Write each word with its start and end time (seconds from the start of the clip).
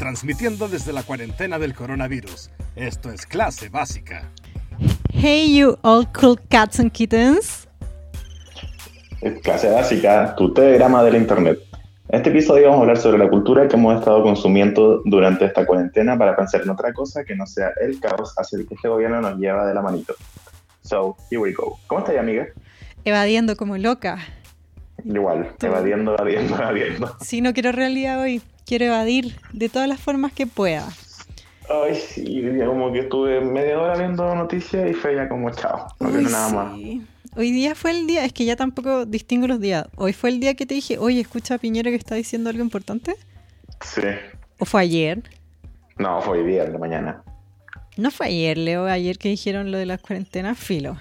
transmitiendo 0.00 0.66
desde 0.66 0.94
la 0.94 1.02
cuarentena 1.02 1.58
del 1.58 1.74
coronavirus. 1.74 2.50
Esto 2.74 3.12
es 3.12 3.26
clase 3.26 3.68
básica. 3.68 4.22
Hey, 5.12 5.54
you 5.54 5.76
all 5.82 6.06
cool 6.18 6.40
cats 6.48 6.80
and 6.80 6.90
kittens. 6.90 7.68
Es 9.20 9.42
clase 9.42 9.68
básica, 9.68 10.34
tu 10.36 10.54
telegrama 10.54 11.04
del 11.04 11.16
internet. 11.16 11.58
En 12.08 12.16
este 12.16 12.30
episodio 12.30 12.68
vamos 12.68 12.78
a 12.78 12.80
hablar 12.80 12.96
sobre 12.96 13.18
la 13.18 13.28
cultura 13.28 13.68
que 13.68 13.76
hemos 13.76 13.98
estado 13.98 14.22
consumiendo 14.22 15.02
durante 15.04 15.44
esta 15.44 15.66
cuarentena 15.66 16.16
para 16.16 16.34
pensar 16.34 16.62
en 16.62 16.70
otra 16.70 16.94
cosa 16.94 17.22
que 17.22 17.36
no 17.36 17.46
sea 17.46 17.70
el 17.82 18.00
caos 18.00 18.32
hacia 18.38 18.58
el 18.58 18.66
que 18.66 18.76
este 18.76 18.88
gobierno 18.88 19.20
nos 19.20 19.38
lleva 19.38 19.66
de 19.66 19.74
la 19.74 19.82
manito. 19.82 20.14
So, 20.80 21.14
here 21.30 21.42
we 21.42 21.52
go. 21.52 21.78
¿Cómo 21.88 22.00
estás, 22.00 22.16
amiga? 22.16 22.46
Evadiendo 23.04 23.54
como 23.54 23.76
loca. 23.76 24.18
Igual, 25.04 25.54
evadiendo, 25.60 26.14
evadiendo, 26.14 26.54
evadiendo. 26.56 27.16
Sí, 27.20 27.42
no 27.42 27.52
quiero 27.52 27.70
realidad 27.72 28.18
hoy. 28.18 28.40
Quiero 28.70 28.84
evadir 28.84 29.34
de 29.52 29.68
todas 29.68 29.88
las 29.88 29.98
formas 29.98 30.32
que 30.32 30.46
pueda. 30.46 30.88
Ay, 31.68 31.96
sí, 31.96 32.40
como 32.64 32.92
que 32.92 33.00
estuve 33.00 33.40
media 33.40 33.80
hora 33.80 33.98
viendo 33.98 34.32
noticias 34.32 34.88
y 34.88 34.94
fue 34.94 35.16
ya 35.16 35.28
como 35.28 35.50
chao, 35.50 35.88
no 35.98 36.08
Uy, 36.08 36.22
nada 36.22 36.48
más. 36.50 36.76
sí. 36.76 37.04
Hoy 37.34 37.50
día 37.50 37.74
fue 37.74 37.90
el 37.90 38.06
día, 38.06 38.24
es 38.24 38.32
que 38.32 38.44
ya 38.44 38.54
tampoco 38.54 39.06
distingo 39.06 39.48
los 39.48 39.58
días. 39.58 39.88
Hoy 39.96 40.12
fue 40.12 40.30
el 40.30 40.38
día 40.38 40.54
que 40.54 40.66
te 40.66 40.74
dije, 40.74 40.98
oye, 40.98 41.18
escucha 41.18 41.56
a 41.56 41.58
Piñera 41.58 41.90
que 41.90 41.96
está 41.96 42.14
diciendo 42.14 42.48
algo 42.48 42.62
importante. 42.62 43.16
Sí. 43.84 44.02
¿O 44.60 44.64
fue 44.64 44.82
ayer? 44.82 45.24
No, 45.98 46.22
fue 46.22 46.38
hoy 46.38 46.46
día, 46.46 46.62
la 46.68 46.78
mañana. 46.78 47.24
No 47.96 48.12
fue 48.12 48.26
ayer, 48.26 48.56
Leo, 48.56 48.86
ayer 48.86 49.18
que 49.18 49.30
dijeron 49.30 49.72
lo 49.72 49.78
de 49.78 49.86
las 49.86 50.00
cuarentenas, 50.00 50.56
filo. 50.56 50.96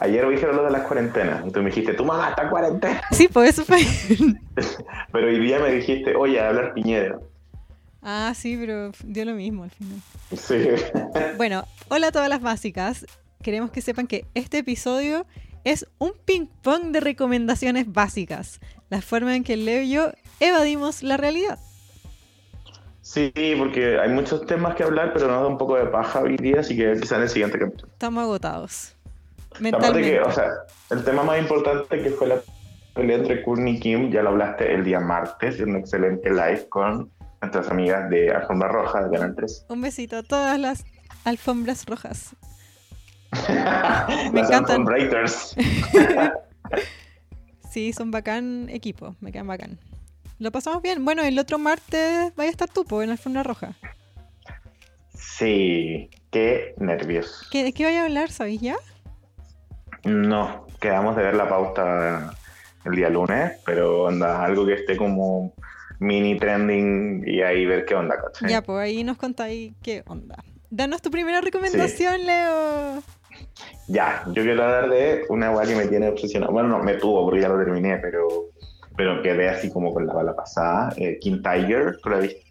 Ayer 0.00 0.26
dijeron 0.28 0.56
lo 0.56 0.64
de 0.64 0.70
las 0.70 0.86
cuarentenas 0.86 1.46
y 1.46 1.50
tú 1.50 1.60
me 1.60 1.66
dijiste, 1.66 1.92
tu 1.92 2.04
mamá 2.04 2.30
está 2.30 2.44
en 2.44 2.48
cuarentena. 2.50 3.02
Sí, 3.12 3.28
pues 3.28 3.50
eso 3.50 3.64
fue. 3.64 3.80
Pero 5.12 5.26
hoy 5.26 5.38
día 5.38 5.58
me 5.58 5.70
dijiste, 5.72 6.14
oye, 6.16 6.40
a 6.40 6.48
hablar 6.48 6.72
Piñera. 6.74 7.18
ah, 8.02 8.32
sí, 8.34 8.56
pero 8.58 8.92
dio 9.04 9.24
lo 9.26 9.34
mismo 9.34 9.64
al 9.64 9.70
final. 9.70 9.98
Sí. 10.36 10.68
Bueno, 11.36 11.64
hola 11.88 12.08
a 12.08 12.12
todas 12.12 12.28
las 12.28 12.40
básicas. 12.40 13.06
Queremos 13.42 13.70
que 13.70 13.80
sepan 13.82 14.06
que 14.06 14.26
este 14.34 14.58
episodio 14.58 15.26
es 15.64 15.86
un 15.98 16.12
ping-pong 16.24 16.92
de 16.92 17.00
recomendaciones 17.00 17.92
básicas. 17.92 18.60
La 18.88 19.02
forma 19.02 19.36
en 19.36 19.44
que 19.44 19.56
Leo 19.56 19.82
y 19.82 19.90
yo 19.90 20.12
evadimos 20.40 21.02
la 21.02 21.16
realidad. 21.18 21.58
Sí, 23.02 23.32
porque 23.58 23.98
hay 23.98 24.08
muchos 24.10 24.46
temas 24.46 24.74
que 24.76 24.82
hablar, 24.82 25.12
pero 25.12 25.26
nos 25.26 25.42
da 25.42 25.46
un 25.48 25.58
poco 25.58 25.76
de 25.76 25.86
paja 25.86 26.20
hoy 26.20 26.36
día, 26.36 26.60
así 26.60 26.76
que 26.76 26.94
quizá 27.00 27.16
en 27.16 27.22
el 27.22 27.28
siguiente 27.28 27.58
capítulo. 27.58 27.90
Estamos 27.92 28.22
agotados. 28.22 28.96
Aparte 29.50 29.62
Mentalmente. 29.62 30.10
que, 30.10 30.20
o 30.20 30.30
sea, 30.30 30.48
el 30.90 31.04
tema 31.04 31.22
más 31.22 31.38
importante 31.38 32.02
que 32.02 32.10
fue 32.10 32.28
la 32.28 32.36
pelea 32.94 33.18
entre 33.18 33.42
Courtney 33.42 33.76
y 33.76 33.80
Kim, 33.80 34.10
ya 34.10 34.22
lo 34.22 34.30
hablaste 34.30 34.72
el 34.72 34.84
día 34.84 35.00
martes 35.00 35.60
en 35.60 35.70
un 35.70 35.76
excelente 35.76 36.30
live 36.30 36.68
con 36.68 37.10
nuestras 37.40 37.70
amigas 37.70 38.08
de 38.10 38.30
Alfombra 38.30 38.68
Roja 38.68 39.04
de 39.04 39.16
Canal 39.16 39.34
3. 39.34 39.66
Un 39.68 39.80
besito 39.80 40.18
a 40.18 40.22
todas 40.22 40.58
las 40.58 40.84
alfombras 41.24 41.86
rojas. 41.86 42.36
Las 43.48 44.48
encantan. 44.48 44.86
Raiders. 44.86 45.54
Sí, 47.70 47.92
son 47.92 48.10
bacán 48.10 48.68
equipo, 48.68 49.14
me 49.20 49.30
quedan 49.30 49.46
bacán. 49.46 49.78
Lo 50.40 50.50
pasamos 50.50 50.82
bien. 50.82 51.04
Bueno, 51.04 51.22
el 51.22 51.38
otro 51.38 51.56
martes 51.56 52.34
vaya 52.34 52.48
a 52.48 52.50
estar 52.50 52.68
tú, 52.68 52.84
po, 52.84 53.00
en 53.00 53.10
alfombra 53.10 53.44
roja. 53.44 53.74
Sí, 55.14 56.10
qué 56.32 56.74
nervios. 56.78 57.46
¿Qué, 57.52 57.62
¿De 57.62 57.72
qué 57.72 57.84
vaya 57.84 58.02
a 58.02 58.04
hablar, 58.06 58.32
sabéis 58.32 58.60
ya? 58.60 58.76
No, 60.04 60.66
quedamos 60.80 61.16
de 61.16 61.22
ver 61.22 61.34
la 61.34 61.48
pauta 61.48 62.34
el 62.84 62.96
día 62.96 63.10
lunes, 63.10 63.52
pero 63.64 64.04
onda, 64.04 64.42
algo 64.44 64.66
que 64.66 64.74
esté 64.74 64.96
como 64.96 65.52
mini 65.98 66.38
trending 66.38 67.24
y 67.26 67.42
ahí 67.42 67.66
ver 67.66 67.84
qué 67.84 67.94
onda, 67.94 68.16
¿cachai? 68.20 68.50
Ya, 68.50 68.62
pues 68.62 68.78
ahí 68.78 69.04
nos 69.04 69.18
contáis 69.18 69.74
qué 69.82 70.02
onda. 70.06 70.42
Danos 70.70 71.02
tu 71.02 71.10
primera 71.10 71.40
recomendación, 71.40 72.24
Leo. 72.24 73.02
Ya, 73.88 74.22
yo 74.28 74.42
quiero 74.42 74.64
hablar 74.64 74.88
de 74.88 75.24
una 75.28 75.50
weá 75.50 75.66
que 75.66 75.76
me 75.76 75.86
tiene 75.86 76.08
obsesionado. 76.08 76.52
Bueno, 76.52 76.68
no, 76.68 76.78
me 76.82 76.94
tuvo 76.94 77.24
porque 77.24 77.40
ya 77.40 77.48
lo 77.48 77.58
terminé, 77.58 77.98
pero, 77.98 78.28
pero 78.96 79.20
quedé 79.22 79.48
así 79.48 79.70
como 79.70 79.92
con 79.92 80.06
la 80.06 80.14
bala 80.14 80.34
pasada. 80.34 80.92
Eh, 80.96 81.18
King 81.20 81.42
Tiger, 81.42 81.98
¿tú 82.02 82.10
la 82.10 82.18
viste? 82.18 82.42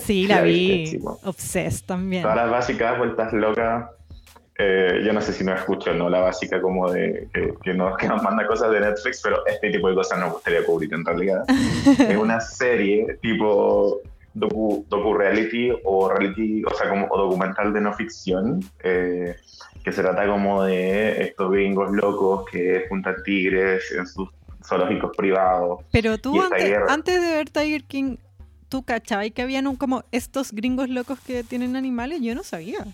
Sí, 0.00 0.26
la 0.26 0.42
vi. 0.42 0.90
viste. 0.90 1.00
Obsessed 1.22 1.86
también. 1.86 2.22
Todas 2.22 2.36
las 2.36 2.50
básicas, 2.50 2.98
vueltas 2.98 3.32
locas. 3.32 3.86
Eh, 4.56 5.02
yo 5.04 5.12
no 5.12 5.20
sé 5.20 5.32
si 5.32 5.42
no 5.42 5.52
escucho 5.52 5.92
no 5.94 6.08
la 6.08 6.20
básica 6.20 6.60
como 6.62 6.90
de 6.90 7.28
que, 7.34 7.54
que 7.62 7.74
nos, 7.74 7.96
que 7.96 8.06
nos 8.06 8.22
manda 8.22 8.46
cosas 8.46 8.70
de 8.70 8.80
Netflix, 8.80 9.20
pero 9.22 9.44
este 9.46 9.70
tipo 9.70 9.88
de 9.88 9.96
cosas 9.96 10.20
nos 10.20 10.32
gustaría 10.34 10.64
cubrir 10.64 10.94
en 10.94 11.04
realidad. 11.04 11.44
es 11.98 12.16
una 12.16 12.40
serie 12.40 13.18
tipo 13.20 14.00
docu, 14.32 14.84
docu-reality 14.88 15.72
o 15.84 16.08
reality, 16.08 16.62
o 16.64 16.74
sea, 16.74 16.88
como 16.88 17.06
o 17.10 17.18
documental 17.18 17.72
de 17.72 17.80
no 17.80 17.92
ficción, 17.94 18.60
eh, 18.82 19.34
que 19.84 19.92
se 19.92 20.02
trata 20.02 20.26
como 20.26 20.62
de 20.64 21.22
estos 21.22 21.50
gringos 21.50 21.90
locos 21.92 22.44
que 22.50 22.86
juntan 22.88 23.16
tigres 23.24 23.90
en 23.92 24.06
sus 24.06 24.28
zoológicos 24.64 25.16
privados. 25.16 25.82
Pero 25.90 26.16
tú 26.18 26.40
guerra. 26.56 26.86
antes 26.88 27.20
de 27.20 27.30
ver 27.36 27.50
Tiger 27.50 27.84
King, 27.84 28.16
¿tú 28.68 28.82
cachabas 28.82 29.30
que 29.32 29.42
habían 29.42 29.66
un- 29.66 29.76
como 29.76 30.04
estos 30.10 30.52
gringos 30.52 30.88
locos 30.88 31.18
que 31.20 31.42
tienen 31.44 31.76
animales? 31.76 32.20
Yo 32.22 32.34
no 32.34 32.42
sabía. 32.42 32.86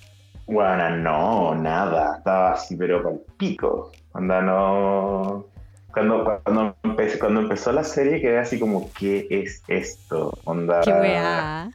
Bueno, 0.50 0.90
no, 0.96 1.54
nada, 1.54 2.16
estaba 2.18 2.52
así, 2.52 2.76
pero 2.76 3.02
con 3.04 3.20
pico. 3.36 3.92
Anda, 4.14 4.42
no. 4.42 5.46
Cuando, 5.92 6.24
cuando, 6.44 6.74
empecé- 6.82 7.18
cuando 7.18 7.40
empezó 7.40 7.70
la 7.72 7.84
serie 7.84 8.20
quedé 8.20 8.38
así 8.38 8.58
como, 8.58 8.90
¿qué 8.92 9.26
es 9.30 9.62
esto? 9.68 10.36
Onda, 10.44 10.80
Qué 10.82 10.92
weá. 10.92 11.70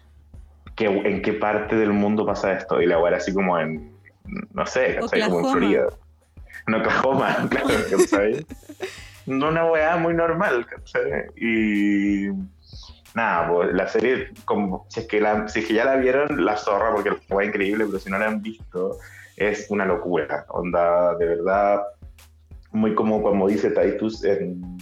¿qué- 0.76 0.86
¿En 0.88 1.22
qué 1.22 1.34
parte 1.34 1.76
del 1.78 1.94
mundo 1.94 2.26
pasa 2.26 2.52
esto? 2.54 2.82
Y 2.82 2.86
la 2.86 2.98
weá 3.00 3.10
era 3.10 3.18
así 3.18 3.34
como 3.34 3.58
en, 3.58 3.94
no 4.54 4.66
sé, 4.66 4.98
¿cachai? 5.00 5.30
Como 5.30 5.40
en. 5.40 5.46
Florida. 5.52 5.88
En 6.68 6.74
Oklahoma, 6.76 7.36
claro, 7.50 7.68
¿cachai? 7.90 8.46
No 9.26 9.48
una 9.50 9.66
weá 9.66 9.98
muy 9.98 10.14
normal, 10.14 10.68
¿cachai? 10.68 11.24
Y 11.36 12.28
nada, 13.16 13.50
pues 13.50 13.74
la 13.74 13.88
serie, 13.88 14.32
como, 14.44 14.86
si, 14.90 15.00
es 15.00 15.08
que 15.08 15.20
la, 15.22 15.48
si 15.48 15.62
es 15.62 15.68
que 15.68 15.74
ya 15.74 15.86
la 15.86 15.96
vieron, 15.96 16.46
la 16.46 16.58
zorra, 16.58 16.94
porque 16.94 17.10
es 17.10 17.48
increíble, 17.48 17.86
pero 17.86 18.00
si 18.00 18.10
no 18.10 18.20
la 18.20 18.28
han 18.28 18.42
visto, 18.42 18.98
es 19.38 19.68
una 19.70 19.86
locura. 19.86 20.46
Onda, 20.50 21.16
de 21.16 21.26
verdad, 21.26 21.82
muy 22.72 22.94
como 22.94 23.24
como 23.24 23.48
dice 23.48 23.72
Titus 23.72 24.24
en 24.24 24.78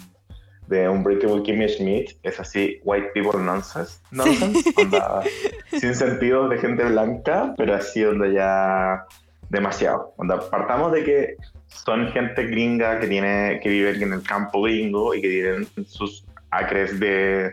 de 0.67 0.89
Unbreakable 0.89 1.44
Kimmy 1.44 1.67
Schmidt, 1.67 2.11
es 2.23 2.39
así, 2.39 2.79
white 2.83 3.11
people 3.13 3.39
nonsense, 3.39 3.99
nonsense, 4.11 4.73
onda, 4.77 5.21
sin 5.69 5.94
sentido 5.94 6.47
de 6.47 6.57
gente 6.57 6.83
blanca, 6.85 7.53
pero 7.57 7.75
así 7.75 8.01
donde 8.01 8.33
ya 8.33 9.05
demasiado. 9.50 10.13
Onda, 10.17 10.39
partamos 10.50 10.94
de 10.94 11.03
que 11.03 11.35
son 11.67 12.07
gente 12.07 12.47
gringa 12.47 13.00
que 13.00 13.07
tiene 13.07 13.59
que 13.61 13.69
vive 13.69 13.91
en 13.91 14.13
el 14.13 14.23
campo 14.23 14.63
gringo 14.63 15.13
y 15.13 15.21
que 15.21 15.27
tienen 15.27 15.67
sus 15.85 16.25
acres 16.50 17.00
de, 17.00 17.51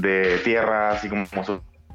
de 0.00 0.38
tierra, 0.38 0.90
así 0.90 1.08
como 1.08 1.24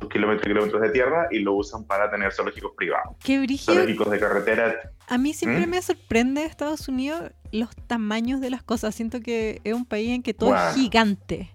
kilómetros 0.10 0.46
y 0.46 0.50
kilómetros 0.50 0.82
de 0.82 0.90
tierra, 0.92 1.28
y 1.32 1.40
lo 1.40 1.54
usan 1.54 1.84
para 1.84 2.10
tener 2.10 2.32
zoológicos 2.32 2.72
privados. 2.78 3.16
Qué 3.24 3.40
brígido. 3.40 3.74
Zoológicos 3.74 4.10
de 4.10 4.20
carretera. 4.20 4.92
A 5.08 5.18
mí 5.18 5.34
siempre 5.34 5.68
¿Mm? 5.68 5.70
me 5.70 5.82
sorprende 5.82 6.42
de 6.42 6.48
Estados 6.48 6.88
Unidos 6.88 7.32
los 7.52 7.70
tamaños 7.88 8.40
de 8.40 8.50
las 8.50 8.64
cosas. 8.64 8.96
Siento 8.96 9.20
que 9.20 9.60
es 9.64 9.74
un 9.74 9.86
país 9.86 10.12
en 10.12 10.24
que 10.24 10.34
todo 10.34 10.52
Bueno. 10.52 10.70
es 10.70 10.76
gigante. 10.76 11.52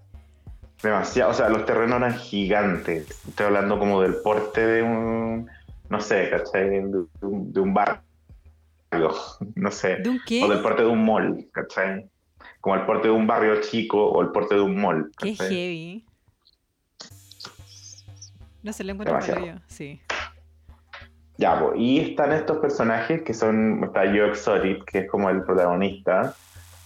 Demasiado, 0.82 1.30
o 1.30 1.34
sea, 1.34 1.48
los 1.48 1.64
terrenos 1.64 1.96
eran 1.96 2.14
gigantes. 2.18 3.08
Estoy 3.26 3.46
hablando 3.46 3.78
como 3.78 4.02
del 4.02 4.16
porte 4.16 4.66
de 4.66 4.82
un, 4.82 5.48
no 5.88 6.00
sé, 6.00 6.28
¿cachai? 6.28 6.68
De 6.68 7.06
un, 7.22 7.52
de 7.52 7.60
un 7.60 7.72
barrio, 7.72 8.02
no 9.54 9.70
sé. 9.70 9.96
¿De 10.02 10.10
un 10.10 10.20
qué? 10.26 10.44
O 10.44 10.48
del 10.48 10.60
porte 10.60 10.82
de 10.82 10.88
un 10.88 11.06
mall, 11.06 11.48
¿cachai? 11.52 12.06
Como 12.60 12.74
el 12.76 12.82
porte 12.82 13.08
de 13.08 13.14
un 13.14 13.26
barrio 13.26 13.62
chico 13.62 14.04
o 14.10 14.20
el 14.20 14.28
porte 14.28 14.56
de 14.56 14.60
un 14.60 14.78
mall. 14.78 15.10
Qué 15.16 15.34
heavy. 15.34 16.04
No 18.64 18.72
se 18.72 18.82
lo 18.82 18.92
encuentro 18.92 19.20
yo. 19.44 19.54
Sí. 19.66 20.00
Ya, 21.36 21.60
pues, 21.60 21.72
y 21.76 22.00
están 22.00 22.32
estos 22.32 22.58
personajes 22.58 23.22
que 23.22 23.34
son, 23.34 23.84
está 23.84 24.00
Joe 24.06 24.30
Exotic, 24.30 24.84
que 24.84 24.98
es 25.00 25.10
como 25.10 25.28
el 25.28 25.42
protagonista, 25.42 26.34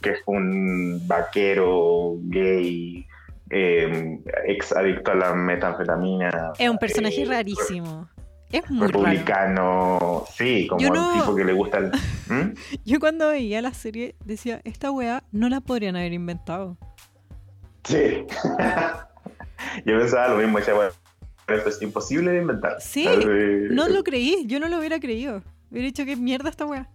que 0.02 0.10
es 0.10 0.18
un 0.26 1.00
vaquero 1.06 2.16
gay, 2.22 3.06
eh, 3.50 4.20
ex 4.46 4.72
adicto 4.72 5.12
a 5.12 5.14
la 5.14 5.34
metanfetamina. 5.34 6.52
Es 6.58 6.68
un 6.68 6.78
personaje 6.78 7.22
eh, 7.22 7.26
rarísimo. 7.26 8.08
Es 8.50 8.68
muy 8.70 8.88
raro. 8.88 9.04
republicano, 9.04 10.24
sí, 10.34 10.66
como 10.66 10.80
Yo 10.80 10.88
el 10.88 11.20
tipo 11.20 11.36
que 11.36 11.44
le 11.44 11.52
gusta 11.52 11.78
el... 11.78 11.92
¿Mm? 12.28 12.54
Yo 12.84 12.98
cuando 12.98 13.28
veía 13.28 13.62
la 13.62 13.72
serie 13.72 14.16
decía, 14.24 14.62
esta 14.64 14.90
weá 14.90 15.22
no 15.30 15.48
la 15.48 15.60
podrían 15.60 15.94
haber 15.94 16.14
inventado. 16.14 16.76
Sí. 17.84 18.24
Yo 19.84 19.98
pensaba 19.98 20.28
lo 20.28 20.38
mismo, 20.38 20.58
decía, 20.58 20.74
bueno, 20.74 20.92
esto 21.48 21.68
es 21.68 21.82
imposible 21.82 22.32
de 22.32 22.38
inventar. 22.38 22.76
Sí, 22.80 23.04
¿sabes? 23.04 23.70
No 23.70 23.88
lo 23.88 24.04
creí, 24.04 24.44
yo 24.46 24.60
no 24.60 24.68
lo 24.68 24.78
hubiera 24.78 25.00
creído. 25.00 25.42
Hubiera 25.70 25.86
dicho 25.86 26.04
que 26.04 26.16
mierda 26.16 26.50
esta 26.50 26.66
weá. 26.66 26.88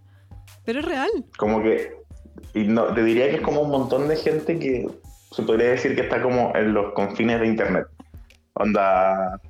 Pero 0.64 0.80
es 0.80 0.84
real. 0.84 1.10
Como 1.36 1.62
que, 1.62 1.96
y 2.54 2.64
no, 2.64 2.86
te 2.94 3.02
diría 3.02 3.28
que 3.28 3.36
es 3.36 3.42
como 3.42 3.62
un 3.62 3.70
montón 3.70 4.08
de 4.08 4.16
gente 4.16 4.58
que 4.58 4.86
se 5.30 5.42
podría 5.42 5.70
decir 5.70 5.94
que 5.94 6.02
está 6.02 6.22
como 6.22 6.52
en 6.54 6.72
los 6.72 6.92
confines 6.92 7.40
de 7.40 7.46
internet. 7.46 7.86
Onda, 8.54 9.40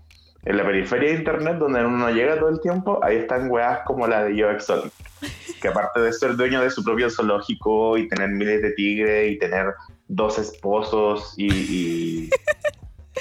en 0.44 0.56
la 0.56 0.64
periferia 0.64 1.10
de 1.10 1.16
internet, 1.16 1.56
donde 1.58 1.84
uno 1.84 1.96
no 1.96 2.10
llega 2.10 2.38
todo 2.38 2.48
el 2.48 2.60
tiempo, 2.60 3.00
ahí 3.02 3.16
están 3.16 3.50
weas 3.50 3.80
como 3.86 4.06
la 4.06 4.24
de 4.24 4.36
Yo 4.36 4.50
Exotic. 4.50 4.92
Que 5.60 5.68
aparte 5.68 6.00
de 6.00 6.12
ser 6.12 6.36
dueño 6.36 6.60
de 6.60 6.70
su 6.70 6.84
propio 6.84 7.08
zoológico 7.10 7.96
y 7.96 8.08
tener 8.08 8.30
miles 8.30 8.60
de 8.60 8.72
tigres 8.72 9.32
y 9.32 9.38
tener 9.38 9.66
dos 10.08 10.38
esposos 10.38 11.34
y, 11.36 11.46
y, 11.46 12.30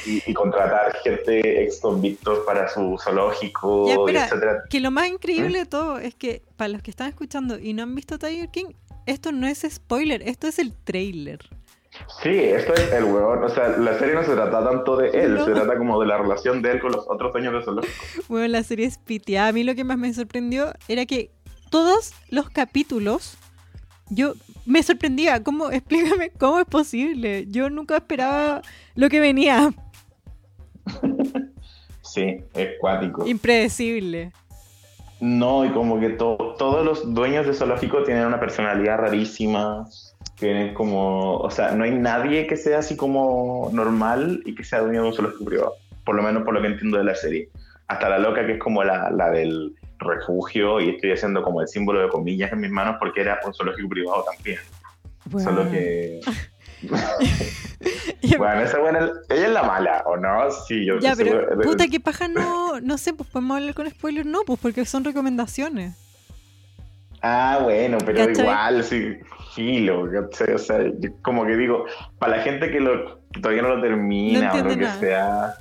y- 0.06 0.22
y 0.26 0.34
contratar 0.34 0.96
gente 1.04 1.64
ex 1.64 1.80
convictos 1.82 2.40
para 2.46 2.70
su 2.70 2.98
zoológico, 3.04 3.88
Ya, 3.88 3.94
y 3.96 3.98
espera, 4.00 4.26
etcétera. 4.26 4.64
que 4.70 4.80
lo 4.80 4.92
más 4.92 5.08
increíble 5.10 5.50
¿Mm? 5.60 5.62
de 5.62 5.66
todo 5.66 5.98
es 6.00 6.16
que 6.16 6.42
para 6.58 6.70
los 6.70 6.82
que 6.82 6.92
están 6.92 7.10
escuchando 7.10 7.60
y 7.60 7.74
no 7.74 7.84
han 7.84 7.96
visto 7.96 8.18
Tiger 8.20 8.50
King, 8.50 8.68
esto 9.06 9.32
no 9.32 9.48
es 9.48 9.66
spoiler, 9.70 10.22
esto 10.24 10.48
es 10.48 10.60
el 10.60 10.74
trailer. 10.74 11.40
Sí, 12.24 12.30
esto 12.30 12.74
es 12.74 12.92
el 12.92 13.04
weón. 13.04 13.44
O 13.44 13.50
sea, 13.50 13.68
la 13.70 14.00
serie 14.00 14.16
no 14.16 14.24
se 14.24 14.34
trata 14.34 14.64
tanto 14.64 14.96
de 14.98 15.10
él, 15.10 15.36
No. 15.36 15.46
se 15.46 15.52
trata 15.52 15.78
como 15.78 16.00
de 16.02 16.08
la 16.08 16.18
relación 16.18 16.62
de 16.64 16.72
él 16.72 16.80
con 16.80 16.92
los 16.92 17.06
otros 17.08 17.32
dueños 17.34 17.54
de 17.54 17.64
zoológico. 17.64 17.94
Bueno, 18.30 18.48
la 18.48 18.64
serie 18.64 18.88
es 18.88 18.98
piteada. 18.98 19.50
A 19.50 19.52
mí 19.52 19.64
lo 19.64 19.76
que 19.76 19.84
más 19.84 19.98
me 20.00 20.12
sorprendió 20.14 20.74
era 20.88 21.06
que 21.06 21.30
todos 21.70 22.14
los 22.30 22.50
capítulos, 22.50 23.38
yo 24.10 24.34
me 24.66 24.82
sorprendía. 24.82 25.44
¿Cómo? 25.44 25.70
Explícame 25.72 26.32
cómo 26.32 26.60
es 26.60 26.66
posible. 26.66 27.46
Yo 27.50 27.70
nunca 27.70 27.98
esperaba 27.98 28.64
lo 28.96 29.10
que 29.10 29.20
venía. 29.20 29.72
Sí, 32.02 32.38
es 32.54 32.72
cuático. 32.80 33.26
Impredecible. 33.26 34.32
No, 35.22 35.66
y 35.66 35.70
como 35.70 36.00
que 36.00 36.10
to- 36.10 36.56
todos 36.60 36.86
los 36.86 37.14
dueños 37.14 37.48
de 37.48 37.54
zoológico 37.54 38.04
tienen 38.04 38.26
una 38.26 38.40
personalidad 38.40 38.98
rarísima. 38.98 39.88
Tienen 40.38 40.74
como, 40.74 41.38
o 41.38 41.50
sea, 41.50 41.72
no 41.72 41.86
hay 41.86 41.92
nadie 41.92 42.46
que 42.46 42.58
sea 42.58 42.80
así 42.80 42.98
como 42.98 43.70
normal 43.72 44.42
y 44.46 44.54
que 44.54 44.64
sea 44.66 44.82
dueño 44.82 45.02
de 45.04 45.08
un 45.08 45.14
zoológico 45.14 45.46
privado. 45.46 45.74
Por 46.06 46.16
lo 46.16 46.24
menos 46.24 46.44
por 46.44 46.54
lo 46.54 46.62
que 46.62 46.68
entiendo 46.68 46.98
de 46.98 47.06
la 47.06 47.16
serie. 47.16 47.50
Hasta 47.88 48.10
la 48.10 48.18
loca 48.20 48.46
que 48.46 48.54
es 48.54 48.60
como 48.60 48.84
la, 48.84 49.10
la 49.10 49.30
del 49.32 49.74
refugio 50.00 50.82
y 50.82 50.90
estoy 50.90 51.14
haciendo 51.14 51.42
como 51.42 51.62
el 51.62 51.68
símbolo 51.70 52.02
de 52.02 52.10
comillas 52.10 52.52
en 52.52 52.60
mis 52.60 52.72
manos 52.72 52.98
porque 53.00 53.22
era 53.22 53.40
un 53.46 53.54
zoológico 53.54 53.88
privado 53.90 54.26
también. 54.36 54.60
Solo 55.42 55.64
Bueno. 55.64 55.72
que... 55.72 56.20
bueno, 58.38 58.62
esa 58.62 58.80
buena, 58.80 59.12
ella 59.30 59.46
es 59.48 59.52
la 59.52 59.64
mala, 59.64 60.04
¿o 60.06 60.18
no? 60.18 60.50
Sí, 60.68 60.86
yo 60.86 61.00
Ya, 61.00 61.16
pero 61.16 61.32
seguro- 61.50 61.62
puta, 61.62 61.88
que 61.88 62.00
paja 62.00 62.28
no, 62.28 62.80
no 62.82 62.98
sé, 62.98 63.14
pues 63.14 63.30
podemos 63.30 63.58
hablar 63.58 63.74
con 63.74 63.90
spoilers, 63.90 64.26
no, 64.28 64.42
pues 64.46 64.60
porque 64.60 64.86
son 64.86 65.04
recomendaciones. 65.04 65.96
Ah, 67.22 67.60
bueno, 67.64 67.98
pero 68.06 68.28
¿Cachai? 68.28 68.44
igual, 68.44 68.84
sí, 68.84 69.14
filo, 69.56 70.10
¿cachai? 70.12 70.54
O 70.56 70.58
sea, 70.58 70.80
yo 71.00 71.10
como 71.22 71.46
que 71.46 71.56
digo, 71.56 71.86
para 72.20 72.38
la 72.38 72.44
gente 72.44 72.70
que, 72.70 72.80
lo, 72.82 73.22
que 73.32 73.40
todavía 73.40 73.62
no 73.62 73.76
lo 73.76 73.82
termina 73.82 74.50
No 74.54 74.60
o 74.60 74.64
lo 74.64 74.70
que 74.72 74.76
nada. 74.76 75.00
sea, 75.00 75.54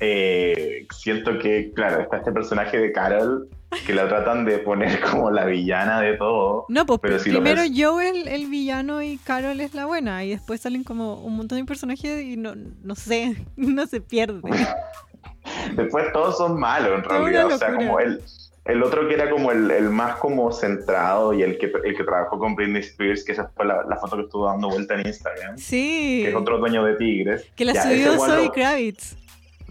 eh, 0.00 0.86
siento 0.94 1.38
que, 1.38 1.72
claro, 1.74 2.02
está 2.02 2.18
este 2.18 2.32
personaje 2.32 2.76
de 2.78 2.92
Carol 2.92 3.48
que 3.86 3.94
la 3.94 4.08
tratan 4.08 4.44
de 4.44 4.58
poner 4.58 5.00
como 5.10 5.30
la 5.30 5.44
villana 5.44 6.00
de 6.00 6.16
todo. 6.16 6.66
No, 6.68 6.86
pues 6.86 7.00
Pero 7.02 7.18
si 7.18 7.30
lo 7.30 7.40
primero 7.40 7.62
ves- 7.62 7.72
Joe 7.74 8.08
el, 8.08 8.28
el 8.28 8.46
villano 8.48 9.02
y 9.02 9.18
Carol 9.18 9.60
es 9.60 9.74
la 9.74 9.86
buena. 9.86 10.24
Y 10.24 10.30
después 10.30 10.60
salen 10.60 10.84
como 10.84 11.14
un 11.22 11.36
montón 11.36 11.58
de 11.58 11.64
personajes 11.64 12.22
y 12.22 12.36
no, 12.36 12.54
no 12.54 12.94
sé, 12.94 13.36
no 13.56 13.86
se 13.86 14.00
pierde. 14.00 14.40
Después 15.76 16.12
todos 16.12 16.36
son 16.38 16.58
malos, 16.58 16.98
en 16.98 17.04
realidad. 17.04 17.46
O 17.46 17.58
sea, 17.58 17.74
como 17.74 17.98
el, 17.98 18.22
el 18.64 18.82
otro 18.82 19.08
que 19.08 19.14
era 19.14 19.28
como 19.28 19.50
el, 19.50 19.70
el 19.70 19.90
más 19.90 20.16
como 20.16 20.52
centrado 20.52 21.32
y 21.34 21.42
el 21.42 21.58
que, 21.58 21.72
el 21.84 21.96
que 21.96 22.04
trabajó 22.04 22.38
con 22.38 22.54
Britney 22.54 22.80
Spears, 22.82 23.24
que 23.24 23.32
esa 23.32 23.50
fue 23.56 23.66
la, 23.66 23.82
la 23.88 23.96
foto 23.96 24.16
que 24.16 24.22
estuvo 24.22 24.46
dando 24.46 24.68
vuelta 24.70 24.94
en 24.94 25.06
Instagram, 25.06 25.58
Sí. 25.58 26.20
que 26.24 26.30
es 26.30 26.34
otro 26.36 26.58
dueño 26.58 26.84
de 26.84 26.94
Tigres. 26.94 27.44
Que 27.56 27.64
la 27.64 27.72
Ya, 27.74 27.82
subió 27.82 28.18
Zoe 28.18 28.44
lo- 28.46 28.52
Kravitz. 28.52 29.16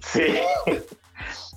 Sí. 0.01 0.23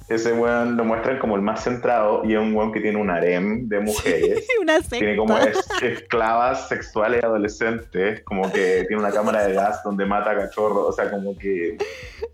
Ese 0.07 0.35
weón 0.35 0.77
lo 0.77 0.85
muestran 0.85 1.19
como 1.19 1.35
el 1.35 1.41
más 1.41 1.65
centrado 1.65 2.23
y 2.27 2.35
es 2.35 2.39
un 2.39 2.55
weón 2.55 2.73
que 2.73 2.81
tiene 2.81 2.99
un 3.01 3.09
harem 3.09 3.67
de 3.69 3.81
mujeres. 3.81 4.47
Una 4.61 4.75
secta. 4.81 4.99
Tiene 4.99 5.17
como 5.17 5.39
es- 5.39 5.67
esclavas 5.83 6.69
sexuales 6.69 7.25
adolescentes, 7.25 8.21
como 8.23 8.53
que 8.53 8.85
tiene 8.87 9.03
una 9.03 9.11
cámara 9.11 9.47
de 9.47 9.55
gas 9.55 9.83
donde 9.83 10.05
mata 10.05 10.33
a 10.33 10.37
cachorros, 10.37 10.89
o 10.89 10.93
sea, 10.93 11.11
como 11.11 11.37
que... 11.39 11.79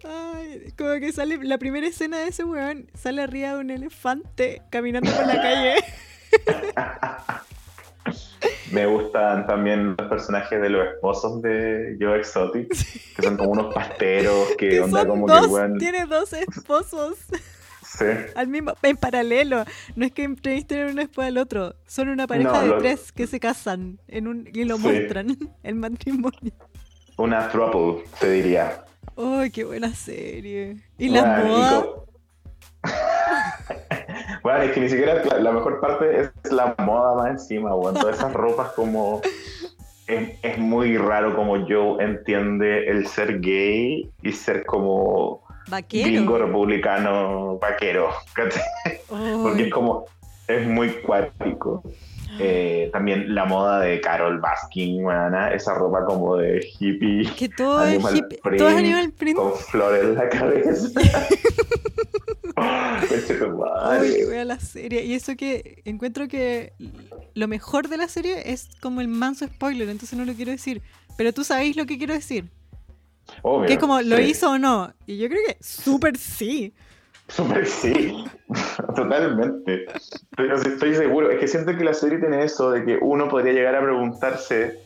Ay, 0.04 0.72
como 0.76 0.94
que 0.98 1.12
sale 1.12 1.38
la 1.44 1.58
primera 1.58 1.86
escena 1.86 2.18
de 2.18 2.28
ese 2.28 2.42
weón, 2.42 2.90
sale 2.94 3.22
arriba 3.22 3.54
de 3.54 3.60
un 3.60 3.70
elefante 3.70 4.62
caminando 4.70 5.10
por 5.12 5.26
la 5.28 5.40
calle. 5.40 5.74
Me 8.72 8.86
gustan 8.86 9.46
también 9.46 9.94
los 9.98 10.08
personajes 10.08 10.60
de 10.60 10.70
los 10.70 10.86
esposos 10.88 11.42
de 11.42 11.96
Joe 12.00 12.18
Exotic, 12.18 12.68
que 13.16 13.22
son 13.22 13.36
como 13.36 13.50
unos 13.50 13.74
pasteros, 13.74 14.48
que, 14.58 14.70
Que 14.70 14.80
onda 14.80 15.00
son 15.00 15.08
como 15.08 15.26
dos, 15.28 15.46
que 15.46 15.52
weón... 15.52 15.78
tiene 15.78 16.06
dos 16.06 16.32
esposos 16.32 17.16
Sí. 17.98 18.04
al 18.36 18.46
mismo, 18.48 18.72
en 18.82 18.96
paralelo. 18.96 19.64
No 19.96 20.06
es 20.06 20.12
que 20.12 20.22
entrevisten 20.22 20.90
uno 20.90 21.00
después 21.00 21.26
al 21.28 21.38
otro. 21.38 21.74
Son 21.86 22.08
una 22.08 22.26
pareja 22.26 22.52
No, 22.52 22.60
de 22.60 22.66
lo- 22.68 22.78
tres 22.78 23.10
que 23.12 23.26
se 23.26 23.40
casan 23.40 23.98
en 24.06 24.28
un, 24.28 24.48
y 24.52 24.64
lo 24.64 24.76
Sí. 24.76 24.82
muestran, 24.82 25.26
el 25.64 25.74
matrimonio. 25.74 26.52
Una 27.16 27.48
throuple, 27.48 28.04
te 28.20 28.30
diría. 28.30 28.84
¡Ay, 29.16 29.50
qué 29.50 29.64
buena 29.64 29.92
serie! 29.94 30.76
Y 30.98 31.08
la 31.08 31.22
Bueno, 31.22 31.44
y 31.44 31.48
moda. 31.50 31.82
co- 31.82 32.06
Bueno, 34.42 34.62
es 34.62 34.72
que 34.72 34.80
ni 34.80 34.88
siquiera 34.88 35.22
la, 35.24 35.38
la 35.38 35.52
mejor 35.52 35.80
parte 35.80 36.20
es 36.44 36.52
la 36.52 36.74
moda 36.78 37.14
más 37.14 37.30
encima, 37.30 37.74
weón. 37.74 37.94
Todas 37.94 38.16
esas 38.16 38.32
ropas 38.32 38.72
como... 38.72 39.20
Es, 40.06 40.30
es 40.42 40.58
muy 40.58 40.96
raro 40.96 41.36
como 41.36 41.56
Joe 41.68 42.02
entiende 42.02 42.88
el 42.88 43.06
ser 43.06 43.40
gay 43.40 44.10
y 44.22 44.32
ser 44.32 44.66
como 44.66 45.42
gringo 45.70 46.32
Vaquero. 46.32 46.46
republicano 46.46 47.58
vaquero. 47.58 48.10
Porque 49.08 49.64
es 49.64 49.72
como... 49.72 50.06
Es 50.48 50.66
muy 50.66 50.88
cuático. 51.02 51.82
Eh, 52.38 52.90
también 52.92 53.34
la 53.34 53.44
moda 53.44 53.80
de 53.80 54.00
Carol 54.00 54.38
Baskin, 54.40 55.04
weona, 55.04 55.52
esa 55.52 55.74
ropa 55.74 56.04
como 56.04 56.36
de 56.36 56.64
hippie 56.78 57.28
que 57.36 57.48
todo 57.48 57.84
es 57.84 57.98
hippie, 58.14 58.38
print, 58.42 58.58
todo 58.58 58.68
animal 58.68 59.12
print. 59.12 59.36
con 59.36 59.52
flores 59.54 60.04
en 60.04 60.14
la 60.14 60.28
cabeza. 60.28 61.00
Ay, 62.56 63.08
qué 64.16 64.26
wea 64.26 64.44
la 64.44 64.60
serie. 64.60 65.04
Y 65.04 65.14
eso 65.14 65.36
que 65.36 65.82
encuentro 65.84 66.28
que 66.28 66.72
lo 67.34 67.48
mejor 67.48 67.88
de 67.88 67.96
la 67.96 68.08
serie 68.08 68.52
es 68.52 68.68
como 68.80 69.00
el 69.00 69.08
manso 69.08 69.46
spoiler, 69.46 69.88
entonces 69.88 70.16
no 70.18 70.24
lo 70.24 70.32
quiero 70.34 70.52
decir. 70.52 70.82
Pero 71.16 71.32
tú 71.32 71.42
sabéis 71.44 71.76
lo 71.76 71.86
que 71.86 71.98
quiero 71.98 72.14
decir. 72.14 72.48
Obvio, 73.42 73.66
Que 73.66 73.74
es 73.74 73.78
como, 73.78 74.00
¿lo 74.02 74.16
sí. 74.16 74.22
hizo 74.22 74.50
o 74.50 74.58
no? 74.58 74.92
Y 75.06 75.18
yo 75.18 75.28
creo 75.28 75.40
que 75.46 75.56
súper 75.60 76.16
sí. 76.16 76.72
Súper 77.28 77.66
sí, 77.66 78.24
totalmente. 78.96 79.86
Pero 80.36 80.56
estoy 80.56 80.94
seguro, 80.94 81.30
es 81.30 81.38
que 81.38 81.46
siento 81.46 81.76
que 81.76 81.84
la 81.84 81.94
serie 81.94 82.18
tiene 82.18 82.42
eso 82.44 82.70
de 82.72 82.84
que 82.84 82.98
uno 83.00 83.28
podría 83.28 83.52
llegar 83.52 83.76
a 83.76 83.82
preguntarse 83.82 84.80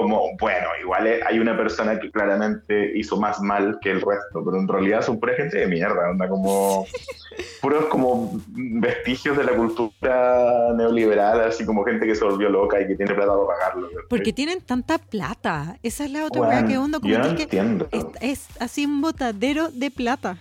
como, 0.00 0.36
bueno, 0.38 0.66
igual 0.80 1.06
es- 1.06 1.24
hay 1.26 1.38
una 1.38 1.56
persona 1.56 1.98
que 1.98 2.10
claramente 2.10 2.92
hizo 2.98 3.16
más 3.18 3.40
mal 3.40 3.78
que 3.80 3.90
el 3.90 4.00
resto, 4.00 4.44
pero 4.44 4.58
en 4.58 4.68
realidad 4.68 5.02
son 5.02 5.18
pura 5.20 5.34
gente 5.34 5.58
de 5.58 5.66
mierda, 5.66 6.10
onda 6.10 6.28
como 6.28 6.86
puros 7.60 7.86
como 7.86 8.40
vestigios 8.54 9.36
de 9.36 9.44
la 9.44 9.52
cultura 9.52 10.72
neoliberal, 10.76 11.40
así 11.42 11.64
como 11.66 11.84
gente 11.84 12.06
que 12.06 12.14
se 12.14 12.24
volvió 12.24 12.48
loca 12.48 12.80
y 12.80 12.86
que 12.86 12.94
tiene 12.94 13.14
plata 13.14 13.32
para 13.32 13.46
pagarlo. 13.46 13.88
Porque 14.08 14.32
tienen 14.32 14.60
tanta 14.60 14.98
plata. 14.98 15.76
Esa 15.82 16.04
es 16.04 16.10
la 16.10 16.24
otra 16.26 16.42
wea 16.42 16.66
que 16.66 16.78
onda. 16.78 17.00
Como 17.00 17.12
yo 17.12 17.18
no 17.18 17.34
que 17.36 17.42
entiendo. 17.44 17.88
es, 17.92 18.04
es 18.20 18.46
así 18.60 18.86
un 18.86 19.00
botadero 19.00 19.68
de 19.70 19.90
plata. 19.90 20.38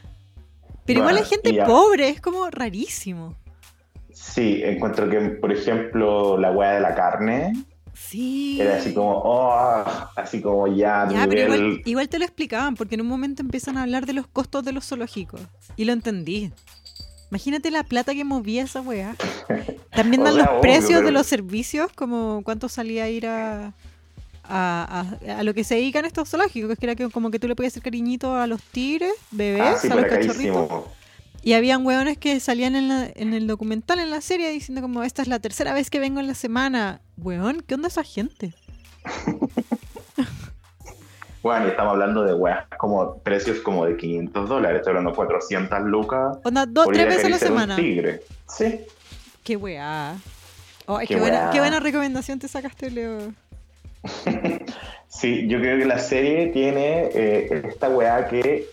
Pero 0.85 1.01
Bueno, 1.01 1.17
igual 1.17 1.24
hay 1.24 1.29
gente 1.29 1.53
ya. 1.53 1.65
pobre, 1.65 2.09
es 2.09 2.21
como 2.21 2.50
rarísimo. 2.50 3.35
Sí, 4.13 4.62
encuentro 4.63 5.09
que, 5.09 5.19
por 5.19 5.51
ejemplo, 5.51 6.38
la 6.38 6.51
hueá 6.51 6.74
de 6.74 6.79
la 6.79 6.95
carne 6.95 7.53
Sí. 7.97 8.59
era 8.61 8.77
así 8.77 8.93
como, 8.93 9.11
oh, 9.23 9.83
así 10.15 10.41
como 10.41 10.67
ya, 10.67 11.07
Ya, 11.09 11.25
pero 11.27 11.43
igual, 11.55 11.81
igual 11.85 12.09
te 12.09 12.19
lo 12.19 12.25
explicaban, 12.25 12.75
porque 12.75 12.95
en 12.95 13.01
un 13.01 13.07
momento 13.07 13.41
empiezan 13.41 13.77
a 13.77 13.83
hablar 13.83 14.05
de 14.05 14.13
los 14.13 14.27
costos 14.27 14.63
de 14.65 14.71
los 14.73 14.85
zoológicos. 14.87 15.41
Y 15.77 15.85
lo 15.85 15.93
entendí. 15.93 16.51
Imagínate 17.31 17.71
la 17.71 17.83
plata 17.83 18.13
que 18.13 18.23
movía 18.23 18.63
esa 18.63 18.81
weá. 18.81 19.15
También 19.91 20.21
O 20.23 20.25
dan 20.25 20.35
sea, 20.35 20.43
los 20.43 20.51
obvio, 20.51 20.61
precios 20.61 20.89
pero- 20.93 21.05
de 21.05 21.11
los 21.11 21.25
servicios, 21.25 21.91
como 21.93 22.41
cuánto 22.43 22.69
salía 22.69 23.09
ir 23.09 23.27
a, 23.27 23.73
a, 24.43 25.17
a- 25.27 25.39
a 25.39 25.43
lo 25.43 25.53
que 25.53 25.63
se 25.63 25.75
dedican 25.75 26.05
estos 26.05 26.29
zoológicos, 26.29 26.77
que 26.77 26.85
era 26.85 26.95
que 26.95 27.09
como 27.09 27.31
que 27.31 27.39
tú 27.39 27.47
le 27.47 27.55
podías 27.55 27.73
hacer 27.73 27.83
cariñito 27.83 28.35
a 28.35 28.45
los 28.47 28.61
tigres, 28.61 29.13
bebés, 29.31 29.61
Ah, 29.63 29.77
sí, 29.81 29.87
a 29.89 29.95
los 29.95 30.05
cachorritos. 30.05 30.69
Y 31.45 31.53
habían 31.53 31.85
hueones 31.85 32.17
que 32.17 32.39
salían 32.39 32.75
en, 32.75 32.87
la- 32.89 33.07
en 33.15 33.33
el 33.35 33.45
documental, 33.47 33.99
en 33.99 34.09
la 34.09 34.19
serie, 34.19 34.49
diciendo 34.49 34.81
como, 34.81 35.03
esta 35.03 35.21
es 35.21 35.27
la 35.27 35.39
tercera 35.39 35.73
vez 35.73 35.89
que 35.91 35.99
vengo 35.99 36.19
en 36.19 36.25
la 36.27 36.33
semana. 36.33 37.01
Weón, 37.17 37.61
¿qué 37.65 37.75
onda 37.75 37.87
esa 37.87 38.03
gente? 38.03 38.53
Bueno, 41.43 41.67
y 41.67 41.69
estamos 41.69 41.91
hablando 41.93 42.23
de 42.23 42.33
weas 42.33 42.65
como 42.79 43.19
precios 43.19 43.59
como 43.59 43.85
de 43.85 43.95
500 43.97 44.49
dólares, 44.49 44.77
estoy 44.79 44.89
hablando 44.91 45.11
de 45.11 45.15
400 45.15 45.79
lucas. 45.83 46.37
Onda, 46.43 46.65
dos, 46.65 46.87
tres 46.91 47.05
veces 47.05 47.25
a 47.25 47.29
la 47.29 47.35
un 47.35 47.39
semana. 47.39 47.75
tigre. 47.75 48.21
Sí. 48.49 48.79
Qué 49.43 49.55
weá. 49.55 50.15
Ay, 50.87 51.05
Qué 51.07 51.13
qué, 51.13 51.19
buena, 51.19 51.37
weá. 51.41 51.51
qué 51.51 51.59
buena 51.59 51.79
recomendación 51.79 52.39
te 52.39 52.47
sacaste, 52.47 52.89
Leo. 52.89 53.19
Sí, 55.07 55.47
yo 55.47 55.59
creo 55.59 55.77
que 55.77 55.85
la 55.85 55.99
serie 55.99 56.47
tiene 56.47 57.09
eh, 57.13 57.61
esta 57.69 57.89
weá 57.89 58.27
que 58.27 58.65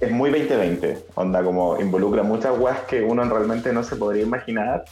es 0.00 0.10
muy 0.10 0.30
2020. 0.30 0.98
Onda, 1.14 1.42
como 1.42 1.80
involucra 1.80 2.22
muchas 2.22 2.58
weas 2.58 2.80
que 2.82 3.02
uno 3.02 3.24
realmente 3.24 3.72
no 3.72 3.82
se 3.82 3.96
podría 3.96 4.22
imaginar. 4.22 4.84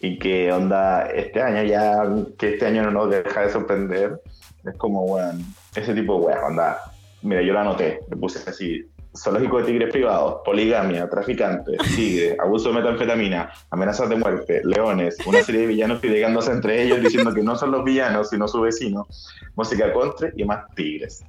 Y 0.00 0.18
que 0.18 0.52
onda, 0.52 1.06
este 1.06 1.40
año 1.40 1.62
ya, 1.62 2.02
que 2.38 2.54
este 2.54 2.66
año 2.66 2.82
no 2.82 2.90
nos 2.90 3.10
deja 3.10 3.42
de 3.42 3.50
sorprender. 3.50 4.20
Es 4.64 4.76
como, 4.76 5.04
weón, 5.04 5.44
ese 5.74 5.94
tipo 5.94 6.18
de 6.18 6.26
weas, 6.26 6.40
onda. 6.44 6.78
Mira, 7.22 7.42
yo 7.42 7.52
lo 7.52 7.60
anoté, 7.60 8.00
me 8.08 8.16
puse 8.16 8.50
así, 8.50 8.84
zoológico 9.16 9.58
de 9.58 9.64
tigres 9.64 9.92
privados, 9.92 10.40
poligamia, 10.44 11.08
traficantes, 11.08 11.76
tigre, 11.94 12.36
abuso 12.40 12.70
de 12.70 12.80
metanfetamina, 12.80 13.52
amenazas 13.70 14.08
de 14.08 14.16
muerte, 14.16 14.62
leones, 14.64 15.18
una 15.26 15.42
serie 15.42 15.62
de 15.62 15.66
villanos 15.68 16.00
peleándose 16.00 16.50
entre 16.50 16.82
ellos 16.82 17.00
diciendo 17.00 17.32
que 17.32 17.42
no 17.42 17.56
son 17.56 17.70
los 17.72 17.84
villanos, 17.84 18.30
sino 18.30 18.48
su 18.48 18.60
vecino, 18.62 19.06
música 19.54 19.92
contra 19.92 20.30
y 20.34 20.44
más 20.44 20.64
tigres. 20.74 21.22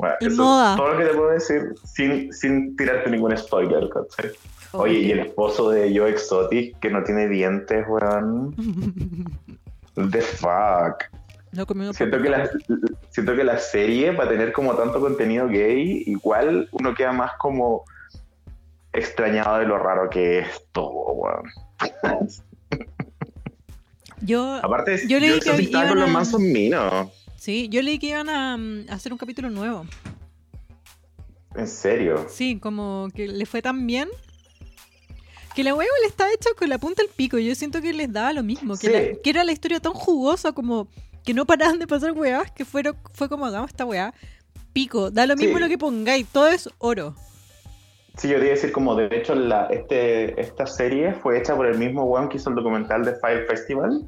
Bueno, 0.00 0.14
Y 0.20 0.26
eso 0.26 0.42
moda. 0.42 0.70
es 0.72 0.76
todo 0.78 0.88
lo 0.92 0.98
que 0.98 1.04
te 1.04 1.14
puedo 1.14 1.30
decir 1.30 1.74
sin, 1.84 2.32
sin 2.32 2.76
tirarte 2.76 3.10
ningún 3.10 3.36
spoiler, 3.36 3.88
¿cachai? 3.90 4.30
Oye, 4.72 4.98
y 5.00 5.10
el 5.10 5.18
esposo 5.20 5.70
de 5.70 5.96
Joe 5.96 6.10
Exotic, 6.10 6.78
que 6.78 6.90
no 6.90 7.02
tiene 7.04 7.28
dientes, 7.28 7.84
weón. 7.88 8.54
The 10.10 10.20
fuck. 10.22 11.04
No 11.52 11.66
Siento 11.92 12.22
que, 12.22 12.30
la, 12.30 12.48
siento 13.10 13.34
que 13.34 13.42
la 13.42 13.58
serie, 13.58 14.12
para 14.12 14.30
tener 14.30 14.52
como 14.52 14.74
tanto 14.76 15.00
contenido 15.00 15.48
gay, 15.48 16.04
igual 16.06 16.68
uno 16.70 16.94
queda 16.94 17.10
más 17.12 17.32
como 17.38 17.84
extrañado 18.92 19.58
de 19.58 19.66
lo 19.66 19.76
raro 19.76 20.08
que 20.08 20.38
es 20.38 20.64
todo, 20.72 20.90
weón. 21.12 21.42
Yo, 24.22 24.60
Aparte, 24.62 24.98
Yo 25.08 25.18
yo, 25.18 25.20
leí 25.20 25.40
que 25.40 25.50
con 25.50 25.60
iban 25.60 25.94
los 25.98 26.08
a- 26.08 26.12
mansos 26.12 26.40
minos. 26.40 27.08
Sí, 27.40 27.68
yo 27.70 27.80
leí 27.80 27.98
que 27.98 28.08
iban 28.08 28.28
a, 28.28 28.56
mm, 28.58 28.86
hacer 28.90 29.12
un 29.12 29.18
capítulo 29.18 29.48
nuevo. 29.48 29.86
En 31.54 31.66
serio. 31.66 32.26
Sí, 32.28 32.58
como 32.60 33.08
que 33.14 33.26
le 33.26 33.46
fue 33.46 33.62
tan 33.62 33.86
bien. 33.86 34.08
Que 35.54 35.64
la 35.64 35.74
huevo 35.74 35.90
le 36.02 36.06
está 36.06 36.32
hecha 36.32 36.50
con 36.56 36.68
la 36.68 36.78
punta 36.78 37.02
del 37.02 37.10
pico. 37.10 37.36
Yo 37.38 37.54
siento 37.56 37.80
que 37.82 37.92
les 37.92 38.12
daba 38.12 38.32
lo 38.32 38.42
mismo. 38.44 38.76
Que, 38.76 38.86
Sí. 38.86 38.92
la- 38.92 39.20
que 39.22 39.30
era 39.30 39.42
la 39.42 39.50
historia 39.52 39.80
tan 39.80 39.92
jugosa 39.94 40.52
como 40.52 40.86
que 41.24 41.34
no 41.34 41.44
paraban 41.46 41.78
de 41.80 41.86
pasar 41.88 42.12
weas. 42.12 42.52
Que 42.52 42.64
fueron, 42.64 42.96
fue 43.14 43.28
como 43.28 43.46
hagamos 43.46 43.70
esta 43.70 43.84
wea. 43.84 44.14
Pico, 44.72 45.10
da 45.10 45.26
lo 45.26 45.34
mismo 45.34 45.56
Sí. 45.56 45.62
lo 45.64 45.68
que 45.68 45.76
pongáis. 45.78 46.28
Todo 46.28 46.46
es 46.48 46.68
oro. 46.78 47.16
Sí, 48.16 48.28
yo 48.28 48.36
quería 48.36 48.50
decir 48.52 48.70
como, 48.70 48.94
de 48.94 49.08
hecho, 49.16 49.34
la, 49.34 49.66
este, 49.66 50.40
esta 50.40 50.66
serie 50.66 51.14
fue 51.14 51.38
hecha 51.38 51.56
por 51.56 51.66
el 51.66 51.78
mismo 51.78 52.04
weón 52.04 52.28
que 52.28 52.36
hizo 52.36 52.50
el 52.50 52.54
documental 52.56 53.04
de 53.04 53.16
Fire 53.16 53.46
Festival. 53.48 54.06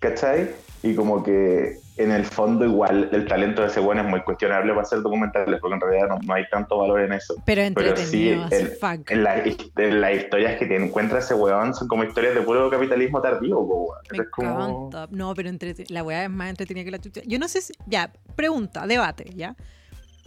¿Cachai? 0.00 0.50
Y 0.90 0.94
como 0.94 1.22
que 1.22 1.78
en 1.96 2.10
el 2.12 2.24
fondo 2.24 2.64
igual 2.64 3.08
el 3.12 3.26
talento 3.26 3.62
de 3.62 3.68
ese 3.68 3.80
weón 3.80 3.98
es 3.98 4.04
muy 4.04 4.20
cuestionable 4.22 4.70
para 4.72 4.82
hacer 4.82 5.00
documentales, 5.00 5.58
porque 5.60 5.74
en 5.74 5.80
realidad 5.80 6.08
no, 6.10 6.18
no 6.22 6.34
hay 6.34 6.44
tanto 6.50 6.78
valor 6.78 7.00
en 7.00 7.12
eso. 7.14 7.34
Pero 7.44 7.62
Pero 7.74 7.96
sí, 7.96 8.28
el- 8.28 8.68
fuck. 8.80 9.10
En, 9.10 9.24
la- 9.24 9.42
en 9.42 10.00
las 10.00 10.14
historias 10.14 10.58
que 10.58 10.66
te 10.66 10.76
encuentra 10.76 11.18
ese 11.18 11.34
weón 11.34 11.74
son 11.74 11.88
como 11.88 12.04
historias 12.04 12.34
de 12.34 12.42
puro 12.42 12.70
capitalismo 12.70 13.20
tardío, 13.22 13.56
po, 13.56 13.86
weón. 13.90 13.98
Me 14.12 14.18
Es 14.18 14.30
como... 14.30 14.88
encanta. 14.88 15.08
No, 15.10 15.34
pero 15.34 15.48
entrete- 15.50 15.86
la 15.88 16.02
weá 16.02 16.24
es 16.24 16.30
más 16.30 16.50
entretenida 16.50 16.84
que 16.84 16.90
la 16.90 16.98
chucha. 17.00 17.22
Yo 17.26 17.38
no 17.38 17.48
sé 17.48 17.62
si. 17.62 17.72
Ya, 17.86 18.12
pregunta, 18.36 18.86
debate, 18.86 19.32
¿ya? 19.34 19.56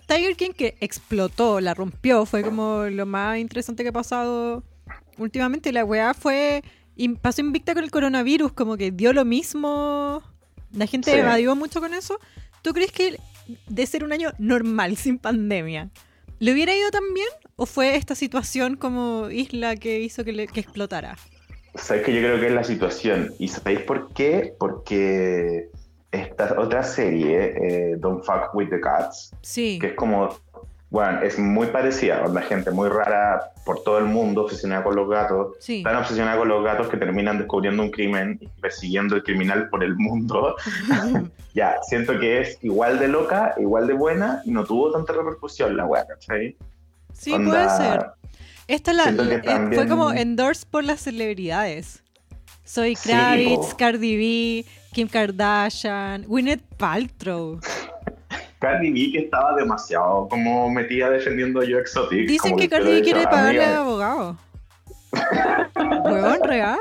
Tiger 0.08 0.36
King 0.36 0.52
que 0.58 0.76
explotó, 0.82 1.62
la 1.62 1.76
rompió, 1.76 2.26
fue 2.26 2.42
como 2.42 2.84
lo 2.86 3.06
más 3.06 3.38
interesante 3.38 3.84
que 3.84 3.90
ha 3.90 3.94
pasado 3.94 4.64
últimamente. 5.20 5.72
La 5.72 5.86
weá 5.86 6.16
fue. 6.16 6.64
pasó 7.22 7.42
invicta 7.42 7.76
con 7.76 7.84
el 7.84 7.92
coronavirus, 7.92 8.52
como 8.54 8.76
que 8.76 8.90
dio 8.90 9.14
lo 9.14 9.24
mismo. 9.24 10.24
La 10.74 10.86
gente 10.88 11.12
Sí. 11.12 11.18
evadió 11.18 11.56
mucho 11.56 11.80
con 11.82 11.94
eso. 11.94 12.20
¿Tú 12.62 12.74
crees 12.74 12.92
que 12.92 13.18
de 13.68 13.86
ser 13.88 14.04
un 14.04 14.12
año 14.14 14.32
normal, 14.38 14.96
sin 14.98 15.18
pandemia, 15.18 15.90
¿le 16.40 16.54
hubiera 16.54 16.76
ido 16.76 16.90
tan 16.92 17.14
bien? 17.14 17.28
¿O 17.56 17.66
fue 17.66 17.96
esta 17.96 18.16
situación 18.16 18.76
como 18.76 19.30
isla 19.30 19.76
que 19.76 20.00
hizo 20.02 20.24
que, 20.24 20.32
le- 20.34 20.48
que 20.48 20.60
explotara? 20.60 21.18
Sabes 21.76 22.04
que 22.06 22.14
yo 22.14 22.20
creo 22.22 22.40
que 22.40 22.48
es 22.48 22.54
la 22.54 22.64
situación. 22.64 23.34
¿Y 23.40 23.48
sabéis 23.48 23.82
por 23.82 24.14
qué? 24.14 24.54
Porque 24.60 25.70
esta 26.12 26.60
otra 26.60 26.84
serie, 26.84 27.54
eh, 27.62 27.96
Don't 27.98 28.24
Fuck 28.24 28.54
With 28.56 28.70
The 28.70 28.80
Cats, 28.82 29.32
Sí. 29.42 29.78
que 29.80 29.88
es 29.88 29.94
como, 29.96 30.30
bueno, 30.92 31.22
es 31.22 31.38
muy 31.38 31.68
parecida, 31.68 32.24
onda 32.26 32.42
gente 32.42 32.72
muy 32.72 32.90
rara 32.90 33.52
por 33.64 33.84
todo 33.84 34.00
el 34.00 34.06
mundo, 34.06 34.46
obsesionada 34.46 34.84
con 34.84 34.96
los 34.96 35.08
gatos, 35.08 35.56
Sí. 35.60 35.84
tan 35.84 35.96
obsesionada 35.98 36.38
con 36.40 36.48
los 36.48 36.64
gatos 36.64 36.88
que 36.88 36.98
terminan 36.98 37.38
descubriendo 37.38 37.84
un 37.84 37.92
crimen 37.92 38.40
y 38.42 38.48
persiguiendo 38.60 39.16
el 39.16 39.24
criminal 39.24 39.70
por 39.70 39.84
el 39.84 39.96
mundo. 39.96 40.56
ya, 41.54 41.76
siento 41.84 42.20
que 42.20 42.42
es 42.42 42.58
igual 42.64 42.98
de 43.00 43.08
loca, 43.08 43.54
igual 43.58 43.86
de 43.88 43.94
buena 43.94 44.42
y 44.46 44.52
no 44.52 44.64
tuvo 44.66 44.92
tanta 44.92 45.14
repercusión 45.14 45.78
la 45.78 45.86
weá, 45.86 46.06
¿cachai? 46.08 46.56
Sí, 47.14 47.34
Onda- 47.34 47.50
puede 47.52 47.70
ser. 47.70 48.06
Esta 48.68 48.94
la, 48.94 49.10
eh, 49.10 49.70
fue 49.74 49.88
como 49.88 50.12
endorsed 50.12 50.68
por 50.70 50.84
las 50.84 51.02
celebridades. 51.02 52.04
Soy 52.64 52.96
Kravitz. 52.96 53.74
Cardi 53.76 54.16
B, 54.16 54.66
Kim 54.94 55.08
Kardashian, 55.08 56.24
Gwyneth 56.28 56.62
Paltrow. 56.78 57.60
Cardi 58.60 58.92
B 58.92 59.12
que 59.14 59.20
estaba 59.26 59.56
demasiado 59.56 60.28
como 60.28 60.70
metida 60.70 61.10
defendiendo 61.10 61.62
a 61.62 61.66
Yo 61.66 61.80
Exotic. 61.80 62.28
Dicen 62.28 62.56
que 62.58 62.68
Cardi 62.70 62.92
B 62.92 63.02
quiere 63.02 63.24
pagarle 63.24 63.64
a 63.64 63.80
abogado. 63.80 64.38
Huevón 65.76 66.40
real. 66.44 66.78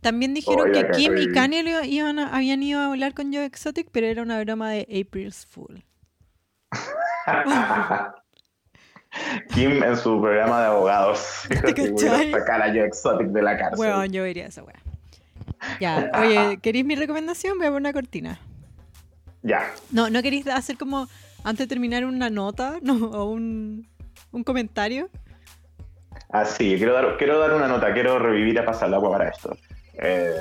También 0.00 0.34
dijeron 0.34 0.68
Oiga, 0.70 0.88
que 0.88 0.92
Kim 0.98 1.12
y 1.16 1.32
Cardi. 1.32 1.62
Kanye 1.62 1.86
iban 1.86 2.18
a- 2.18 2.36
habían 2.36 2.62
ido 2.62 2.80
a 2.80 2.86
hablar 2.86 3.14
con 3.14 3.32
Joe 3.32 3.44
Exotic, 3.46 3.88
pero 3.90 4.06
era 4.06 4.22
una 4.22 4.38
broma 4.42 4.70
de 4.70 4.82
April's 4.82 5.46
Fool. 5.46 5.82
Kim 9.54 9.82
en 9.82 9.96
su 9.96 10.20
programa 10.20 10.60
de 10.60 10.66
abogados. 10.66 11.18
Sacar 12.32 12.62
a 12.62 12.72
Yo 12.74 12.82
Exotic 12.84 13.28
de 13.28 13.42
la 13.42 13.56
cárcel. 13.56 13.78
Huevón, 13.78 14.10
yo 14.12 14.24
vería 14.24 14.46
esa 14.46 14.62
wea. 14.64 14.80
Ya, 15.80 16.10
oye, 16.20 16.58
¿queréis 16.60 16.84
mi 16.84 16.96
recomendación? 16.96 17.56
Voy 17.56 17.66
a 17.66 17.70
poner 17.70 17.80
una 17.80 17.92
cortina. 17.92 18.40
Ya. 19.44 19.70
No, 19.90 20.08
¿no 20.08 20.22
queréis 20.22 20.46
hacer 20.48 20.78
como 20.78 21.06
antes 21.44 21.68
de 21.68 21.68
terminar 21.68 22.04
una 22.06 22.30
nota 22.30 22.78
no, 22.82 22.94
o 22.94 23.24
un, 23.30 23.86
un 24.32 24.42
comentario? 24.42 25.08
Ah, 26.30 26.44
sí, 26.44 26.74
quiero 26.78 26.94
dar, 26.94 27.16
quiero 27.18 27.38
dar 27.38 27.52
una 27.54 27.68
nota, 27.68 27.92
quiero 27.92 28.18
revivir 28.18 28.58
a 28.58 28.64
pasar 28.64 28.88
el 28.88 28.94
agua 28.94 29.12
para 29.12 29.28
esto. 29.28 29.56
Eh, 30.02 30.34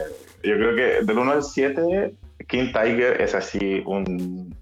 yo 0.43 0.55
creo 0.55 0.75
que 0.75 1.05
del 1.05 1.17
1 1.19 1.31
al 1.33 1.43
7, 1.43 2.15
King 2.48 2.72
Tiger 2.74 3.22
es 3.22 3.36
así 3.36 3.83
un, 3.86 4.55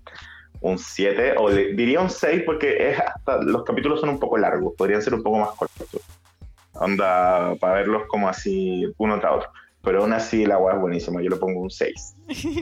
un 0.59 0.77
7, 0.77 1.35
o 1.37 1.49
le- 1.49 1.73
diría 1.73 2.01
un 2.01 2.09
6 2.09 2.41
porque 2.45 2.89
es 2.89 2.99
hasta, 2.99 3.37
los 3.43 3.63
capítulos 3.63 4.01
son 4.01 4.09
un 4.09 4.19
poco 4.19 4.37
largos, 4.37 4.73
podrían 4.77 5.01
ser 5.01 5.13
un 5.13 5.23
poco 5.23 5.37
más 5.39 5.51
cortos. 5.51 5.87
Onda, 6.73 7.55
para 7.59 7.75
verlos 7.75 8.03
como 8.07 8.27
así 8.27 8.91
uno 8.97 9.19
tras 9.19 9.35
otro. 9.35 9.49
Pero 9.83 10.01
aún 10.01 10.13
así 10.13 10.45
la 10.45 10.55
agua 10.55 10.73
es 10.75 10.79
buenísima, 10.81 11.21
yo 11.21 11.29
le 11.29 11.35
pongo 11.37 11.59
un 11.61 11.69
6. 11.71 12.15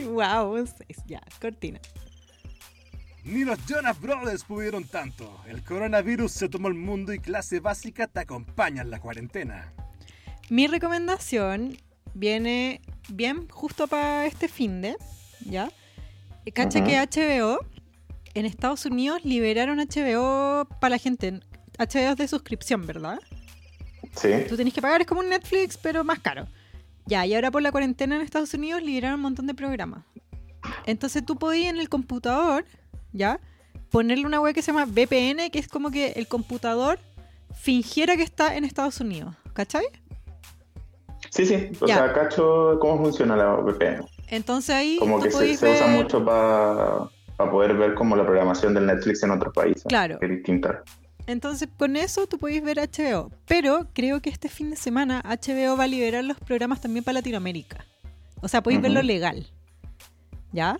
wow, 0.06 0.54
un 0.58 0.66
seis, 0.66 0.98
ya, 1.06 1.20
cortina. 1.40 1.78
Ni 3.24 3.44
los 3.44 3.58
Jonas 3.66 4.00
Brothers 4.00 4.44
pudieron 4.44 4.84
tanto. 4.84 5.42
El 5.46 5.62
coronavirus 5.62 6.32
se 6.32 6.48
tomó 6.48 6.68
el 6.68 6.74
mundo 6.74 7.12
y 7.12 7.18
clase 7.18 7.60
básica 7.60 8.06
te 8.06 8.20
acompaña 8.20 8.80
en 8.82 8.90
la 8.90 8.98
cuarentena. 9.00 9.72
Mi 10.48 10.66
recomendación 10.66 11.76
viene 12.14 12.80
bien 13.10 13.46
justo 13.48 13.86
para 13.86 14.24
este 14.26 14.48
fin 14.48 14.80
de, 14.80 14.96
¿ya? 15.44 15.70
Cacha 16.54 16.78
Ujú. 16.80 16.88
que 16.88 16.96
HBO 16.98 17.60
en 18.34 18.46
Estados 18.46 18.86
Unidos 18.86 19.20
liberaron 19.24 19.78
HBO 19.78 20.64
para 20.80 20.92
la 20.92 20.98
gente. 20.98 21.40
HBO 21.78 22.10
es 22.12 22.16
de 22.16 22.26
suscripción, 22.28 22.86
¿verdad? 22.86 23.20
¿Sí? 24.16 24.28
Tú 24.48 24.56
tenés 24.56 24.72
que 24.74 24.80
pagar, 24.82 25.02
es 25.02 25.06
como 25.06 25.20
un 25.20 25.28
Netflix, 25.28 25.76
pero 25.76 26.02
más 26.02 26.18
caro. 26.20 26.48
Ya, 27.10 27.26
y 27.26 27.34
ahora 27.34 27.50
por 27.50 27.60
la 27.60 27.72
cuarentena 27.72 28.14
en 28.14 28.22
Estados 28.22 28.54
Unidos 28.54 28.82
liberaron 28.84 29.16
un 29.16 29.22
montón 29.22 29.48
de 29.48 29.54
programas. 29.54 30.04
Entonces 30.86 31.26
tú 31.26 31.36
podías 31.36 31.74
en 31.74 31.80
el 31.80 31.88
computador, 31.88 32.64
¿ya? 33.12 33.40
Ponerle 33.90 34.26
una 34.26 34.40
web 34.40 34.54
que 34.54 34.62
se 34.62 34.70
llama 34.70 34.84
VPN, 34.84 35.50
que 35.50 35.58
es 35.58 35.66
como 35.66 35.90
que 35.90 36.12
el 36.12 36.28
computador 36.28 37.00
fingiera 37.52 38.16
que 38.16 38.22
está 38.22 38.56
en 38.56 38.64
Estados 38.64 39.00
Unidos, 39.00 39.34
¿cachai? 39.54 39.84
Sí, 41.30 41.46
sí. 41.46 41.70
O 41.80 41.86
Ya. 41.88 41.96
sea, 41.96 42.12
cacho 42.12 42.78
cómo 42.80 42.98
funciona 43.02 43.34
la 43.34 43.54
VPN. 43.56 44.06
Entonces 44.28 44.70
ahí 44.76 44.96
Como 45.00 45.20
que 45.20 45.32
se, 45.32 45.52
usa 45.52 45.88
mucho 45.88 46.24
para 46.24 47.10
poder 47.50 47.74
ver 47.76 47.94
como 47.94 48.14
la 48.14 48.22
programación 48.22 48.72
del 48.72 48.86
Netflix 48.86 49.24
en 49.24 49.32
otros 49.32 49.52
países. 49.52 49.82
Claro. 49.88 50.16
Que 50.20 50.26
es 50.26 50.32
distinta. 50.32 50.84
Entonces 51.26 51.68
con 51.76 51.96
eso 51.96 52.26
tú 52.26 52.38
podéis 52.38 52.62
ver 52.62 52.78
HBO. 52.78 53.30
Pero 53.46 53.88
creo 53.92 54.20
que 54.20 54.30
este 54.30 54.48
fin 54.48 54.70
de 54.70 54.76
semana 54.76 55.22
HBO 55.24 55.76
va 55.76 55.84
a 55.84 55.88
liberar 55.88 56.24
los 56.24 56.38
programas 56.38 56.80
también 56.80 57.04
para 57.04 57.14
Latinoamérica. 57.14 57.84
O 58.40 58.48
sea, 58.48 58.62
podéis 58.62 58.78
Ujú. 58.78 58.88
verlo 58.88 59.02
legal. 59.02 59.46
¿Ya? 60.52 60.78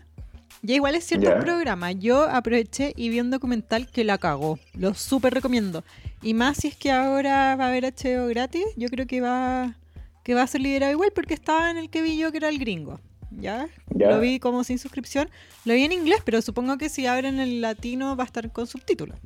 Ya 0.62 0.74
igual 0.74 0.94
es 0.94 1.04
cierto 1.04 1.32
el 1.32 1.38
programa. 1.38 1.92
Yo 1.92 2.24
aproveché 2.28 2.92
y 2.96 3.08
vi 3.08 3.20
un 3.20 3.30
documental 3.30 3.86
que 3.86 4.04
la 4.04 4.18
cagó. 4.18 4.58
Lo 4.74 4.94
súper 4.94 5.32
recomiendo. 5.32 5.84
Y 6.22 6.34
más 6.34 6.58
si 6.58 6.68
es 6.68 6.76
que 6.76 6.90
ahora 6.90 7.56
va 7.56 7.64
a 7.64 7.68
haber 7.68 7.84
HBO 7.84 8.26
gratis, 8.28 8.64
yo 8.76 8.88
creo 8.88 9.06
que 9.06 9.20
va, 9.22 9.74
que 10.22 10.34
va 10.34 10.42
a 10.42 10.46
ser 10.46 10.60
liberado 10.60 10.92
igual 10.92 11.12
porque 11.14 11.32
estaba 11.32 11.70
en 11.70 11.78
el 11.78 11.88
que 11.88 12.02
vi 12.02 12.18
yo 12.18 12.30
que 12.30 12.38
era 12.38 12.48
el 12.50 12.58
gringo. 12.58 13.00
¿Ya? 13.30 13.68
Ya. 13.94 14.10
Lo 14.10 14.20
vi 14.20 14.38
como 14.40 14.64
sin 14.64 14.78
suscripción. 14.78 15.30
Lo 15.64 15.72
vi 15.72 15.84
en 15.84 15.92
inglés, 15.92 16.20
pero 16.24 16.42
supongo 16.42 16.76
que 16.76 16.88
si 16.88 17.06
abren 17.06 17.38
el 17.38 17.60
latino 17.60 18.16
va 18.16 18.24
a 18.24 18.26
estar 18.26 18.50
con 18.52 18.66
subtítulos. 18.66 19.18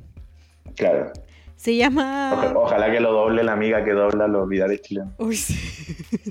Claro. 0.75 1.11
Se 1.55 1.75
llama... 1.75 2.31
Oja- 2.33 2.53
ojalá 2.57 2.91
que 2.91 2.99
lo 2.99 3.11
doble 3.13 3.43
la 3.43 3.53
amiga 3.53 3.83
que 3.83 3.91
dobla 3.91 4.27
los 4.27 4.47
virales 4.47 4.81
chilenos. 4.81 5.13
Uy, 5.17 5.35
sí. 5.35 5.57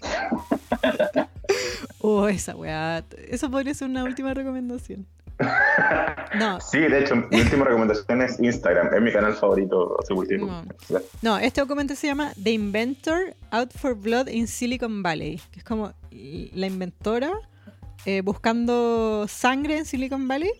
oh, 2.00 2.28
esa 2.28 2.54
weá. 2.56 3.04
Eso 3.28 3.50
podría 3.50 3.74
ser 3.74 3.88
una 3.88 4.04
última 4.04 4.34
recomendación. 4.34 5.06
No, 6.38 6.60
Sí, 6.70 6.78
de 6.78 7.00
hecho, 7.00 7.16
mi 7.16 7.40
última 7.40 7.64
recomendación 7.64 8.22
es 8.22 8.38
Instagram. 8.38 8.94
Es 8.94 9.02
mi 9.02 9.12
canal 9.12 9.34
favorito. 9.34 9.96
No. 10.38 10.64
no, 11.22 11.38
este 11.38 11.60
documento 11.60 11.94
se 11.96 12.06
llama 12.06 12.32
The 12.42 12.52
Inventor 12.52 13.34
Out 13.50 13.72
for 13.72 13.94
Blood 13.94 14.28
in 14.28 14.46
Silicon 14.46 15.02
Valley, 15.02 15.40
que 15.50 15.60
es 15.60 15.64
como 15.64 15.92
la 16.10 16.66
inventora 16.66 17.32
eh, 18.06 18.20
buscando 18.20 19.26
sangre 19.28 19.78
en 19.78 19.86
Silicon 19.86 20.28
Valley, 20.28 20.52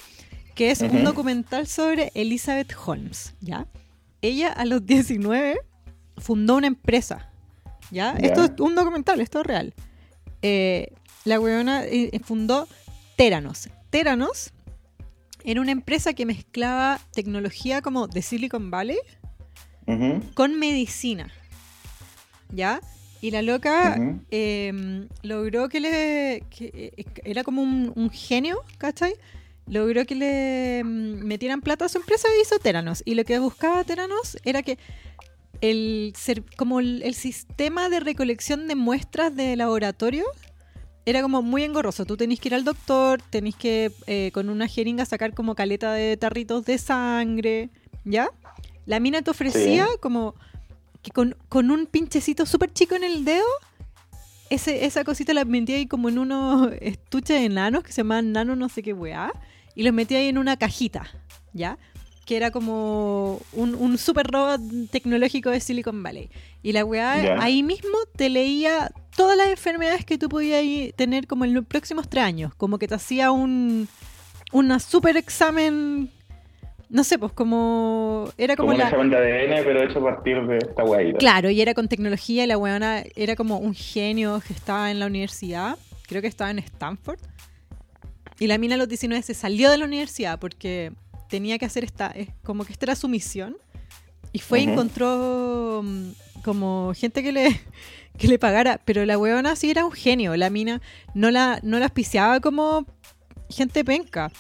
que 0.55 0.71
es 0.71 0.81
un 0.81 1.05
documental 1.05 1.67
sobre 1.67 2.13
Elizabeth 2.15 2.75
Holmes, 2.87 3.35
¿ya? 3.41 3.67
Ella 4.23 4.53
a 4.53 4.65
los 4.65 4.87
19 4.87 5.61
fundó 6.19 6.57
una 6.57 6.67
empresa, 6.67 7.31
¿ya? 7.91 8.13
Esto 8.13 8.45
es 8.45 8.53
un 8.59 8.75
documental, 8.75 9.21
esto 9.21 9.41
es 9.41 9.47
real. 9.47 9.75
Eh, 10.43 10.93
la 11.25 11.41
weona 11.41 11.85
eh, 11.85 12.11
fundó 12.23 12.69
Teranos. 13.17 13.69
Teranos 13.91 14.53
era 15.45 15.61
una 15.61 15.73
empresa 15.73 16.15
que 16.15 16.27
mezclaba 16.27 17.01
tecnología 17.13 17.83
como 17.83 18.07
de 18.07 18.23
Silicon 18.23 18.71
Valley 18.71 18.99
Ujú, 19.87 20.23
con 20.35 20.59
medicina. 20.59 21.31
¿Ya? 22.51 22.81
Y 23.21 23.31
la 23.31 23.43
loca 23.43 23.99
eh, 24.31 25.07
logró 25.23 25.69
que 25.69 25.81
le. 25.81 26.45
que, 26.51 26.93
eh, 26.97 27.05
era 27.25 27.43
como 27.43 27.63
un, 27.63 27.93
un 27.97 28.11
genio, 28.11 28.61
¿cachai? 28.79 29.15
Logró 29.67 30.05
que 30.05 30.15
le 30.15 30.83
mm, 30.85 31.25
metieran 31.25 31.61
plata 31.61 31.87
a 31.87 31.89
su 31.89 31.99
empresa 31.99 32.29
y 32.39 32.43
hizo 32.43 32.59
Teranos. 32.59 33.03
Y 33.05 33.15
lo 33.15 33.25
que 33.25 33.39
buscaba 33.39 33.85
Teranos 33.85 34.37
era 34.45 34.63
que 34.63 34.79
el 35.61 36.13
ser, 36.17 36.43
como 36.57 36.81
el, 36.81 37.03
el 37.03 37.15
sistema 37.15 37.89
de 37.89 38.01
recolección 38.01 38.69
de 38.69 38.75
muestras 38.75 39.35
de 39.35 39.57
laboratorio 39.57 40.25
era 41.07 41.23
como 41.23 41.43
muy 41.43 41.63
engorroso. 41.65 42.05
Tú 42.07 42.17
tenés 42.17 42.41
que 42.41 42.49
ir 42.49 42.55
al 42.55 42.65
doctor, 42.65 43.21
tenés 43.31 43.55
que 43.57 43.93
eh, 44.07 44.31
con 44.33 44.49
una 44.49 44.67
jeringa 44.69 45.05
sacar 45.05 45.35
como 45.35 45.55
caleta 45.55 45.93
de 45.93 46.17
tarritos 46.17 46.65
de 46.65 46.79
sangre, 46.79 47.71
¿ya? 48.05 48.29
La 48.87 49.01
mina 49.01 49.23
te 49.23 49.31
ofrecía 49.31 49.87
Sí. 49.87 49.99
como 50.01 50.35
que 51.03 51.11
con, 51.11 51.37
con 51.49 51.71
un 51.71 51.87
pinchecito 51.87 52.47
súper 52.47 52.73
chico 52.73 52.95
en 52.95 53.05
el 53.05 53.25
dedo, 53.27 53.45
ese, 54.49 54.87
esa 54.87 55.05
cosita 55.05 55.35
la 55.35 55.45
metía 55.45 55.77
ahí 55.77 55.87
como 55.87 56.09
en 56.09 56.19
unos 56.19 56.71
estuches 56.81 57.43
enanos 57.43 57.83
que 57.83 57.93
se 57.93 57.99
llamaban 58.03 58.33
nano 58.33 58.57
no 58.57 58.69
sé 58.71 58.83
qué 58.83 58.93
weá, 58.95 59.31
y 59.75 59.83
los 59.83 59.93
metía 59.93 60.19
ahí 60.19 60.29
en 60.29 60.39
una 60.39 60.57
cajita, 60.57 61.07
¿ya? 61.53 61.79
Que 62.27 62.37
era 62.37 62.51
como 62.51 63.41
un, 63.53 63.75
un 63.75 63.99
super 63.99 64.27
robot 64.27 64.61
tecnológico 64.91 65.51
de 65.51 65.61
Silicon 65.61 66.03
Valley. 66.03 66.31
Y 66.63 66.73
la 66.73 66.85
weá 66.85 67.43
ahí 67.43 67.63
mismo 67.63 67.99
te 68.17 68.31
leía 68.31 68.91
todas 69.15 69.37
las 69.37 69.49
enfermedades 69.49 70.05
que 70.05 70.17
tú 70.17 70.29
podías 70.29 70.95
tener 70.97 71.27
como 71.27 71.45
en 71.45 71.53
los 71.53 71.67
próximos 71.67 72.09
tres 72.09 72.25
años. 72.25 72.55
Como 72.55 72.79
que 72.79 72.89
te 72.89 72.95
hacía 72.95 73.31
un 73.31 73.89
una 74.53 74.79
super 74.79 75.17
examen. 75.17 76.11
No 76.89 77.03
sé, 77.03 77.19
pues 77.19 77.33
como. 77.33 78.31
Era 78.39 78.57
como, 78.57 78.69
Como 78.69 78.77
un 78.77 78.79
la. 78.79 78.85
examen 78.89 79.11
de 79.11 79.17
ADN, 79.17 79.65
pero 79.65 79.83
hecho 79.83 79.99
a 79.99 80.15
partir 80.15 80.47
de 80.47 80.59
esta 80.59 80.83
guayita. 80.85 81.19
Claro, 81.19 81.51
y 81.51 81.61
era 81.61 81.75
con 81.75 81.89
tecnología 81.89 82.45
y 82.45 82.47
la 82.47 82.57
weona 82.57 83.03
era 83.17 83.35
como 83.37 83.59
un 83.59 83.75
genio 83.75 84.41
que 84.47 84.53
estaba 84.53 84.91
en 84.91 85.01
la 85.01 85.07
universidad. 85.07 85.77
Creo 86.07 86.23
que 86.23 86.29
estaba 86.29 86.51
en 86.51 86.61
Stanford. 86.61 87.19
Y 88.39 88.47
la 88.47 88.59
mina 88.59 88.75
a 88.75 88.79
los 88.79 88.89
19 88.89 89.23
se 89.23 89.35
salió 89.35 89.71
de 89.71 89.79
la 89.79 89.85
universidad 89.85 90.39
porque 90.39 90.93
tenía 91.29 91.59
que 91.59 91.67
hacer 91.67 91.85
esta. 91.85 92.09
es 92.09 92.29
Como 92.43 92.65
que 92.65 92.73
esta 92.73 92.87
era 92.87 92.97
su 92.97 93.09
misión. 93.09 93.57
Y 94.33 94.41
fue 94.41 94.61
y 94.61 94.65
encontró 94.65 95.83
mm, 95.85 96.11
como 96.43 96.93
gente 96.95 97.23
que 97.23 97.33
le, 97.33 97.61
que 98.19 98.29
le 98.29 98.39
pagara. 98.39 98.81
Pero 98.85 99.05
la 99.05 99.19
weona 99.19 99.55
sí 99.57 99.71
era 99.71 99.85
un 99.85 99.93
genio. 99.93 100.37
La 100.37 100.51
mina 100.51 100.81
no 101.15 101.31
la, 101.31 101.61
no 101.63 101.79
la 101.79 101.87
auspiciaba 101.87 102.41
como 102.41 102.87
gente 103.49 103.85
penca. 103.85 104.33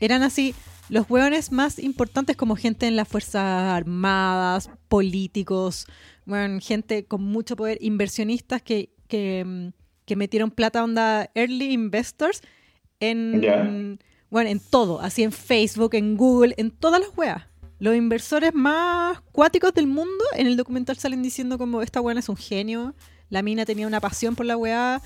Eran 0.00 0.22
así 0.22 0.54
los 0.88 1.08
hueones 1.08 1.52
más 1.52 1.78
importantes 1.78 2.36
como 2.36 2.56
gente 2.56 2.86
en 2.86 2.96
las 2.96 3.08
Fuerzas 3.08 3.72
Armadas, 3.72 4.68
políticos, 4.88 5.86
bueno, 6.26 6.60
gente 6.60 7.04
con 7.04 7.22
mucho 7.22 7.56
poder, 7.56 7.78
inversionistas 7.80 8.62
que, 8.62 8.90
que, 9.08 9.44
mm, 9.44 9.68
que 10.04 10.16
metieron 10.16 10.50
plata 10.50 10.84
onda 10.84 11.30
early 11.34 11.72
investors 11.72 12.42
en, 13.02 13.98
bueno, 14.30 14.48
en 14.48 14.60
todo, 14.60 15.00
así 15.00 15.22
en 15.22 15.32
Facebook, 15.32 15.94
en 15.94 16.16
Google, 16.16 16.54
en 16.56 16.70
todas 16.70 17.00
las 17.00 17.10
weas. 17.16 17.42
Los 17.78 17.96
inversores 17.96 18.54
más 18.54 19.20
cuáticos 19.32 19.74
del 19.74 19.88
mundo 19.88 20.24
en 20.34 20.46
el 20.46 20.56
documental 20.56 20.96
salen 20.96 21.22
diciendo 21.22 21.58
como 21.58 21.82
esta 21.82 22.00
weá 22.00 22.16
es 22.16 22.28
un 22.28 22.36
genio, 22.36 22.94
la 23.28 23.42
mina 23.42 23.64
tenía 23.64 23.88
una 23.88 24.00
pasión 24.00 24.36
por 24.36 24.46
la 24.46 24.56
weá, 24.56 25.02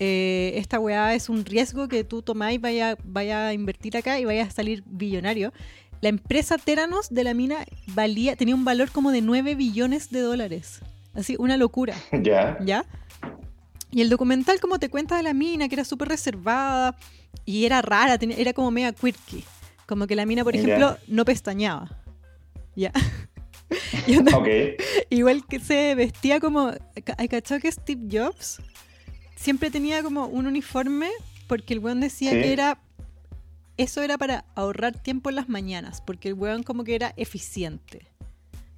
eh, 0.00 0.54
esta 0.56 0.80
weá 0.80 1.14
es 1.14 1.28
un 1.28 1.44
riesgo 1.44 1.86
que 1.86 2.02
tú 2.02 2.20
tomáis, 2.20 2.60
vaya, 2.60 2.98
vaya 3.04 3.48
a 3.48 3.52
invertir 3.52 3.96
acá 3.96 4.18
y 4.18 4.24
vaya 4.24 4.44
a 4.44 4.50
salir 4.50 4.82
billonario. 4.84 5.52
La 6.00 6.08
empresa 6.08 6.58
Teranos 6.58 7.08
de 7.10 7.24
la 7.24 7.32
mina 7.32 7.64
valía, 7.94 8.34
tenía 8.34 8.56
un 8.56 8.64
valor 8.64 8.90
como 8.90 9.12
de 9.12 9.22
9 9.22 9.54
billones 9.54 10.10
de 10.10 10.20
dólares. 10.20 10.80
Así, 11.14 11.36
una 11.38 11.56
locura. 11.56 11.94
Ya. 12.22 12.58
¿Ya? 12.60 12.84
Y 13.92 14.02
el 14.02 14.10
documental 14.10 14.60
como 14.60 14.78
te 14.78 14.90
cuenta 14.90 15.16
de 15.16 15.22
la 15.22 15.32
mina, 15.32 15.68
que 15.68 15.76
era 15.76 15.84
súper 15.84 16.08
reservada 16.08 16.96
y 17.44 17.64
era 17.66 17.82
rara, 17.82 18.18
tenía- 18.18 18.36
era 18.36 18.52
como 18.52 18.70
media 18.70 18.92
quirky. 18.92 19.44
Como 19.86 20.06
que 20.06 20.16
la 20.16 20.26
mina, 20.26 20.42
por 20.44 20.56
ejemplo, 20.56 20.96
no 21.06 21.24
pestañeaba. 21.24 21.88
¿Ya? 22.74 22.92
Igual 25.10 25.46
que 25.46 25.60
se 25.60 25.94
vestía 25.94 26.40
como... 26.40 26.72
¿Hay 27.18 27.28
cachado 27.28 27.60
que 27.60 27.70
Steve 27.70 28.02
Jobs 28.10 28.60
siempre 29.36 29.70
tenía 29.70 30.02
como 30.02 30.26
un 30.26 30.46
uniforme? 30.46 31.10
Porque 31.46 31.74
el 31.74 31.80
weón 31.80 32.00
decía 32.00 32.32
Sí. 32.32 32.40
que 32.42 32.52
era... 32.52 32.78
Eso 33.76 34.00
era 34.02 34.16
para 34.16 34.46
ahorrar 34.54 34.98
tiempo 35.02 35.28
en 35.28 35.36
las 35.36 35.48
mañanas, 35.50 36.00
porque 36.00 36.28
el 36.28 36.34
weón 36.34 36.62
como 36.62 36.82
que 36.82 36.94
era 36.94 37.12
eficiente. 37.16 38.06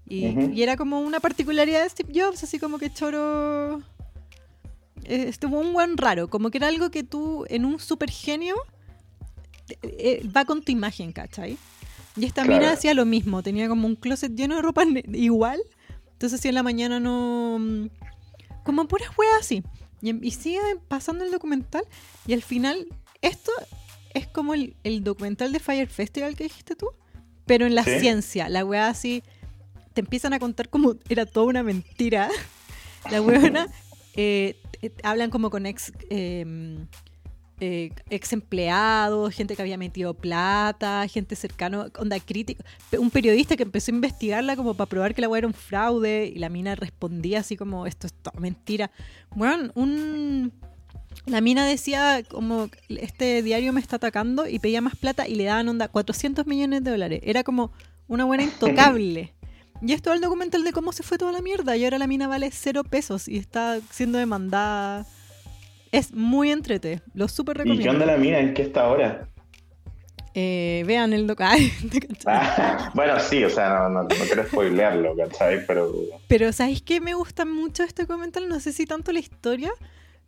Y, 0.07 0.27
y 0.53 0.63
era 0.63 0.77
como 0.77 1.01
una 1.01 1.21
particularidad 1.21 1.85
de 1.85 1.89
Steve 1.91 2.13
Jobs, 2.15 2.43
así 2.43 2.59
como 2.59 2.79
que 2.79 2.91
choro... 2.93 3.81
eh, 5.05 5.27
Estuvo 5.29 5.59
un 5.61 5.75
weón 5.75 5.97
raro, 5.97 6.29
como 6.29 6.51
que 6.51 6.59
era 6.59 6.69
algo 6.69 6.91
que 6.91 7.03
tú 7.03 7.45
en 7.49 7.65
un 7.65 7.79
super 7.81 8.11
genio 8.11 8.57
eh, 9.69 9.77
eh, 9.83 10.29
va 10.35 10.45
con 10.45 10.63
tu 10.63 10.73
imagen, 10.73 11.13
¿cachai? 11.13 11.57
Y 12.17 12.25
esta 12.25 12.43
Claro. 12.43 12.59
mina 12.61 12.73
hacía 12.73 12.95
lo 12.95 13.05
mismo, 13.05 13.43
tenía 13.43 13.69
como 13.69 13.87
un 13.87 13.95
closet 13.97 14.35
lleno 14.35 14.57
de 14.57 14.63
ropa 14.63 14.85
igual. 15.13 15.61
Entonces 16.13 16.41
si 16.41 16.49
en 16.49 16.55
la 16.55 16.63
mañana 16.63 16.99
no... 17.01 17.59
mm, 17.61 17.87
Como 18.65 18.89
puras 18.89 19.11
weas 19.17 19.41
así. 19.41 19.63
Y, 20.03 20.27
y 20.27 20.31
sigue 20.33 20.61
pasando 20.89 21.25
el 21.25 21.31
documental 21.31 21.83
y 22.27 22.33
al 22.33 22.43
final 22.43 22.87
esto 23.23 23.51
es 24.15 24.27
como 24.29 24.55
el, 24.55 24.75
el 24.85 25.03
documental 25.05 25.53
de 25.53 25.59
Fire 25.61 25.89
Festival 25.89 26.35
que 26.37 26.45
dijiste 26.45 26.75
tú, 26.77 26.89
pero 27.47 27.67
en 27.67 27.75
la 27.75 27.85
Sí. 27.85 27.99
ciencia. 28.01 28.49
La 28.49 28.65
wea 28.65 28.89
así, 28.89 29.23
te 29.95 30.01
empiezan 30.01 30.33
a 30.35 30.39
contar 30.39 30.69
como 30.69 30.95
era 31.09 31.27
toda 31.27 31.47
una 31.47 31.63
mentira. 31.63 32.31
La 33.11 33.21
weona, 33.23 33.69
eh, 34.15 34.57
eh, 34.83 34.93
hablan 35.03 35.31
como 35.31 35.51
con 35.51 35.67
ex... 35.67 35.93
eh, 36.11 36.79
eh, 37.61 37.91
ex 38.09 38.33
empleados, 38.33 39.35
gente 39.35 39.57
que 39.57 39.63
había 39.63 39.77
metido 39.77 40.15
plata, 40.15 41.09
gente 41.09 41.35
cercano, 41.35 41.87
onda 41.99 42.21
crítico, 42.21 42.63
un 42.97 43.11
periodista 43.11 43.57
que 43.57 43.65
empezó 43.65 43.91
a 43.91 43.97
investigarla 43.97 44.55
como 44.55 44.75
para 44.75 44.89
probar 44.89 45.13
que 45.13 45.23
la 45.23 45.29
weá 45.29 45.39
era 45.39 45.49
un 45.49 45.55
fraude 45.55 46.27
y 46.27 46.39
la 46.39 46.51
mina 46.51 46.77
respondía 46.77 47.41
así 47.41 47.57
como 47.57 47.87
esto 47.87 48.07
es 48.07 48.13
todo 48.13 48.41
mentira. 48.41 48.93
Bueno, 49.35 49.73
un 49.75 50.53
la 51.27 51.41
mina 51.41 51.67
decía 51.67 52.23
como 52.29 52.69
este 52.89 53.43
diario 53.43 53.73
me 53.73 53.81
está 53.81 53.97
atacando 53.97 54.47
y 54.47 54.61
pedía 54.61 54.81
más 54.81 54.95
plata 54.95 55.27
y 55.27 55.35
le 55.35 55.45
daban 55.45 55.69
onda 55.69 55.89
400 55.89 56.47
millones 56.47 56.85
de 56.85 56.93
dólares. 56.93 57.21
Era 57.25 57.43
como 57.43 57.73
una 58.07 58.25
buena 58.25 58.43
intocable. 58.45 59.35
Y 59.81 59.93
esto 59.93 60.11
es 60.11 60.17
el 60.17 60.23
documental 60.23 60.65
de 60.65 60.73
cómo 60.73 60.93
se 60.93 61.03
fue 61.03 61.19
toda 61.19 61.33
la 61.33 61.41
mierda 61.41 61.77
y 61.77 61.85
ahora 61.85 61.99
la 61.99 62.07
mina 62.07 62.27
vale 62.27 62.51
cero 62.51 62.83
pesos 62.85 63.29
y 63.29 63.39
está 63.39 63.79
siendo 63.91 64.19
demandada. 64.19 65.07
Es 65.93 66.13
muy 66.13 66.51
entrete, 66.51 67.01
lo 67.15 67.29
súper 67.29 67.57
¿Y 67.57 67.59
qué 67.59 67.65
recomiendo. 67.65 67.93
onda 67.93 68.07
la 68.07 68.19
mina? 68.19 68.41
¿En 68.41 68.55
qué 68.55 68.63
está 68.63 68.83
ahora? 68.83 69.29
Eh, 70.35 70.85
vean 70.87 71.13
el 71.13 71.27
documental. 71.27 71.59
Ah, 72.27 72.91
bueno, 72.95 73.19
sí, 73.21 73.43
o 73.45 73.51
sea, 73.51 73.71
no, 73.71 73.89
no, 73.89 74.03
no 74.03 74.09
quiero 74.09 74.45
spoilearlo, 74.47 75.17
¿cachai? 75.17 75.67
Pero. 75.67 75.93
Pero 76.27 76.53
¿sabéis 76.53 76.83
qué 76.83 77.01
me 77.01 77.15
gusta 77.15 77.45
mucho 77.45 77.83
este 77.83 78.03
documental? 78.03 78.49
No 78.49 78.61
sé 78.61 78.73
si 78.73 78.85
tanto 78.85 79.13
la 79.13 79.21
historia, 79.21 79.71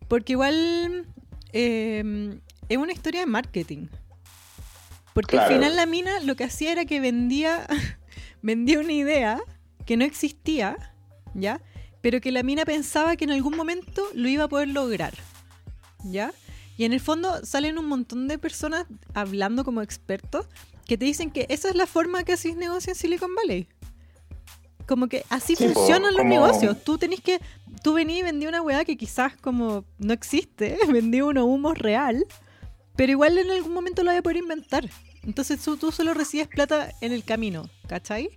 porque 0.08 0.32
igual 0.32 1.06
eh, 1.52 2.38
es 2.68 2.78
una 2.78 2.92
historia 2.92 3.20
de 3.20 3.26
marketing. 3.26 3.88
Porque 5.12 5.38
al 5.38 5.48
final 5.48 5.76
la 5.76 5.86
mina 5.86 6.20
lo 6.20 6.36
que 6.36 6.44
hacía 6.44 6.72
era 6.72 6.84
que 6.84 7.00
vendía, 7.00 7.66
vendía 8.42 8.78
una 8.80 8.92
idea 8.92 9.40
que 9.86 9.96
no 9.96 10.04
existía, 10.04 10.76
¿ya? 11.34 11.60
Pero 12.00 12.20
que 12.20 12.32
la 12.32 12.42
mina 12.42 12.64
pensaba 12.64 13.16
que 13.16 13.24
en 13.24 13.30
algún 13.32 13.56
momento 13.56 14.02
lo 14.14 14.28
iba 14.28 14.44
a 14.44 14.48
poder 14.48 14.68
lograr, 14.68 15.14
¿ya? 16.04 16.32
Y 16.76 16.84
en 16.84 16.92
el 16.92 17.00
fondo 17.00 17.44
salen 17.44 17.76
un 17.78 17.86
montón 17.86 18.26
de 18.28 18.38
personas 18.38 18.86
hablando 19.14 19.64
como 19.64 19.82
expertos 19.82 20.46
que 20.86 20.96
te 20.96 21.04
dicen 21.04 21.30
que 21.30 21.46
esa 21.50 21.68
es 21.68 21.74
la 21.74 21.86
forma 21.86 22.24
que 22.24 22.32
hacéis 22.32 22.56
negocio 22.56 22.92
en 22.92 22.96
Silicon 22.96 23.34
Valley. 23.34 23.68
Como 24.86 25.08
que 25.08 25.24
así 25.28 25.54
Sí, 25.56 25.66
po, 25.68 25.74
funcionan 25.74 26.12
los 26.14 26.22
como- 26.22 26.30
negocios. 26.30 26.82
Tú 26.82 26.98
tenés 26.98 27.20
que. 27.20 27.38
Tú 27.82 27.92
venís 27.92 28.18
y 28.18 28.22
vendí 28.22 28.46
una 28.46 28.60
weá 28.62 28.84
que 28.84 28.96
quizás 28.96 29.36
como 29.36 29.84
no 29.98 30.12
existe, 30.12 30.78
vendí 30.90 31.20
uno 31.20 31.44
humo 31.44 31.74
real, 31.74 32.24
pero 32.96 33.12
igual 33.12 33.38
en 33.38 33.50
algún 33.50 33.72
momento 33.72 34.02
lo 34.02 34.10
voy 34.10 34.18
a 34.18 34.22
poder 34.22 34.38
inventar. 34.38 34.88
Entonces 35.24 35.62
tú, 35.62 35.76
tú 35.76 35.92
solo 35.92 36.14
recibes 36.14 36.48
plata 36.48 36.90
en 37.00 37.12
el 37.12 37.24
camino, 37.24 37.68
¿cachai? 37.88 38.30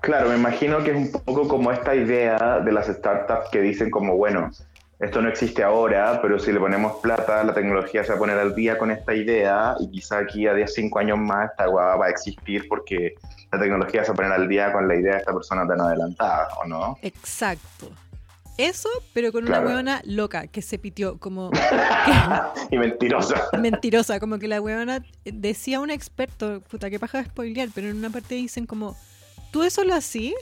Claro, 0.00 0.30
me 0.30 0.36
imagino 0.36 0.82
que 0.82 0.90
es 0.90 0.96
un 0.96 1.12
poco 1.12 1.46
como 1.46 1.70
esta 1.70 1.94
idea 1.94 2.60
de 2.60 2.72
las 2.72 2.86
startups 2.86 3.50
que 3.50 3.60
dicen 3.60 3.90
como, 3.90 4.16
bueno, 4.16 4.50
esto 4.98 5.20
no 5.20 5.28
existe 5.28 5.62
ahora, 5.62 6.20
pero 6.22 6.38
si 6.38 6.52
le 6.52 6.60
ponemos 6.60 7.00
plata, 7.00 7.42
la 7.44 7.52
tecnología 7.52 8.04
se 8.04 8.10
va 8.10 8.16
a 8.16 8.18
poner 8.18 8.38
al 8.38 8.54
día 8.54 8.78
con 8.78 8.90
esta 8.90 9.14
idea 9.14 9.74
y 9.80 9.90
quizá 9.90 10.18
aquí 10.18 10.46
a 10.46 10.54
10, 10.54 10.72
5 10.74 10.98
años 10.98 11.18
más 11.18 11.50
esta 11.50 11.66
guava 11.66 11.96
va 11.96 12.06
a 12.06 12.10
existir 12.10 12.66
porque 12.68 13.14
la 13.50 13.58
tecnología 13.58 14.04
se 14.04 14.08
va 14.10 14.12
a 14.12 14.16
poner 14.16 14.32
al 14.32 14.48
día 14.48 14.72
con 14.72 14.86
la 14.86 14.94
idea 14.94 15.14
de 15.14 15.18
esta 15.18 15.32
persona 15.32 15.66
tan 15.66 15.80
adelantada, 15.80 16.48
¿o 16.62 16.68
no? 16.68 16.98
Exacto. 17.02 17.90
Eso, 18.62 18.88
pero 19.12 19.32
con 19.32 19.44
Claro. 19.44 19.62
una 19.62 19.74
weona 19.74 20.02
loca 20.04 20.46
que 20.46 20.62
se 20.62 20.78
pitió, 20.78 21.18
como 21.18 21.50
y 22.70 22.78
mentirosa. 22.78 23.48
mentirosa, 23.60 24.20
como 24.20 24.38
que 24.38 24.46
la 24.48 24.60
weona 24.60 25.04
decía 25.24 25.80
un 25.80 25.90
experto, 25.90 26.60
puta, 26.62 26.88
que 26.90 26.98
paja 27.00 27.18
de 27.18 27.24
spoilear, 27.24 27.68
pero 27.74 27.88
en 27.88 27.96
una 27.96 28.10
parte 28.10 28.34
dicen 28.36 28.66
como, 28.66 28.96
tú 29.50 29.62
eso 29.64 29.82
lo 29.84 29.94
así, 29.94 30.34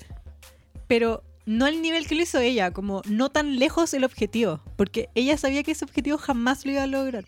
pero 0.87 1.23
no 1.47 1.65
al 1.65 1.81
nivel 1.81 2.07
que 2.07 2.15
lo 2.15 2.23
hizo 2.23 2.39
ella, 2.39 2.73
como 2.73 3.03
no 3.09 3.31
tan 3.31 3.59
lejos 3.59 3.95
el 3.95 4.05
objetivo, 4.05 4.61
porque 4.77 5.09
ella 5.15 5.37
sabía 5.39 5.63
que 5.63 5.73
ese 5.73 5.85
objetivo 5.85 6.19
jamás 6.19 6.65
lo 6.67 6.73
iba 6.73 6.83
a 6.83 6.87
lograr. 6.87 7.25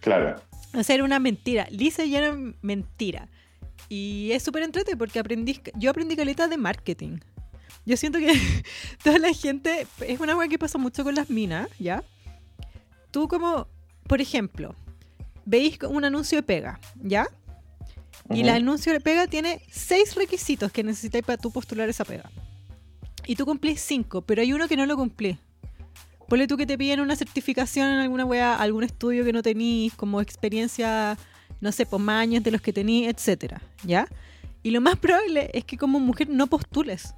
Claro. 0.00 0.40
O 0.74 0.82
sea, 0.82 0.94
era 0.94 1.04
una 1.04 1.18
mentira. 1.18 1.66
Lisa 1.70 2.04
ya 2.04 2.18
era 2.18 2.36
mentira. 2.62 3.28
Y 3.88 4.30
es 4.32 4.42
súper 4.42 4.62
entrete 4.62 4.96
porque 4.96 5.18
aprendí, 5.18 5.60
yo 5.74 5.90
aprendí 5.90 6.16
caleta 6.16 6.48
de 6.48 6.56
marketing. 6.56 7.18
Yo 7.84 7.96
siento 7.96 8.18
que 8.18 8.32
toda 9.02 9.18
la 9.18 9.32
gente, 9.32 9.86
es 10.06 10.20
una 10.20 10.34
cosa 10.34 10.48
que 10.48 10.58
pasa 10.58 10.78
mucho 10.78 11.04
con 11.04 11.14
las 11.14 11.30
minas, 11.30 11.68
¿ya? 11.78 12.02
Tú 13.10 13.28
como, 13.28 13.66
por 14.06 14.20
ejemplo, 14.20 14.74
veis 15.44 15.78
un 15.88 16.04
anuncio 16.04 16.38
de 16.38 16.42
pega, 16.42 16.80
¿ya? 17.02 17.26
Y 18.30 18.40
el 18.40 18.48
anuncio 18.48 18.92
de 18.92 19.00
pega 19.00 19.26
tiene 19.26 19.62
seis 19.70 20.14
requisitos 20.14 20.70
que 20.72 20.82
necesitáis 20.82 21.24
para 21.24 21.36
tú 21.36 21.50
postular 21.50 21.88
esa 21.88 22.04
pega. 22.04 22.30
Y 23.26 23.36
tú 23.36 23.44
cumplís 23.44 23.80
cinco, 23.80 24.22
pero 24.22 24.42
hay 24.42 24.52
uno 24.52 24.68
que 24.68 24.76
no 24.76 24.86
lo 24.86 24.96
cumplís. 24.96 25.36
Ponle 26.28 26.46
tú 26.46 26.56
que 26.56 26.66
te 26.66 26.78
piden 26.78 27.00
una 27.00 27.14
certificación 27.14 27.88
en 27.88 27.98
alguna 27.98 28.24
wea, 28.24 28.56
algún 28.56 28.84
estudio 28.84 29.24
que 29.24 29.32
no 29.32 29.42
tenís, 29.42 29.92
como 29.94 30.20
experiencia, 30.20 31.18
no 31.60 31.72
sé, 31.72 31.84
por 31.84 32.00
más 32.00 32.22
años 32.22 32.42
de 32.42 32.50
los 32.50 32.62
que 32.62 32.72
tenís, 32.72 33.08
etcétera, 33.08 33.60
¿ya? 33.84 34.08
Y 34.62 34.70
lo 34.70 34.80
más 34.80 34.96
probable 34.96 35.50
es 35.52 35.64
que 35.64 35.76
como 35.76 36.00
mujer 36.00 36.30
no 36.30 36.46
postules. 36.46 37.14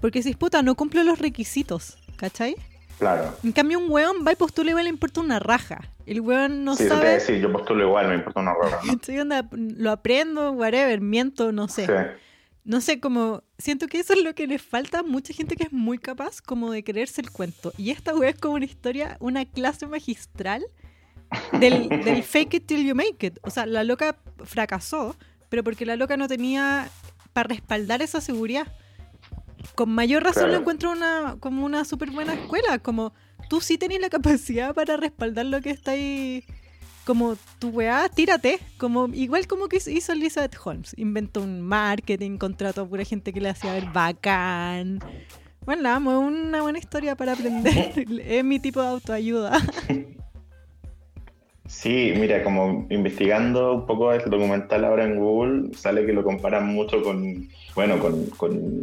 Porque 0.00 0.22
si 0.22 0.34
puta, 0.34 0.62
no 0.62 0.74
cumple 0.74 1.04
los 1.04 1.18
requisitos, 1.18 1.98
¿cachai? 2.16 2.56
Claro. 2.98 3.36
En 3.44 3.52
cambio, 3.52 3.78
un 3.78 3.90
weón 3.90 4.24
va 4.26 4.32
y 4.32 4.36
postula 4.36 4.70
igual 4.70 4.84
le 4.84 4.90
importa 4.90 5.20
una 5.20 5.38
raja. 5.38 5.80
El 6.06 6.20
weón 6.20 6.64
no 6.64 6.76
sí, 6.76 6.88
sabe. 6.88 7.10
decir, 7.10 7.40
yo 7.40 7.52
postulo 7.52 7.84
igual, 7.84 8.08
me 8.08 8.14
importa 8.14 8.40
una 8.40 8.52
hueá, 8.54 8.80
¿no? 8.82 8.92
¿cachai? 8.94 9.18
Onda, 9.20 9.48
lo 9.52 9.90
aprendo, 9.90 10.52
whatever, 10.52 11.00
miento, 11.00 11.52
no 11.52 11.68
sé. 11.68 11.86
Sí. 11.86 11.92
No 12.64 12.80
sé, 12.80 12.98
como 12.98 13.44
siento 13.58 13.86
que 13.86 14.00
eso 14.00 14.12
es 14.12 14.24
lo 14.24 14.34
que 14.34 14.46
le 14.46 14.58
falta 14.58 15.00
a 15.00 15.02
mucha 15.02 15.32
gente 15.32 15.54
que 15.54 15.64
es 15.64 15.72
muy 15.72 15.98
capaz 15.98 16.40
como 16.40 16.72
de 16.72 16.82
creerse 16.82 17.20
el 17.20 17.30
cuento. 17.30 17.72
Y 17.76 17.90
esta 17.90 18.14
wea 18.14 18.30
es 18.30 18.38
como 18.38 18.54
una 18.54 18.64
historia, 18.64 19.16
una 19.20 19.44
clase 19.44 19.86
magistral 19.86 20.66
del, 21.52 21.88
del 22.04 22.22
fake 22.22 22.54
it 22.54 22.66
till 22.66 22.84
you 22.84 22.94
make 22.94 23.24
it. 23.24 23.38
O 23.42 23.50
sea, 23.50 23.66
la 23.66 23.84
loca 23.84 24.16
fracasó, 24.44 25.14
pero 25.48 25.62
porque 25.62 25.86
la 25.86 25.94
loca 25.94 26.16
no 26.16 26.26
tenía 26.26 26.88
para 27.32 27.50
respaldar 27.50 28.02
esa 28.02 28.20
seguridad. 28.20 28.66
Con 29.74 29.90
mayor 29.90 30.22
razón 30.22 30.44
Claro. 30.44 30.52
lo 30.54 30.60
encuentro 30.60 30.92
una, 30.92 31.36
como 31.40 31.64
una 31.64 31.84
súper 31.84 32.10
buena 32.10 32.34
escuela. 32.34 32.78
Como 32.78 33.12
tú 33.48 33.60
sí 33.60 33.78
tenés 33.78 34.00
la 34.00 34.08
capacidad 34.08 34.74
para 34.74 34.96
respaldar 34.96 35.46
lo 35.46 35.60
que 35.60 35.70
está 35.70 35.92
ahí. 35.92 36.44
Como 37.04 37.36
tu 37.58 37.68
weá, 37.68 38.08
tírate. 38.08 38.58
Como, 38.78 39.06
igual 39.08 39.46
como 39.46 39.68
que 39.68 39.76
hizo 39.76 40.12
Elizabeth 40.12 40.56
Holmes. 40.62 40.94
Inventó 40.96 41.42
un 41.42 41.60
marketing, 41.62 42.38
contrató 42.38 42.82
a 42.82 42.88
pura 42.88 43.04
gente 43.04 43.32
que 43.32 43.40
le 43.40 43.50
hacía 43.50 43.72
ver 43.72 43.86
bacán. 43.92 44.98
Bueno, 45.64 45.82
la 45.82 45.96
amo, 45.96 46.12
es 46.12 46.18
una 46.18 46.62
buena 46.62 46.78
historia 46.78 47.16
para 47.16 47.32
aprender. 47.32 47.92
es 48.26 48.44
mi 48.44 48.58
tipo 48.58 48.80
de 48.80 48.88
autoayuda. 48.88 49.58
Sí, 51.68 52.12
mira, 52.16 52.44
como 52.44 52.86
investigando 52.90 53.74
un 53.74 53.86
poco 53.86 54.12
el 54.12 54.30
documental 54.30 54.84
ahora 54.84 55.04
en 55.04 55.18
Google, 55.18 55.74
sale 55.74 56.06
que 56.06 56.12
lo 56.12 56.22
comparan 56.22 56.68
mucho 56.68 57.02
con, 57.02 57.48
bueno, 57.74 57.98
con, 57.98 58.26
con 58.36 58.80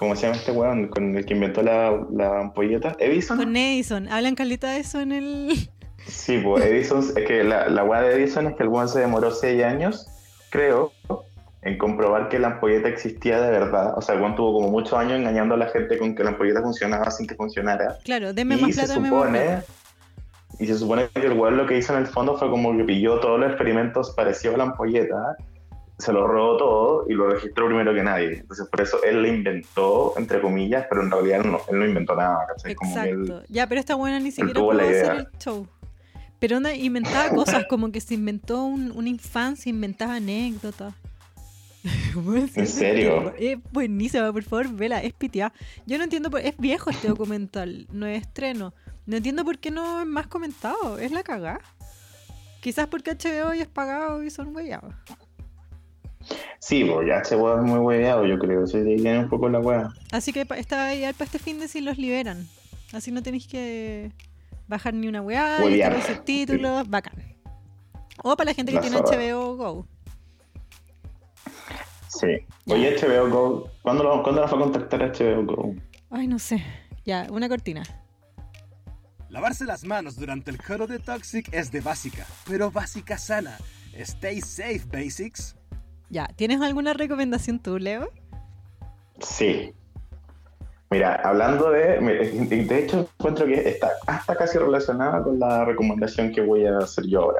¿cómo 0.00 0.16
se 0.16 0.22
llama 0.22 0.38
este 0.38 0.50
weón? 0.50 0.88
Con 0.88 1.14
el 1.14 1.26
que 1.26 1.34
inventó 1.34 1.62
la, 1.62 2.06
la 2.10 2.40
ampolleta, 2.40 2.96
Edison. 2.98 3.36
Con 3.36 3.54
Edison. 3.54 4.08
Hablan 4.08 4.34
caleta 4.34 4.70
de 4.70 4.80
eso 4.80 5.00
en 5.00 5.12
el. 5.12 5.70
Sí, 6.06 6.40
pues 6.42 6.64
Edison, 6.64 7.00
es 7.00 7.26
que 7.26 7.44
la, 7.44 7.68
la 7.68 7.84
weá 7.84 8.00
de 8.00 8.14
Edison 8.14 8.46
es 8.46 8.56
que 8.56 8.62
el 8.62 8.70
weón 8.70 8.88
se 8.88 9.00
demoró 9.00 9.30
seis 9.30 9.62
años, 9.62 10.08
creo, 10.48 10.92
en 11.60 11.76
comprobar 11.76 12.30
que 12.30 12.38
la 12.38 12.48
ampolleta 12.48 12.88
existía 12.88 13.38
de 13.38 13.50
verdad. 13.50 13.92
O 13.98 14.00
sea, 14.00 14.14
el 14.14 14.22
weón 14.22 14.34
tuvo 14.34 14.54
como 14.54 14.70
muchos 14.70 14.94
años 14.94 15.20
engañando 15.20 15.54
a 15.54 15.58
la 15.58 15.68
gente 15.68 15.98
con 15.98 16.14
que 16.14 16.24
la 16.24 16.30
ampolleta 16.30 16.62
funcionaba 16.62 17.10
sin 17.10 17.26
que 17.26 17.34
funcionara. 17.34 17.98
Claro, 18.02 18.32
denme 18.32 18.56
y 18.56 18.62
más 18.62 18.74
se 18.74 18.84
plata, 18.86 18.98
más 18.98 19.10
supone 19.10 19.62
y 20.58 20.66
se 20.66 20.78
supone 20.78 21.08
que 21.14 21.26
el 21.26 21.34
weón 21.34 21.58
lo 21.58 21.66
que 21.66 21.76
hizo 21.76 21.92
en 21.92 22.00
el 22.00 22.06
fondo 22.06 22.36
fue 22.36 22.50
como 22.50 22.74
que 22.76 22.84
pilló 22.84 23.20
todos 23.20 23.38
los 23.38 23.50
experimentos 23.50 24.10
parecidos 24.16 24.54
a 24.54 24.58
la 24.58 24.64
ampolleta 24.64 25.36
se 26.00 26.12
lo 26.12 26.26
robó 26.26 26.56
todo 26.56 27.04
y 27.08 27.14
lo 27.14 27.28
registró 27.30 27.66
primero 27.66 27.94
que 27.94 28.02
nadie 28.02 28.38
entonces 28.38 28.66
por 28.68 28.80
eso 28.80 29.02
él 29.04 29.22
lo 29.22 29.28
inventó 29.28 30.14
entre 30.16 30.40
comillas 30.40 30.86
pero 30.88 31.02
en 31.02 31.10
realidad 31.10 31.44
no, 31.44 31.60
él 31.70 31.78
no 31.78 31.86
inventó 31.86 32.14
nada 32.16 32.46
¿cachai? 32.48 32.74
Como 32.74 32.98
él- 33.02 33.08
Exacto. 33.22 33.42
Ya, 33.48 33.66
pero 33.66 33.80
esta 33.80 33.94
buena 33.94 34.18
ni 34.20 34.30
siquiera 34.30 34.58
pudo 34.60 34.70
hacer 34.80 35.12
el 35.16 35.28
show. 35.38 35.66
Pero 36.38 36.56
onda, 36.56 36.74
inventaba 36.74 37.28
cosas, 37.34 37.66
como 37.68 37.92
que 37.92 38.00
se 38.00 38.14
inventó 38.14 38.64
un- 38.64 38.92
una 38.92 39.08
infancia, 39.10 39.68
inventaba 39.68 40.14
anécdotas. 40.16 40.94
¿En 42.56 42.66
serio? 42.66 43.34
Es 43.38 43.58
buenísima, 43.72 44.32
por 44.32 44.42
favor, 44.42 44.68
vela, 44.72 45.02
es 45.02 45.12
piteada. 45.12 45.52
Yo 45.86 45.98
no 45.98 46.04
entiendo, 46.04 46.30
por- 46.30 46.40
es 46.40 46.56
viejo 46.58 46.90
este 46.90 47.08
documental, 47.08 47.86
no 47.92 48.06
es 48.06 48.22
estreno. 48.22 48.72
No 49.06 49.16
entiendo 49.16 49.44
por 49.44 49.58
qué 49.58 49.70
no 49.70 50.00
es 50.00 50.06
más 50.06 50.26
comentado, 50.26 50.98
es 50.98 51.10
la 51.12 51.22
cagá. 51.22 51.60
Quizás 52.60 52.86
porque 52.88 53.12
HBO 53.12 53.54
ya 53.54 53.62
es 53.62 53.68
pagado 53.68 54.22
y 54.22 54.30
son 54.30 54.54
huellados. 54.54 54.94
Sí 56.58 56.84
pues 56.84 57.06
ya 57.08 57.16
este 57.16 57.36
weón 57.36 57.64
es 57.64 57.70
muy 57.70 57.78
hueveado 57.80 58.26
yo 58.26 58.38
creo 58.38 58.66
sí, 58.66 58.78
de 58.78 58.90
ahí 58.90 58.96
viene 58.96 59.18
un 59.20 59.28
poco 59.28 59.48
la 59.48 59.60
weá 59.60 59.90
Así 60.12 60.32
que 60.32 60.46
está 60.56 60.94
ideal 60.94 61.14
para 61.14 61.26
este 61.26 61.38
fin 61.38 61.58
de 61.58 61.68
si 61.68 61.80
los 61.80 61.98
liberan. 61.98 62.46
Así 62.92 63.12
no 63.12 63.22
tenéis 63.22 63.46
que 63.46 64.12
bajar 64.68 64.94
ni 64.94 65.06
una 65.08 65.22
weá, 65.22 65.58
los 65.60 66.24
títulos, 66.24 66.88
bacán. 66.88 67.14
O 68.22 68.36
para 68.36 68.50
la 68.50 68.54
gente 68.54 68.72
que 68.72 68.76
La 68.76 68.82
tiene 68.82 68.96
zorra. 68.98 69.16
HBO 69.16 69.56
Go. 69.56 69.86
sí 72.08 72.26
oye 72.66 72.96
HBO 72.96 73.30
Go 73.30 73.70
¿cuándo, 73.82 74.02
lo, 74.04 74.22
¿cuándo 74.22 74.40
nos 74.42 74.52
va 74.52 74.56
a 74.56 74.60
contactar 74.60 75.00
HBO 75.00 75.44
Go? 75.44 75.74
Ay, 76.10 76.26
no 76.26 76.38
sé. 76.38 76.62
Ya, 77.04 77.26
una 77.30 77.48
cortina. 77.48 77.82
Lavarse 79.28 79.64
las 79.64 79.84
manos 79.84 80.16
durante 80.16 80.50
el 80.50 80.58
coro 80.60 80.88
de 80.88 80.98
Toxic 80.98 81.48
es 81.52 81.70
de 81.70 81.80
básica, 81.80 82.26
pero 82.48 82.70
básica 82.72 83.16
sana. 83.16 83.56
Stay 83.96 84.40
safe, 84.40 84.82
basics. 84.90 85.56
Ya, 86.10 86.28
¿tienes 86.34 86.60
alguna 86.60 86.92
recomendación 86.92 87.60
tú, 87.60 87.78
Leo? 87.78 88.10
Sí. 89.20 89.72
Mira, 90.90 91.14
hablando 91.22 91.70
de. 91.70 92.00
De 92.00 92.78
hecho, 92.78 93.08
encuentro 93.16 93.46
que 93.46 93.68
está 93.68 93.92
hasta 94.08 94.34
casi 94.34 94.58
relacionada 94.58 95.22
con 95.22 95.38
la 95.38 95.64
recomendación 95.64 96.32
que 96.32 96.40
voy 96.40 96.66
a 96.66 96.78
hacer 96.78 97.06
yo 97.06 97.22
ahora. 97.22 97.38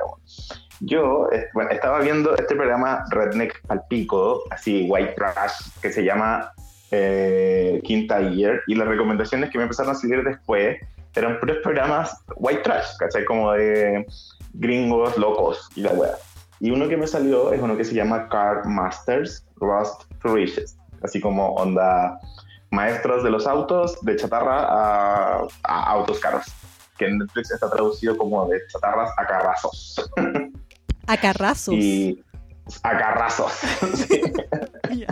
Yo 0.79 1.29
eh, 1.33 1.49
estaba 1.73 1.99
viendo 1.99 2.37
este 2.37 2.55
programa 2.55 3.05
Redneck 3.11 3.61
al 3.69 3.83
Pico, 3.89 4.45
así 4.51 4.87
white 4.89 5.15
trash, 5.17 5.53
que 5.83 5.93
se 5.93 6.05
llama 6.05 6.53
eh, 6.93 7.81
Quinta 7.83 8.21
Year, 8.21 8.63
y 8.69 8.77
las 8.77 8.87
recomendaciones 8.87 9.51
que 9.51 9.59
me 9.59 9.65
empezaron 9.65 9.93
a 9.93 9.95
salir 9.97 10.23
después 10.23 10.79
eran 11.17 11.41
puros 11.41 11.59
programas 11.65 12.17
white 12.37 12.63
trash, 12.63 12.97
¿cachai? 12.99 13.25
Como 13.25 13.51
de 13.53 14.07
gringos 14.55 15.19
locos 15.19 15.69
y 15.75 15.81
la 15.81 15.91
wea. 15.91 16.15
Y 16.61 16.71
uno 16.71 16.89
que 16.89 16.97
me 16.97 17.07
salió 17.07 17.53
es 17.53 17.61
uno 17.61 17.77
que 17.77 17.85
se 17.85 17.95
llama 17.95 18.29
Car 18.29 18.67
Masters 18.67 19.47
Rust 19.57 20.05
to 20.23 20.35
Riches, 20.35 20.77
así 21.03 21.21
como 21.21 21.55
onda 21.55 22.21
maestros 22.71 23.25
de 23.25 23.31
los 23.31 23.47
autos 23.47 23.99
de 24.03 24.17
chatarra 24.17 24.67
a, 24.69 25.49
a 25.65 25.83
autos 25.91 26.21
caros, 26.21 26.47
que 26.99 27.07
en 27.07 27.19
Netflix 27.19 27.51
está 27.51 27.69
traducido 27.71 28.17
como 28.17 28.47
de 28.47 28.61
chatarras 28.69 29.11
a 29.17 29.27
carrazos. 29.27 30.11
A 31.07 31.17
carrazos. 31.17 31.75
Y 31.75 32.23
a 32.83 32.99
carrazos. 32.99 33.53
Sí. 33.95 35.07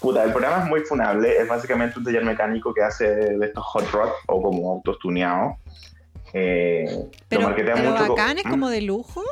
Puta, 0.00 0.22
el 0.22 0.30
programa 0.30 0.62
es 0.62 0.68
muy 0.68 0.80
funable, 0.80 1.38
es 1.38 1.48
básicamente 1.48 1.98
un 1.98 2.04
taller 2.04 2.24
mecánico 2.24 2.72
que 2.72 2.82
hace 2.82 3.08
de 3.08 3.46
estos 3.46 3.64
hot 3.64 3.90
rod 3.90 4.10
o 4.28 4.40
como 4.40 4.72
autos 4.72 4.98
tuneados. 5.00 5.56
Eh, 6.32 7.10
Pero, 7.28 7.54
pero 7.56 7.76
mucho 7.76 8.14
bacán 8.14 8.38
es 8.38 8.44
¿Mm? 8.44 8.50
como 8.50 8.68
de 8.68 8.82
lujo. 8.82 9.24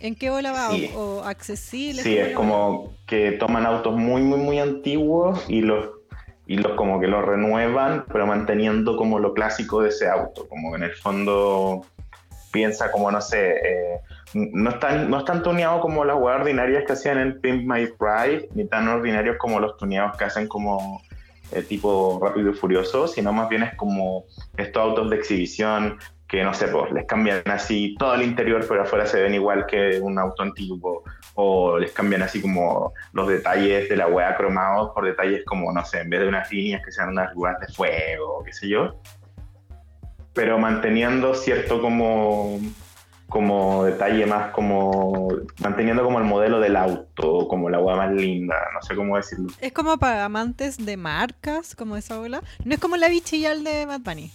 ¿En 0.00 0.14
qué 0.14 0.30
bola 0.30 0.52
va? 0.52 0.70
Sí. 0.70 0.90
¿O, 0.94 1.22
accesible? 1.24 2.02
Sí, 2.02 2.16
es 2.18 2.34
como 2.34 2.94
que 3.06 3.32
toman 3.32 3.66
autos 3.66 3.96
muy, 3.96 4.22
muy, 4.22 4.38
muy 4.38 4.58
antiguos 4.58 5.44
y 5.48 5.62
los, 5.62 5.88
y 6.46 6.56
los 6.56 6.72
como 6.72 7.00
que 7.00 7.06
los 7.06 7.24
renuevan, 7.24 8.04
pero 8.12 8.26
manteniendo 8.26 8.96
como 8.96 9.18
lo 9.18 9.32
clásico 9.32 9.82
de 9.82 9.88
ese 9.88 10.08
auto. 10.08 10.48
Como 10.48 10.70
que 10.70 10.76
en 10.76 10.82
el 10.84 10.94
fondo 10.94 11.86
piensa 12.52 12.90
como, 12.90 13.10
no 13.10 13.20
sé, 13.20 13.50
eh, 13.50 14.00
no, 14.34 14.70
están, 14.70 15.10
no 15.10 15.18
están 15.18 15.42
tuneados 15.42 15.80
como 15.80 16.04
las 16.04 16.16
weas 16.16 16.40
ordinarias 16.40 16.84
que 16.86 16.92
hacían 16.92 17.18
en 17.18 17.40
Pimp 17.40 17.66
My 17.66 17.86
Ride, 17.98 18.48
ni 18.54 18.66
tan 18.66 18.88
ordinarios 18.88 19.36
como 19.38 19.60
los 19.60 19.76
tuneados 19.76 20.16
que 20.16 20.24
hacen 20.24 20.46
como 20.46 21.02
eh, 21.52 21.62
tipo 21.62 22.18
Rápido 22.22 22.50
y 22.50 22.54
Furioso, 22.54 23.08
sino 23.08 23.32
más 23.32 23.48
bien 23.48 23.62
es 23.62 23.74
como 23.76 24.24
estos 24.56 24.82
autos 24.82 25.10
de 25.10 25.16
exhibición 25.16 25.98
que 26.28 26.42
no 26.42 26.52
sé, 26.54 26.68
pues 26.68 26.90
les 26.92 27.06
cambian 27.06 27.42
así 27.46 27.94
todo 27.98 28.14
el 28.14 28.22
interior, 28.22 28.64
pero 28.68 28.82
afuera 28.82 29.06
se 29.06 29.22
ven 29.22 29.34
igual 29.34 29.66
que 29.66 30.00
un 30.00 30.18
auto 30.18 30.42
antiguo, 30.42 31.04
o 31.34 31.78
les 31.78 31.92
cambian 31.92 32.22
así 32.22 32.40
como 32.40 32.92
los 33.12 33.28
detalles 33.28 33.88
de 33.88 33.96
la 33.96 34.08
wea 34.08 34.36
cromados 34.36 34.90
por 34.92 35.04
detalles 35.04 35.44
como, 35.44 35.72
no 35.72 35.84
sé, 35.84 36.00
en 36.00 36.10
vez 36.10 36.20
de 36.20 36.28
unas 36.28 36.50
líneas 36.50 36.82
que 36.84 36.90
sean 36.90 37.10
unas 37.10 37.32
lugares 37.34 37.60
de 37.60 37.74
fuego, 37.74 38.42
qué 38.44 38.52
sé 38.52 38.68
yo, 38.68 39.00
pero 40.34 40.58
manteniendo 40.58 41.34
cierto 41.34 41.80
como 41.80 42.58
como 43.28 43.84
detalle 43.84 44.24
más 44.24 44.52
como 44.52 45.28
manteniendo 45.60 46.04
como 46.04 46.18
el 46.18 46.24
modelo 46.24 46.60
del 46.60 46.76
auto, 46.76 47.48
como 47.48 47.68
la 47.68 47.80
wea 47.80 47.96
más 47.96 48.12
linda, 48.12 48.54
no 48.72 48.80
sé 48.82 48.94
cómo 48.94 49.16
decirlo. 49.16 49.48
Es 49.60 49.72
como 49.72 49.98
para 49.98 50.24
amantes 50.24 50.84
de 50.84 50.96
marcas, 50.96 51.74
como 51.74 51.96
esa 51.96 52.18
bola. 52.18 52.40
No 52.64 52.74
es 52.74 52.80
como 52.80 52.96
la 52.96 53.08
bichillal 53.08 53.64
de 53.64 53.86
Bunny. 53.86 54.30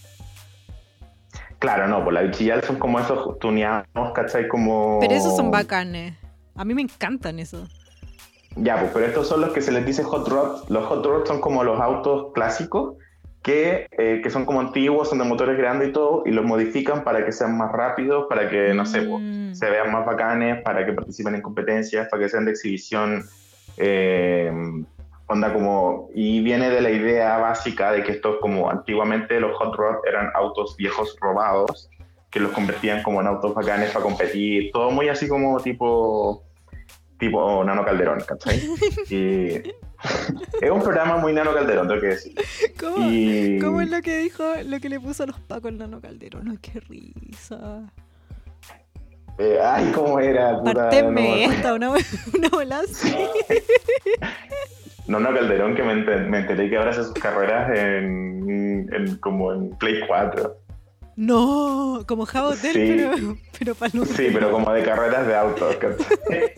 Claro, 1.62 1.86
no, 1.86 2.02
pues 2.02 2.12
la 2.12 2.22
bichillal 2.22 2.60
son 2.64 2.76
como 2.76 2.98
esos 2.98 3.38
tuneados, 3.38 3.86
¿cachai? 4.14 4.48
Como... 4.48 4.98
Pero 4.98 5.14
esos 5.14 5.36
son 5.36 5.52
bacanes. 5.52 6.14
A 6.56 6.64
mí 6.64 6.74
me 6.74 6.82
encantan 6.82 7.38
esos. 7.38 7.68
Ya, 8.56 8.80
pues, 8.80 8.90
pero 8.92 9.06
estos 9.06 9.28
son 9.28 9.40
los 9.40 9.52
que 9.52 9.60
se 9.62 9.70
les 9.70 9.86
dice 9.86 10.02
hot 10.02 10.26
rods. 10.28 10.68
Los 10.68 10.84
hot 10.86 11.06
rods 11.06 11.28
son 11.28 11.40
como 11.40 11.62
los 11.62 11.80
autos 11.80 12.32
clásicos 12.34 12.96
que, 13.44 13.86
eh, 13.96 14.20
que 14.24 14.28
son 14.28 14.44
como 14.44 14.60
antiguos, 14.60 15.08
son 15.08 15.18
de 15.18 15.24
motores 15.24 15.56
grandes 15.56 15.90
y 15.90 15.92
todo, 15.92 16.24
y 16.26 16.32
los 16.32 16.44
modifican 16.44 17.04
para 17.04 17.24
que 17.24 17.30
sean 17.30 17.56
más 17.56 17.70
rápidos, 17.70 18.26
para 18.28 18.50
que, 18.50 18.74
no 18.74 18.84
sé, 18.84 19.02
pues, 19.02 19.22
Mm. 19.22 19.54
se 19.54 19.70
vean 19.70 19.92
más 19.92 20.04
bacanes, 20.04 20.62
para 20.62 20.84
que 20.84 20.92
participen 20.92 21.36
en 21.36 21.42
competencias, 21.42 22.08
para 22.08 22.24
que 22.24 22.28
sean 22.28 22.44
de 22.44 22.50
exhibición. 22.50 23.24
eh, 23.78 24.52
onda 25.32 25.52
como. 25.52 26.08
Y 26.14 26.40
viene 26.42 26.70
de 26.70 26.80
la 26.80 26.90
idea 26.90 27.38
básica 27.38 27.92
de 27.92 28.02
que 28.02 28.12
estos, 28.12 28.36
como 28.40 28.70
antiguamente 28.70 29.38
los 29.40 29.56
hot 29.56 29.74
rods 29.74 30.00
eran 30.08 30.30
autos 30.34 30.76
viejos 30.76 31.16
robados, 31.20 31.90
que 32.30 32.40
los 32.40 32.52
convertían 32.52 33.02
como 33.02 33.20
en 33.20 33.26
autos 33.26 33.54
bacanes 33.54 33.90
para 33.90 34.04
competir, 34.04 34.70
todo 34.72 34.90
muy 34.90 35.08
así 35.08 35.28
como 35.28 35.60
tipo. 35.60 36.42
tipo 37.18 37.62
Nano 37.64 37.84
Calderón, 37.84 38.20
¿cachai? 38.26 38.60
Y. 39.10 39.62
es 40.60 40.70
un 40.70 40.82
programa 40.82 41.16
muy 41.18 41.32
Nano 41.32 41.54
Calderón, 41.54 41.86
tengo 41.86 42.00
que 42.00 42.06
decir. 42.08 42.34
¿Cómo, 42.80 42.96
Y. 43.08 43.58
cómo 43.60 43.80
es 43.80 43.88
lo 43.90 44.00
que 44.02 44.16
dijo, 44.18 44.42
lo 44.64 44.80
que 44.80 44.88
le 44.88 44.98
puso 44.98 45.22
a 45.22 45.26
los 45.26 45.38
pacos 45.40 45.70
el 45.70 45.78
nano 45.78 46.00
Calderón? 46.00 46.48
Ay, 46.50 46.58
qué 46.60 46.80
risa. 46.80 47.82
eh, 49.38 49.58
ay, 49.62 49.92
¿cómo 49.94 50.18
era? 50.18 50.58
Puta, 50.58 50.74
Parteme 50.74 51.46
no, 51.46 51.52
esta, 51.52 51.74
una, 51.74 51.90
una 51.90 52.48
bola 52.50 52.80
así. 52.80 53.14
No, 55.06 55.18
no, 55.20 55.34
Calderón, 55.34 55.74
que 55.74 55.82
me, 55.82 55.92
enter- 55.94 56.26
me 56.28 56.38
enteré 56.40 56.70
que 56.70 56.76
ahora 56.76 56.90
hace 56.90 57.02
sus 57.04 57.12
carreras 57.14 57.76
en, 57.76 58.88
en- 58.92 59.16
como 59.16 59.52
en 59.52 59.70
Play 59.78 60.00
4. 60.06 60.56
No, 61.16 62.04
como 62.08 62.24
Java 62.24 62.50
Hotel, 62.50 62.72
Sí. 62.72 62.86
pero, 62.88 63.36
pero 63.58 63.74
para 63.74 63.90
Sí, 63.90 64.28
pero 64.32 64.50
como 64.50 64.72
de 64.72 64.82
carreras 64.84 65.26
de 65.26 65.34
autos, 65.34 65.76
¿cachai? 65.76 66.52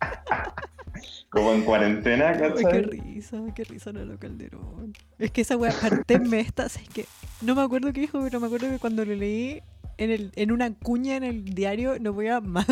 como 1.30 1.52
en 1.52 1.62
cuarentena, 1.62 2.30
Ay, 2.30 2.36
qué 2.38 2.62
¿cachai? 2.62 2.82
risa, 2.82 3.38
qué 3.54 3.64
risa 3.64 3.92
Nano 3.92 4.18
Calderón. 4.18 4.92
Es 5.18 5.30
que 5.30 5.40
esa 5.42 5.56
weá, 5.56 5.72
parteme 5.80 6.40
esta, 6.40 6.66
es 6.66 6.88
que 6.92 7.06
no 7.42 7.54
me 7.54 7.62
acuerdo 7.62 7.92
qué 7.92 8.00
dijo, 8.00 8.20
pero 8.22 8.40
me 8.40 8.46
acuerdo 8.46 8.68
que 8.68 8.78
cuando 8.78 9.04
lo 9.04 9.14
leí 9.14 9.62
en, 9.96 10.10
el, 10.10 10.32
en 10.36 10.52
una 10.52 10.74
cuña 10.74 11.16
en 11.16 11.24
el 11.24 11.44
diario, 11.44 11.96
no 12.00 12.12
voy 12.12 12.28
a 12.28 12.40
más. 12.40 12.66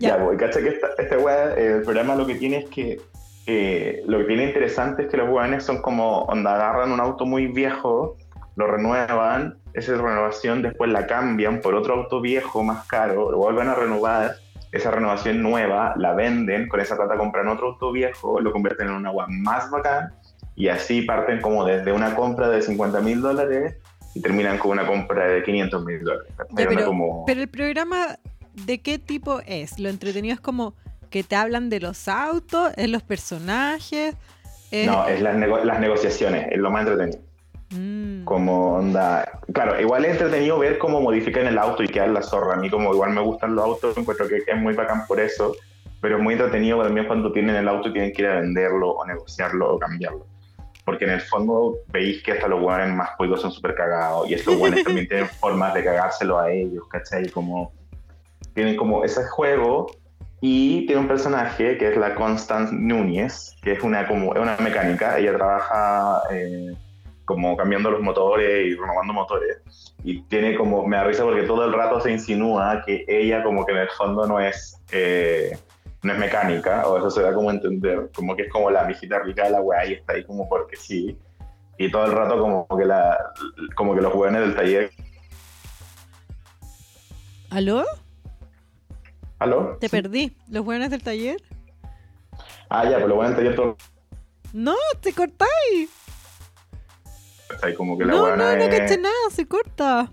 Ya, 0.00 0.16
voy, 0.16 0.36
¿cachai? 0.36 0.62
Que 0.62 0.68
esta, 0.70 0.88
este 0.98 1.16
weá, 1.16 1.54
eh, 1.56 1.76
el 1.78 1.82
programa 1.82 2.14
lo 2.14 2.26
que 2.26 2.34
tiene 2.36 2.58
es 2.58 2.64
que 2.70 3.00
eh, 3.46 4.02
lo 4.06 4.18
que 4.18 4.24
tiene 4.24 4.44
interesante 4.44 5.02
es 5.04 5.08
que 5.08 5.16
los 5.16 5.28
weones 5.28 5.62
son 5.64 5.80
como, 5.80 6.22
onda, 6.22 6.54
agarran 6.54 6.90
un 6.92 7.00
auto 7.00 7.26
muy 7.26 7.46
viejo, 7.46 8.16
lo 8.56 8.66
renuevan, 8.66 9.58
esa 9.74 9.92
renovación 9.94 10.62
después 10.62 10.90
la 10.90 11.06
cambian 11.06 11.60
por 11.60 11.74
otro 11.74 11.94
auto 11.94 12.20
viejo 12.20 12.62
más 12.64 12.86
caro, 12.86 13.30
lo 13.30 13.38
vuelven 13.38 13.68
a 13.68 13.74
renovar, 13.74 14.32
esa 14.72 14.90
renovación 14.90 15.42
nueva 15.42 15.94
la 15.96 16.12
venden, 16.14 16.68
con 16.68 16.80
esa 16.80 16.96
plata 16.96 17.16
compran 17.16 17.46
otro 17.48 17.68
auto 17.68 17.92
viejo, 17.92 18.40
lo 18.40 18.50
convierten 18.52 18.88
en 18.88 18.94
una 18.94 19.10
agua 19.10 19.26
más 19.28 19.70
bacán 19.70 20.10
y 20.56 20.68
así 20.68 21.02
parten 21.02 21.40
como 21.40 21.64
desde 21.64 21.92
una 21.92 22.14
compra 22.16 22.48
de 22.48 22.62
50 22.62 23.00
mil 23.00 23.20
dólares 23.20 23.76
y 24.14 24.20
terminan 24.22 24.58
con 24.58 24.72
una 24.72 24.86
compra 24.86 25.26
de 25.28 25.42
500 25.42 25.84
mil 25.84 26.02
dólares. 26.02 26.32
pero, 26.56 26.70
como- 26.86 27.24
pero 27.26 27.42
el 27.42 27.48
programa, 27.48 28.16
¿de 28.64 28.78
qué 28.80 28.98
tipo 28.98 29.40
es? 29.46 29.78
¿Lo 29.78 29.88
entretenido 29.88 30.34
es 30.34 30.40
como 30.40 30.74
que 31.10 31.22
te 31.22 31.36
hablan 31.36 31.70
de 31.70 31.80
los 31.80 32.08
autos, 32.08 32.72
es 32.76 32.88
los 32.88 33.02
personajes? 33.02 34.14
es- 34.70 34.86
No, 34.86 35.06
es 35.06 35.20
las, 35.22 35.36
nego- 35.36 35.62
las 35.64 35.78
negociaciones, 35.80 36.48
es 36.50 36.58
lo 36.58 36.70
más 36.70 36.86
entretenido. 36.86 37.20
Mm. 37.70 38.24
Como 38.24 38.76
onda. 38.76 39.40
Claro, 39.52 39.80
igual 39.80 40.04
es 40.04 40.12
entretenido 40.12 40.58
ver 40.58 40.78
cómo 40.78 41.00
modifican 41.00 41.46
el 41.46 41.58
auto 41.58 41.82
y 41.82 41.88
quedan 41.88 42.14
la 42.14 42.22
zorra. 42.22 42.54
A 42.54 42.56
mí, 42.56 42.70
como 42.70 42.92
igual 42.92 43.10
me 43.12 43.20
gustan 43.20 43.54
los 43.54 43.64
autos, 43.64 43.96
encuentro 43.96 44.28
que 44.28 44.42
es 44.46 44.56
muy 44.56 44.74
bacán 44.74 45.06
por 45.06 45.20
eso. 45.20 45.54
Pero 46.00 46.18
es 46.18 46.22
muy 46.22 46.34
entretenido 46.34 46.82
también 46.82 47.06
cuando 47.06 47.32
tienen 47.32 47.56
el 47.56 47.66
auto 47.68 47.88
y 47.88 47.92
tienen 47.92 48.12
que 48.12 48.22
ir 48.22 48.28
a 48.28 48.40
venderlo 48.40 48.90
o 48.90 49.04
negociarlo 49.06 49.74
o 49.74 49.78
cambiarlo. 49.78 50.26
Porque 50.84 51.04
en 51.06 51.10
el 51.12 51.20
fondo 51.22 51.78
veis 51.88 52.22
que 52.22 52.32
hasta 52.32 52.46
los 52.46 52.60
buenos 52.60 52.94
más 52.94 53.10
juegos 53.16 53.40
son 53.40 53.50
súper 53.50 53.74
cagados 53.74 54.28
y 54.30 54.34
estos 54.34 54.56
buenos 54.58 54.84
también 54.84 55.08
tienen 55.08 55.26
formas 55.40 55.74
de 55.74 55.82
cagárselo 55.82 56.38
a 56.38 56.52
ellos, 56.52 56.84
¿cachai? 56.88 57.28
Como. 57.30 57.72
Tienen 58.56 58.74
como 58.74 59.04
ese 59.04 59.24
juego 59.24 59.86
y 60.40 60.84
tiene 60.86 61.02
un 61.02 61.08
personaje 61.08 61.78
que 61.78 61.90
es 61.90 61.96
la 61.96 62.16
Constance 62.16 62.74
Núñez, 62.74 63.54
que 63.62 63.72
es 63.74 63.82
una, 63.84 64.08
como, 64.08 64.34
es 64.34 64.40
una 64.40 64.56
mecánica. 64.56 65.16
Ella 65.16 65.36
trabaja. 65.36 66.22
eh, 66.32 66.74
como 67.26 67.56
cambiando 67.56 67.90
los 67.90 68.00
motores 68.00 68.66
y 68.66 68.74
renovando 68.74 69.12
motores. 69.12 69.58
Y 70.02 70.22
tiene 70.22 70.56
como, 70.56 70.86
me 70.86 70.96
da 70.96 71.04
risa 71.04 71.24
porque 71.24 71.42
todo 71.42 71.64
el 71.64 71.72
rato 71.72 72.00
se 72.00 72.12
insinúa 72.12 72.82
que 72.86 73.04
ella 73.06 73.42
como 73.42 73.66
que 73.66 73.72
en 73.72 73.78
el 73.78 73.88
fondo 73.90 74.26
no 74.26 74.40
es, 74.40 74.80
eh, 74.92 75.58
no 76.02 76.12
es 76.12 76.18
mecánica, 76.18 76.86
o 76.86 76.96
eso 76.96 77.10
se 77.10 77.22
da 77.22 77.34
como 77.34 77.50
a 77.50 77.54
entender, 77.54 78.10
como 78.14 78.34
que 78.36 78.42
es 78.42 78.52
como 78.52 78.70
la 78.70 78.84
viejita 78.84 79.18
rica 79.18 79.44
de 79.44 79.50
la 79.50 79.60
weá 79.60 79.84
y 79.86 79.94
está 79.94 80.14
ahí 80.14 80.24
como 80.24 80.48
porque 80.48 80.76
sí. 80.76 81.18
Y 81.78 81.90
todo 81.90 82.06
el 82.06 82.12
rato 82.12 82.38
como 82.38 82.66
que, 82.68 82.86
la, 82.86 83.18
como 83.74 83.94
que 83.94 84.00
los 84.00 84.14
weones 84.14 84.40
del 84.42 84.54
taller... 84.54 84.90
¿Aló? 87.50 87.84
¿Aló? 89.38 89.76
Te 89.80 89.88
¿Sí? 89.88 89.90
perdí. 89.90 90.36
¿Los 90.48 90.64
buenos 90.64 90.90
del 90.90 91.02
taller? 91.02 91.42
Ah, 92.68 92.84
ya, 92.84 92.96
pero 92.96 93.08
los 93.08 93.18
weones 93.18 93.36
del 93.36 93.44
taller 93.46 93.56
todo... 93.56 93.76
No, 94.52 94.74
te 95.00 95.12
cortáis. 95.12 95.90
Ahí 97.62 97.74
como 97.74 97.96
que 97.98 98.04
la 98.04 98.12
No, 98.12 98.28
no, 98.30 98.36
no 98.36 98.50
es- 98.64 98.78
caché 98.80 98.98
nada, 98.98 99.14
se 99.30 99.46
corta. 99.46 100.10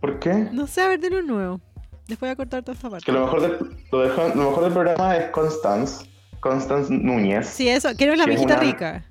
¿Por 0.00 0.18
qué? 0.18 0.32
No 0.52 0.66
sé, 0.66 0.82
a 0.82 0.88
ver, 0.88 1.00
de 1.00 1.22
nuevo. 1.22 1.60
Después 2.08 2.20
voy 2.20 2.30
a 2.30 2.36
cortar 2.36 2.62
toda 2.62 2.74
esta 2.74 2.90
parte. 2.90 3.04
Que 3.06 3.12
lo 3.12 3.20
mejor, 3.20 3.40
del, 3.40 3.58
lo, 3.92 4.02
dejo- 4.04 4.34
lo 4.34 4.50
mejor 4.50 4.64
del 4.64 4.72
programa 4.72 5.16
es 5.16 5.30
Constance, 5.30 6.10
Constance 6.40 6.92
Núñez. 6.92 7.46
Sí, 7.46 7.68
eso, 7.68 7.90
quiero 7.96 8.14
la 8.16 8.24
es 8.24 8.28
viejita 8.30 8.54
una- 8.54 8.62
rica. 8.62 9.04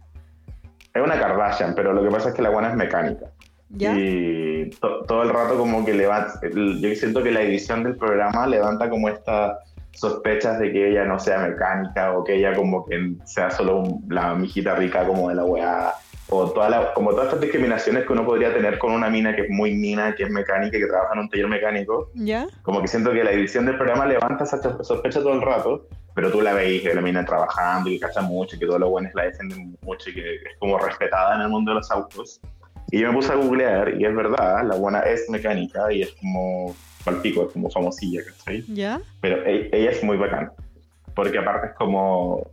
Es 0.93 1.01
una 1.01 1.17
Kardashian, 1.17 1.73
pero 1.73 1.93
lo 1.93 2.03
que 2.03 2.09
pasa 2.09 2.29
es 2.29 2.35
que 2.35 2.41
la 2.41 2.49
buena 2.49 2.69
es 2.69 2.75
mecánica. 2.75 3.31
¿Ya? 3.73 3.93
Y 3.97 4.69
to- 4.81 5.03
todo 5.07 5.23
el 5.23 5.29
rato 5.29 5.57
como 5.57 5.85
que 5.85 5.93
levanta, 5.93 6.33
yo 6.53 6.95
siento 6.95 7.23
que 7.23 7.31
la 7.31 7.41
edición 7.41 7.83
del 7.83 7.95
programa 7.95 8.45
levanta 8.47 8.89
como 8.89 9.09
estas 9.09 9.57
sospechas 9.93 10.59
de 10.59 10.71
que 10.71 10.89
ella 10.91 11.05
no 11.05 11.19
sea 11.19 11.39
mecánica 11.39 12.13
o 12.13 12.23
que 12.23 12.35
ella 12.35 12.53
como 12.55 12.85
que 12.85 13.13
sea 13.25 13.51
solo 13.51 13.77
un- 13.79 14.05
la 14.09 14.33
mijita 14.35 14.75
rica 14.75 15.05
como 15.05 15.29
de 15.29 15.35
la 15.35 15.43
weá. 15.45 15.93
O 16.33 16.49
toda 16.49 16.69
la, 16.69 16.93
como 16.93 17.09
todas 17.11 17.25
estas 17.25 17.41
discriminaciones 17.41 18.05
que 18.05 18.13
uno 18.13 18.25
podría 18.25 18.53
tener 18.53 18.77
con 18.79 18.93
una 18.93 19.09
mina 19.09 19.35
que 19.35 19.41
es 19.41 19.49
muy 19.49 19.73
mina, 19.75 20.15
que 20.15 20.23
es 20.23 20.29
mecánica, 20.29 20.77
que 20.77 20.85
trabaja 20.85 21.13
en 21.13 21.19
un 21.19 21.29
taller 21.29 21.47
mecánico. 21.49 22.09
¿Ya? 22.13 22.47
Como 22.61 22.81
que 22.81 22.87
siento 22.87 23.11
que 23.11 23.21
la 23.23 23.31
edición 23.33 23.65
del 23.65 23.75
programa 23.75 24.05
levanta 24.05 24.45
esa 24.45 24.61
sospecha 24.81 25.19
todo 25.19 25.33
el 25.33 25.41
rato, 25.41 25.87
pero 26.15 26.31
tú 26.31 26.39
la 26.41 26.53
veis 26.53 26.83
que 26.83 26.93
la 26.93 27.01
mina 27.01 27.25
trabajando 27.25 27.89
y 27.89 27.99
que 27.99 28.05
cacha 28.05 28.21
mucho, 28.21 28.55
y 28.55 28.59
que 28.59 28.65
todos 28.65 28.79
los 28.79 28.89
buenos 28.89 29.13
la 29.13 29.23
defienden 29.23 29.77
mucho 29.81 30.09
y 30.09 30.13
que 30.13 30.35
es 30.35 30.41
como 30.57 30.77
respetada 30.77 31.35
en 31.35 31.41
el 31.41 31.49
mundo 31.49 31.71
de 31.71 31.75
los 31.75 31.91
autos. 31.91 32.39
Y 32.91 32.99
yo 32.99 33.07
me 33.09 33.13
puse 33.15 33.31
a 33.31 33.35
googlear 33.35 33.95
y 33.99 34.05
es 34.05 34.13
verdad, 34.15 34.65
la 34.67 34.75
buena 34.75 34.99
es 35.01 35.29
mecánica 35.29 35.91
y 35.93 36.01
es 36.01 36.11
como 36.19 36.75
palpico, 37.05 37.43
es 37.47 37.53
como 37.53 37.69
famosilla, 37.69 38.21
¿cachai? 38.25 38.63
¿Ya? 38.67 38.99
Pero 39.21 39.45
e- 39.45 39.69
ella 39.71 39.91
es 39.91 40.03
muy 40.03 40.17
bacán, 40.17 40.51
porque 41.15 41.37
aparte 41.39 41.67
es 41.67 41.73
como, 41.75 42.45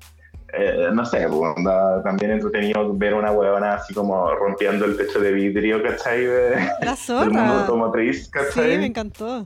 eh, 0.52 0.88
no 0.92 1.04
sé, 1.04 1.26
pues, 1.28 1.54
onda, 1.56 2.02
también 2.04 2.30
entretenido 2.30 2.94
ver 2.94 3.14
una 3.14 3.32
huevona 3.32 3.74
así 3.74 3.92
como 3.92 4.32
rompiendo 4.34 4.84
el 4.84 4.96
techo 4.96 5.18
de 5.20 5.32
vidrio, 5.32 5.82
¿cachai? 5.82 6.24
De, 6.24 6.50
La 6.80 6.94
del 7.18 7.30
mundo 7.30 7.40
zorra. 7.40 7.58
automotriz, 7.60 8.24
Sí, 8.26 8.30
¿cachai? 8.30 8.78
me 8.78 8.86
encantó. 8.86 9.44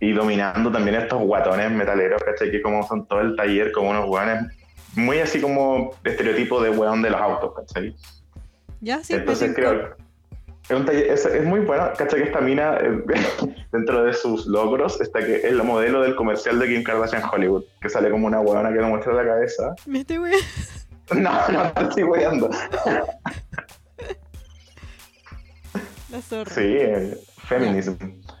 y 0.00 0.12
dominando 0.12 0.70
también 0.70 0.96
estos 0.96 1.20
guatones 1.22 1.72
metaleros, 1.72 2.22
¿cachai? 2.22 2.50
Que 2.52 2.62
como 2.62 2.86
son 2.86 3.04
todo 3.06 3.20
el 3.20 3.34
taller, 3.34 3.72
como 3.72 3.90
unos 3.90 4.08
hueones 4.08 4.44
muy 4.94 5.18
así 5.18 5.40
como 5.40 5.90
estereotipo 6.04 6.62
de 6.62 6.70
hueón 6.70 7.02
de 7.02 7.10
los 7.10 7.20
autos, 7.20 7.52
¿cachai? 7.56 7.96
Ya, 8.80 9.02
sí, 9.02 9.14
me 9.14 9.18
Entonces 9.20 9.52
creo 9.54 9.96
es, 10.68 10.70
un 10.76 10.84
taller- 10.86 11.10
es, 11.10 11.24
es 11.26 11.44
muy 11.44 11.60
bueno, 11.60 11.90
¿cachai? 11.96 12.20
Que 12.22 12.26
esta 12.28 12.40
mina, 12.40 12.76
eh, 12.80 13.02
dentro 13.72 14.04
de 14.04 14.12
sus 14.14 14.46
logros, 14.46 15.00
está 15.00 15.20
que 15.24 15.36
es 15.36 15.52
la 15.52 15.62
modelo 15.62 16.00
del 16.02 16.14
comercial 16.16 16.58
de 16.58 16.66
Kim 16.68 16.82
Kardashian 16.82 17.22
Hollywood, 17.32 17.64
que 17.80 17.88
sale 17.88 18.10
como 18.10 18.26
una 18.26 18.40
huevona 18.40 18.70
que 18.72 18.76
le 18.80 18.86
muestra 18.86 19.12
la 19.14 19.24
cabeza. 19.24 19.74
Me 19.86 20.00
estoy 20.00 20.18
weando. 20.18 20.44
No, 21.16 21.48
no 21.48 21.70
te 21.72 21.82
estoy 21.82 22.02
weando. 22.04 22.50
La 26.10 26.20
zorra. 26.22 26.50
Sí, 26.50 26.60
eh, 26.62 27.16
feminism. 27.46 27.94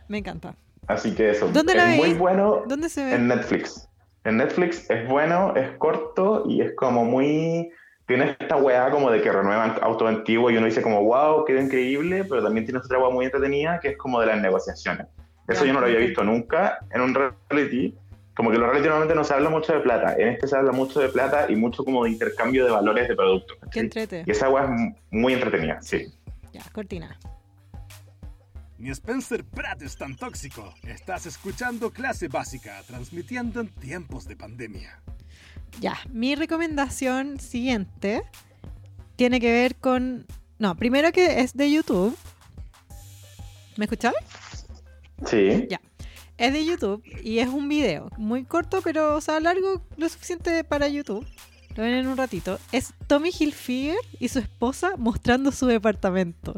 Me 0.08 0.18
encanta. 0.18 0.54
Así 0.86 1.14
que 1.14 1.30
eso. 1.30 1.48
¿Dónde 1.48 1.74
la 1.74 1.92
es 1.94 1.98
muy 1.98 2.14
bueno 2.14 2.62
¿Dónde 2.66 2.88
se 2.88 3.04
ve? 3.04 3.14
en 3.14 3.26
Netflix. 3.28 3.88
En 4.24 4.36
Netflix 4.36 4.88
es 4.90 5.08
bueno, 5.08 5.54
es 5.56 5.76
corto 5.78 6.44
y 6.48 6.60
es 6.62 6.72
como 6.76 7.04
muy... 7.04 7.70
Tiene 8.06 8.36
esta 8.38 8.56
weá 8.56 8.90
como 8.90 9.10
de 9.10 9.22
que 9.22 9.32
renuevan 9.32 9.78
autos 9.80 10.08
antiguos 10.08 10.52
y 10.52 10.56
uno 10.56 10.66
dice 10.66 10.82
como, 10.82 11.02
wow, 11.02 11.44
quedó 11.44 11.60
increíble, 11.60 12.24
pero 12.24 12.42
también 12.42 12.66
tiene 12.66 12.78
otra 12.78 12.98
weá 12.98 13.10
muy 13.10 13.24
entretenida 13.24 13.80
que 13.80 13.90
es 13.90 13.96
como 13.96 14.20
de 14.20 14.26
las 14.26 14.40
negociaciones. 14.40 15.06
Eso 15.48 15.64
yo 15.64 15.72
no 15.72 15.80
lo 15.80 15.86
había 15.86 15.98
visto 15.98 16.22
nunca 16.22 16.78
en 16.90 17.00
un 17.00 17.14
reality. 17.14 17.94
Como 18.34 18.50
que 18.50 18.58
los 18.58 18.68
reality 18.68 18.88
normalmente 18.88 19.14
no 19.14 19.24
se 19.24 19.32
habla 19.32 19.48
mucho 19.48 19.72
de 19.72 19.80
plata. 19.80 20.16
En 20.18 20.28
este 20.28 20.48
se 20.48 20.56
habla 20.56 20.72
mucho 20.72 21.00
de 21.00 21.08
plata 21.08 21.46
y 21.48 21.56
mucho 21.56 21.84
como 21.84 22.04
de 22.04 22.10
intercambio 22.10 22.64
de 22.64 22.72
valores 22.72 23.08
de 23.08 23.14
productos. 23.14 23.56
Qué 23.70 23.80
entrete. 23.80 24.24
Y 24.26 24.30
esa 24.30 24.48
weá 24.50 24.64
es 24.64 24.70
muy 25.10 25.32
entretenida, 25.32 25.80
sí. 25.80 26.12
Ya, 26.52 26.62
cortina. 26.72 27.18
Ni 28.78 28.90
Spencer 28.90 29.44
Pratt 29.44 29.82
es 29.82 29.96
tan 29.96 30.16
tóxico. 30.16 30.74
Estás 30.82 31.26
escuchando 31.26 31.90
clase 31.90 32.28
básica, 32.28 32.82
transmitiendo 32.86 33.60
en 33.60 33.68
tiempos 33.68 34.26
de 34.26 34.36
pandemia. 34.36 35.00
Ya, 35.80 35.98
mi 36.10 36.34
recomendación 36.34 37.38
siguiente 37.40 38.22
tiene 39.16 39.40
que 39.40 39.52
ver 39.52 39.76
con... 39.76 40.26
No, 40.58 40.76
primero 40.76 41.12
que 41.12 41.40
es 41.40 41.54
de 41.54 41.70
YouTube. 41.70 42.16
¿Me 43.76 43.84
escuchabas? 43.84 44.22
Sí. 45.26 45.66
Ya. 45.68 45.80
Es 46.36 46.52
de 46.52 46.64
YouTube 46.64 47.02
y 47.22 47.38
es 47.38 47.48
un 47.48 47.68
video 47.68 48.08
muy 48.16 48.44
corto, 48.44 48.80
pero 48.82 49.14
o 49.16 49.20
sea, 49.20 49.38
largo 49.40 49.82
lo 49.96 50.08
suficiente 50.08 50.64
para 50.64 50.88
YouTube. 50.88 51.26
Lo 51.76 51.82
ven 51.82 51.94
en 51.94 52.06
un 52.06 52.16
ratito. 52.16 52.58
Es 52.72 52.92
Tommy 53.06 53.30
Hilfiger 53.36 53.96
y 54.18 54.28
su 54.28 54.38
esposa 54.38 54.94
mostrando 54.96 55.52
su 55.52 55.66
departamento. 55.66 56.54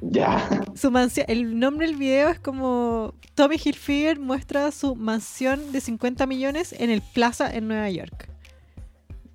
Ya. 0.00 0.48
Su 0.74 0.90
mansión, 0.90 1.26
el 1.28 1.58
nombre 1.58 1.86
del 1.86 1.96
video 1.96 2.28
es 2.28 2.38
como 2.38 3.14
Tommy 3.34 3.56
Hilfiger 3.62 4.20
muestra 4.20 4.70
su 4.70 4.94
mansión 4.94 5.72
de 5.72 5.80
50 5.80 6.26
millones 6.26 6.74
en 6.78 6.90
el 6.90 7.02
Plaza 7.14 7.52
en 7.52 7.68
Nueva 7.68 7.90
York. 7.90 8.28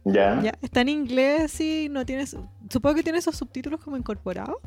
Ya. 0.05 0.41
Ya, 0.41 0.53
está 0.61 0.81
en 0.81 0.89
inglés 0.89 1.59
y 1.61 1.87
no 1.89 2.05
tiene, 2.05 2.25
su- 2.27 2.47
supongo 2.69 2.95
que 2.95 3.03
tiene 3.03 3.19
esos 3.19 3.35
subtítulos 3.35 3.79
como 3.81 3.97
incorporados. 3.97 4.57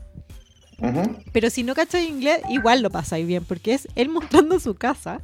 Pero 1.32 1.50
si 1.50 1.62
no 1.62 1.74
cachas 1.74 2.02
inglés, 2.02 2.40
igual 2.50 2.82
lo 2.82 2.90
pasáis 2.90 3.26
bien, 3.26 3.44
porque 3.44 3.74
es 3.74 3.88
él 3.94 4.08
mostrando 4.10 4.58
su 4.60 4.74
casa. 4.74 5.20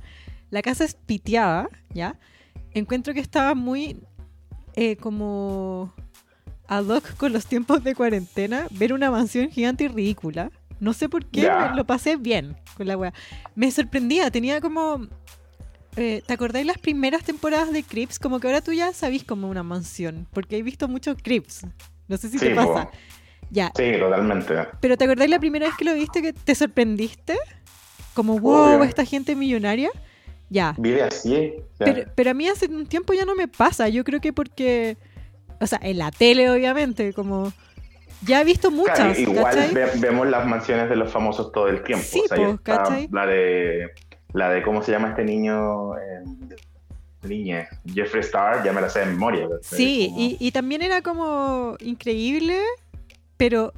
La 0.50 0.62
casa 0.62 0.84
es 0.84 0.94
piteada, 0.94 1.68
¿ya? 1.92 2.18
Encuentro 2.72 3.14
que 3.14 3.20
estaba 3.20 3.54
muy 3.54 4.00
eh, 4.74 4.96
como 4.96 5.92
ad 6.66 6.84
hoc 6.86 7.14
con 7.16 7.32
los 7.32 7.46
tiempos 7.46 7.82
de 7.84 7.94
cuarentena, 7.94 8.66
ver 8.70 8.92
una 8.92 9.10
mansión 9.10 9.50
gigante 9.50 9.84
y 9.84 9.88
ridícula. 9.88 10.50
No 10.80 10.92
sé 10.92 11.08
por 11.08 11.26
qué, 11.26 11.42
me- 11.70 11.76
lo 11.76 11.84
pasé 11.84 12.16
bien 12.16 12.56
con 12.76 12.86
la 12.86 12.96
wea. 12.96 13.12
Me 13.54 13.70
sorprendía, 13.70 14.30
tenía 14.30 14.60
como... 14.60 15.06
eh, 15.96 16.22
¿Te 16.26 16.32
acordáis 16.34 16.66
las 16.66 16.78
primeras 16.78 17.24
temporadas 17.24 17.72
de 17.72 17.82
Crips? 17.82 18.18
Como 18.18 18.40
que 18.40 18.46
ahora 18.46 18.60
tú 18.60 18.72
ya 18.72 18.92
sabís 18.92 19.24
como 19.24 19.48
una 19.48 19.62
mansión, 19.62 20.26
porque 20.32 20.56
he 20.56 20.62
visto 20.62 20.88
muchos 20.88 21.16
Crips. 21.22 21.66
No 22.08 22.16
sé 22.16 22.28
si 22.28 22.38
Sí, 22.38 22.46
te 22.48 22.54
pasa. 22.54 22.90
Ya, 23.50 23.72
Sí, 23.76 23.92
totalmente. 23.98 24.54
pero 24.80 24.96
¿te 24.96 25.04
acordás 25.04 25.28
la 25.28 25.38
primera 25.40 25.66
vez 25.66 25.74
que 25.76 25.84
lo 25.84 25.94
viste 25.94 26.22
que 26.22 26.32
te 26.32 26.54
sorprendiste? 26.54 27.36
Como, 28.14 28.38
wow, 28.38 28.76
Obvio. 28.76 28.84
esta 28.84 29.04
gente 29.04 29.34
millonaria. 29.36 29.90
Ya. 30.48 30.74
Vive 30.78 31.02
así. 31.02 31.54
ya. 31.78 31.84
Pero, 31.86 32.10
pero 32.14 32.30
a 32.30 32.34
mí 32.34 32.48
hace 32.48 32.66
un 32.66 32.86
tiempo 32.86 33.12
ya 33.12 33.24
no 33.24 33.34
me 33.34 33.48
pasa. 33.48 33.88
Yo 33.88 34.02
creo 34.04 34.20
que 34.20 34.32
porque, 34.32 34.96
o 35.60 35.66
sea, 35.66 35.78
en 35.82 35.98
la 35.98 36.10
tele 36.10 36.50
obviamente, 36.50 37.12
como 37.12 37.52
ya 38.26 38.40
he 38.40 38.44
visto 38.44 38.70
muchas, 38.70 39.16
Claro, 39.16 39.18
igual 39.20 39.90
vemos 40.00 40.28
las 40.28 40.46
mansiones 40.46 40.88
de 40.90 40.96
los 40.96 41.10
famosos 41.12 41.52
todo 41.52 41.68
el 41.68 41.82
tiempo. 41.84 42.04
Sí, 42.08 42.22
o 42.24 42.34
sea, 42.34 42.50
está 42.50 42.76
¿cachai? 42.78 43.08
la 43.12 43.26
de 43.26 43.90
la 44.32 44.50
de 44.50 44.62
cómo 44.62 44.82
se 44.82 44.92
llama 44.92 45.08
este 45.10 45.24
niño 45.24 45.96
eh, 45.96 46.24
niña 47.22 47.68
Jeffree 47.86 48.20
Star, 48.22 48.64
ya 48.64 48.72
me 48.72 48.80
la 48.80 48.88
sé 48.88 49.00
de 49.00 49.06
memoria. 49.06 49.46
Sí, 49.62 50.06
Como- 50.08 50.20
y, 50.20 50.36
y 50.40 50.52
también 50.52 50.82
era 50.82 51.02
como 51.02 51.76
increíble, 51.80 52.58
pero 53.36 53.72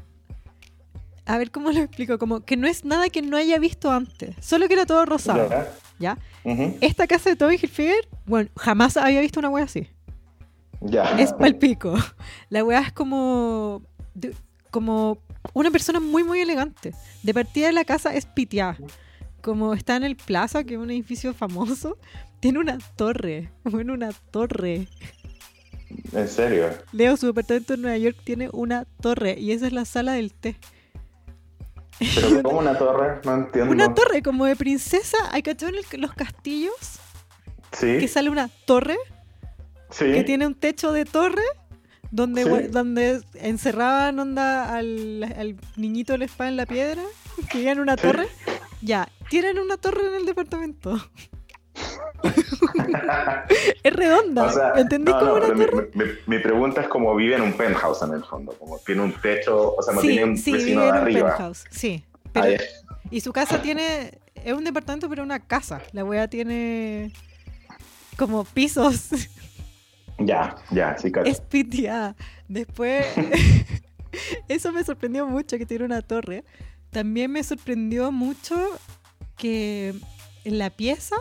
a 1.27 1.39
ver 1.39 1.51
cómo 1.51 1.71
lo 1.73 1.81
explico, 1.81 2.19
como 2.19 2.41
que 2.45 2.57
no 2.57 2.67
es 2.67 2.85
nada 2.85 3.09
que 3.09 3.23
no 3.23 3.37
haya 3.37 3.59
visto 3.59 3.91
antes, 3.91 4.35
solo 4.41 4.69
que 4.69 4.75
era 4.75 4.87
todo 4.87 5.05
rosado, 5.07 5.49
Ya. 5.99 6.19
Esta 6.81 7.07
casa 7.07 7.31
de 7.31 7.37
Tommy 7.37 7.55
Hilfiger, 7.55 8.09
bueno, 8.27 8.51
jamás 8.57 8.97
había 8.97 9.21
visto 9.21 9.39
una 9.39 9.49
wea 9.51 9.65
así. 9.65 9.87
ya. 10.81 11.17
Es 11.21 11.33
palpico. 11.33 11.95
La 12.49 12.65
weá 12.65 12.81
es 12.81 12.93
como. 12.93 13.83
de- 14.15 14.35
como 14.73 15.19
una 15.53 15.71
persona 15.71 16.01
muy, 16.01 16.25
muy 16.25 16.41
elegante. 16.41 16.93
De 17.23 17.35
partida 17.35 17.67
de 17.67 17.73
la 17.73 17.85
casa 17.85 18.15
es 18.15 18.25
piteada. 18.27 18.77
Como 19.43 19.75
está 19.75 19.97
en 19.97 20.05
el 20.05 20.17
Plaza, 20.17 20.65
que 20.65 20.75
es 20.75 20.81
un 20.81 20.91
edificio 20.91 21.35
famoso, 21.35 21.99
tiene 22.41 22.59
una 22.59 22.79
torre. 22.97 23.51
Bueno, 23.65 23.93
una 23.95 24.13
torre. 24.31 24.89
En 26.13 26.29
serio. 26.29 26.71
Leo, 26.93 27.17
su 27.17 27.27
departamento 27.27 27.75
en 27.75 27.83
Nueva 27.83 27.99
York 27.99 28.17
tiene 28.25 28.49
una 28.53 28.85
torre 29.01 29.39
y 29.39 29.53
esa 29.53 29.67
es 29.67 29.73
la 29.73 29.85
sala 29.85 30.13
del 30.13 30.33
té. 30.33 30.57
Pero 31.99 32.43
como 32.43 32.59
una 32.59 32.77
torre, 32.79 33.21
no 33.25 33.35
entiendo. 33.35 33.73
Una 33.73 33.93
torre 33.95 34.23
como 34.23 34.47
de 34.47 34.57
princesa. 34.57 35.19
¿Hay 35.33 35.43
cachado 35.43 35.73
en 35.73 35.79
el- 35.93 36.01
los 36.01 36.13
castillos? 36.15 36.75
Sí. 37.73 37.99
Que 37.99 38.09
sale 38.09 38.31
una 38.31 38.49
torre 38.67 38.97
sí. 39.91 40.05
que 40.07 40.25
tiene 40.25 40.47
un 40.47 40.55
techo 40.55 40.93
de 40.93 41.05
torre 41.05 41.43
donde, 42.11 42.45
Sí. 42.45 42.69
donde 42.69 43.23
encerraban 43.35 44.19
onda 44.19 44.75
al, 44.77 45.23
al 45.37 45.57
niñito 45.77 46.13
del 46.13 46.23
espada 46.23 46.51
en 46.51 46.57
la 46.57 46.67
piedra, 46.67 47.03
que 47.51 47.59
vive 47.59 47.71
en 47.71 47.81
una 47.81 47.97
Sí. 47.97 48.03
torre. 48.03 48.29
Ya, 48.83 49.09
tienen 49.31 49.59
una 49.59 49.77
torre 49.77 50.07
en 50.09 50.15
el 50.15 50.27
departamento. 50.27 50.99
es 53.83 53.93
redonda. 53.93 54.45
O 54.45 54.51
sea, 54.53 54.73
¿Entendí 54.77 55.13
no, 55.13 55.19
como 55.19 55.39
no, 55.39 55.45
una 55.47 55.55
mi- 55.55 55.65
torre? 55.65 55.91
Mi, 55.95 56.05
mi 56.27 56.39
pregunta 56.43 56.81
es 56.83 56.89
como 56.89 57.15
vive 57.15 57.37
en 57.37 57.43
un 57.43 57.53
penthouse 57.55 58.03
en 58.03 58.13
el 58.15 58.25
fondo, 58.25 58.53
como 58.59 58.79
tiene 58.81 59.03
un 59.03 59.13
techo, 59.13 59.75
o 59.75 59.83
sea, 59.83 59.95
no 59.95 60.01
Sí, 60.01 60.09
tiene 60.09 60.25
un 60.25 60.37
sí, 60.37 60.53
vecino 60.53 60.81
vive 60.81 60.83
de 60.83 60.89
en 60.89 60.95
un 60.95 61.01
arriba. 61.03 61.29
penthouse. 61.31 61.65
Sí. 61.71 62.05
Pero, 62.33 62.63
y 63.11 63.21
su 63.21 63.33
casa 63.33 63.61
tiene. 63.61 64.19
Es 64.35 64.53
un 64.55 64.65
departamento, 64.65 65.09
pero 65.09 65.23
una 65.23 65.39
casa. 65.41 65.81
La 65.93 66.05
wea 66.05 66.29
tiene 66.29 67.13
como 68.17 68.45
pisos. 68.45 69.11
ya, 70.19 70.57
ya, 70.71 70.97
sí, 70.99 71.13
cacho. 71.13 71.31
es 71.31 71.41
piteada. 71.41 72.17
Después, 72.49 73.07
eso 74.49 74.73
me 74.73 74.83
sorprendió 74.85 75.27
mucho 75.27 75.59
que 75.59 75.67
tiene 75.67 75.85
una 75.85 76.03
torre. 76.03 76.45
También 76.93 77.33
me 77.33 77.43
sorprendió 77.43 78.13
mucho 78.13 78.57
que 79.37 79.95
en 80.45 80.59
la 80.59 80.71
pieza 80.71 81.17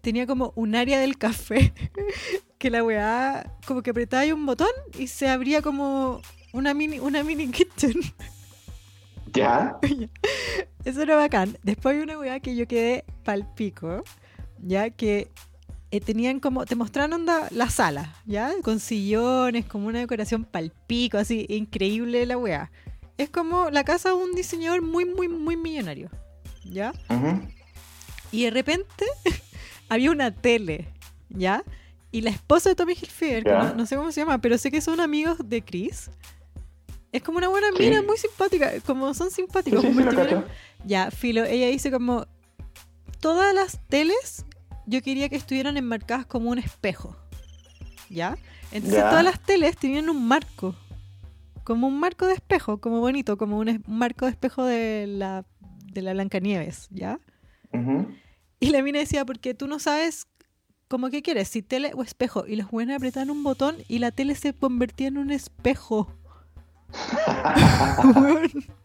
tenía 0.00 0.26
como 0.26 0.52
un 0.56 0.74
área 0.74 1.00
del 1.00 1.16
café. 1.16 1.72
que 2.58 2.70
la 2.70 2.82
weá, 2.82 3.58
como 3.66 3.82
que 3.82 3.90
apretaba 3.90 4.22
ahí 4.22 4.32
un 4.32 4.46
botón 4.46 4.70
y 4.98 5.06
se 5.06 5.28
abría 5.28 5.60
como 5.60 6.22
una 6.52 6.72
mini, 6.74 6.98
una 6.98 7.22
mini 7.22 7.48
kitchen. 7.50 7.94
Ya, 9.32 9.78
Eso 10.84 11.02
era 11.02 11.16
bacán. 11.16 11.58
Después 11.62 11.96
hay 11.96 12.02
una 12.02 12.18
weá 12.18 12.40
que 12.40 12.56
yo 12.56 12.66
quedé 12.66 13.04
pal 13.24 13.46
pico, 13.54 14.02
ya 14.62 14.90
que 14.90 15.28
eh, 15.90 16.00
tenían 16.00 16.40
como, 16.40 16.64
te 16.66 16.74
mostraron 16.74 17.12
onda 17.12 17.48
la 17.50 17.68
sala, 17.68 18.14
ya, 18.26 18.52
con 18.62 18.80
sillones, 18.80 19.64
como 19.66 19.86
una 19.88 19.98
decoración 20.00 20.44
pal 20.44 20.72
pico, 20.86 21.18
así, 21.18 21.46
increíble 21.48 22.26
la 22.26 22.36
weá. 22.36 22.70
Es 23.18 23.30
como 23.30 23.70
la 23.70 23.84
casa 23.84 24.08
de 24.10 24.14
un 24.16 24.32
diseñador 24.34 24.82
muy, 24.82 25.04
muy, 25.04 25.28
muy 25.28 25.56
millonario, 25.56 26.10
ya. 26.64 26.92
Y 28.32 28.44
de 28.44 28.50
repente 28.50 29.04
había 29.88 30.10
una 30.10 30.32
tele, 30.32 30.88
¿ya? 31.28 31.62
Y 32.10 32.20
la 32.22 32.30
esposa 32.30 32.68
de 32.70 32.74
Tommy 32.74 32.92
Hilfiger, 32.94 33.44
que 33.44 33.50
no, 33.50 33.74
no 33.74 33.86
sé 33.86 33.96
cómo 33.96 34.10
se 34.12 34.20
llama, 34.20 34.38
pero 34.38 34.56
sé 34.58 34.70
que 34.70 34.80
son 34.80 35.00
amigos 35.00 35.38
de 35.44 35.62
Chris. 35.62 36.10
Es 37.12 37.22
como 37.22 37.38
una 37.38 37.48
buena 37.48 37.68
Sí. 37.76 37.82
mina, 37.84 38.02
muy 38.02 38.16
simpática, 38.16 38.72
como 38.86 39.14
son 39.14 39.30
simpáticos. 39.30 39.82
sí, 39.82 39.92
sí, 39.94 40.04
cacho. 40.04 40.44
Ya, 40.84 41.10
Filo, 41.12 41.44
ella 41.44 41.68
dice 41.68 41.90
como, 41.92 42.26
todas 43.20 43.54
las 43.54 43.78
teles 43.88 44.44
yo 44.86 45.00
quería 45.02 45.28
que 45.28 45.36
estuvieran 45.36 45.76
enmarcadas 45.76 46.26
como 46.26 46.50
un 46.50 46.58
espejo, 46.58 47.16
¿ya? 48.10 48.36
Entonces 48.72 49.00
todas 49.00 49.22
las 49.24 49.40
teles 49.40 49.76
tenían 49.76 50.10
un 50.10 50.26
marco. 50.26 50.74
Como 51.64 51.88
un 51.88 51.98
marco 51.98 52.26
de 52.26 52.34
espejo, 52.34 52.78
como 52.78 53.00
bonito, 53.00 53.36
como 53.36 53.58
un, 53.58 53.82
marco 53.86 54.26
de 54.26 54.32
espejo 54.32 54.64
de 54.64 55.06
la, 55.06 55.44
de 55.92 56.02
la 56.02 56.12
Blancanieves, 56.12 56.88
¿ya? 56.90 57.18
Y 58.60 58.70
la 58.70 58.82
mina 58.82 59.00
decía, 59.00 59.24
porque 59.24 59.54
tú 59.54 59.66
no 59.66 59.80
sabes 59.80 60.28
como 60.88 61.10
qué 61.10 61.22
quieres, 61.22 61.48
si 61.48 61.62
tele 61.62 61.92
o 61.94 62.02
espejo. 62.02 62.46
Y 62.46 62.56
los 62.56 62.70
buenos 62.70 62.96
apretaban 62.96 63.30
un 63.30 63.42
botón 63.42 63.76
y 63.88 63.98
la 63.98 64.12
tele 64.12 64.34
se 64.36 64.52
convertía 64.52 65.08
en 65.08 65.18
un 65.18 65.30
espejo. 65.30 66.12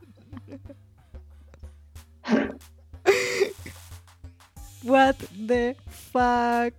What 4.83 5.15
the 5.47 5.75
fuck. 6.11 6.75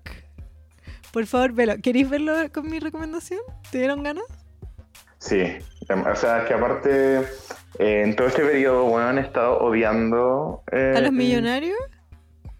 Por 1.13 1.27
favor, 1.27 1.53
velo. 1.53 1.77
¿Queréis 1.83 2.09
verlo 2.09 2.35
con 2.53 2.71
mi 2.71 2.79
recomendación? 2.79 3.41
¿Te 3.71 3.79
dieron 3.79 4.03
ganas? 4.03 4.25
Sí, 5.19 5.43
o 5.95 6.17
sea, 6.17 6.45
que 6.47 6.55
aparte, 6.55 7.19
eh, 7.79 8.03
en 8.05 8.17
todo 8.17 8.27
este 8.29 8.43
periodo, 8.45 8.85
bueno, 8.85 9.09
han 9.09 9.19
estado 9.19 9.59
odiando... 9.59 10.63
eh, 10.73 10.95
¿A 10.97 11.01
los 11.01 11.13
millonarios? 11.13 11.79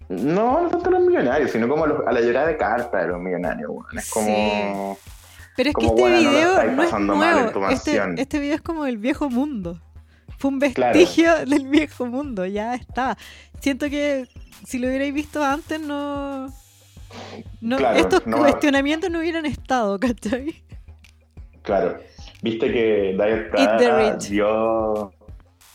No, 0.09 0.63
no 0.63 0.69
tanto 0.69 0.89
a 0.89 0.93
los 0.93 1.03
millonarios, 1.03 1.51
sino 1.53 1.69
como 1.69 1.85
a, 1.85 1.87
los- 1.89 2.07
a 2.07 2.13
la 2.13 2.21
llorada 2.21 2.49
de 2.49 2.57
carta 2.57 2.99
de 3.03 3.09
los 3.09 3.21
millonarios, 3.21 3.71
bueno. 3.71 4.01
Es 4.01 4.11
como... 4.11 4.99
Pero 5.57 5.71
es 5.71 5.77
que 5.77 5.87
este 5.87 6.01
bueno, 6.01 6.17
no 6.23 6.31
video 6.31 6.51
estáis 6.53 6.73
no 6.73 6.83
es 6.83 6.93
nuevo. 7.01 7.69
Este, 7.69 8.01
este 8.17 8.39
video 8.39 8.55
es 8.55 8.63
como 8.63 8.87
el 8.87 8.99
viejo 8.99 9.29
mundo. 9.31 9.81
Fue 10.39 10.51
un 10.51 10.59
Claro. 10.59 10.99
vestigio 10.99 11.35
del 11.47 11.67
viejo 11.69 12.07
mundo, 12.07 12.47
ya 12.47 12.75
está. 12.75 13.17
Siento 13.61 13.91
que 13.91 14.27
si 14.67 14.79
lo 14.79 14.89
hubierais 14.89 15.13
visto 15.13 15.45
antes, 15.45 15.81
no. 15.81 16.47
no 17.61 17.77
Claro, 17.77 17.99
estos 17.99 18.27
no- 18.27 18.39
cuestionamientos 18.39 19.11
no 19.11 19.19
hubieran 19.19 19.45
estado, 19.47 19.99
¿cachai? 20.01 20.63
Claro. 21.63 21.99
Viste 22.43 22.73
que 22.73 23.17
Diet 23.19 23.51
Prada 23.51 24.17
dio... 24.17 25.13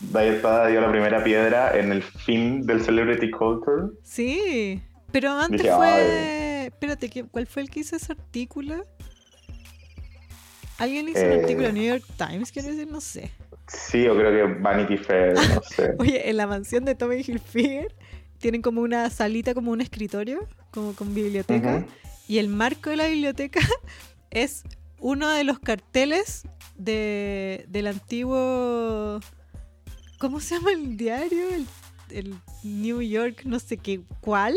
Diet 0.00 0.40
Prada 0.42 0.66
dio 0.68 0.80
la 0.80 0.90
primera 0.90 1.24
piedra 1.24 1.76
en 1.78 1.90
el 1.92 2.02
fin 2.02 2.66
del 2.66 2.82
Celebrity 2.82 3.30
Culture. 3.30 3.88
Sí. 4.02 4.82
Pero 5.12 5.30
antes 5.32 5.62
Dije, 5.62 5.74
fue. 5.74 6.66
Espérate, 6.66 7.08
¿qué- 7.08 7.24
¿cuál 7.24 7.46
fue 7.46 7.62
el 7.62 7.70
que 7.70 7.80
hizo 7.80 7.96
ese 7.96 8.12
artículo? 8.12 8.84
¿Alguien 10.78 11.08
hizo 11.08 11.20
un 11.20 11.32
Eh. 11.32 11.40
artículo 11.40 11.72
New 11.72 11.82
York 11.84 12.04
Times? 12.18 12.52
Quiero 12.52 12.68
decir, 12.68 12.86
no 12.90 13.00
sé. 13.00 13.30
Sí, 13.68 14.02
yo 14.04 14.14
creo 14.16 14.30
que 14.30 14.60
Vanity 14.60 14.96
Fair, 14.98 15.34
no 15.34 15.62
sé. 15.62 15.94
Oye, 15.98 16.28
en 16.28 16.36
la 16.36 16.46
mansión 16.46 16.84
de 16.84 16.94
Tommy 16.94 17.22
Hilfiger 17.26 17.94
tienen 18.38 18.60
como 18.60 18.82
una 18.82 19.08
salita, 19.08 19.54
como 19.54 19.70
un 19.70 19.80
escritorio, 19.80 20.46
como 20.70 20.92
con 20.94 21.14
biblioteca. 21.14 21.86
Y 22.28 22.38
el 22.38 22.48
marco 22.48 22.90
de 22.90 22.96
la 22.96 23.06
biblioteca 23.08 23.60
es 24.30 24.64
uno 25.00 25.30
de 25.30 25.44
los 25.44 25.58
carteles 25.58 26.42
de, 26.78 27.64
del 27.68 27.86
antiguo. 27.88 29.20
¿Cómo 30.18 30.40
se 30.40 30.54
llama 30.56 30.72
el 30.72 30.96
diario? 30.96 31.48
El, 31.50 31.66
el 32.10 32.34
New 32.62 33.02
York, 33.02 33.42
no 33.44 33.58
sé 33.58 33.76
qué, 33.76 34.00
¿cuál? 34.20 34.54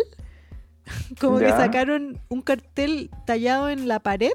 Como 1.20 1.40
que 1.40 1.50
sacaron 1.50 2.20
un 2.30 2.42
cartel 2.42 3.10
tallado 3.26 3.70
en 3.70 3.88
la 3.88 4.00
pared, 4.00 4.32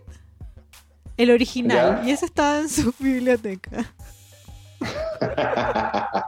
el 1.16 1.30
original, 1.30 2.00
Ya. 2.02 2.08
y 2.08 2.12
ese 2.12 2.26
estaba 2.26 2.58
en 2.60 2.68
su 2.68 2.92
biblioteca. 3.00 3.94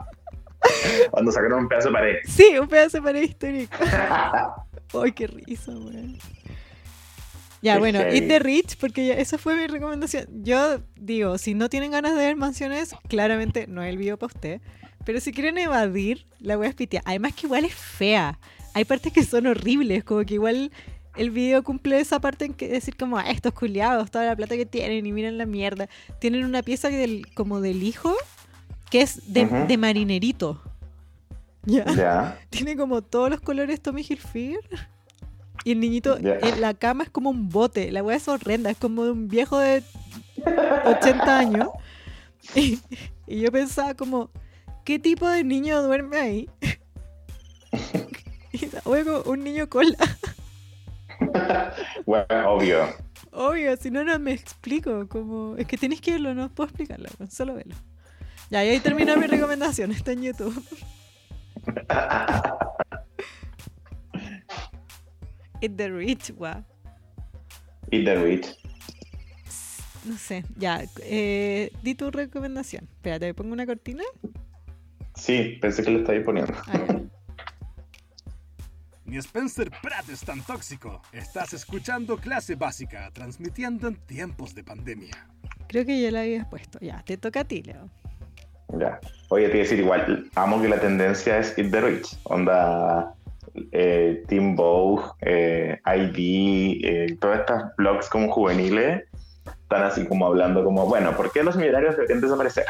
Cuando 1.11 1.31
sacaron 1.31 1.59
un 1.63 1.67
pedazo 1.69 1.87
de 1.89 1.93
pared. 1.93 2.15
Sí, 2.25 2.57
un 2.59 2.67
pedazo 2.67 2.97
de 2.97 3.03
pared 3.03 3.21
histórica. 3.23 4.55
¡Ay, 5.01 5.11
qué 5.11 5.27
risa, 5.27 5.71
weón! 5.71 6.17
Ya, 7.61 7.79
bueno, 7.79 7.99
heavy. 7.99 8.17
Eat 8.19 8.27
the 8.27 8.39
Rich, 8.39 8.77
porque 8.77 9.07
ya- 9.07 9.15
esa 9.15 9.37
fue 9.37 9.55
mi 9.55 9.65
recomendación. 9.67 10.27
Yo 10.43 10.79
digo, 10.95 11.37
si 11.37 11.53
no 11.55 11.69
tienen 11.69 11.91
ganas 11.91 12.11
de 12.15 12.19
ver 12.19 12.35
mansiones, 12.35 12.93
claramente 13.07 13.65
no 13.67 13.81
es 13.83 13.89
el 13.89 13.97
video 13.97 14.17
para 14.17 14.33
usted. 14.33 14.61
Pero 15.05 15.19
si 15.19 15.31
quieren 15.31 15.57
evadir, 15.57 16.27
la 16.39 16.55
voy 16.57 16.67
a 16.67 16.71
pitear. 16.73 17.01
Además 17.05 17.33
que 17.33 17.47
igual 17.47 17.65
es 17.65 17.73
fea. 17.73 18.39
Hay 18.73 18.85
partes 18.85 19.11
que 19.13 19.23
son 19.23 19.47
horribles, 19.47 20.03
como 20.03 20.23
que 20.25 20.35
igual 20.35 20.71
el 21.15 21.31
video 21.31 21.63
cumple 21.63 21.99
esa 21.99 22.19
parte 22.19 22.45
en 22.45 22.53
que 22.53 22.67
decir 22.67 22.95
como, 22.95 23.17
ah, 23.17 23.29
estos 23.31 23.53
culiados, 23.53 24.11
toda 24.11 24.25
la 24.25 24.35
plata 24.35 24.55
que 24.55 24.65
tienen 24.67 25.05
y 25.05 25.11
miren 25.11 25.37
la 25.39 25.45
mierda. 25.47 25.87
Tienen 26.19 26.45
una 26.45 26.61
pieza 26.61 26.89
del, 26.89 27.25
como 27.33 27.59
del 27.61 27.81
hijo, 27.81 28.13
que 28.91 29.01
es 29.01 29.33
de, 29.33 29.45
Ujú. 29.45 29.65
de 29.67 29.77
marinerito. 29.77 30.61
¿Ya? 31.65 31.85
ya. 31.95 32.39
Tiene 32.49 32.75
como 32.77 33.01
todos 33.01 33.29
los 33.31 33.41
colores 33.41 33.81
Tommy 33.81 34.05
Hilfiger. 34.07 34.59
Y 35.63 35.71
el 35.71 35.79
niñito 35.79 36.17
en 36.17 36.61
la 36.61 36.73
cama 36.73 37.03
es 37.03 37.09
como 37.09 37.29
un 37.29 37.49
bote. 37.49 37.91
La 37.91 38.03
weá 38.03 38.17
es 38.17 38.27
horrenda. 38.27 38.69
Es 38.69 38.77
como 38.77 39.03
de 39.03 39.11
un 39.11 39.27
viejo 39.27 39.57
de 39.59 39.83
80 40.85 41.37
años. 41.37 41.69
Y, 42.55 42.79
y 43.25 43.41
yo 43.41 43.51
pensaba 43.51 43.93
como, 43.93 44.29
¿qué 44.85 44.99
tipo 44.99 45.27
de 45.27 45.43
niño 45.43 45.81
duerme 45.81 46.17
ahí? 46.17 46.49
Y 48.53 49.03
como 49.03 49.21
un 49.23 49.43
niño 49.43 49.67
cola. 49.69 49.97
Bueno, 52.05 52.51
obvio. 52.51 52.87
Obvio, 53.31 53.75
si 53.77 53.91
no, 53.91 54.03
no 54.03 54.17
me 54.17 54.31
explico. 54.31 55.07
Como... 55.07 55.55
Es 55.57 55.67
que 55.67 55.77
tienes 55.77 56.01
que 56.01 56.11
verlo, 56.11 56.33
no 56.33 56.49
puedo 56.49 56.69
explicarlo. 56.69 57.09
Solo 57.29 57.55
verlo. 57.55 57.75
Ya, 58.49 58.63
y 58.63 58.69
ahí 58.69 58.79
termina 58.79 59.15
mi 59.15 59.27
recomendación. 59.27 59.91
Está 59.91 60.13
en 60.13 60.23
YouTube. 60.23 60.63
Eat 65.61 65.75
the 65.75 65.89
Rich, 65.89 66.33
guau. 66.35 66.63
Eat 67.91 68.05
the 68.05 68.15
rich. 68.15 68.47
No 70.05 70.17
sé, 70.17 70.43
ya. 70.57 70.83
Eh, 71.03 71.71
di 71.81 71.95
tu 71.95 72.11
recomendación. 72.11 72.87
Espérate, 72.95 73.27
¿me 73.27 73.33
pongo 73.33 73.53
una 73.53 73.65
cortina? 73.65 74.03
Sí, 75.15 75.57
pensé 75.61 75.83
que 75.83 75.91
lo 75.91 75.99
estaba 75.99 76.23
poniendo. 76.23 76.53
Ni 79.05 79.17
Spencer 79.17 79.71
Pratt 79.81 80.09
es 80.09 80.21
tan 80.21 80.41
tóxico. 80.41 81.01
Estás 81.13 81.53
escuchando 81.53 82.17
clase 82.17 82.55
básica, 82.55 83.09
transmitiendo 83.11 83.87
en 83.87 83.95
tiempos 83.95 84.53
de 84.53 84.63
pandemia. 84.65 85.27
Creo 85.67 85.85
que 85.85 86.01
ya 86.01 86.11
la 86.11 86.21
habías 86.21 86.45
puesto. 86.47 86.77
Ya, 86.81 87.01
te 87.03 87.17
toca 87.17 87.41
a 87.41 87.45
ti, 87.45 87.63
Leo. 87.63 87.89
Ya. 88.77 88.99
Oye, 89.29 89.47
te 89.47 89.53
iba 89.53 89.61
a 89.61 89.63
decir 89.63 89.79
igual, 89.79 90.29
amo 90.35 90.61
que 90.61 90.67
la 90.67 90.79
tendencia 90.79 91.39
es 91.39 91.57
Eat 91.57 91.71
the 91.71 91.81
Rich. 91.81 92.17
Onda 92.23 93.16
eh, 93.71 94.23
Team 94.27 94.55
Vogue, 94.55 95.03
eh, 95.21 95.79
ID, 95.85 96.85
eh, 96.85 97.17
todas 97.19 97.41
estas 97.41 97.75
blogs 97.75 98.09
como 98.09 98.31
juveniles 98.31 99.03
están 99.45 99.83
así 99.83 100.05
como 100.05 100.25
hablando 100.25 100.63
como, 100.63 100.85
bueno, 100.85 101.15
¿por 101.15 101.31
qué 101.31 101.43
los 101.43 101.57
millonarios 101.57 101.95
deberían 101.95 102.21
desaparecer? 102.21 102.65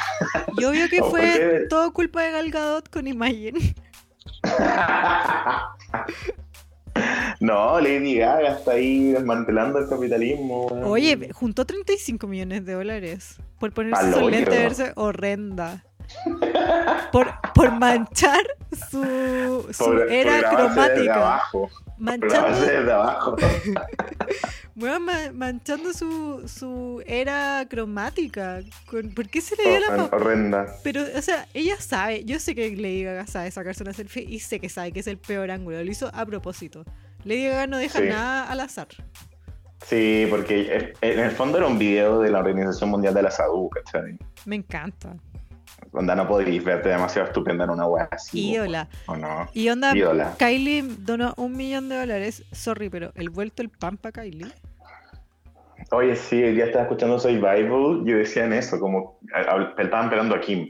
Y 0.57 0.65
obvio 0.65 0.89
que 0.89 1.03
fue 1.03 1.67
todo 1.69 1.93
culpa 1.93 2.23
de 2.23 2.31
Gal 2.31 2.49
Gadot 2.49 2.89
con 2.89 3.07
Imagine. 3.07 3.59
no, 7.39 7.79
Lady 7.79 8.17
Gaga 8.17 8.49
está 8.49 8.71
ahí 8.71 9.11
desmantelando 9.11 9.79
el 9.79 9.87
capitalismo. 9.87 10.65
Oye, 10.85 11.29
juntó 11.33 11.65
35 11.65 12.27
millones 12.27 12.65
de 12.65 12.73
dólares 12.73 13.37
por 13.59 13.71
ponerse 13.73 14.19
lente 14.29 14.49
verse 14.49 14.91
horrenda. 14.95 15.83
Por, 17.11 17.27
por 17.53 17.71
manchar 17.79 18.41
su, 18.89 19.67
su 19.71 19.83
Por- 19.83 19.99
por 20.05 20.11
era 20.11 20.49
cromática. 20.49 21.15
abajo. 21.15 21.69
Manchando, 21.97 22.93
abajo. 22.93 23.35
su, 25.93 26.47
su 26.47 27.03
era 27.07 27.65
cromática. 27.69 28.59
¿Por 29.15 29.27
qué 29.29 29.41
se 29.41 29.55
le 29.55 29.69
dio 29.69 29.79
la 29.79 30.03
Horrenda. 30.05 30.67
Pero, 30.83 31.01
o 31.15 31.21
sea, 31.21 31.47
ella 31.53 31.75
sabe, 31.79 32.23
yo 32.25 32.39
sé 32.39 32.53
que 32.53 32.69
Lady 32.75 33.03
Gaga 33.03 33.25
sabe 33.27 33.49
sacarse 33.51 33.83
una 33.83 33.93
selfie 33.93 34.23
y 34.27 34.39
sé 34.39 34.59
que 34.59 34.69
sabe 34.69 34.91
que 34.91 34.99
es 34.99 35.07
el 35.07 35.17
peor 35.17 35.49
ángulo, 35.51 35.83
lo 35.83 35.89
hizo 35.91 36.09
a 36.13 36.25
propósito. 36.25 36.83
Lady 37.23 37.47
Gaga 37.47 37.67
no 37.67 37.77
deja 37.77 37.99
Sí. 37.99 38.05
nada 38.09 38.43
al 38.45 38.59
azar. 38.59 38.87
Sí, 39.85 40.25
porque 40.29 40.75
es- 40.75 40.97
en 41.01 41.19
el 41.19 41.31
fondo 41.31 41.57
era 41.57 41.67
un 41.67 41.77
video 41.79 42.19
de 42.19 42.29
la 42.31 42.39
Organización 42.39 42.89
Mundial 42.89 43.13
de 43.13 43.21
la 43.23 43.31
Salud, 43.31 43.69
¿cachai? 43.69 44.17
Me 44.45 44.55
encanta. 44.55 45.15
Onda 45.93 46.15
no 46.15 46.27
podéis 46.27 46.63
verte 46.63 46.89
demasiado 46.89 47.27
estupenda 47.27 47.63
en 47.63 47.69
una 47.71 47.85
wea 47.87 48.07
así. 48.11 48.51
Ídola. 48.51 48.87
¿O 49.07 49.15
no? 49.15 49.47
Y 49.53 49.69
onda, 49.69 49.95
Ídola. 49.95 50.35
Kylie 50.37 50.83
donó 50.99 51.33
un 51.37 51.55
millón 51.55 51.89
de 51.89 51.97
dólares. 51.97 52.43
Sorry, 52.51 52.89
pero 52.89 53.11
el 53.15 53.29
vuelto 53.29 53.61
el 53.61 53.69
pan 53.69 53.97
para 53.97 54.23
Kylie. 54.23 54.47
Oye, 55.91 56.15
sí, 56.15 56.43
el 56.43 56.55
día 56.55 56.65
estaba 56.65 56.83
escuchando 56.83 57.17
Survival 57.19 58.01
y 58.05 58.11
decían 58.11 58.51
eso, 58.53 58.79
como 58.79 59.19
estaban 59.77 60.09
pelando 60.09 60.35
a 60.35 60.41
Kim. 60.41 60.65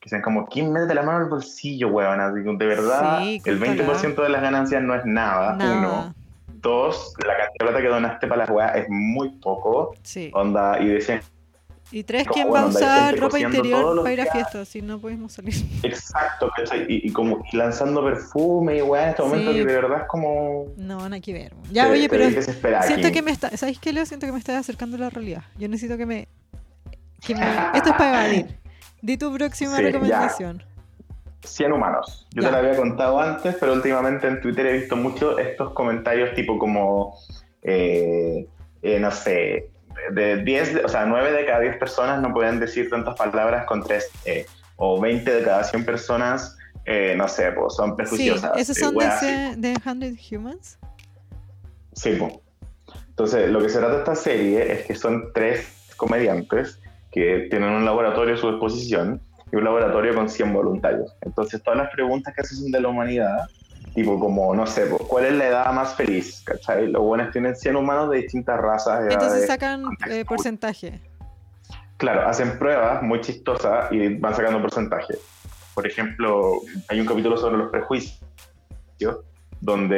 Que 0.00 0.06
decían 0.06 0.22
como, 0.22 0.46
Kim, 0.48 0.70
métete 0.72 0.94
la 0.94 1.02
mano 1.02 1.18
al 1.18 1.30
bolsillo, 1.30 1.88
weón. 1.88 2.20
Así 2.20 2.40
de 2.42 2.66
verdad, 2.66 3.20
Sí, 3.20 3.40
el 3.44 3.58
córtala. 3.58 3.94
20% 3.94 4.22
de 4.22 4.28
las 4.28 4.42
ganancias 4.42 4.82
no 4.82 4.94
es 4.94 5.04
nada, 5.04 5.54
Nada. 5.56 5.78
uno. 5.78 6.14
Dos, 6.54 7.14
la 7.24 7.36
cantidad 7.36 7.52
de 7.52 7.64
plata 7.66 7.80
que 7.82 7.88
donaste 7.88 8.26
para 8.26 8.38
las 8.40 8.50
weas 8.50 8.76
es 8.76 8.86
muy 8.88 9.30
poco. 9.38 9.94
Sí. 10.02 10.30
Onda, 10.34 10.80
y 10.80 10.88
decían 10.88 11.20
Y 11.92 12.02
tres, 12.02 12.26
¿quién 12.32 12.52
va 12.52 12.60
a 12.60 12.62
hay 12.64 12.68
usar 12.70 13.16
ropa 13.18 13.38
interior 13.38 14.02
para 14.02 14.12
ir 14.12 14.20
a 14.20 14.26
fiestas 14.26 14.68
si 14.68 14.82
no 14.82 14.98
podemos 14.98 15.32
salir? 15.32 15.54
Exacto. 15.84 16.50
Y, 16.88 17.08
y 17.08 17.12
como 17.12 17.44
y 17.52 17.56
lanzando 17.56 18.04
perfume 18.04 18.78
y 18.78 18.82
weá, 18.82 19.04
en 19.04 19.08
este 19.10 19.22
Sí. 19.22 19.28
momento 19.28 19.52
que 19.52 19.58
de 19.64 19.72
verdad 19.72 20.00
es 20.02 20.08
como. 20.08 20.66
No, 20.76 20.98
nada 21.08 21.20
que 21.20 21.32
ver. 21.32 21.54
Ya, 21.70 21.84
te- 21.84 21.90
oye, 21.92 22.08
te 22.08 22.08
pero 22.60 22.82
siento 22.82 23.06
aquí. 23.06 23.12
que 23.12 23.22
me 23.22 23.30
está... 23.30 23.56
¿Sabéis 23.56 23.78
qué, 23.78 23.92
Leo? 23.92 24.04
Siento 24.04 24.26
que 24.26 24.32
me 24.32 24.38
estás 24.38 24.56
acercando 24.56 24.96
a 24.96 25.00
la 25.00 25.10
realidad. 25.10 25.42
Yo 25.58 25.68
necesito 25.68 25.96
que 25.96 26.06
me... 26.06 26.28
Que 27.24 27.34
me... 27.36 27.42
Esto 27.74 27.90
es 27.90 27.94
para 27.96 28.24
evadir. 28.26 28.58
Di 29.00 29.16
tu 29.16 29.32
próxima 29.32 29.76
Sí, 29.76 29.82
ya. 29.82 29.88
recomendación. 29.88 30.62
100 31.44 31.72
humanos. 31.72 32.26
Yo 32.34 32.42
Ya. 32.42 32.48
te 32.48 32.52
lo 32.52 32.58
había 32.58 32.76
contado 32.76 33.20
antes, 33.20 33.54
pero 33.60 33.72
últimamente 33.74 34.26
en 34.26 34.40
Twitter 34.40 34.66
he 34.66 34.72
visto 34.80 34.96
mucho 34.96 35.38
estos 35.38 35.72
comentarios 35.72 36.34
tipo 36.34 36.58
como, 36.58 37.14
eh, 37.62 38.48
eh, 38.82 38.98
no 38.98 39.10
sé, 39.12 39.70
de 40.12 40.36
10, 40.44 40.74
de- 40.74 40.84
o 40.84 40.88
sea, 40.88 41.04
9 41.06 41.32
de 41.32 41.44
cada 41.46 41.60
10 41.60 41.76
personas 41.78 42.20
no 42.20 42.32
pueden 42.32 42.60
decir 42.60 42.88
tantas 42.90 43.14
palabras 43.16 43.64
con 43.66 43.82
3 43.82 44.10
E, 44.24 44.46
o 44.76 45.00
20 45.00 45.30
de 45.34 45.42
cada 45.44 45.64
100 45.64 45.84
personas, 45.84 46.56
eh, 46.84 47.14
no 47.16 47.26
sé, 47.28 47.50
pues 47.52 47.74
son 47.74 47.90
Sí, 47.90 47.96
prejuiciosas. 47.96 48.52
esos 48.56 48.76
eh, 48.76 48.80
son 48.80 48.94
de, 48.96 49.06
ese- 49.06 49.54
de 49.56 49.74
100 49.82 50.18
Humans. 50.40 50.78
Sí, 51.94 52.10
po. 52.16 52.42
Entonces, 53.08 53.48
lo 53.50 53.60
que 53.60 53.68
se 53.70 53.78
trata 53.78 53.94
de 53.94 53.98
esta 54.00 54.14
serie 54.14 54.72
es 54.72 54.86
que 54.86 54.94
son 54.94 55.32
tres 55.32 55.94
comediantes 55.96 56.78
que 57.10 57.46
tienen 57.50 57.70
un 57.70 57.84
laboratorio 57.86 58.34
a 58.34 58.36
su 58.36 58.50
disposición 58.50 59.20
y 59.50 59.56
un 59.56 59.64
laboratorio 59.64 60.14
con 60.14 60.28
100 60.28 60.52
voluntarios. 60.52 61.14
Entonces, 61.22 61.62
todas 61.62 61.78
las 61.78 61.90
preguntas 61.90 62.34
que 62.34 62.42
hacen 62.42 62.70
de 62.70 62.80
la 62.80 62.88
humanidad, 62.88 63.48
tipo 63.96 64.20
como, 64.20 64.54
no 64.54 64.66
sé, 64.66 64.88
¿cuál 65.08 65.24
es 65.24 65.32
la 65.32 65.46
edad 65.46 65.72
más 65.72 65.94
feliz? 65.94 66.42
¿Cachai? 66.44 66.86
Los 66.88 67.02
buenos 67.02 67.32
tienen 67.32 67.56
100 67.56 67.76
humanos 67.76 68.10
de 68.10 68.18
distintas 68.18 68.60
razas, 68.60 69.00
edades. 69.00 69.14
Entonces 69.14 69.46
sacan 69.46 69.82
contexto. 69.82 70.14
eh, 70.14 70.24
porcentaje. 70.26 71.00
Claro, 71.96 72.28
hacen 72.28 72.58
pruebas 72.58 73.02
muy 73.02 73.22
chistosas 73.22 73.90
y 73.90 74.16
van 74.16 74.34
sacando 74.34 74.60
porcentaje. 74.60 75.14
Por 75.74 75.86
ejemplo, 75.86 76.60
hay 76.88 77.00
un 77.00 77.06
capítulo 77.06 77.38
sobre 77.38 77.56
los 77.56 77.70
prejuicios, 77.70 78.20
donde, 79.62 79.96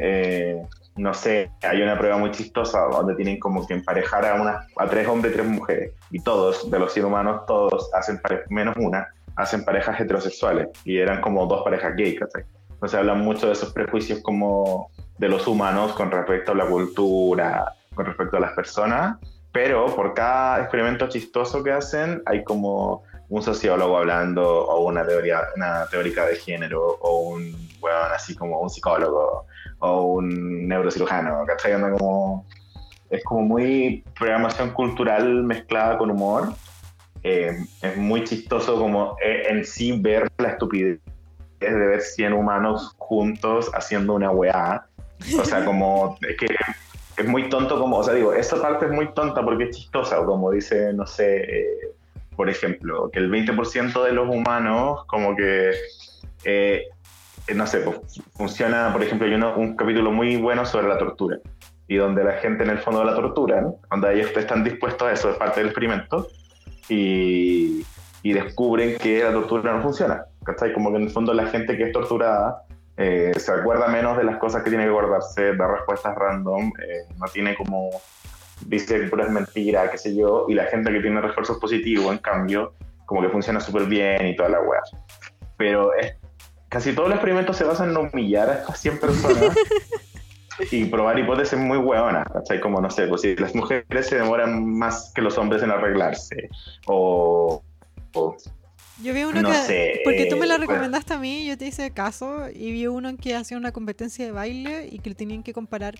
eh, 0.00 0.62
no 0.96 1.12
sé, 1.12 1.50
hay 1.60 1.82
una 1.82 1.98
prueba 1.98 2.16
muy 2.16 2.30
chistosa 2.30 2.80
donde 2.90 3.14
tienen 3.14 3.38
como 3.38 3.66
que 3.66 3.74
emparejar 3.74 4.24
a, 4.24 4.40
una, 4.40 4.66
a 4.74 4.86
tres 4.86 5.06
hombres 5.06 5.34
y 5.34 5.36
tres 5.36 5.46
mujeres. 5.46 5.92
Y 6.10 6.20
todos, 6.20 6.70
de 6.70 6.78
los 6.78 6.94
100 6.94 7.04
humanos, 7.04 7.42
todos 7.46 7.90
hacen, 7.92 8.18
menos 8.48 8.74
una, 8.78 9.06
hacen 9.36 9.66
parejas 9.66 10.00
heterosexuales. 10.00 10.68
Y 10.84 10.96
eran 10.96 11.20
como 11.20 11.44
dos 11.44 11.62
parejas 11.62 11.94
gay, 11.94 12.16
¿cachai? 12.16 12.44
Entonces 12.78 12.98
hablan 12.98 13.20
mucho 13.20 13.46
de 13.46 13.52
esos 13.52 13.72
prejuicios 13.72 14.20
como 14.22 14.90
de 15.18 15.28
los 15.28 15.46
humanos 15.46 15.92
con 15.92 16.10
respecto 16.10 16.52
a 16.52 16.54
la 16.54 16.66
cultura, 16.66 17.74
con 17.94 18.06
respecto 18.06 18.36
a 18.36 18.40
las 18.40 18.52
personas 18.52 19.18
pero 19.52 19.86
por 19.94 20.14
cada 20.14 20.60
experimento 20.60 21.08
chistoso 21.08 21.62
que 21.62 21.72
hacen 21.72 22.22
hay 22.26 22.44
como 22.44 23.02
un 23.28 23.42
sociólogo 23.42 23.96
hablando 23.96 24.66
o 24.66 24.86
una 24.86 25.06
teoría 25.06 25.40
una 25.56 25.86
teórica 25.86 26.26
de 26.26 26.36
género 26.36 26.98
o 27.00 27.30
un 27.30 27.54
weón 27.80 28.12
así 28.14 28.34
como 28.34 28.60
un 28.60 28.70
psicólogo 28.70 29.46
o 29.80 30.02
un 30.02 30.68
neurocirujano 30.68 31.44
¿cachai? 31.46 31.72
Como 31.98 32.46
es 33.10 33.24
como 33.24 33.42
muy 33.42 34.04
programación 34.18 34.70
cultural 34.70 35.42
mezclada 35.42 35.98
con 35.98 36.10
humor 36.10 36.52
Eh, 37.24 37.50
es 37.82 37.96
muy 37.96 38.22
chistoso 38.22 38.78
como 38.78 39.16
eh, 39.20 39.42
en 39.50 39.64
sí 39.64 39.90
ver 40.00 40.28
la 40.38 40.50
estupidez 40.50 41.00
de 41.60 41.86
ver 41.86 42.00
100 42.00 42.32
humanos 42.32 42.94
juntos 42.98 43.70
haciendo 43.74 44.14
una 44.14 44.30
weá 44.30 44.86
o 45.38 45.44
sea 45.44 45.64
como 45.64 46.16
es 46.28 46.36
que 46.36 46.46
es 47.16 47.26
muy 47.26 47.48
tonto 47.48 47.80
como, 47.80 47.96
o 47.96 48.04
sea, 48.04 48.14
digo, 48.14 48.32
esa 48.32 48.62
parte 48.62 48.86
es 48.86 48.92
muy 48.92 49.12
tonta 49.12 49.42
porque 49.42 49.64
es 49.64 49.76
chistosa, 49.76 50.20
o 50.20 50.24
como 50.24 50.52
dice, 50.52 50.92
no 50.92 51.04
sé, 51.04 51.38
eh, 51.42 51.66
por 52.36 52.48
ejemplo, 52.48 53.10
que 53.10 53.18
el 53.18 53.28
20% 53.28 54.04
de 54.04 54.12
los 54.12 54.28
humanos 54.28 55.04
como 55.08 55.34
que, 55.34 55.72
eh, 56.44 56.84
no 57.52 57.66
sé, 57.66 57.80
pues, 57.80 57.98
funciona, 58.36 58.92
por 58.92 59.02
ejemplo, 59.02 59.26
hay 59.26 59.34
uno- 59.34 59.56
un 59.56 59.74
capítulo 59.74 60.12
muy 60.12 60.36
bueno 60.36 60.64
sobre 60.64 60.86
la 60.86 60.96
tortura, 60.96 61.38
y 61.88 61.96
donde 61.96 62.22
la 62.22 62.34
gente 62.34 62.62
en 62.62 62.70
el 62.70 62.78
fondo 62.78 63.02
la 63.02 63.16
tortura, 63.16 63.62
¿no? 63.62 63.78
donde 63.90 64.14
ellos 64.14 64.30
están 64.36 64.62
dispuestos 64.62 65.08
a 65.08 65.12
eso, 65.12 65.30
es 65.30 65.36
parte 65.38 65.58
del 65.58 65.70
experimento, 65.70 66.28
y, 66.88 67.84
y 68.22 68.32
descubren 68.32 68.96
que 68.96 69.24
la 69.24 69.32
tortura 69.32 69.72
no 69.72 69.82
funciona, 69.82 70.24
¿cachai? 70.48 70.72
Como 70.72 70.90
que 70.90 70.96
en 70.96 71.02
el 71.04 71.10
fondo 71.10 71.34
la 71.34 71.46
gente 71.46 71.76
que 71.76 71.84
es 71.84 71.92
torturada 71.92 72.64
eh, 72.96 73.32
se 73.36 73.52
acuerda 73.52 73.86
menos 73.88 74.16
de 74.16 74.24
las 74.24 74.38
cosas 74.38 74.62
que 74.62 74.70
tiene 74.70 74.84
que 74.84 74.90
guardarse, 74.90 75.54
da 75.54 75.68
respuestas 75.68 76.16
random, 76.16 76.72
eh, 76.82 77.04
no 77.16 77.26
tiene 77.26 77.54
como, 77.54 77.90
dice 78.66 78.98
puras 79.08 79.30
mentiras, 79.30 79.90
qué 79.90 79.98
sé 79.98 80.16
yo, 80.16 80.46
y 80.48 80.54
la 80.54 80.64
gente 80.64 80.90
que 80.90 81.00
tiene 81.00 81.20
refuerzos 81.20 81.58
positivos, 81.58 82.10
en 82.10 82.18
cambio, 82.18 82.72
como 83.06 83.22
que 83.22 83.28
funciona 83.28 83.60
súper 83.60 83.84
bien 83.84 84.26
y 84.26 84.36
toda 84.36 84.48
la 84.48 84.60
weá. 84.60 84.80
Pero 85.56 85.94
es, 85.94 86.16
casi 86.68 86.92
todos 86.92 87.08
los 87.08 87.16
experimentos 87.16 87.56
se 87.56 87.64
basan 87.64 87.90
en 87.90 87.96
humillar 87.98 88.48
a 88.48 88.54
estas 88.54 88.80
100 88.80 88.98
personas 88.98 89.56
y 90.72 90.86
probar 90.86 91.18
hipótesis 91.18 91.58
muy 91.58 91.78
hueonas, 91.78 92.26
¿cachai? 92.32 92.58
Como, 92.58 92.80
no 92.80 92.90
sé, 92.90 93.06
pues 93.06 93.20
si 93.20 93.36
las 93.36 93.54
mujeres 93.54 94.08
se 94.08 94.16
demoran 94.16 94.64
más 94.66 95.12
que 95.14 95.22
los 95.22 95.36
hombres 95.36 95.62
en 95.62 95.70
arreglarse, 95.70 96.48
o... 96.86 97.62
o 98.14 98.36
Yo 99.02 99.14
vi 99.14 99.22
uno 99.24 99.40
No 99.42 99.50
que. 99.50 99.56
sé, 99.58 100.00
porque 100.04 100.26
tú 100.26 100.36
me 100.36 100.46
bueno. 100.46 100.58
recomendaste 100.58 101.14
a 101.14 101.18
mí, 101.18 101.46
yo 101.46 101.56
te 101.56 101.66
hice 101.66 101.90
caso 101.92 102.48
y 102.52 102.72
vi 102.72 102.86
uno 102.88 103.08
en 103.08 103.16
que 103.16 103.34
hacía 103.36 103.56
una 103.56 103.72
competencia 103.72 104.24
de 104.24 104.32
baile 104.32 104.88
y 104.90 104.98
que 104.98 105.14
tenían 105.14 105.42
que 105.42 105.52
comparar 105.52 105.94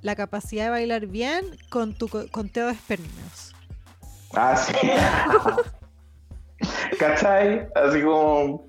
la 0.00 0.16
capacidad 0.16 0.64
de 0.64 0.70
bailar 0.70 1.06
bien 1.06 1.44
con 1.68 1.92
tu 1.94 2.08
co- 2.08 2.26
conteo 2.30 2.66
de 2.66 2.72
espermios. 2.72 3.54
Ah, 4.34 4.56
sí. 4.56 4.72
¿Cachai? 6.98 7.68
Así 7.74 8.02
como. 8.02 8.64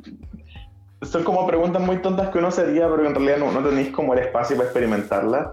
Son 1.01 1.23
como 1.23 1.47
preguntas 1.47 1.81
muy 1.81 2.01
tontas 2.01 2.27
que 2.29 2.39
uno 2.39 2.51
se 2.51 2.61
haría, 2.61 2.89
pero 2.89 3.03
que 3.03 3.07
en 3.07 3.15
realidad 3.15 3.37
no, 3.37 3.51
no 3.53 3.67
tenéis 3.67 3.89
como 3.89 4.13
el 4.13 4.19
espacio 4.19 4.57
para 4.57 4.67
experimentarlas. 4.67 5.47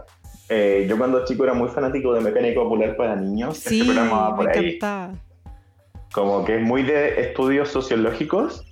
Eh, 0.48 0.86
yo 0.88 0.98
cuando 0.98 1.24
chico 1.24 1.44
era 1.44 1.54
muy 1.54 1.68
fanático 1.68 2.12
de 2.14 2.20
mecánica 2.20 2.60
popular 2.60 2.96
para 2.96 3.14
niños. 3.14 3.56
Sí, 3.58 3.80
este 3.80 3.92
programa 3.92 4.36
me 4.36 4.50
ahí. 4.50 4.66
encantaba. 4.70 5.14
Como 6.16 6.46
que 6.46 6.56
es 6.56 6.62
muy 6.62 6.82
de 6.82 7.20
estudios 7.20 7.68
sociológicos, 7.68 8.64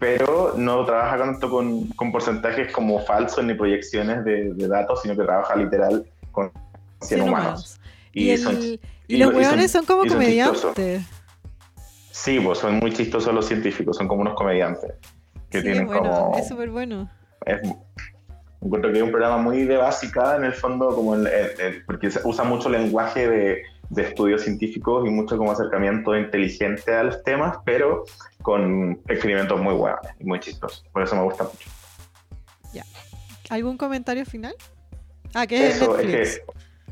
pero 0.00 0.54
no 0.56 0.84
trabaja 0.84 1.16
tanto 1.16 1.48
con, 1.48 1.86
con 1.90 2.10
porcentajes 2.10 2.72
como 2.72 2.98
falsos 3.04 3.44
ni 3.44 3.54
proyecciones 3.54 4.24
de, 4.24 4.52
de 4.52 4.66
datos, 4.66 5.00
sino 5.02 5.14
que 5.16 5.22
trabaja 5.22 5.54
literal 5.54 6.04
con 6.32 6.50
100 7.02 7.20
Cien 7.20 7.20
humanos. 7.22 7.80
Y, 8.12 8.24
Y, 8.24 8.30
el- 8.32 8.38
son 8.40 8.56
y 8.60 8.80
y 9.06 9.16
los 9.18 9.28
son- 9.28 9.36
hueones 9.36 9.70
son 9.70 9.84
como 9.86 10.02
son 10.02 10.08
comediantes. 10.14 11.02
Sí, 12.10 12.40
pues 12.40 12.58
son 12.58 12.80
muy 12.80 12.92
chistosos 12.92 13.32
los 13.32 13.46
científicos, 13.46 13.96
son 13.96 14.08
como 14.08 14.22
unos 14.22 14.34
comediantes. 14.34 14.90
Que 15.50 15.58
Sí, 15.58 15.64
tienen 15.66 15.86
bueno, 15.86 16.02
como. 16.02 16.36
es 16.36 16.48
súper 16.48 16.70
bueno. 16.70 17.08
es- 17.46 17.60
encuentro 18.60 18.90
que 18.90 18.98
es 18.98 19.04
un 19.04 19.12
programa 19.12 19.36
muy 19.36 19.62
de 19.66 19.76
básica 19.76 20.34
en 20.34 20.42
el 20.46 20.52
fondo, 20.52 20.92
como 20.96 21.14
el- 21.14 21.28
el- 21.28 21.84
porque 21.86 22.08
usa 22.24 22.42
mucho 22.42 22.68
lenguaje 22.68 23.28
de, 23.28 23.62
de 23.92 24.02
estudios 24.02 24.42
científicos 24.42 25.06
y 25.06 25.10
mucho 25.10 25.36
como 25.36 25.52
acercamiento 25.52 26.16
inteligente 26.16 26.94
a 26.94 27.02
los 27.04 27.22
temas, 27.22 27.58
pero 27.64 28.04
con 28.40 28.92
experimentos 29.08 29.60
muy 29.60 29.74
buenos 29.74 30.00
y 30.18 30.24
muy 30.24 30.40
chistosos. 30.40 30.84
Por 30.92 31.02
eso 31.02 31.14
me 31.14 31.22
gusta 31.22 31.44
mucho. 31.44 31.70
¿Algún 33.50 33.76
comentario 33.76 34.24
final? 34.24 34.54
Ah, 35.34 35.46
que 35.46 35.68
es 35.68 35.76
Eso, 35.76 35.98
es 35.98 36.06
Netflix. 36.06 36.40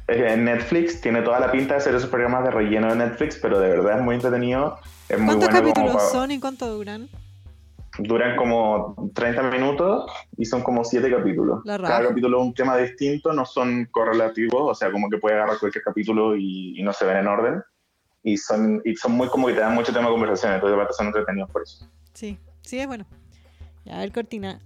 que, 0.06 0.12
es 0.12 0.18
que 0.18 0.36
Netflix 0.36 1.00
tiene 1.00 1.22
toda 1.22 1.40
la 1.40 1.50
pinta 1.50 1.74
de 1.76 1.80
ser 1.80 1.94
esos 1.94 2.10
programas 2.10 2.44
de 2.44 2.50
relleno 2.50 2.88
de 2.88 2.96
Netflix, 2.96 3.38
pero 3.40 3.58
de 3.58 3.70
verdad 3.70 3.98
es 3.98 4.04
muy 4.04 4.16
entretenido. 4.16 4.78
Es 5.08 5.18
muy 5.18 5.26
¿Cuántos 5.28 5.48
bueno 5.50 5.72
como 5.72 5.74
capítulos 5.86 6.12
son 6.12 6.30
y 6.32 6.38
cuánto 6.38 6.66
duran? 6.66 7.08
Duran 8.02 8.36
como 8.36 9.10
30 9.14 9.42
minutos 9.50 10.10
y 10.36 10.44
son 10.44 10.62
como 10.62 10.84
7 10.84 11.10
capítulos. 11.10 11.62
Cada 11.64 12.08
capítulo 12.08 12.40
es 12.40 12.46
un 12.46 12.54
tema 12.54 12.76
distinto, 12.76 13.32
no 13.32 13.44
son 13.44 13.86
correlativos, 13.90 14.62
o 14.62 14.74
sea, 14.74 14.90
como 14.90 15.08
que 15.08 15.18
puede 15.18 15.36
agarrar 15.36 15.58
cualquier 15.58 15.84
capítulo 15.84 16.36
y, 16.36 16.78
y 16.78 16.82
no 16.82 16.92
se 16.92 17.04
ven 17.04 17.18
en 17.18 17.26
orden. 17.26 17.62
Y 18.22 18.36
son, 18.36 18.82
y 18.84 18.94
son 18.96 19.12
muy 19.12 19.28
como 19.28 19.46
que 19.46 19.54
te 19.54 19.60
dan 19.60 19.74
mucho 19.74 19.92
tema 19.92 20.06
de 20.06 20.12
conversación, 20.12 20.52
entonces 20.52 20.74
aparte 20.74 20.94
son 20.94 21.06
entretenidos 21.06 21.50
por 21.50 21.62
eso. 21.62 21.88
Sí, 22.12 22.38
sí, 22.60 22.78
es 22.78 22.86
bueno. 22.86 23.06
Ya, 23.84 23.96
a 23.96 24.00
ver, 24.00 24.12
Cortina. 24.12 24.60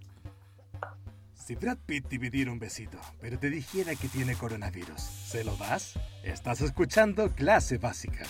Si 1.35 1.55
Brad 1.55 1.77
Pitt 1.87 2.09
te 2.09 2.19
pidiera 2.19 2.51
un 2.51 2.59
besito, 2.59 2.99
pero 3.21 3.39
te 3.39 3.51
dijera 3.51 3.95
que 3.95 4.09
tiene 4.09 4.35
coronavirus, 4.35 5.01
¿se 5.01 5.45
lo 5.45 5.55
das? 5.57 5.99
Estás 6.23 6.63
escuchando 6.63 7.29
Clase 7.35 7.79
Básica. 7.79 8.25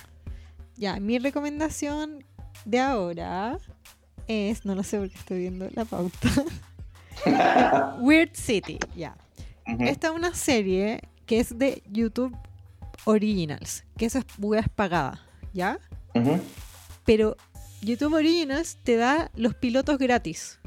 Ya, 0.77 0.99
mi 0.99 1.19
recomendación 1.19 2.25
de 2.65 2.81
ahora 2.81 3.59
es, 4.29 4.65
no 4.65 4.75
lo 4.75 4.83
sé 4.83 4.99
porque 4.99 5.17
estoy 5.17 5.39
viendo 5.41 5.69
la 5.75 5.85
pauta. 5.85 6.29
Weird 8.01 8.35
City, 8.35 8.79
ya. 8.97 9.17
Esta 9.67 10.09
es 10.09 10.13
una 10.13 10.35
serie 10.35 11.01
que 11.27 11.41
es 11.41 11.59
de 11.59 11.83
YouTube 11.91 12.37
Originals, 13.05 13.85
que 13.97 14.07
eso 14.07 14.19
es 14.19 14.25
web 14.39 14.69
pagada, 14.75 15.21
¿ya? 15.53 15.79
Pero 17.05 17.37
YouTube 17.81 18.15
Originals 18.15 18.79
te 18.83 18.97
da 18.97 19.31
los 19.35 19.55
pilotos 19.55 19.99
gratis. 19.99 20.59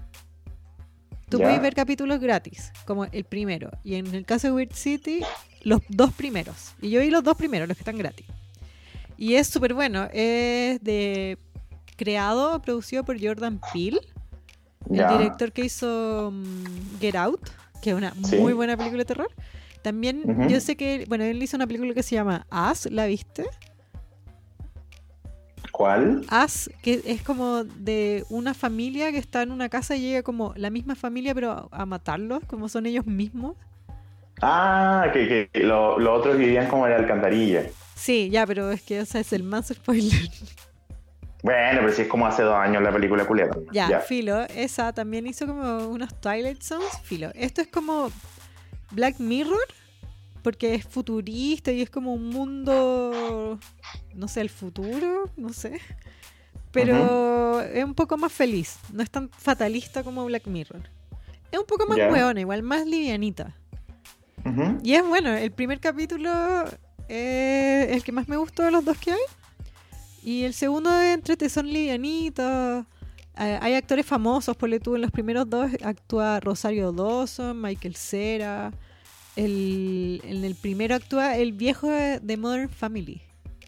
Tú 1.29 1.39
puedes 1.39 1.61
ver 1.61 1.75
capítulos 1.75 2.19
gratis, 2.19 2.71
como 2.85 3.05
el 3.05 3.25
primero. 3.25 3.69
Y 3.83 3.95
en 3.95 4.13
el 4.15 4.25
caso 4.25 4.47
de 4.47 4.53
Weird 4.53 4.73
City, 4.73 5.21
los 5.61 5.81
dos 5.89 6.13
primeros. 6.13 6.73
Y 6.81 6.89
yo 6.89 7.01
vi 7.01 7.09
los 7.09 7.23
dos 7.23 7.35
primeros, 7.35 7.67
los 7.67 7.75
que 7.75 7.81
están 7.81 7.97
gratis. 7.97 8.25
Y 9.17 9.33
es 9.33 9.47
súper 9.47 9.73
bueno. 9.73 10.07
Es 10.13 10.81
de 10.81 11.37
creado, 11.97 12.61
producido 12.61 13.03
por 13.03 13.21
Jordan 13.21 13.59
Peele, 13.73 13.99
el 14.89 15.05
director 15.17 15.51
que 15.51 15.65
hizo 15.65 16.31
mm, 16.31 16.99
Get 17.01 17.15
Out, 17.15 17.41
que 17.81 17.89
es 17.89 17.95
una 17.95 18.13
Sí. 18.23 18.37
muy 18.37 18.53
buena 18.53 18.77
película 18.77 18.99
de 19.01 19.05
terror. 19.05 19.29
También 19.81 20.47
yo 20.49 20.59
sé 20.61 20.75
que, 20.77 21.05
bueno, 21.07 21.23
él 21.25 21.41
hizo 21.43 21.55
una 21.57 21.67
película 21.67 21.93
que 21.93 22.03
se 22.03 22.15
llama 22.15 22.45
As, 22.49 22.85
¿la 22.91 23.05
viste? 23.05 23.45
¿Cuál? 25.71 26.25
As, 26.29 26.69
que 26.81 27.01
es 27.05 27.21
como 27.21 27.63
de 27.63 28.25
una 28.29 28.53
familia 28.53 29.11
que 29.11 29.17
está 29.19 29.43
en 29.43 29.51
una 29.51 29.69
casa 29.69 29.95
y 29.95 30.01
llega 30.01 30.23
como 30.23 30.53
la 30.55 30.69
misma 30.71 30.95
familia 30.95 31.35
pero 31.35 31.51
a, 31.51 31.67
a 31.71 31.85
matarlos, 31.85 32.43
como 32.47 32.67
son 32.69 32.85
ellos 32.85 33.05
mismos. 33.05 33.55
Ah, 34.41 35.07
que, 35.13 35.49
que 35.51 35.59
lo- 35.63 35.99
los 35.99 36.19
otros 36.19 36.37
vivían 36.37 36.67
como 36.67 36.85
en 36.87 36.93
la 36.93 36.97
alcantarilla. 36.99 37.63
Sí, 37.95 38.29
ya, 38.29 38.45
pero 38.45 38.71
es 38.71 38.81
que 38.81 39.01
o 39.01 39.05
sea, 39.05 39.21
es 39.21 39.33
el 39.33 39.43
más 39.43 39.67
spoiler. 39.67 40.11
Bueno, 41.47 41.79
pero 41.79 41.93
si 41.93 42.01
es 42.01 42.09
como 42.09 42.27
hace 42.27 42.43
dos 42.43 42.55
años 42.55 42.83
la 42.83 42.91
película 42.91 43.25
culera. 43.25 43.55
Ya, 43.71 44.01
filo, 44.01 44.41
esa 44.53 44.91
también 44.91 45.25
hizo 45.27 45.47
como 45.47 45.87
unos 45.87 46.19
Twilight 46.19 46.61
Zones, 46.61 46.99
filo. 47.03 47.31
Esto 47.35 47.61
es 47.61 47.69
como 47.69 48.11
Black 48.91 49.17
Mirror, 49.19 49.65
porque 50.41 50.75
es 50.75 50.83
futurista 50.83 51.71
y 51.71 51.81
es 51.81 51.89
como 51.89 52.13
un 52.13 52.27
mundo, 52.27 53.57
no 54.13 54.27
sé, 54.27 54.41
el 54.41 54.49
futuro, 54.49 55.29
no 55.37 55.53
sé. 55.53 55.79
Pero 56.73 57.61
es 57.61 57.85
un 57.85 57.95
poco 57.95 58.17
más 58.17 58.33
feliz, 58.33 58.77
no 58.91 59.01
es 59.01 59.09
tan 59.09 59.29
fatalista 59.29 60.03
como 60.03 60.25
Black 60.25 60.47
Mirror. 60.47 60.81
Es 61.49 61.59
un 61.59 61.65
poco 61.65 61.87
más 61.87 61.97
hueona, 61.97 62.41
igual 62.41 62.61
más 62.61 62.85
livianita. 62.85 63.55
Y 64.83 64.95
es 64.95 65.07
bueno, 65.07 65.33
el 65.33 65.51
primer 65.51 65.79
capítulo 65.79 66.29
es 67.07 67.89
el 67.89 68.03
que 68.03 68.11
más 68.11 68.27
me 68.27 68.35
gustó 68.35 68.63
de 68.63 68.71
los 68.71 68.83
dos 68.83 68.97
que 68.97 69.13
hay. 69.13 69.19
Y 70.27 70.43
el 70.43 70.53
segundo 70.53 70.91
de 70.91 71.13
entrete 71.13 71.47
son 71.47 71.67
livianitos. 71.71 72.85
Eh, 73.39 73.59
hay 73.61 73.75
actores 73.75 74.05
famosos, 74.05 74.57
por 74.57 74.69
tú 74.79 74.95
en 74.95 75.01
los 75.03 75.11
primeros 75.11 75.49
dos 75.49 75.71
actúa 75.85 76.41
Rosario 76.41 76.91
Dawson, 76.91 77.61
Michael 77.61 77.95
Cera. 77.95 78.71
El, 79.37 80.19
en 80.25 80.43
el 80.43 80.55
primero 80.55 80.95
actúa 80.95 81.37
el 81.37 81.53
viejo 81.53 81.89
de 81.89 82.19
de 82.19 82.35
Modern 82.35 82.67
Family. 82.67 83.21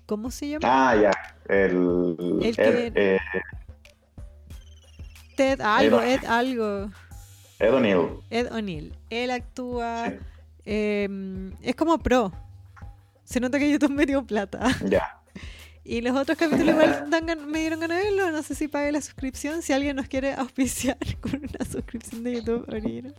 ¿Cómo 0.06 0.32
se 0.32 0.50
llama? 0.50 0.68
Ah, 0.90 0.96
ya. 1.02 1.12
El. 1.48 2.40
Que- 2.56 2.92
eh, 2.94 3.20
Ted 5.38 5.62
algo, 5.62 6.02
Ed- 6.02 6.24
Ed 6.24 6.26
algo. 6.26 6.92
Ed 7.60 7.74
O'Neill. 7.74 8.08
Ed 8.30 8.52
O'Neill. 8.52 8.94
Él 9.10 9.32
actúa... 9.32 10.10
Sí. 10.10 10.16
eh, 10.66 11.52
es 11.62 11.76
como 11.76 12.00
pro. 12.00 12.34
Se 13.24 13.40
nota 13.40 13.60
que 13.60 13.72
YouTube 13.72 13.92
metió 13.96 14.26
plata. 14.26 14.68
Ya. 14.90 15.19
Y 15.90 16.02
los 16.02 16.16
otros 16.16 16.38
capítulos 16.38 16.76
igual 16.76 17.06
dan 17.10 17.26
me 17.50 17.62
dieron 17.62 17.80
ganas 17.80 17.98
de 17.98 18.04
verlo. 18.12 18.30
No 18.32 18.44
sé 18.44 18.54
si 18.54 18.68
pague 18.68 18.92
la 18.92 19.02
suscripción. 19.02 19.64
Si 19.64 19.74
alguien 19.74 19.96
nos 19.96 20.08
quiere 20.08 20.34
auspiciar 20.36 20.98
con 21.20 21.36
una 21.38 21.66
suscripción 21.66 22.24
de 22.24 22.36
YouTube 22.36 22.64
original. 22.70 23.16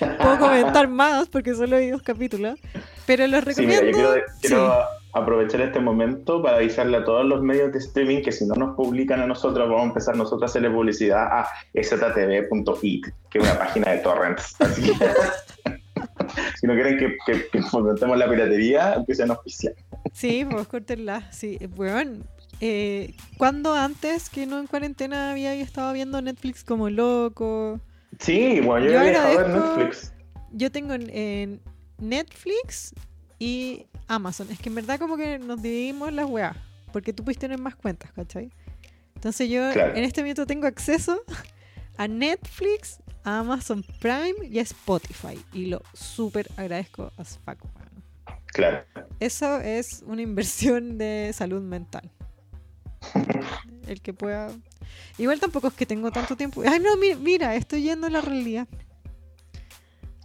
Puedo 0.00 0.38
comentar 0.40 0.88
más 0.88 1.28
porque 1.28 1.54
solo 1.54 1.76
hay 1.76 1.90
dos 1.90 2.02
capítulos. 2.02 2.58
Pero 3.06 3.24
los 3.28 3.44
Sí, 3.54 3.64
mira, 3.64 3.80
recomiendo. 3.80 3.86
yo 3.86 3.92
quiero, 3.92 4.26
quiero 4.40 4.72
Sí. 4.72 5.08
aprovechar 5.12 5.60
este 5.60 5.78
momento 5.78 6.42
para 6.42 6.56
avisarle 6.56 6.96
a 6.96 7.04
todos 7.04 7.24
los 7.24 7.40
medios 7.40 7.72
de 7.72 7.78
streaming 7.78 8.22
que 8.22 8.32
si 8.32 8.44
no 8.46 8.54
nos 8.56 8.74
publican 8.74 9.20
a 9.20 9.26
nosotros, 9.28 9.68
vamos 9.68 9.82
a 9.84 9.86
empezar 9.86 10.16
nosotros 10.16 10.42
a 10.42 10.46
hacerle 10.46 10.70
publicidad 10.70 11.22
a 11.22 11.48
ztv.it, 11.80 13.06
que 13.30 13.38
es 13.38 13.44
una 13.44 13.58
página 13.60 13.92
de 13.92 13.98
torrents. 13.98 14.56
Así 14.60 14.82
que, 14.82 14.92
si 16.60 16.66
no 16.66 16.74
quieren 16.74 16.98
que, 16.98 17.16
que, 17.26 17.48
que 17.48 17.62
fomentemos 17.62 18.18
la 18.18 18.28
piratería, 18.28 18.94
empiecen 18.94 19.30
a 19.30 19.34
auspiciar. 19.34 19.74
Sí, 20.12 20.44
pues 20.48 20.66
córtenla. 20.68 21.30
Sí, 21.32 21.58
bueno. 21.76 22.24
Eh, 22.60 23.14
¿Cuándo 23.36 23.74
antes 23.74 24.30
que 24.30 24.46
no 24.46 24.58
en 24.58 24.66
cuarentena 24.66 25.30
había 25.30 25.52
estado 25.54 25.92
viendo 25.92 26.20
Netflix 26.20 26.64
como 26.64 26.90
loco? 26.90 27.80
Sí, 28.18 28.60
bueno, 28.60 28.86
yo, 28.86 28.92
Yo 28.92 29.00
he 29.02 29.04
dejado 29.10 29.48
Netflix. 29.76 30.12
Yo 30.52 30.72
tengo 30.72 30.94
en, 30.94 31.10
en 31.10 31.60
Netflix 31.98 32.94
y 33.38 33.86
Amazon. 34.08 34.48
Es 34.50 34.58
que 34.58 34.70
en 34.70 34.74
verdad 34.76 34.98
como 34.98 35.16
que 35.16 35.38
nos 35.38 35.62
dividimos 35.62 36.12
las 36.12 36.26
weas. 36.26 36.56
Porque 36.92 37.12
tú 37.12 37.22
puedes 37.22 37.38
tener 37.38 37.58
más 37.58 37.76
cuentas, 37.76 38.10
¿cachai? 38.12 38.50
Entonces 39.14 39.50
yo 39.50 39.70
Claro. 39.72 39.94
en 39.94 40.04
este 40.04 40.22
momento 40.22 40.46
tengo 40.46 40.66
acceso 40.66 41.22
a 41.96 42.08
Netflix, 42.08 42.98
a 43.24 43.40
Amazon 43.40 43.84
Prime 44.00 44.34
y 44.48 44.58
a 44.58 44.62
Spotify. 44.62 45.38
Y 45.52 45.66
lo 45.66 45.82
súper 45.92 46.48
agradezco 46.56 47.12
a 47.16 47.22
weón. 47.22 47.87
Claro. 48.52 48.84
Eso 49.20 49.60
es 49.60 50.02
una 50.06 50.22
inversión 50.22 50.98
de 50.98 51.30
salud 51.34 51.62
mental. 51.62 52.10
El 53.86 54.00
que 54.00 54.12
pueda... 54.12 54.50
Igual 55.18 55.40
tampoco 55.40 55.68
es 55.68 55.74
que 55.74 55.86
tengo 55.86 56.10
tanto 56.10 56.36
tiempo. 56.36 56.62
Ay, 56.66 56.80
no, 56.80 56.96
mi- 56.96 57.14
mira, 57.14 57.54
estoy 57.54 57.82
yendo 57.82 58.06
a 58.06 58.10
la 58.10 58.20
realidad. 58.20 58.66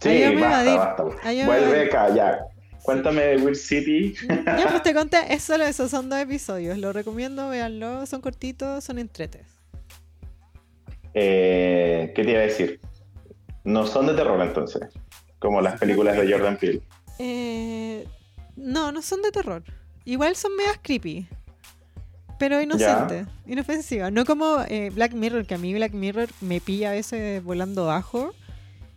Sí, 0.00 0.08
Ayúdame 0.08 0.40
basta, 0.40 1.02
basta. 1.02 1.28
A 1.42 1.46
Vuelve 1.46 1.82
acá, 1.86 2.14
ya. 2.14 2.38
Cuéntame 2.82 3.22
de 3.22 3.36
Weird 3.38 3.56
City. 3.56 4.14
Ya 4.28 4.66
pues 4.70 4.82
te 4.82 4.92
conté, 4.94 5.32
es 5.32 5.42
solo 5.42 5.64
eso, 5.64 5.88
son 5.88 6.08
dos 6.10 6.18
episodios. 6.18 6.76
Lo 6.78 6.92
recomiendo, 6.92 7.48
véanlo, 7.48 8.04
son 8.06 8.20
cortitos, 8.20 8.84
son 8.84 8.98
entretes. 8.98 9.46
Eh, 11.14 12.12
¿Qué 12.14 12.24
te 12.24 12.30
iba 12.30 12.40
a 12.40 12.44
decir? 12.44 12.80
No 13.64 13.86
son 13.86 14.06
de 14.06 14.14
terror 14.14 14.40
entonces, 14.42 14.82
como 15.38 15.60
las 15.60 15.78
películas 15.80 16.16
de 16.16 16.30
Jordan 16.30 16.58
Peele. 16.58 16.82
Eh, 17.18 18.06
no, 18.56 18.92
no 18.92 19.02
son 19.02 19.22
de 19.22 19.30
terror. 19.30 19.62
Igual 20.04 20.36
son 20.36 20.54
medias 20.56 20.78
creepy. 20.82 21.26
Pero 22.38 22.60
inocentes, 22.60 23.26
inofensivas. 23.46 24.12
No 24.12 24.24
como 24.24 24.58
eh, 24.68 24.90
Black 24.90 25.12
Mirror, 25.14 25.46
que 25.46 25.54
a 25.54 25.58
mí 25.58 25.72
Black 25.72 25.92
Mirror 25.92 26.28
me 26.40 26.60
pilla 26.60 26.90
a 26.90 26.92
veces 26.92 27.42
volando 27.44 27.86
bajo 27.86 28.32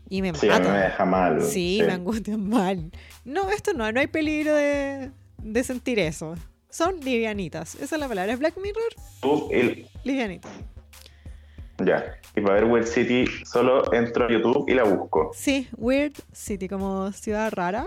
y 0.10 0.22
me 0.24 0.34
Sí, 0.34 0.50
a 0.50 0.54
mí 0.54 0.60
mata. 0.60 0.74
me 0.74 0.80
deja 0.80 1.06
mal. 1.06 1.42
Sí, 1.44 1.82
me 1.86 1.94
angustia 1.94 2.36
mal. 2.38 2.92
No, 3.26 3.50
esto 3.52 3.74
no, 3.74 3.92
no 3.92 4.00
hay 4.00 4.08
peligro 4.08 4.56
de, 4.56 5.12
de 5.38 5.64
sentir 5.64 6.00
eso. 6.00 6.36
Son 6.70 7.00
livianitas. 7.00 7.76
Esa 7.76 7.96
es 7.96 8.00
la 8.02 8.08
palabra. 8.08 8.34
Es 8.34 8.40
Black 8.40 8.58
Mirror, 8.58 8.96
Tú, 9.22 9.50
el- 9.52 9.88
livianita. 10.04 10.50
Ya. 11.86 12.04
Y 12.36 12.42
para 12.42 12.56
ver 12.56 12.66
Weird 12.66 12.88
City, 12.88 13.26
solo 13.46 13.94
entro 13.94 14.26
a 14.26 14.32
YouTube 14.32 14.66
y 14.68 14.74
la 14.74 14.84
busco. 14.84 15.32
Sí, 15.36 15.68
Weird 15.78 16.14
City, 16.34 16.68
como 16.68 17.12
ciudad 17.12 17.52
rara. 17.54 17.86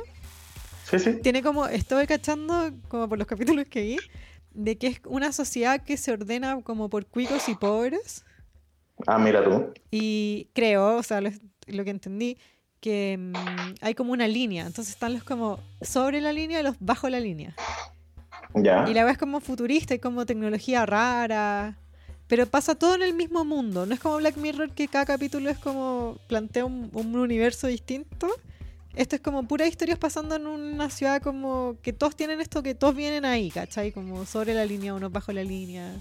Sí, 0.91 0.99
sí. 0.99 1.15
Tiene 1.23 1.43
como, 1.43 1.67
estoy 1.67 2.07
cachando, 2.07 2.73
como 2.89 3.09
por 3.09 3.19
los 3.19 3.27
capítulos 3.27 3.67
que 3.67 3.83
vi, 3.83 3.99
de 4.53 4.77
que 4.77 4.89
es 4.89 5.01
una 5.07 5.33
sociedad 5.33 5.83
que 5.83 5.97
se 5.97 6.13
ordena 6.13 6.61
como 6.63 6.89
por 6.89 7.07
cuicos 7.07 7.49
y 7.49 7.55
pobres. 7.55 8.25
Ah, 9.07 9.19
mira 9.19 9.43
tú. 9.45 9.73
Y 9.91 10.49
creo, 10.53 10.97
o 10.97 11.03
sea, 11.03 11.21
lo, 11.21 11.31
lo 11.67 11.85
que 11.85 11.91
entendí, 11.91 12.37
que 12.81 13.17
mm, 13.19 13.75
hay 13.81 13.95
como 13.95 14.13
una 14.13 14.27
línea. 14.27 14.67
Entonces 14.67 14.95
están 14.95 15.15
los 15.15 15.23
como 15.23 15.61
sobre 15.81 16.21
la 16.21 16.33
línea 16.33 16.61
y 16.61 16.63
los 16.63 16.77
bajo 16.81 17.09
la 17.09 17.21
línea. 17.21 17.55
Ya. 18.55 18.89
Y 18.89 18.95
la 18.95 19.05
ves 19.05 19.19
como 19.19 19.41
futurista 19.41 19.95
y 19.95 19.99
como 19.99 20.27
tecnología 20.27 20.85
rara. 20.87 21.77
Pero 22.27 22.47
pasa 22.47 22.75
todo 22.75 22.95
en 22.95 23.03
el 23.03 23.15
mismo 23.15 23.45
mundo. 23.45 23.87
No 23.87 23.95
es 23.95 24.01
como 24.01 24.17
Black 24.17 24.37
Mirror 24.37 24.71
que 24.71 24.89
cada 24.89 25.05
capítulo 25.05 25.51
es 25.51 25.59
como 25.59 26.19
plantea 26.29 26.65
un, 26.65 26.91
un 26.93 27.17
universo 27.17 27.67
distinto. 27.67 28.29
Esto 28.95 29.17
es 29.17 29.23
como 29.23 29.45
puras 29.45 29.69
historias 29.69 29.99
pasando 29.99 30.35
en 30.35 30.47
una 30.47 30.91
ciudad 30.91 31.23
como 31.23 31.77
que 31.83 31.93
todos 31.93 32.17
tienen 32.17 32.41
esto, 32.41 32.63
que 32.63 32.75
todos 32.75 32.95
vienen 32.95 33.25
ahí, 33.25 33.51
¿cachai? 33.51 33.93
Como 33.93 34.27
sobre 34.27 34.53
la 34.55 34.65
línea, 34.65 34.95
uno 34.95 35.11
bajo 35.11 35.33
la 35.33 35.45
línea. 35.45 35.95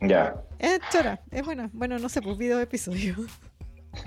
Ya. 0.00 0.34
Es 0.58 0.80
chora, 0.90 1.20
es 1.30 1.44
buena. 1.44 1.68
Bueno, 1.72 1.98
no 1.98 2.08
sé, 2.08 2.22
pues 2.22 2.38
vi 2.38 2.48
dos 2.48 2.62
episodios. 2.62 3.18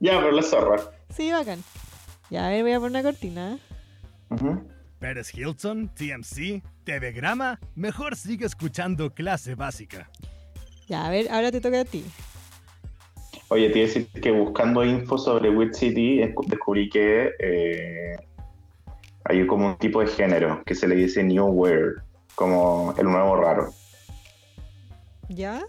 ya, 0.00 0.18
pero 0.18 0.32
la 0.32 0.42
zorra. 0.42 0.80
Sí, 1.10 1.30
bacán. 1.30 1.62
Ya, 2.30 2.46
a 2.46 2.50
ver, 2.50 2.62
voy 2.62 2.72
a 2.72 2.80
poner 2.80 2.90
una 2.90 3.02
cortina. 3.02 3.58
Ujú. 4.30 4.66
Pérez 4.98 5.34
Hilton, 5.34 5.88
TMC, 5.88 6.62
TV 6.84 7.12
Grama, 7.12 7.60
mejor 7.74 8.16
sigue 8.16 8.46
escuchando 8.46 9.12
clase 9.12 9.54
básica. 9.54 10.08
Ya, 10.88 11.06
a 11.06 11.10
ver, 11.10 11.30
ahora 11.30 11.52
te 11.52 11.60
toca 11.60 11.80
a 11.80 11.84
ti. 11.84 12.04
Oye, 13.48 13.70
te 13.70 13.78
iba 13.78 13.84
a 13.84 13.88
decir 13.88 14.08
que 14.20 14.30
buscando 14.30 14.84
info 14.84 15.18
sobre 15.18 15.50
Weird 15.50 15.74
City 15.74 16.20
escu- 16.20 16.46
descubrí 16.46 16.88
que 16.88 17.30
eh, 17.38 18.16
hay 19.24 19.46
como 19.46 19.66
un 19.68 19.76
tipo 19.76 20.00
de 20.00 20.06
género 20.08 20.62
que 20.64 20.74
se 20.74 20.86
le 20.88 20.94
dice 20.96 21.22
New 21.22 21.46
Weird, 21.46 22.02
como 22.34 22.94
el 22.98 23.04
nuevo 23.06 23.36
raro. 23.36 23.70
¿Ya? 25.28 25.62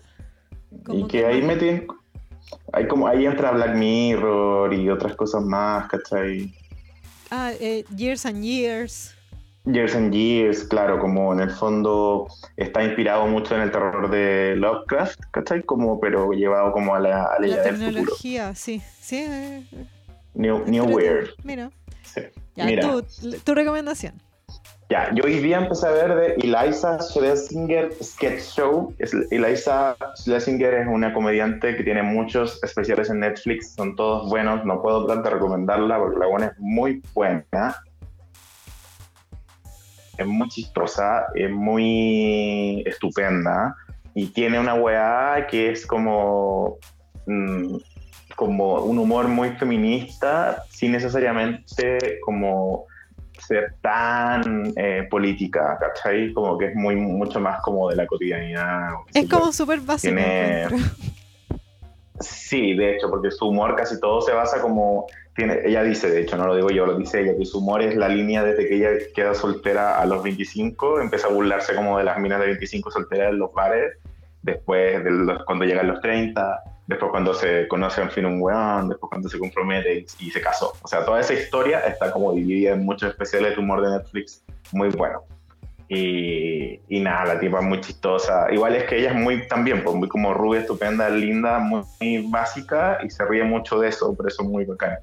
Y 0.71 0.83
¿Cómo 0.83 1.07
que 1.07 1.25
ahí 1.25 1.41
meten, 1.41 1.87
hay 2.73 2.87
como, 2.87 3.07
ahí 3.07 3.25
entra 3.25 3.51
Black 3.51 3.75
Mirror 3.75 4.73
y 4.73 4.89
otras 4.89 5.15
cosas 5.15 5.43
más, 5.43 5.87
¿cachai? 5.89 6.53
Ah, 7.31 7.51
eh, 7.59 7.85
Years 7.95 8.25
and 8.25 8.43
Years. 8.43 9.15
Years 9.65 9.95
and 9.95 10.13
Years, 10.13 10.63
claro, 10.63 10.99
como 10.99 11.33
en 11.33 11.39
el 11.39 11.49
fondo 11.51 12.27
está 12.55 12.83
inspirado 12.83 13.25
mucho 13.27 13.55
en 13.55 13.61
el 13.61 13.71
terror 13.71 14.09
de 14.09 14.55
Lovecraft, 14.57 15.19
¿cachai? 15.31 15.63
Como, 15.63 15.99
pero 15.99 16.31
llevado 16.31 16.71
como 16.71 16.93
a 16.95 16.99
la, 16.99 17.23
a 17.23 17.33
la 17.33 17.39
La 17.39 17.47
idea 17.47 17.63
del 17.63 17.79
tecnología, 17.79 18.53
sí. 18.55 18.81
Sí, 19.01 19.17
eh, 19.17 19.63
eh, 19.71 19.85
New, 20.35 20.63
New 20.67 20.85
entrete- 20.85 20.95
Weird. 20.95 21.29
Mira. 21.43 21.71
Sí. 22.03 22.21
Ya, 22.55 22.65
Mira. 22.65 22.87
tu 23.43 23.53
recomendación. 23.55 24.13
Ya, 24.87 25.09
yo 25.15 25.23
hoy 25.23 25.39
día 25.39 25.57
empecé 25.57 25.87
a 25.87 25.91
ver 25.91 26.13
de 26.15 26.35
Eliza 26.35 27.01
Schlesinger 27.01 27.91
Sketch 28.03 28.39
Show. 28.39 28.93
Eliza 29.31 29.95
Schlesinger 30.15 30.75
es 30.75 30.87
una 30.87 31.11
comediante 31.11 31.75
que 31.75 31.83
tiene 31.83 32.03
muchos 32.03 32.63
especiales 32.63 33.09
en 33.09 33.21
Netflix, 33.21 33.73
son 33.73 33.95
todos 33.95 34.29
buenos, 34.29 34.63
no 34.63 34.83
puedo 34.83 35.07
tanto 35.07 35.31
recomendarla 35.31 35.97
porque 35.97 36.19
la 36.19 36.27
buena 36.27 36.45
es 36.47 36.59
muy 36.59 37.01
buena. 37.15 37.75
Es 40.17 40.25
muy 40.25 40.47
chistosa, 40.49 41.25
es 41.35 41.49
muy 41.51 42.83
estupenda 42.85 43.75
y 44.13 44.27
tiene 44.27 44.59
una 44.59 44.75
weá 44.75 45.45
que 45.47 45.71
es 45.71 45.85
como, 45.85 46.77
mm, 47.25 47.75
como 48.35 48.75
un 48.83 48.97
humor 48.97 49.27
muy 49.27 49.49
feminista, 49.51 50.63
sin 50.69 50.93
necesariamente 50.93 52.19
como 52.25 52.85
ser 53.39 53.75
tan 53.81 54.73
eh, 54.75 55.07
política, 55.09 55.77
¿cachai? 55.79 56.33
Como 56.33 56.57
que 56.57 56.67
es 56.67 56.75
muy 56.75 56.95
mucho 56.95 57.39
más 57.39 57.61
como 57.61 57.89
de 57.89 57.97
la 57.97 58.07
cotidianidad. 58.07 58.89
Es 59.13 59.29
como 59.29 59.51
súper 59.51 59.81
básico. 59.81 60.15
Tiene... 60.15 60.67
Sí, 62.19 62.73
de 62.75 62.95
hecho, 62.95 63.09
porque 63.09 63.29
su 63.29 63.49
humor 63.49 63.75
casi 63.75 63.99
todo 63.99 64.21
se 64.21 64.31
basa 64.31 64.61
como... 64.61 65.05
Tiene, 65.35 65.59
ella 65.65 65.83
dice, 65.83 66.09
de 66.09 66.21
hecho, 66.21 66.37
no 66.37 66.47
lo 66.47 66.55
digo 66.55 66.69
yo, 66.69 66.85
lo 66.85 66.97
dice 66.97 67.21
ella, 67.21 67.37
que 67.37 67.45
su 67.45 67.59
humor 67.59 67.81
es 67.81 67.95
la 67.95 68.07
línea 68.07 68.41
desde 68.41 68.67
que 68.67 68.75
ella 68.75 68.89
queda 69.13 69.33
soltera 69.33 69.99
a 69.99 70.05
los 70.05 70.23
25, 70.23 71.01
empieza 71.01 71.27
a 71.27 71.31
burlarse 71.31 71.75
como 71.75 71.97
de 71.97 72.05
las 72.05 72.17
minas 72.19 72.39
de 72.39 72.47
25 72.47 72.89
solteras 72.89 73.31
en 73.31 73.39
los 73.39 73.53
bares, 73.53 73.97
después 74.43 75.03
de 75.03 75.11
los, 75.11 75.43
cuando 75.43 75.65
llegan 75.65 75.87
los 75.87 75.99
30, 75.99 76.63
después 76.87 77.11
cuando 77.11 77.33
se 77.33 77.67
conoce 77.67 78.01
en 78.01 78.11
fin 78.11 78.25
un 78.25 78.41
weón, 78.41 78.89
después 78.89 79.09
cuando 79.09 79.27
se 79.27 79.39
compromete 79.39 80.05
y, 80.19 80.29
se 80.29 80.41
casó. 80.41 80.73
O 80.81 80.87
sea, 80.87 81.03
toda 81.03 81.19
esa 81.19 81.33
historia 81.33 81.79
está 81.79 82.11
como 82.11 82.33
dividida 82.33 82.73
en 82.73 82.85
muchos 82.85 83.09
especiales 83.09 83.55
de 83.55 83.61
humor 83.61 83.81
de 83.81 83.97
Netflix, 83.97 84.43
muy 84.71 84.89
bueno. 84.89 85.23
Y, 85.87 86.79
y, 86.87 86.99
nada, 86.99 87.35
la 87.35 87.39
tipa 87.39 87.59
es 87.59 87.65
muy 87.65 87.79
chistosa. 87.81 88.47
Igual 88.51 88.75
es 88.75 88.85
que 88.85 88.97
ella 88.97 89.09
es 89.09 89.15
muy 89.15 89.47
también, 89.47 89.83
pues, 89.83 89.95
muy 89.95 90.07
como 90.07 90.33
rubia, 90.33 90.61
estupenda, 90.61 91.09
linda, 91.09 91.59
muy, 91.59 91.83
básica 92.29 92.99
y 93.03 93.09
se 93.09 93.23
ríe 93.25 93.43
mucho 93.43 93.79
de 93.79 93.89
eso, 93.89 94.15
por 94.15 94.27
eso 94.27 94.43
es 94.43 94.49
muy 94.49 94.65
bacán. 94.65 94.97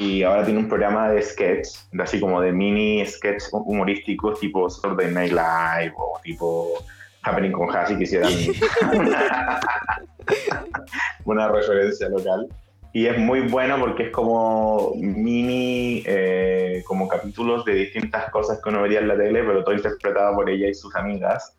Y 0.00 0.22
ahora 0.22 0.46
tiene 0.46 0.60
un 0.60 0.68
programa 0.68 1.10
de 1.10 1.20
sketch, 1.20 1.68
así 2.00 2.18
como 2.18 2.40
de 2.40 2.52
mini 2.52 3.04
sketch 3.04 3.42
humorísticos 3.52 4.40
tipo 4.40 4.70
Saturday 4.70 5.12
Night 5.12 5.32
Live 5.32 5.92
o 5.94 6.18
tipo 6.24 6.82
Happening 7.22 7.52
con 7.52 7.68
Hassie 7.68 7.98
que 7.98 8.04
hicieran 8.04 8.32
una, 11.26 11.48
referencia 11.48 12.08
local. 12.08 12.48
Y 12.94 13.08
es 13.08 13.18
muy 13.18 13.40
bueno 13.40 13.78
porque 13.78 14.04
es 14.04 14.10
como 14.10 14.94
mini, 14.96 16.02
eh, 16.06 16.82
como 16.86 17.06
capítulos 17.06 17.66
de 17.66 17.74
distintas 17.74 18.30
cosas 18.30 18.58
que 18.64 18.70
uno 18.70 18.80
vería 18.80 19.00
en 19.00 19.08
la 19.08 19.18
tele, 19.18 19.44
pero 19.44 19.62
todo 19.62 19.74
interpretado 19.74 20.34
por 20.34 20.48
ella 20.48 20.66
y 20.66 20.72
sus 20.72 20.96
amigas. 20.96 21.58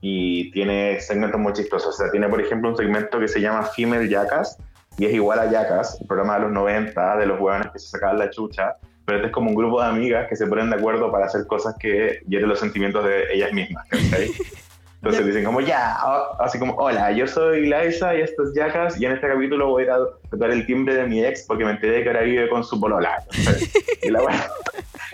Y 0.00 0.52
tiene 0.52 1.00
segmentos 1.00 1.40
muy 1.40 1.52
chistosos. 1.54 1.88
O 1.88 1.98
sea, 1.98 2.08
tiene, 2.12 2.28
por 2.28 2.40
ejemplo, 2.40 2.70
un 2.70 2.76
segmento 2.76 3.18
que 3.18 3.26
se 3.26 3.40
llama 3.40 3.64
Female 3.64 4.08
Jackass, 4.08 4.58
y 4.98 5.06
es 5.06 5.12
igual 5.12 5.38
a 5.38 5.50
Jackass, 5.50 6.00
el 6.00 6.06
programa 6.06 6.34
de 6.34 6.40
los 6.42 6.52
90, 6.52 7.16
de 7.16 7.26
los 7.26 7.40
huevones 7.40 7.72
que 7.72 7.78
se 7.78 7.88
sacaban 7.88 8.18
la 8.18 8.30
chucha, 8.30 8.76
pero 9.04 9.18
este 9.18 9.28
es 9.28 9.32
como 9.32 9.50
un 9.50 9.56
grupo 9.56 9.82
de 9.82 9.88
amigas 9.88 10.28
que 10.28 10.36
se 10.36 10.46
ponen 10.46 10.70
de 10.70 10.76
acuerdo 10.76 11.10
para 11.10 11.26
hacer 11.26 11.46
cosas 11.46 11.76
que 11.78 12.20
hieren 12.28 12.48
los 12.48 12.60
sentimientos 12.60 13.04
de 13.04 13.32
ellas 13.32 13.52
mismas. 13.52 13.86
Entonces 15.04 15.26
dicen 15.26 15.44
como, 15.44 15.60
ya, 15.60 15.98
así 16.38 16.58
como, 16.58 16.76
hola, 16.76 17.12
yo 17.12 17.26
soy 17.26 17.66
Liza 17.66 18.14
y 18.14 18.22
esto 18.22 18.44
es 18.44 18.54
Jackass 18.54 18.98
y 18.98 19.04
en 19.04 19.12
este 19.12 19.28
capítulo 19.28 19.68
voy 19.68 19.82
a 19.82 19.84
ir 19.84 19.90
a 19.90 19.98
tocar 20.30 20.50
el 20.50 20.64
timbre 20.64 20.94
de 20.94 21.06
mi 21.06 21.22
ex 21.22 21.44
porque 21.46 21.62
me 21.62 21.72
enteré 21.72 22.02
que 22.02 22.08
ahora 22.08 22.22
vive 22.22 22.48
con 22.48 22.64
su 22.64 22.80
polola. 22.80 23.22
y, 24.02 24.10
la, 24.10 24.20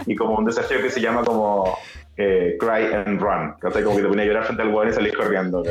y 0.07 0.15
como 0.15 0.37
un 0.37 0.45
desafío 0.45 0.81
que 0.81 0.91
se 0.91 1.01
llama 1.01 1.25
como 1.25 1.77
eh, 2.17 2.57
Cry 2.61 2.95
and 2.95 3.21
Run, 3.21 3.55
como 3.61 3.97
que 3.97 4.03
te 4.03 4.09
ponía 4.09 4.23
a 4.23 4.27
llorar 4.29 4.45
frente 4.45 4.63
al 4.63 4.69
weón 4.69 4.91
y 4.91 4.93
salís 4.93 5.17
corriendo. 5.17 5.65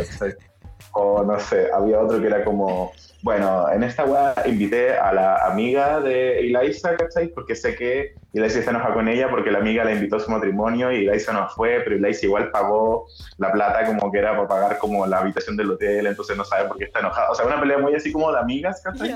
O 0.94 1.24
no 1.24 1.40
sé, 1.40 1.70
había 1.72 2.00
otro 2.00 2.20
que 2.20 2.28
era 2.28 2.44
como 2.44 2.92
bueno, 3.22 3.70
en 3.70 3.84
esta 3.84 4.06
weá 4.06 4.34
invité 4.46 4.98
a 4.98 5.12
la 5.12 5.46
amiga 5.46 6.00
de 6.00 6.40
Eliza, 6.40 6.96
¿cachai? 6.96 7.28
Porque 7.28 7.54
sé 7.54 7.76
que 7.76 8.14
Eliza 8.34 8.62
se 8.62 8.70
enoja 8.70 8.94
con 8.94 9.10
ella 9.10 9.30
porque 9.30 9.52
la 9.52 9.60
amiga 9.60 9.84
la 9.84 9.92
invitó 9.92 10.16
a 10.16 10.20
su 10.22 10.32
matrimonio 10.32 10.90
y 10.92 11.06
Eliza 11.06 11.34
no 11.34 11.50
fue, 11.50 11.82
pero 11.84 11.98
Eliza 11.98 12.26
igual 12.26 12.50
pagó 12.50 13.08
la 13.38 13.52
plata 13.52 13.86
como 13.86 14.10
que 14.10 14.20
era 14.20 14.32
para 14.32 14.48
pagar 14.48 14.78
como 14.78 15.06
la 15.06 15.20
habitación 15.20 15.58
del 15.58 15.72
hotel, 15.72 16.08
entonces 16.08 16.38
no 16.38 16.46
sabe 16.46 16.70
por 16.70 16.78
qué 16.78 16.86
está 16.86 17.00
enojada. 17.00 17.32
O 17.32 17.36
sea, 17.36 17.46
una 17.46 17.60
pelea 17.60 17.78
muy 17.78 17.94
así 17.94 18.10
como 18.10 18.32
de 18.32 18.40
amigas, 18.40 18.82
¿cachai? 18.82 19.14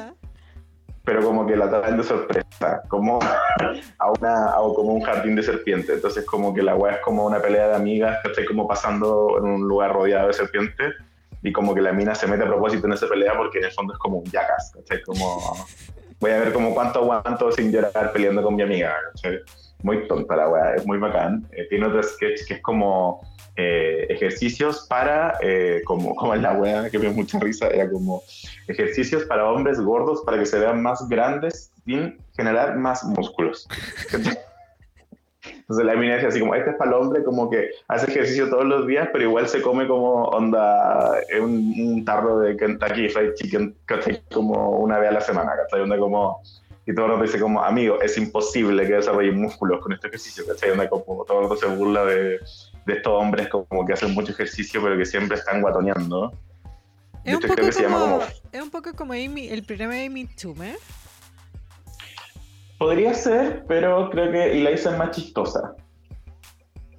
Pero 1.06 1.22
como 1.22 1.46
que 1.46 1.56
la 1.56 1.70
traen 1.70 1.96
de 1.96 2.04
sorpresa, 2.04 2.82
como 2.90 3.20
a 4.00 4.12
una, 4.12 4.54
como 4.76 4.94
un 4.94 5.02
jardín 5.02 5.36
de 5.36 5.44
serpientes. 5.44 5.96
Entonces 5.96 6.26
como 6.26 6.54
que 6.54 6.62
la 6.62 6.76
weá 6.76 6.96
es 6.96 7.02
como 7.02 7.26
una 7.26 7.40
pelea 7.40 7.70
de 7.70 7.76
amigas, 7.76 8.20
¿cachai? 8.22 8.44
Como 8.46 8.68
pasando 8.68 9.38
en 9.38 9.46
un 9.46 9.62
lugar 9.62 9.94
rodeado 9.94 10.28
de 10.28 10.34
serpientes 10.34 10.94
y 11.44 11.52
como 11.52 11.76
que 11.76 11.82
la 11.82 11.92
mina 11.92 12.16
se 12.16 12.26
mete 12.26 12.44
a 12.44 12.48
propósito 12.48 12.88
en 12.88 12.94
esa 12.94 13.08
pelea 13.08 13.34
porque 13.38 13.60
en 13.60 13.66
el 13.66 13.72
fondo 13.72 13.94
es 13.94 14.00
como 14.00 14.18
un 14.20 14.26
jackass, 14.26 14.72
¿cachai? 14.74 15.02
Como, 15.04 15.68
voy 16.20 16.32
a 16.32 16.40
ver 16.40 16.54
como 16.54 16.74
cuánto 16.74 17.00
aguanto 17.00 17.52
sin 17.52 17.72
llorar 17.72 18.12
peleando 18.14 18.42
con 18.42 18.56
mi 18.56 18.64
amiga, 18.64 18.96
¿cachai? 19.12 19.40
Muy 19.84 20.08
tonta 20.08 20.38
la 20.38 20.48
weá, 20.48 20.76
es 20.76 20.86
muy 20.86 20.98
bacán. 20.98 21.46
Eh, 21.52 21.68
tiene 21.70 21.88
otro 21.88 22.02
sketch 22.02 22.48
que 22.48 22.54
es 22.56 22.62
como 22.62 23.22
eh, 23.58 24.08
ejercicios 24.10 24.88
para, 24.88 25.38
eh, 25.42 25.82
como, 25.86 26.16
como 26.16 26.34
en 26.34 26.42
la 26.42 26.54
weá, 26.54 26.90
que 26.90 26.98
me 26.98 27.08
dio 27.08 27.14
mucha 27.14 27.40
risa, 27.40 27.68
era 27.68 27.90
como 27.92 28.24
ejercicios 28.70 29.26
para 29.26 29.52
hombres 29.52 29.82
gordos 29.82 30.24
para 30.26 30.40
que 30.40 30.46
se 30.46 30.60
vean 30.60 30.82
más 30.82 31.08
grandes 31.10 31.74
sin 31.84 32.18
generar 32.38 32.78
más 32.78 33.04
músculos. 33.04 33.68
Entonces 35.64 35.86
la 35.86 35.96
mina 35.96 36.16
dice 36.16 36.28
así 36.28 36.40
como, 36.42 36.56
este 36.56 36.72
es 36.72 36.76
para 36.76 36.92
el 36.92 36.98
hombre 36.98 37.24
como 37.24 37.50
que 37.50 37.72
hace 37.88 38.12
ejercicio 38.12 38.50
todos 38.50 38.66
los 38.66 38.86
días, 38.86 39.08
pero 39.14 39.24
igual 39.24 39.48
se 39.48 39.62
come 39.62 39.88
como 39.88 40.26
onda 40.26 41.16
un, 41.42 41.74
un 41.80 42.06
tarro 42.06 42.40
de 42.40 42.58
Kentucky 42.58 43.08
Fried 43.08 43.34
Chicken, 43.36 43.76
Como 44.34 44.80
una 44.80 45.00
vez 45.00 45.10
a 45.10 45.14
la 45.14 45.22
semana, 45.22 45.54
¿cachai? 45.56 45.82
Onda 45.82 45.98
como... 45.98 46.42
Y 46.86 46.94
todo 46.94 47.06
el 47.06 47.12
mundo 47.12 47.26
dice 47.26 47.40
como, 47.40 47.64
amigo, 47.64 48.02
es 48.02 48.18
imposible 48.18 48.86
que 48.86 48.96
desarrolle 48.96 49.32
músculos 49.32 49.82
con 49.82 49.94
este 49.94 50.08
ejercicio, 50.08 50.46
¿cachai? 50.46 50.72
Onda 50.72 50.90
como 50.90 51.24
todo 51.24 51.38
el 51.38 51.48
mundo 51.48 51.56
se 51.56 51.68
burla 51.68 52.04
de, 52.04 52.40
de 52.86 52.94
estos 52.94 53.14
hombres 53.14 53.48
como 53.48 53.86
que 53.86 53.94
hacen 53.94 54.14
mucho 54.14 54.34
ejercicio, 54.34 54.84
pero 54.84 54.98
que 54.98 55.06
siempre 55.06 55.38
están 55.38 55.62
guatoneando. 55.62 56.34
Es 57.24 57.36
un, 57.36 57.42
poco 57.42 57.56
como, 57.56 58.22
es 58.52 58.62
un 58.62 58.70
poco 58.70 58.94
como 58.94 59.14
el 59.14 59.64
programa 59.64 59.94
de 59.94 60.08
Amy 60.08 60.28
Schumer. 60.36 60.76
Podría 62.84 63.14
ser, 63.14 63.64
pero 63.66 64.10
creo 64.10 64.30
que 64.30 64.56
la 64.56 64.72
es 64.72 64.86
más 64.98 65.12
chistosa. 65.12 65.74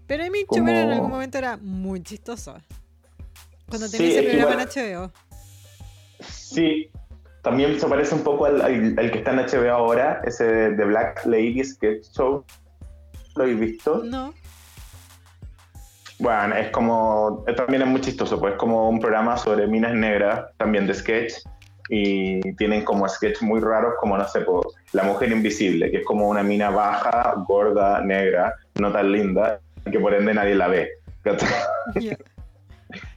Pero 0.07 0.25
Amy 0.25 0.47
Como... 0.47 0.67
en 0.67 0.93
algún 0.93 1.11
momento 1.11 1.37
era 1.37 1.59
muy 1.59 2.03
chistosa. 2.03 2.63
Cuando 3.69 3.91
tenía 3.91 4.09
ese 4.09 4.23
programa 4.31 4.63
en 4.63 4.69
HBO. 4.69 5.13
Sí, 6.21 6.91
también 7.43 7.79
se 7.79 7.87
parece 7.87 8.15
un 8.15 8.23
poco 8.23 8.47
al, 8.47 8.95
que 8.97 9.19
está 9.19 9.33
en 9.33 9.41
HBO 9.41 9.73
ahora, 9.73 10.23
ese 10.25 10.45
de 10.71 10.85
Black 10.87 11.27
Lady 11.27 11.63
Sketch 11.63 12.07
Show. 12.17 12.43
¿Lo 13.37 13.43
habéis 13.43 13.61
visto? 13.61 14.03
No. 14.05 14.33
Bueno, 16.19 16.55
es 16.57 16.71
como. 16.71 17.45
También 17.59 17.83
es 17.83 17.89
muy 17.89 18.01
chistoso, 18.01 18.41
pues 18.41 18.55
es 18.55 18.59
como 18.59 18.89
un 18.89 19.01
programa 19.01 19.37
sobre 19.37 19.67
minas 19.67 19.93
negras, 19.93 20.47
también 20.57 20.87
de 20.87 20.95
sketch 20.95 21.35
y 21.91 22.41
tienen 22.55 22.85
como 22.85 23.07
sketches 23.07 23.43
muy 23.43 23.61
raros 23.61 23.95
como, 24.01 24.17
no 24.17 24.27
sé, 24.27 24.41
por 24.41 24.67
La 24.95 25.03
Mujer 25.03 25.33
Invisible, 25.33 25.91
que 25.91 25.99
es 25.99 26.05
como 26.05 26.29
una 26.29 26.43
mina 26.43 26.71
baja, 26.71 27.35
gorda, 27.47 28.01
negra, 28.01 28.55
no 28.77 28.93
tan 28.93 29.11
linda, 29.11 29.61
que 29.91 29.99
por 29.99 30.15
ende 30.15 30.33
nadie 30.33 30.55
la 30.55 30.69
ve. 30.69 30.91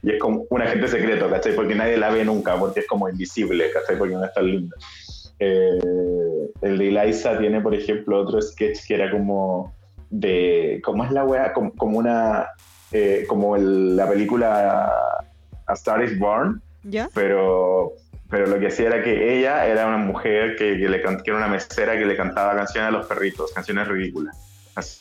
Y 0.02 0.10
es 0.10 0.18
como 0.18 0.44
un 0.50 0.60
agente 0.60 0.88
secreto, 0.88 1.30
¿cachai? 1.30 1.54
Porque 1.54 1.76
nadie 1.76 1.96
la 1.96 2.10
ve 2.10 2.24
nunca, 2.24 2.58
porque 2.58 2.80
es 2.80 2.86
como 2.88 3.08
invisible, 3.08 3.70
¿cachai? 3.70 3.96
Porque 3.96 4.14
no 4.14 4.24
es 4.24 4.34
tan 4.34 4.46
linda. 4.46 4.76
Eh, 5.38 5.78
el 6.62 6.78
de 6.78 6.88
Eliza 6.88 7.38
tiene, 7.38 7.60
por 7.60 7.72
ejemplo, 7.74 8.18
otro 8.18 8.42
sketch 8.42 8.86
que 8.88 8.94
era 8.94 9.08
como 9.08 9.72
de. 10.10 10.80
¿Cómo 10.82 11.04
es 11.04 11.12
la 11.12 11.24
weá? 11.24 11.52
Como, 11.52 11.98
una. 11.98 12.48
Eh, 12.90 13.24
como 13.28 13.56
la 13.56 14.08
película 14.08 14.92
A 15.66 15.72
Star 15.74 16.02
is 16.02 16.18
Born. 16.18 16.60
¿Ya? 16.82 17.08
Pero 17.14 17.92
pero 18.30 18.46
lo 18.46 18.58
que 18.58 18.66
hacía 18.66 18.88
era 18.88 19.02
que 19.02 19.38
ella 19.38 19.66
era 19.66 19.86
una 19.86 19.96
mujer 19.96 20.56
que, 20.56 20.74
le 20.74 21.00
que 21.00 21.30
era 21.30 21.36
una 21.36 21.48
mesera 21.48 21.96
que 21.96 22.04
le 22.04 22.16
cantaba 22.16 22.54
canciones 22.54 22.88
a 22.88 22.90
los 22.90 23.06
perritos, 23.06 23.52
canciones 23.52 23.88
ridículas. 23.88 24.36
Así, 24.74 25.00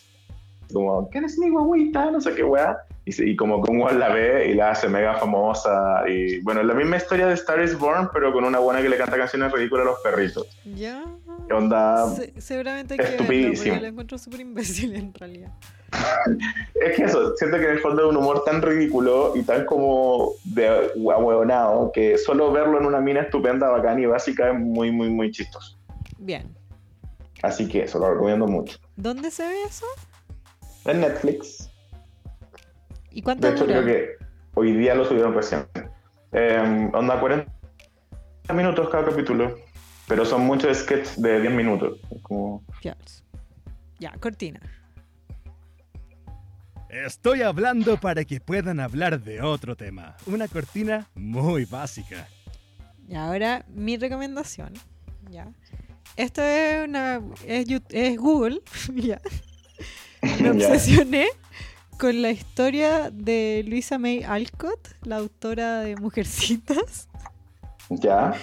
como, 0.72 1.10
¿qué 1.10 1.20
eres 1.20 1.38
mi 1.38 1.50
guaguita? 1.50 2.12
No 2.12 2.22
sé 2.22 2.34
qué 2.36 2.44
weá. 2.44 2.78
Y, 3.06 3.32
y 3.32 3.36
como 3.36 3.64
que 3.64 3.72
un 3.72 4.00
la 4.00 4.10
ve 4.10 4.50
y 4.50 4.54
la 4.54 4.72
hace 4.72 4.90
mega 4.90 5.16
famosa. 5.16 6.04
Y 6.08 6.40
bueno, 6.42 6.62
la 6.64 6.74
misma 6.74 6.98
historia 6.98 7.28
de 7.28 7.34
Star 7.36 7.62
is 7.62 7.78
Born, 7.78 8.10
pero 8.14 8.34
con 8.34 8.44
una 8.44 8.60
buena 8.60 8.82
que 8.82 8.90
le 8.90 8.98
canta 8.98 9.18
canciones 9.18 9.52
ridículas 9.52 9.86
a 9.88 9.90
los 9.92 10.00
perritos. 10.00 10.48
Ya. 10.76 11.04
¿Qué 11.48 11.54
onda? 11.54 12.06
seguramente 12.38 12.98
que 12.98 13.04
estupidísimo. 13.04 13.78
la 13.80 13.88
encuentro 13.88 14.18
súper 14.18 14.42
imbécil 14.42 14.96
en 14.96 15.14
realidad. 15.14 15.52
Es 16.76 16.96
que 16.96 17.04
eso, 17.04 17.36
siento 17.36 17.58
que 17.58 17.66
en 17.66 17.72
el 17.72 17.80
fondo 17.80 18.04
es 18.04 18.10
un 18.10 18.18
humor 18.18 18.44
tan 18.44 18.62
ridículo 18.62 19.34
y 19.36 19.44
tan 19.44 19.66
como 19.66 20.34
de 20.44 20.68
ahueonado 20.68 21.92
que 21.92 22.18
solo 22.18 22.52
verlo 22.52 22.80
en 22.80 22.86
una 22.86 23.00
mina 23.00 23.22
estupenda, 23.22 23.70
bacán 23.70 24.00
y 24.00 24.06
básica 24.06 24.52
es 24.52 24.60
muy, 24.60 24.92
muy, 24.92 25.10
muy 25.10 25.32
chistoso. 25.32 25.78
Bien. 26.18 26.56
Así 27.44 27.68
que 27.68 27.84
eso 27.84 28.00
lo 28.00 28.12
recomiendo 28.14 28.48
mucho. 28.48 28.78
¿Dónde 28.96 29.32
se 29.32 29.48
ve 29.48 29.64
eso? 29.64 29.86
En 30.86 31.02
Netflix. 31.02 31.70
¿Y 33.12 33.22
cuánto 33.22 33.48
De 33.48 33.54
hecho, 33.54 33.66
dura? 33.66 33.82
creo 33.82 33.86
que 33.86 34.10
hoy 34.56 34.74
día 34.74 34.96
lo 34.96 35.06
subieron 35.06 35.34
recién. 35.34 35.66
Eh, 36.34 36.90
onda 36.94 37.20
40 37.20 37.50
minutos 38.54 38.90
cada 38.90 39.06
capítulo, 39.06 39.58
pero 40.08 40.26
son 40.26 40.46
muchos 40.46 40.78
sketches 40.78 41.22
de 41.22 41.42
10 41.42 41.54
minutos. 41.54 42.00
Como... 42.22 42.64
Ya, 44.00 44.14
cortina. 44.20 44.60
Estoy 46.90 47.42
hablando 47.42 48.00
para 48.00 48.24
que 48.24 48.40
puedan 48.40 48.80
hablar 48.80 49.22
de 49.22 49.42
otro 49.42 49.76
tema. 49.76 50.16
Una 50.26 50.48
cortina 50.48 51.08
muy 51.16 51.66
básica. 51.66 52.28
Y 53.10 53.16
ahora 53.16 53.66
mi 53.68 53.98
recomendación. 53.98 54.74
Ya. 55.30 55.52
Esto 56.16 56.42
es 56.42 56.88
una. 56.88 57.22
Es, 57.46 58.18
Google. 58.18 58.62
ya. 58.96 59.20
Me 60.42 60.50
obsesioné 60.50 61.28
con 62.00 62.22
la 62.22 62.32
historia 62.32 63.12
de 63.12 63.66
Luisa 63.68 63.98
May 63.98 64.24
Alcott, 64.24 64.88
la 65.04 65.18
autora 65.18 65.82
de 65.82 65.98
Mujercitas. 65.98 67.10
Ya, 67.90 68.34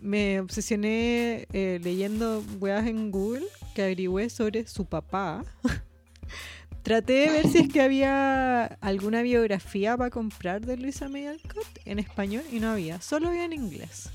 Me 0.00 0.40
obsesioné 0.40 1.46
eh, 1.52 1.80
leyendo 1.82 2.42
weas 2.60 2.86
en 2.86 3.10
Google 3.10 3.46
que 3.74 3.82
averigüé 3.82 4.28
sobre 4.28 4.66
su 4.66 4.84
papá. 4.84 5.44
Traté 6.84 7.14
de 7.14 7.30
ver 7.30 7.48
si 7.48 7.58
es 7.60 7.68
que 7.72 7.80
había 7.80 8.66
alguna 8.82 9.22
biografía 9.22 9.96
para 9.96 10.10
comprar 10.10 10.66
de 10.66 10.76
Luisa 10.76 11.08
May 11.08 11.26
Alcott 11.26 11.66
en 11.86 11.98
español 11.98 12.42
y 12.52 12.60
no 12.60 12.70
había, 12.70 13.00
solo 13.00 13.28
había 13.28 13.46
en 13.46 13.54
inglés. 13.54 14.10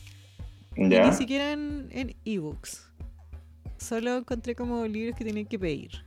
Y 0.76 0.84
ni 0.84 1.12
siquiera 1.14 1.52
en 1.52 1.90
en 1.90 2.16
ebooks. 2.26 2.88
Solo 3.80 4.18
encontré 4.18 4.54
como 4.54 4.86
libros 4.86 5.18
que 5.18 5.26
tenía 5.26 5.46
que 5.46 5.58
pedir. 5.58 6.06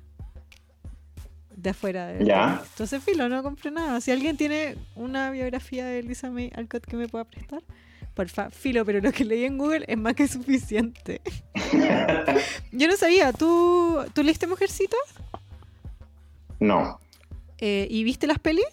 De 1.57 1.71
afuera 1.71 2.07
de 2.07 2.25
Ya. 2.25 2.63
Entonces, 2.71 3.03
filo, 3.03 3.29
no 3.29 3.43
compré 3.43 3.73
nada. 3.73 4.01
Si 4.01 4.13
alguien 4.13 4.37
tiene 4.37 4.77
una 4.95 5.33
biografía 5.33 5.85
de 5.87 6.05
Lisa 6.05 6.31
May 6.31 6.53
Alcott 6.55 6.87
que 6.87 6.97
me 6.97 7.09
pueda 7.09 7.25
prestar, 7.25 7.65
porfa, 8.15 8.51
filo, 8.51 8.85
pero 8.85 9.01
lo 9.01 9.11
que 9.11 9.25
leí 9.25 9.45
en 9.45 9.59
Google 9.59 9.85
es 9.89 9.99
más 9.99 10.15
que 10.15 10.29
suficiente. 10.29 11.21
Yo 12.73 12.87
no 12.87 12.97
sabía, 12.97 13.33
¿tú, 13.33 13.99
¿tú 14.15 14.23
leíste 14.23 14.47
Mujercita? 14.47 14.97
No. 16.63 17.01
Eh, 17.59 17.87
¿Y 17.91 18.05
viste 18.05 18.27
las 18.27 18.39
pelis? 18.39 18.65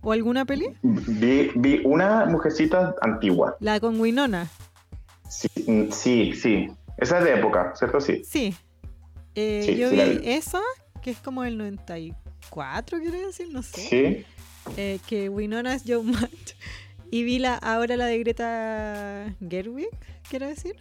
¿O 0.00 0.10
alguna 0.12 0.44
peli? 0.44 0.66
Vi, 0.82 1.50
vi 1.54 1.80
una 1.84 2.26
mujercita 2.26 2.94
antigua. 3.00 3.56
La 3.60 3.78
con 3.78 4.00
Winona. 4.00 4.48
Sí, 5.28 5.48
mm, 5.66 5.90
sí, 5.92 6.32
sí. 6.34 6.68
Esa 6.98 7.18
es 7.18 7.24
de 7.24 7.34
época, 7.34 7.72
¿cierto? 7.76 8.00
Sí. 8.00 8.22
Sí. 8.24 8.54
Eh, 9.36 9.62
Sí, 9.64 9.76
yo 9.76 9.88
sí 9.90 9.96
vi 9.96 10.18
vi. 10.18 10.28
esa, 10.30 10.60
que 11.00 11.10
es 11.12 11.18
como 11.18 11.44
el 11.44 11.56
94, 11.56 12.98
quiero 12.98 13.18
decir, 13.26 13.48
no 13.52 13.62
sé. 13.62 13.80
Sí. 13.80 14.26
Eh, 14.76 14.98
que 15.06 15.28
Winona 15.28 15.74
es 15.74 15.84
Joe 15.86 16.02
Matt. 16.02 16.30
Y 17.10 17.22
vi 17.24 17.38
la, 17.38 17.54
ahora 17.54 17.96
la 17.96 18.06
de 18.06 18.18
Greta 18.18 19.32
Gerwig, 19.48 19.88
quiero 20.28 20.48
decir. 20.48 20.74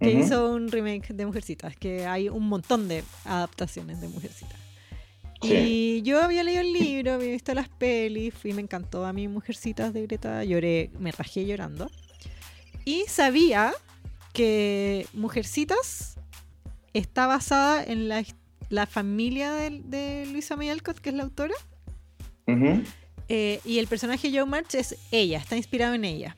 Que 0.00 0.10
hizo 0.12 0.52
un 0.52 0.70
remake 0.70 1.14
de 1.14 1.24
Mujercitas, 1.24 1.76
que 1.76 2.06
hay 2.06 2.28
un 2.28 2.46
montón 2.48 2.88
de 2.88 3.04
adaptaciones 3.24 4.00
de 4.02 4.08
Mujercitas. 4.08 4.58
Sí. 5.44 5.54
Y 5.54 6.02
yo 6.02 6.22
había 6.22 6.42
leído 6.42 6.60
el 6.60 6.72
libro, 6.72 7.12
había 7.14 7.32
visto 7.32 7.54
las 7.54 7.68
pelis, 7.68 8.34
fui, 8.34 8.52
me 8.52 8.62
encantó 8.62 9.04
a 9.04 9.12
mí 9.12 9.28
Mujercitas 9.28 9.92
de 9.92 10.02
Greta, 10.02 10.44
lloré, 10.44 10.90
me 10.98 11.12
rajé 11.12 11.44
llorando. 11.46 11.90
Y 12.84 13.04
sabía 13.08 13.72
que 14.32 15.06
Mujercitas 15.12 16.16
está 16.92 17.26
basada 17.26 17.82
en 17.84 18.08
la, 18.08 18.24
la 18.68 18.86
familia 18.86 19.52
de, 19.52 19.80
de 19.84 20.26
Luisa 20.30 20.56
May 20.56 20.68
Alcott, 20.70 20.98
que 20.98 21.10
es 21.10 21.14
la 21.14 21.22
autora. 21.24 21.54
Ujú. 22.46 22.82
Eh, 23.28 23.60
y 23.64 23.78
el 23.78 23.86
personaje 23.86 24.30
Joe 24.30 24.44
March 24.44 24.74
es 24.74 24.96
ella, 25.10 25.38
está 25.38 25.56
inspirado 25.56 25.94
en 25.94 26.04
ella, 26.04 26.36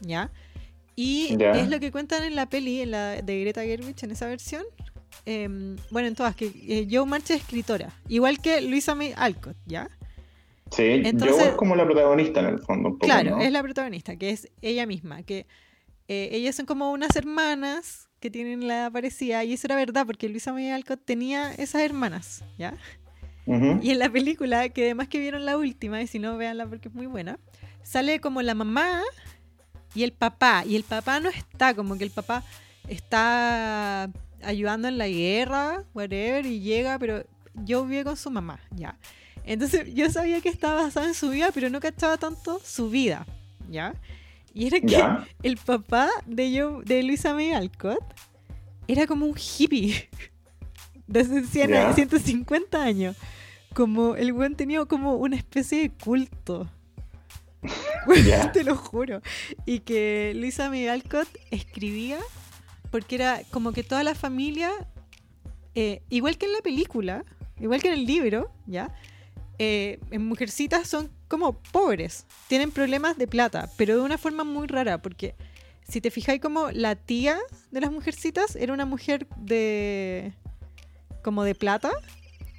¿ya? 0.00 0.30
Y 0.94 1.36
Ya. 1.36 1.52
es 1.52 1.68
lo 1.68 1.80
que 1.80 1.90
cuentan 1.90 2.22
en 2.24 2.36
la 2.36 2.48
peli, 2.48 2.80
en 2.80 2.90
la 2.92 3.22
de 3.22 3.40
Greta 3.40 3.62
Gerwig, 3.62 3.96
en 4.02 4.10
esa 4.12 4.26
versión. 4.26 4.64
Em, 5.24 5.76
bueno, 5.90 6.08
en 6.08 6.14
todas, 6.14 6.34
que 6.34 6.46
eh, 6.46 6.86
Joe 6.90 7.06
March 7.06 7.24
es 7.30 7.40
escritora, 7.42 7.92
igual 8.08 8.40
que 8.40 8.60
Luisa 8.60 8.94
May 8.94 9.12
Alcott, 9.16 9.56
¿ya? 9.66 9.88
Sí, 10.70 10.82
Entonces- 10.82 11.38
yo 11.38 11.44
es 11.50 11.54
como 11.54 11.76
la 11.76 11.84
protagonista 11.84 12.40
en 12.40 12.46
el 12.46 12.58
fondo. 12.60 12.90
Un 12.90 12.94
poco, 12.98 13.06
claro, 13.06 13.30
¿no? 13.36 13.40
es 13.40 13.50
la 13.52 13.62
protagonista, 13.62 14.16
que 14.16 14.30
es 14.30 14.48
ella 14.62 14.86
misma, 14.86 15.22
que 15.22 15.46
eh, 16.08 16.30
ellas 16.32 16.54
son 16.54 16.66
como 16.66 16.90
unas 16.92 17.14
hermanas 17.16 18.08
que 18.20 18.30
tienen 18.30 18.66
la 18.66 18.74
edad 18.78 18.92
parecida, 18.92 19.44
y 19.44 19.52
eso 19.52 19.66
era 19.66 19.76
verdad, 19.76 20.06
porque 20.06 20.28
Luisa 20.28 20.52
May 20.52 20.70
Alcott 20.70 21.00
tenía 21.04 21.52
esas 21.54 21.82
hermanas, 21.82 22.44
¿ya? 22.58 22.74
Y 23.80 23.92
en 23.92 23.98
la 23.98 24.10
película, 24.10 24.68
que 24.68 24.84
además 24.84 25.08
que 25.08 25.18
vieron 25.18 25.46
la 25.46 25.56
última, 25.56 26.02
y 26.02 26.06
si 26.06 26.18
no, 26.18 26.36
véanla 26.36 26.66
porque 26.66 26.88
es 26.88 26.94
muy 26.94 27.06
buena, 27.06 27.38
sale 27.82 28.20
como 28.20 28.42
la 28.42 28.54
mamá 28.54 29.00
y 29.94 30.02
el 30.02 30.12
papá. 30.12 30.64
Y 30.66 30.76
el 30.76 30.82
papá 30.82 31.18
no 31.18 31.30
está, 31.30 31.72
como 31.72 31.96
que 31.96 32.04
el 32.04 32.10
papá 32.10 32.44
está 32.88 34.10
ayudando 34.42 34.88
en 34.88 34.98
la 34.98 35.08
guerra, 35.08 35.84
whatever, 35.94 36.44
y 36.46 36.60
llega, 36.60 36.98
pero 36.98 37.24
yo 37.64 37.84
vive 37.86 38.04
con 38.04 38.16
su 38.16 38.30
mamá, 38.30 38.60
ya. 38.70 38.98
Entonces 39.44 39.92
yo 39.94 40.10
sabía 40.10 40.40
que 40.40 40.48
estaba 40.48 40.82
basada 40.82 41.06
en 41.08 41.14
su 41.14 41.30
vida, 41.30 41.50
pero 41.54 41.70
no 41.70 41.80
cachaba 41.80 42.16
tanto 42.18 42.60
su 42.64 42.90
vida, 42.90 43.26
¿ya? 43.70 43.94
Y 44.54 44.66
era 44.66 44.80
que 44.80 44.86
Ya. 44.88 45.26
el 45.42 45.56
papá 45.56 46.08
de, 46.26 46.52
yo, 46.52 46.80
de 46.84 47.02
Luisa 47.02 47.34
May 47.34 47.52
Alcott 47.52 48.02
era 48.86 49.06
como 49.06 49.26
un 49.26 49.34
hippie 49.36 50.08
de 51.06 51.20
hace 51.20 51.44
100 51.46 51.70
Ya. 51.70 51.84
años, 51.84 51.94
150 51.94 52.82
años. 52.82 53.16
Como 53.74 54.16
el 54.16 54.32
buen 54.32 54.56
tenía 54.56 54.84
como 54.86 55.16
una 55.16 55.36
especie 55.36 55.80
de 55.80 55.90
culto. 55.90 56.68
Te 58.52 58.64
lo 58.64 58.76
juro. 58.76 59.20
Y 59.66 59.80
que 59.80 60.32
Luisa 60.34 60.68
May 60.70 60.88
Alcott 60.88 61.28
escribía 61.50 62.18
porque 62.90 63.16
era 63.16 63.42
como 63.50 63.72
que 63.72 63.82
toda 63.82 64.04
la 64.04 64.14
familia, 64.14 64.70
eh, 65.74 66.02
igual 66.08 66.38
que 66.38 66.46
en 66.46 66.52
la 66.52 66.60
película, 66.60 67.24
igual 67.60 67.80
que 67.82 67.88
en 67.88 67.94
el 67.94 68.06
libro, 68.06 68.50
¿ya? 68.66 68.94
Eh, 69.58 69.98
en 70.10 70.26
Mujercitas 70.26 70.88
son 70.88 71.10
como 71.26 71.60
pobres, 71.60 72.26
tienen 72.46 72.70
problemas 72.70 73.18
de 73.18 73.26
plata, 73.26 73.70
pero 73.76 73.96
de 73.96 74.02
una 74.02 74.18
forma 74.18 74.44
muy 74.44 74.66
rara, 74.66 75.02
porque 75.02 75.34
si 75.88 76.00
te 76.00 76.10
fijáis 76.10 76.40
como 76.40 76.70
la 76.70 76.94
tía 76.94 77.38
de 77.70 77.80
las 77.80 77.90
Mujercitas 77.90 78.56
era 78.56 78.72
una 78.72 78.86
mujer 78.86 79.26
de... 79.36 80.32
como 81.22 81.44
de 81.44 81.54
plata, 81.54 81.90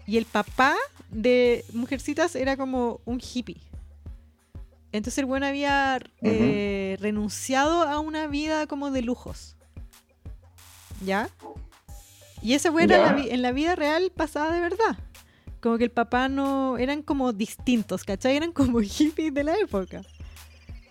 y 0.05 0.17
el 0.17 0.25
papá 0.25 0.75
de 1.09 1.63
Mujercitas 1.73 2.35
era 2.35 2.57
como 2.57 2.99
un 3.05 3.21
hippie. 3.21 3.61
Entonces 4.91 5.19
el 5.19 5.25
bueno 5.25 5.45
había 5.45 5.99
eh, 6.21 6.97
renunciado 6.99 7.83
a 7.83 7.99
una 7.99 8.27
vida 8.27 8.65
como 8.65 8.89
de 8.89 9.03
lujos. 9.03 9.55
¿Ya? 11.05 11.29
Y 12.41 12.53
esa 12.53 12.71
weá 12.71 12.87
la 12.87 13.11
vi- 13.13 13.29
en 13.29 13.41
la 13.41 13.51
vida 13.51 13.75
real 13.75 14.11
pasada 14.15 14.53
de 14.53 14.61
verdad. 14.61 14.97
Como 15.61 15.77
que 15.77 15.83
el 15.83 15.91
papá 15.91 16.29
no. 16.29 16.77
eran 16.77 17.01
como 17.01 17.33
distintos, 17.33 18.05
¿cachai? 18.05 18.37
Eran 18.37 18.53
como 18.53 18.79
hippies 18.81 19.33
de 19.33 19.43
la 19.43 19.57
época. 19.57 20.01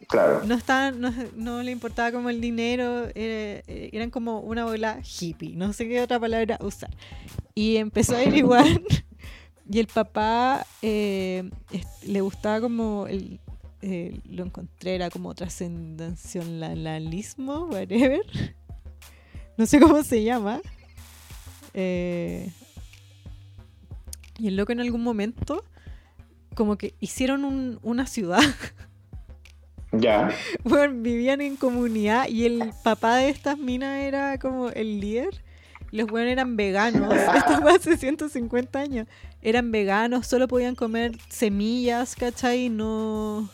Claro. 0.09 0.42
No 0.46 0.54
estaban, 0.54 1.00
no, 1.00 1.12
no 1.36 1.62
le 1.62 1.70
importaba 1.70 2.11
como 2.12 2.30
el 2.30 2.40
dinero, 2.40 3.06
eh, 3.14 3.62
eh, 3.66 3.90
eran 3.92 4.09
como 4.11 4.40
una 4.40 4.64
bola 4.64 5.00
hippie, 5.02 5.54
no 5.54 5.72
sé 5.74 5.86
qué 5.86 6.00
otra 6.00 6.18
palabra 6.18 6.56
usar. 6.62 6.88
Y 7.54 7.76
empezó 7.76 8.14
a 8.16 8.20
averiguar 8.20 8.64
y 9.70 9.78
el 9.78 9.86
papá 9.86 10.66
eh, 10.80 11.50
le 12.06 12.22
gustaba 12.22 12.62
como, 12.62 13.06
el, 13.06 13.38
eh, 13.82 14.18
lo 14.30 14.44
encontré, 14.46 14.94
era 14.94 15.11
como 15.11 15.34
trascendencionalismo, 15.34 17.66
whatever. 17.66 18.22
No 19.59 19.66
sé 19.66 19.78
cómo 19.80 20.02
se 20.02 20.22
llama. 20.24 20.61
Eh, 21.74 22.50
y 24.38 24.48
el 24.48 24.56
loco 24.56 24.72
en 24.72 24.80
algún 24.80 25.02
momento 25.02 25.64
como 26.54 26.76
que 26.76 26.94
hicieron 27.00 27.44
un- 27.44 27.78
una 27.82 28.06
ciudad 28.06 28.40
Ya. 29.92 30.30
bueno, 30.64 30.94
vivían 31.02 31.40
en 31.40 31.56
comunidad 31.56 32.28
y 32.28 32.44
el 32.46 32.72
papá 32.84 33.16
de 33.16 33.28
estas 33.30 33.59
minas 33.59 33.98
era 34.00 34.38
como 34.38 34.68
el 34.70 35.00
líder. 35.00 35.42
Los 35.90 36.06
buenos 36.09 36.30
eran 36.32 36.56
veganos. 36.56 37.12
Esto 37.36 37.61
fue 37.62 37.72
hace 37.74 37.96
150 37.96 38.78
años. 38.78 39.06
Eran 39.40 39.70
veganos, 39.72 40.26
solo 40.26 40.46
podían 40.46 40.74
comer 40.74 41.16
semillas, 41.28 42.14
¿cachai? 42.16 42.68
No. 42.68 43.48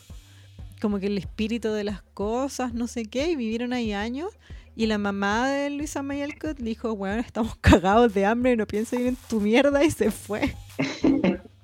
Como 0.81 0.99
que 0.99 1.07
el 1.07 1.19
espíritu 1.19 1.71
de 1.73 1.85
las 1.85 2.03
cosas, 2.15 2.75
no 2.75 2.89
sé 2.89 3.05
qué. 3.05 3.31
Y 3.31 3.37
vivieron 3.37 3.73
ahí 3.73 3.93
años. 3.93 4.31
Y 4.77 4.87
la 4.87 4.99
mamá 4.99 5.49
de 5.49 5.71
Luisa 5.71 6.03
May 6.03 6.23
Alcott 6.23 6.59
dijo: 6.59 6.95
Bueno, 6.97 7.21
estamos 7.21 7.57
cagados 7.61 8.13
de 8.15 8.27
hambre, 8.27 8.57
no 8.57 8.67
pienso 8.67 8.97
ir 8.97 9.07
en 9.07 9.17
tu 9.29 9.41
mierda. 9.41 9.85
Y 9.85 9.91
se 9.91 10.11
fue. 10.11 10.55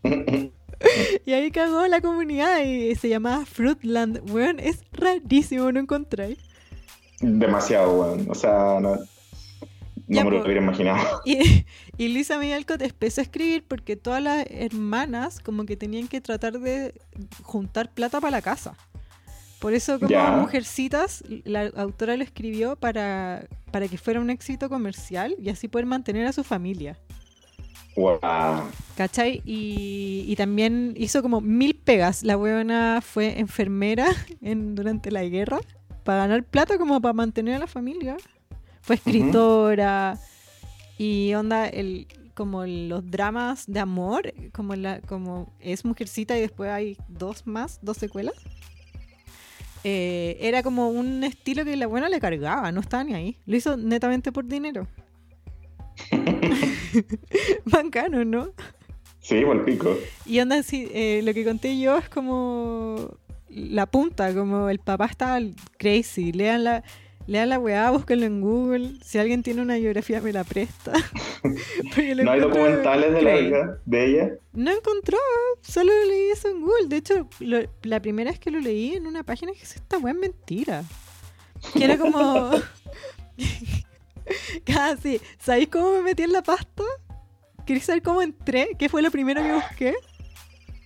Y 1.26 1.32
ahí 1.34 1.50
cagó 1.50 1.86
la 1.86 2.00
comunidad 2.00 2.64
y 2.64 2.94
se 2.94 3.10
llamaba 3.10 3.44
Fruitland. 3.44 4.30
Weón, 4.30 4.58
es 4.58 4.80
rarísimo, 4.92 5.70
¿no 5.70 5.78
encontráis? 5.80 6.38
Demasiado, 7.20 8.00
weón. 8.00 8.26
O 8.30 8.34
sea, 8.34 8.78
no- 8.80 8.96
No 8.96 9.06
Ya, 10.08 10.24
me 10.24 10.30
lo 10.30 10.38
po. 10.38 10.44
hubiera 10.44 10.62
imaginado. 10.62 11.20
Y, 11.26 11.66
y 11.98 12.08
Lisa 12.08 12.38
May 12.38 12.52
Alcott 12.52 12.80
empezó 12.80 13.20
a 13.20 13.24
escribir 13.24 13.62
porque 13.68 13.94
todas 13.96 14.22
las 14.22 14.46
hermanas 14.48 15.40
como 15.40 15.66
que 15.66 15.76
tenían 15.76 16.08
que 16.08 16.22
tratar 16.22 16.58
de 16.58 16.94
juntar 17.42 17.92
plata 17.92 18.18
para 18.20 18.30
la 18.32 18.42
casa. 18.42 18.74
Por 19.60 19.74
eso 19.74 20.00
como. 20.00 20.16
Mujercitas, 20.38 21.22
la 21.44 21.66
autora 21.76 22.16
lo 22.16 22.24
escribió 22.24 22.76
para, 22.76 23.46
para 23.70 23.88
que 23.88 23.98
fuera 23.98 24.20
un 24.20 24.30
éxito 24.30 24.68
comercial 24.68 25.34
y 25.38 25.50
así 25.50 25.68
poder 25.68 25.86
mantener 25.86 26.26
a 26.26 26.32
su 26.32 26.42
familia. 26.42 26.98
Wow. 27.96 28.20
¿Cachai? 28.96 29.42
Y, 29.44 30.24
y 30.26 30.36
también 30.36 30.94
hizo 30.96 31.22
como 31.22 31.40
mil 31.40 31.74
pegas. 31.74 32.22
La 32.22 32.36
buena 32.36 33.00
fue 33.02 33.38
enfermera 33.38 34.08
en, 34.40 34.74
durante 34.74 35.10
la 35.10 35.24
guerra 35.24 35.60
para 36.04 36.20
ganar 36.20 36.44
plata 36.44 36.78
como 36.78 37.00
para 37.00 37.12
mantener 37.12 37.56
a 37.56 37.58
la 37.58 37.66
familia. 37.66 38.16
Fue 38.80 38.96
escritora 38.96 40.18
y 40.96 41.34
onda 41.34 41.66
el 41.68 42.06
como 42.34 42.64
los 42.64 43.10
dramas 43.10 43.64
de 43.66 43.80
amor, 43.80 44.32
como 44.52 44.74
la 44.74 45.02
como 45.02 45.52
es 45.60 45.84
mujercita 45.84 46.38
y 46.38 46.40
después 46.40 46.70
hay 46.70 46.96
dos 47.08 47.46
más, 47.46 47.78
dos 47.82 47.98
secuelas. 47.98 48.34
Eh, 49.84 50.36
era 50.40 50.62
como 50.62 50.90
un 50.90 51.24
estilo 51.24 51.64
que 51.64 51.76
la 51.76 51.86
buena 51.86 52.08
le 52.08 52.20
cargaba, 52.20 52.70
no 52.72 52.80
estaba 52.80 53.04
ni 53.04 53.14
ahí. 53.14 53.36
Lo 53.46 53.56
hizo 53.56 53.76
netamente 53.76 54.32
por 54.32 54.46
dinero. 54.46 54.86
Bancano, 57.64 58.24
¿no? 58.24 58.52
Sí, 59.20 59.36
el 59.36 59.60
pico. 59.62 59.96
Y 60.26 60.40
onda 60.40 60.58
así, 60.58 60.88
eh, 60.92 61.20
lo 61.24 61.34
que 61.34 61.44
conté 61.44 61.78
yo 61.78 61.98
es 61.98 62.08
como 62.08 63.16
la 63.48 63.86
punta, 63.86 64.34
como 64.34 64.68
el 64.68 64.78
papá 64.78 65.06
está 65.06 65.38
crazy. 65.78 66.32
Lean 66.32 66.64
la, 66.64 66.82
lean 67.30 67.48
la 67.48 67.58
weá, 67.60 67.90
búsquenlo 67.92 68.26
en 68.26 68.40
Google. 68.40 68.90
Si 69.04 69.16
alguien 69.18 69.42
tiene 69.44 69.62
una 69.62 69.76
biografía 69.76 70.20
me 70.20 70.32
la 70.32 70.42
presta. 70.44 70.92
Lo 71.96 72.24
¿No 72.24 72.32
hay 72.32 72.40
documentales 72.40 73.12
de 73.14 73.22
la 73.22 73.36
vida 73.36 73.78
de 73.86 74.06
ella? 74.06 74.30
No 74.52 74.70
encontró, 74.72 75.16
solo 75.62 75.92
leí 76.08 76.30
eso 76.32 76.48
en 76.48 76.60
Google. 76.60 76.88
De 76.88 76.96
hecho, 76.96 77.28
lo- 77.38 77.60
la 77.82 78.00
primera 78.00 78.30
vez 78.30 78.40
que 78.40 78.50
lo 78.50 78.58
leí 78.60 78.94
en 78.94 79.06
una 79.06 79.22
página 79.22 79.52
que 79.52 79.62
esta 79.62 79.98
weá 79.98 80.12
es 80.12 80.18
mentira. 80.18 80.82
Que 81.74 81.84
era 81.84 81.96
como. 81.98 82.50
Casi. 84.64 85.20
¿Sabéis 85.38 85.68
cómo 85.68 85.92
me 85.92 86.02
metí 86.02 86.22
en 86.24 86.32
la 86.32 86.42
pasta? 86.42 86.82
¿Queréis 87.66 87.84
saber 87.84 88.02
cómo 88.02 88.22
entré? 88.22 88.70
¿Qué 88.78 88.88
fue 88.88 89.02
lo 89.02 89.10
primero 89.10 89.42
que 89.42 89.52
busqué? 89.52 89.94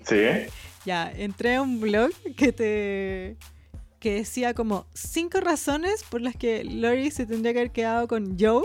Sí. 0.05 0.51
Ya, 0.85 1.11
entré 1.11 1.55
a 1.57 1.63
un 1.63 1.81
blog 1.81 2.11
que 2.37 2.53
te 2.53 3.37
que 4.05 4.17
decía 4.17 4.53
como 4.53 4.87
cinco 4.93 5.41
razones 5.41 6.05
por 6.05 6.21
las 6.21 6.37
que 6.37 6.63
Lori 6.63 7.11
se 7.11 7.25
tendría 7.25 7.55
que 7.55 7.61
haber 7.61 7.73
quedado 7.73 8.07
con 8.07 8.37
Joe 8.39 8.63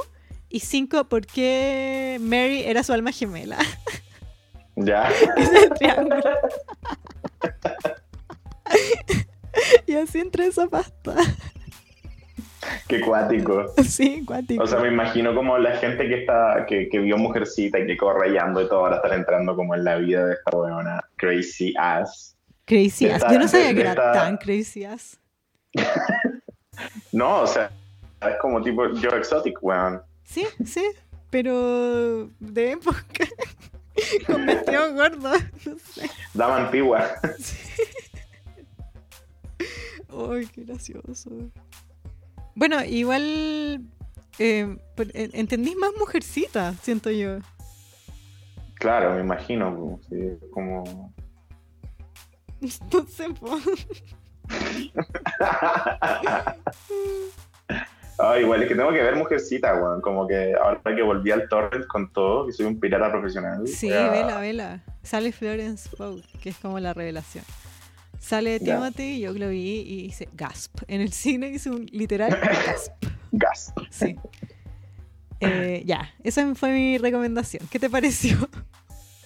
y 0.50 0.60
cinco 0.60 1.06
por 1.06 1.26
qué 1.26 2.18
Mary 2.22 2.64
era 2.66 2.84
su 2.84 2.92
alma 2.94 3.12
gemela. 3.14 3.58
Ya. 4.82 5.10
Y 9.88 9.96
así 9.96 10.20
entré 10.20 10.46
a 10.46 10.48
esa 10.48 10.68
pasta. 10.68 11.16
Qué 12.88 13.02
cuático. 13.02 13.66
Sí, 13.84 14.24
cuático. 14.26 14.64
O 14.64 14.68
sea, 14.68 14.80
me 14.80 14.88
imagino 14.90 15.34
como 15.36 15.58
la 15.58 15.76
gente 15.78 16.08
que 16.08 16.22
está, 16.22 16.66
que, 16.68 16.88
que 16.90 17.00
vio 17.00 17.18
Mujercita 17.18 17.80
y 17.80 17.88
que 17.88 17.98
corre 17.98 18.30
y 18.30 18.68
todo, 18.70 18.80
ahora 18.86 18.98
están 18.98 19.14
entrando 19.20 19.56
como 19.56 19.76
en 19.76 19.84
la 19.84 19.96
vida 19.98 20.26
de 20.26 20.34
esta 20.34 20.58
weona 20.58 21.02
crazy 21.18 21.74
ass. 21.78 22.36
crazy 22.66 23.06
de 23.06 23.14
ass. 23.14 23.22
esta- 23.24 23.34
Yo 23.34 23.40
no 23.40 23.48
sabía 23.48 23.68
de- 23.68 23.74
que 23.74 23.84
de 23.84 23.90
era 23.90 23.92
esta- 23.92 24.12
tan 24.14 24.38
crazy 24.38 24.86
ass. 24.86 25.20
No, 27.12 27.42
o 27.42 27.48
sea, 27.48 27.72
es 28.22 28.36
como 28.42 28.62
tipo 28.62 28.84
Joe 29.02 29.18
Exotic, 29.18 29.58
weón. 29.62 30.02
Sí, 30.24 30.46
sí, 30.66 30.84
pero 31.30 32.30
de 32.40 32.72
época. 32.74 33.26
Con 34.28 34.46
vestido 34.46 34.94
gordo. 34.94 35.32
No 35.66 35.78
sé. 35.78 36.10
Dama 36.34 36.66
antigua. 36.66 37.06
Ay, 40.10 40.46
qué 40.48 40.64
gracioso. 40.64 41.30
Bueno, 42.56 42.84
igual 42.84 43.24
eh, 44.40 44.78
en- 44.98 45.32
entendís 45.34 45.76
más 45.76 45.92
mujercita, 45.98 46.74
siento 46.82 47.12
yo. 47.12 47.40
Claro, 48.76 49.16
me 49.16 49.22
imagino. 49.22 50.00
sí, 50.10 50.16
como. 50.52 51.14
No 52.62 53.06
sé, 53.08 53.30
po. 53.40 53.58
Ah, 58.22 58.38
igual 58.38 58.62
es 58.62 58.68
que 58.68 58.76
tengo 58.76 58.92
que 58.92 59.02
ver 59.02 59.16
Mujercita, 59.16 59.74
weón. 59.76 60.02
Como 60.02 60.28
que 60.28 60.54
ahora 60.54 60.82
que 60.84 61.02
volví 61.02 61.32
al 61.32 61.48
torrent 61.48 61.88
con 61.88 62.12
todo, 62.12 62.48
que 62.48 62.52
soy 62.52 62.66
un 62.66 62.78
pirata 62.78 63.10
profesional. 63.10 63.66
Sí, 63.66 63.90
vela, 63.90 64.42
vela. 64.42 64.84
Sale 65.04 65.32
Florence 65.32 65.90
Pugh, 65.96 66.22
que 66.42 66.50
es 66.50 66.58
como 66.58 66.82
la 66.82 66.94
revelación. 66.94 67.46
Sale 68.20 68.60
Ya. 68.60 68.76
Timothy, 68.76 69.22
yo 69.22 69.32
lo 69.32 69.48
vi 69.48 69.80
y 69.82 70.06
hice 70.08 70.28
gasp. 70.34 70.82
En 70.90 71.00
el 71.00 71.14
cine 71.14 71.48
hice 71.48 71.70
un 71.70 71.86
literal 71.94 72.32
gasp. 72.32 72.92
Gas. 73.32 73.72
Sí. 73.90 74.18
Eh, 75.40 75.84
ya, 75.86 76.14
esa 76.24 76.54
fue 76.56 76.74
mi 76.74 76.98
recomendación. 76.98 77.66
¿Qué 77.72 77.80
te 77.80 77.90
pareció? 77.90 78.38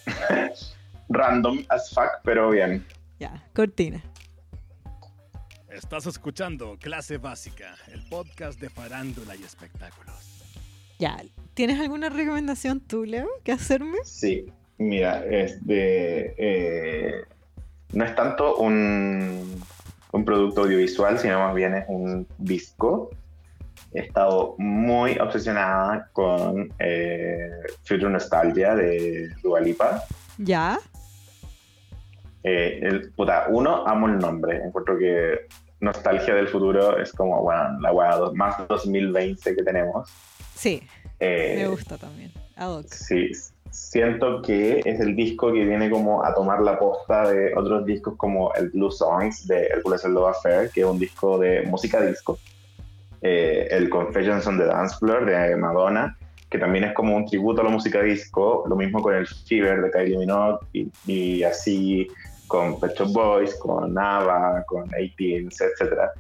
Random 1.10 1.64
as 1.70 1.90
fuck, 1.90 2.12
pero 2.24 2.52
bien. 2.52 2.86
Ya, 3.20 3.44
cortina. 3.56 4.04
Estás 5.74 6.06
escuchando 6.06 6.78
Clase 6.80 7.18
Básica, 7.18 7.76
el 7.92 8.04
podcast 8.08 8.60
de 8.60 8.70
farándula 8.70 9.36
y 9.36 9.44
espectáculos. 9.44 10.14
Ya, 11.00 11.18
¿tienes 11.56 11.80
alguna 11.80 12.10
recomendación 12.10 12.80
tú, 12.80 13.06
Leo, 13.06 13.28
que 13.44 13.52
hacerme? 13.54 13.98
Sí, 14.04 14.46
mira, 14.78 15.26
es 15.26 15.66
de. 15.66 16.36
eh, 16.38 17.26
no 17.92 18.06
es 18.06 18.16
tanto 18.16 18.58
un, 18.58 19.64
un 20.12 20.26
producto 20.26 20.62
audiovisual, 20.62 21.18
sino 21.18 21.40
más 21.40 21.56
bien 21.56 21.74
es 21.76 21.86
un 21.88 22.28
disco. 22.38 23.10
He 23.94 24.02
estado 24.02 24.56
muy 24.60 25.18
obsesionada 25.18 26.08
con 26.14 26.72
eh, 26.80 27.50
Future 27.84 28.12
Nostalgia 28.12 28.76
de 28.76 29.30
Dua 29.42 29.60
Lipa. 29.60 30.04
Ya, 30.38 30.80
Eh, 32.46 32.80
el, 32.84 33.10
puta, 33.12 33.46
uno, 33.50 33.88
amo 33.88 34.08
el 34.10 34.18
nombre. 34.20 34.58
Encuentro 34.66 34.98
que 34.98 35.48
Nostalgia 35.84 36.34
del 36.34 36.48
Futuro 36.48 36.98
es 36.98 37.12
como, 37.12 37.42
bueno, 37.42 37.80
la 37.82 37.92
weá 37.92 38.18
más 38.34 38.68
2020 38.68 39.56
que 39.56 39.64
tenemos. 39.64 40.10
sí, 40.56 40.82
Eh, 41.20 41.56
me 41.58 41.68
gusta 41.68 41.98
también. 41.98 42.32
Ad. 42.56 42.86
Sí, 42.88 43.32
siento 43.70 44.42
que 44.42 44.82
es 44.86 45.00
el 45.00 45.16
disco 45.16 45.52
que 45.52 45.66
viene 45.66 45.90
como 45.90 46.24
a 46.24 46.34
tomar 46.34 46.62
la 46.62 46.78
posta 46.80 47.30
de 47.30 47.54
otros 47.56 47.86
discos 47.86 48.16
como 48.18 48.54
el 48.54 48.70
Blue 48.70 48.92
Songs 48.92 49.48
de 49.48 49.68
Hercules 49.68 50.04
Love 50.06 50.30
Affair, 50.30 50.70
que 50.70 50.82
es 50.82 50.86
un 50.86 51.00
disco 51.00 51.38
de 51.38 51.64
música 51.64 52.02
disco. 52.02 52.38
Eh, 53.22 53.68
el 53.72 53.90
Confessions 53.90 54.46
on 54.48 54.58
the 54.58 54.66
Dance 54.66 54.96
Floor 55.00 55.26
de 55.26 55.56
Madonna, 55.56 56.18
que 56.50 56.58
también 56.58 56.84
es 56.86 56.94
como 56.94 57.16
un 57.16 57.26
tributo 57.26 57.62
a 57.62 57.64
la 57.64 57.70
música 57.70 58.02
disco. 58.02 58.64
Lo 58.68 58.76
mismo 58.76 59.02
con 59.02 59.16
el 59.16 59.28
Fever 59.28 59.82
de 59.82 59.92
Kylie 59.92 60.18
Minogue 60.18 60.60
y, 60.74 60.92
y 61.08 61.44
así 61.44 62.08
con 62.48 62.80
Pet 62.80 62.94
Shop 62.98 63.12
Boys, 63.14 63.56
con 63.56 63.98
Ava, 63.98 64.64
con 64.68 64.88
18, 64.90 65.48
etcétera 65.66 66.12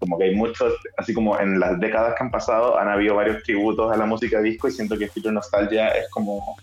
como 0.00 0.18
que 0.18 0.24
hay 0.24 0.34
muchos, 0.34 0.70
así 0.98 1.14
como 1.14 1.38
en 1.40 1.58
las 1.58 1.80
décadas 1.80 2.14
que 2.18 2.24
han 2.24 2.30
pasado, 2.30 2.78
han 2.78 2.88
habido 2.88 3.14
varios 3.14 3.42
tributos 3.42 3.90
a 3.90 3.96
la 3.96 4.04
música 4.04 4.42
disco 4.42 4.68
y 4.68 4.72
siento 4.72 4.98
que 4.98 5.08
Future 5.08 5.32
Nostalgia 5.32 5.88
es 5.90 6.10
como 6.10 6.56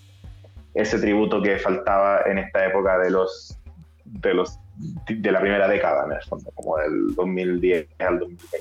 ese 0.75 0.99
tributo 0.99 1.41
que 1.41 1.57
faltaba 1.57 2.21
en 2.27 2.37
esta 2.37 2.63
época 2.67 2.99
de 2.99 3.09
los 3.09 3.57
de 4.05 4.35
los 4.35 4.59
de 5.07 5.31
la 5.31 5.39
primera 5.39 5.67
década 5.67 6.05
en 6.05 6.11
el 6.11 6.21
fondo, 6.23 6.51
como 6.53 6.77
del 6.77 7.15
2010 7.15 7.87
al 7.99 8.19
2020. 8.19 8.57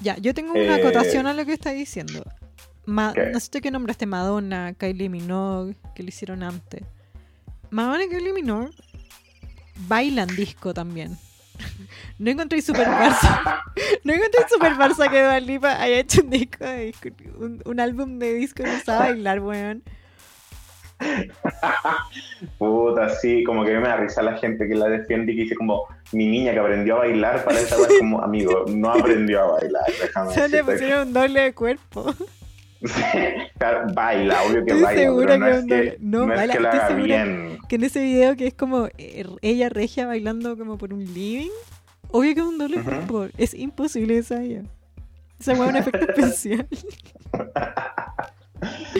Ya, 0.00 0.16
yo 0.16 0.34
tengo 0.34 0.52
una 0.52 0.78
Eh, 0.78 0.80
acotación 0.80 1.28
a 1.28 1.32
lo 1.34 1.44
que 1.46 1.52
está 1.52 1.70
diciendo. 1.70 2.24
Ma- 2.86 3.12
¿Qué? 3.14 3.26
no 3.32 3.38
sé 3.38 3.60
qué 3.60 3.70
nombraste, 3.70 4.06
Madonna, 4.06 4.74
Kylie 4.76 5.08
Minogue, 5.10 5.76
que 5.94 6.02
lo 6.02 6.08
hicieron 6.08 6.42
antes. 6.42 6.82
Madonna 7.70 8.02
y 8.04 8.08
Kylie 8.08 8.32
Minogue 8.32 8.70
bailan 9.76 10.28
disco 10.36 10.72
también. 10.74 11.16
No 12.18 12.30
encontré 12.30 12.60
super 12.62 12.86
Barça. 12.88 13.62
No 14.04 14.12
encontré 14.12 14.40
super 14.48 14.72
Barça 14.74 15.08
que 15.10 15.22
Dua 15.22 15.40
Lipa 15.40 15.80
haya 15.80 15.98
hecho 16.00 16.22
un 16.22 16.30
disco 16.30 16.64
de 16.64 16.86
disco, 16.86 17.08
un, 17.38 17.62
un 17.64 17.80
álbum 17.80 18.18
de 18.18 18.34
disco 18.34 18.62
que 18.64 18.70
usaba 18.70 19.00
bailar, 19.06 19.40
weón. 19.40 19.82
Puta, 22.58 23.08
sí, 23.20 23.42
como 23.44 23.64
que 23.64 23.72
me 23.78 23.88
da 23.88 23.96
risa 23.96 24.22
la 24.22 24.36
gente 24.38 24.66
que 24.68 24.74
la 24.74 24.88
defiende 24.88 25.32
y 25.32 25.36
que 25.36 25.42
dice 25.42 25.56
como 25.56 25.86
mi 26.12 26.26
niña 26.26 26.52
que 26.52 26.58
aprendió 26.60 26.96
a 26.96 26.98
bailar 27.00 27.44
para 27.44 27.60
esa 27.60 27.76
vez 27.76 27.88
como 27.98 28.22
amigo, 28.22 28.64
no 28.68 28.90
aprendió 28.90 29.40
a 29.42 29.52
bailar, 29.52 29.84
déjame 30.00 30.32
Se 30.34 30.40
le 30.40 30.48
decirte. 30.48 30.72
pusieron 30.72 31.08
un 31.08 31.14
doble 31.14 31.40
de 31.40 31.52
cuerpo. 31.54 32.14
Claro, 33.58 33.86
baila, 33.94 34.42
obvio 34.42 34.64
que 34.64 34.74
baila, 34.74 35.12
pero 35.16 35.38
no 35.38 35.44
que 35.44 35.50
es 35.50 35.62
un 35.62 35.68
que, 35.68 35.96
no, 36.00 36.26
no 36.26 36.32
es 36.32 36.38
baila, 36.38 36.52
que 36.52 36.60
la 36.60 36.70
haga 36.70 36.94
bien. 36.94 37.58
Que 37.68 37.76
en 37.76 37.84
ese 37.84 38.02
video 38.02 38.36
que 38.36 38.46
es 38.46 38.54
como 38.54 38.88
eh, 38.98 39.24
ella 39.42 39.68
regia 39.68 40.06
bailando 40.06 40.56
como 40.56 40.76
por 40.76 40.92
un 40.92 41.04
living. 41.04 41.50
Obvio 42.10 42.34
que 42.34 42.40
es 42.40 42.46
un 42.46 42.58
doble 42.58 42.82
cuerpo. 42.82 43.26
Es 43.38 43.54
imposible 43.54 44.18
esa 44.18 44.42
ella. 44.42 44.62
Esa 45.40 45.52
es 45.52 45.58
un 45.58 45.76
efecto 45.76 45.98
especial. 46.08 46.66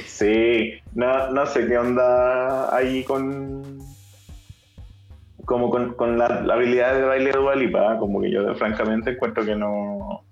Sí, 0.06 0.74
no, 0.94 1.30
no 1.30 1.46
sé 1.46 1.66
qué 1.66 1.78
onda 1.78 2.74
ahí 2.74 3.04
con. 3.04 3.78
Como 5.44 5.68
con, 5.68 5.92
con 5.94 6.18
la, 6.18 6.40
la 6.40 6.54
habilidad 6.54 6.94
de 6.94 7.02
baile 7.02 7.30
de 7.30 7.38
Dualipa, 7.38 7.98
como 7.98 8.20
que 8.22 8.30
yo 8.30 8.54
francamente 8.54 9.10
encuentro 9.10 9.44
que 9.44 9.54
no. 9.54 10.24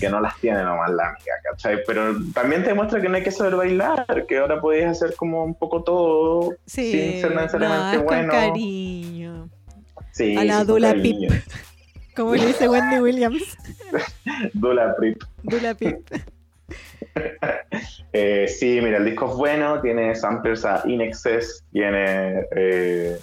Que 0.00 0.08
no 0.08 0.20
las 0.20 0.36
tiene 0.40 0.62
nomás 0.62 0.90
la 0.90 1.08
amiga, 1.08 1.34
¿cachai? 1.42 1.78
Pero 1.86 2.14
también 2.32 2.62
te 2.62 2.68
demuestra 2.68 3.00
que 3.00 3.08
no 3.08 3.16
hay 3.16 3.22
que 3.22 3.30
saber 3.32 3.56
bailar, 3.56 4.26
que 4.28 4.38
ahora 4.38 4.60
podías 4.60 4.92
hacer 4.92 5.16
como 5.16 5.44
un 5.44 5.54
poco 5.54 5.82
todo 5.82 6.54
Sí, 6.66 6.92
sin 6.92 7.20
ser 7.20 7.34
no, 7.34 7.40
necesariamente 7.40 7.96
es 7.96 8.02
bueno. 8.04 8.32
con 8.32 8.40
cariño. 8.40 9.48
Sí, 10.12 10.36
A 10.36 10.44
la 10.44 10.58
con 10.58 10.66
Dula. 10.68 10.94
Pip. 10.94 11.30
Como 12.14 12.34
le 12.34 12.46
dice 12.46 12.68
Wendy 12.68 13.00
Williams. 13.00 13.56
Dula 14.54 14.94
Pip. 15.00 15.22
Dula 15.42 15.74
Pip. 15.74 15.98
Eh, 18.12 18.46
sí, 18.48 18.80
mira, 18.82 18.98
el 18.98 19.04
disco 19.04 19.30
es 19.30 19.36
bueno, 19.36 19.80
tiene 19.80 20.14
samplers 20.14 20.64
a 20.64 20.82
In 20.86 21.00
Excess, 21.00 21.62
tiene 21.72 22.44
eh, 22.56 23.18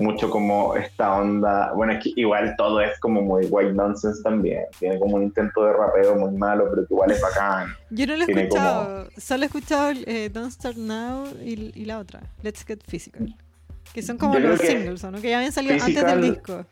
mucho 0.00 0.30
como 0.30 0.74
esta 0.76 1.16
onda. 1.16 1.72
Bueno, 1.74 1.92
es 1.92 2.02
que 2.02 2.12
igual 2.16 2.54
todo 2.56 2.80
es 2.80 2.98
como 3.00 3.20
muy 3.20 3.46
white 3.46 3.72
nonsense 3.72 4.22
también. 4.22 4.64
Tiene 4.78 4.98
como 4.98 5.16
un 5.16 5.24
intento 5.24 5.64
de 5.64 5.72
rapeo 5.72 6.16
muy 6.16 6.32
malo, 6.32 6.66
pero 6.70 6.86
que 6.86 6.94
igual 6.94 7.10
es 7.10 7.20
bacán. 7.20 7.68
Yo 7.90 8.06
no 8.06 8.16
lo 8.16 8.22
he 8.22 8.26
Tiene 8.26 8.42
escuchado. 8.42 9.08
Solo 9.16 9.42
he 9.42 9.46
escuchado 9.46 9.92
eh, 10.06 10.30
Don't 10.30 10.52
Start 10.52 10.76
Now 10.76 11.26
y, 11.42 11.72
y 11.74 11.84
la 11.84 11.98
otra, 11.98 12.20
Let's 12.42 12.64
Get 12.64 12.80
Physical. 12.86 13.34
Que 13.92 14.02
son 14.02 14.18
como 14.18 14.34
Yo 14.34 14.40
los 14.40 14.60
singles, 14.60 15.04
¿o 15.04 15.10
¿no? 15.10 15.20
Que 15.20 15.30
ya 15.30 15.38
habían 15.38 15.52
salido 15.52 15.74
antes 15.74 16.04
del 16.04 16.22
disco. 16.22 16.64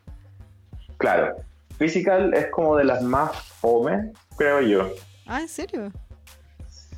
Claro, 0.96 1.36
Physical 1.78 2.34
es 2.34 2.48
como 2.48 2.76
de 2.76 2.84
las 2.84 3.02
más 3.02 3.36
fome, 3.60 4.12
creo 4.36 4.60
yo. 4.60 4.90
Ah, 5.26 5.40
¿en 5.40 5.48
serio? 5.48 5.92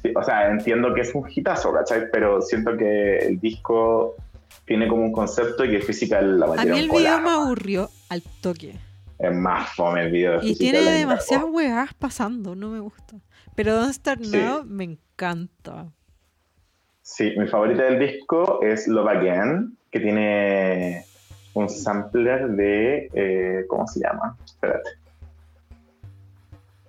Sí, 0.02 0.12
o 0.16 0.22
sea, 0.22 0.48
entiendo 0.48 0.94
que 0.94 1.02
es 1.02 1.14
un 1.14 1.28
hitazo, 1.28 1.72
¿cachai? 1.72 2.10
Pero 2.10 2.40
siento 2.40 2.76
que 2.76 3.18
el 3.18 3.38
disco 3.40 4.16
tiene 4.70 4.86
como 4.86 5.02
un 5.02 5.10
concepto 5.10 5.64
y 5.64 5.70
que 5.72 5.80
Physical 5.80 6.38
la 6.38 6.46
A 6.46 6.64
mí 6.64 6.78
el 6.78 6.88
video 6.88 7.20
me 7.20 7.30
aburrió 7.30 7.90
al 8.08 8.22
toque. 8.40 8.78
Es 9.18 9.34
más 9.34 9.68
fome 9.74 10.02
el 10.02 10.12
video 10.12 10.38
de 10.40 10.46
Y 10.46 10.54
tiene 10.54 10.78
demasiadas 10.78 11.44
cagó. 11.46 11.56
weas 11.56 11.92
pasando, 11.94 12.54
no 12.54 12.68
me 12.68 12.78
gusta. 12.78 13.16
Pero 13.56 13.74
Don't 13.74 13.92
Start 13.92 14.22
Sí. 14.22 14.30
Now 14.30 14.62
me 14.64 14.84
encanta. 14.84 15.88
Sí, 17.02 17.34
mi 17.36 17.48
favorita 17.48 17.82
del 17.82 17.98
disco 17.98 18.62
es 18.62 18.86
Love 18.86 19.08
Again, 19.08 19.76
que 19.90 19.98
tiene 19.98 21.04
un 21.54 21.68
sampler 21.68 22.50
de. 22.50 23.10
eh, 23.12 23.64
¿Cómo 23.68 23.88
se 23.88 23.98
llama? 23.98 24.36
Espérate. 24.44 24.90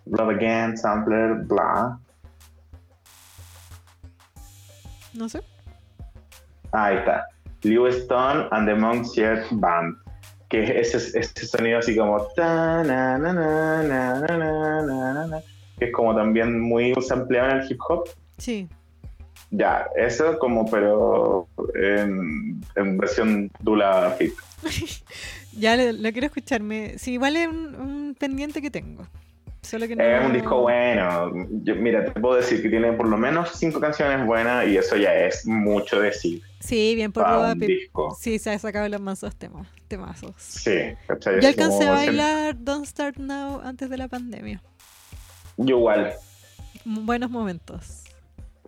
Love 0.06 0.36
Again, 0.36 0.78
sampler, 0.78 1.34
bla. 1.46 1.98
No 5.16 5.28
sé. 5.28 5.42
Ah, 6.72 6.86
ahí 6.86 6.98
está. 6.98 7.26
Lewiston 7.64 8.48
and 8.52 8.68
the 8.68 8.76
Moncert 8.76 9.48
Band. 9.52 9.96
Que 10.50 10.64
es 10.64 10.94
ese, 10.94 11.20
ese 11.20 11.46
sonido 11.48 11.80
así 11.80 11.96
como. 11.96 12.28
Que 15.80 15.86
es 15.86 15.92
como 15.94 16.16
también 16.16 16.60
muy 16.60 16.94
sampleado 17.02 17.52
en 17.52 17.58
el 17.58 17.72
hip 17.72 17.80
hop. 17.88 18.10
Sí. 18.38 18.68
Ya, 19.52 19.86
eso 19.98 20.38
como, 20.40 20.70
pero 20.70 21.48
en, 21.76 22.62
versión 22.98 23.52
dula 23.60 24.16
hip. 24.20 24.34
ya, 25.58 25.76
lo, 25.76 26.12
quiero 26.12 26.28
escucharme. 26.28 26.98
Sí, 26.98 27.14
igual 27.14 27.36
es 27.36 27.48
un 27.48 28.16
pendiente 28.18 28.62
que 28.62 28.72
tengo. 28.72 29.06
Solo 29.62 29.88
que 29.88 29.96
no. 29.96 30.04
Es 30.04 30.26
un 30.26 30.34
disco 30.34 30.62
bueno. 30.62 31.32
Yo- 31.64 31.76
mira, 31.76 32.06
te 32.06 32.20
puedo 32.20 32.36
decir 32.36 32.62
que 32.62 32.70
tiene 32.70 32.94
por 32.94 33.08
lo 33.08 33.18
menos 33.18 33.52
cinco 33.56 33.80
canciones 33.80 34.26
buenas 34.26 34.68
y 34.68 34.78
eso 34.78 34.96
ya 34.98 35.14
es 35.14 35.46
mucho 35.46 36.00
decir 36.02 36.42
Sí, 36.60 36.96
bien 36.96 37.12
por 37.12 37.26
un 37.28 37.60
disco. 37.60 38.16
Sí, 38.20 38.38
se 38.40 38.52
ha 38.52 38.60
sacado 38.60 38.88
los 38.90 39.00
mansos 39.02 39.36
temas, 39.36 39.68
temazos. 39.88 40.34
Sí, 40.38 40.78
¿cachai? 41.08 41.42
Yo 41.42 41.48
alcancé 41.48 41.88
a 41.88 41.92
bailar 41.92 42.56
Don't 42.58 42.86
Start 42.86 43.18
Now 43.18 43.62
antes 43.64 43.90
de 43.90 43.98
la 43.98 44.08
pandemia. 44.08 44.62
Yo 45.58 45.78
igual. 45.78 46.14
Buenos 46.86 47.30
momentos. 47.30 48.04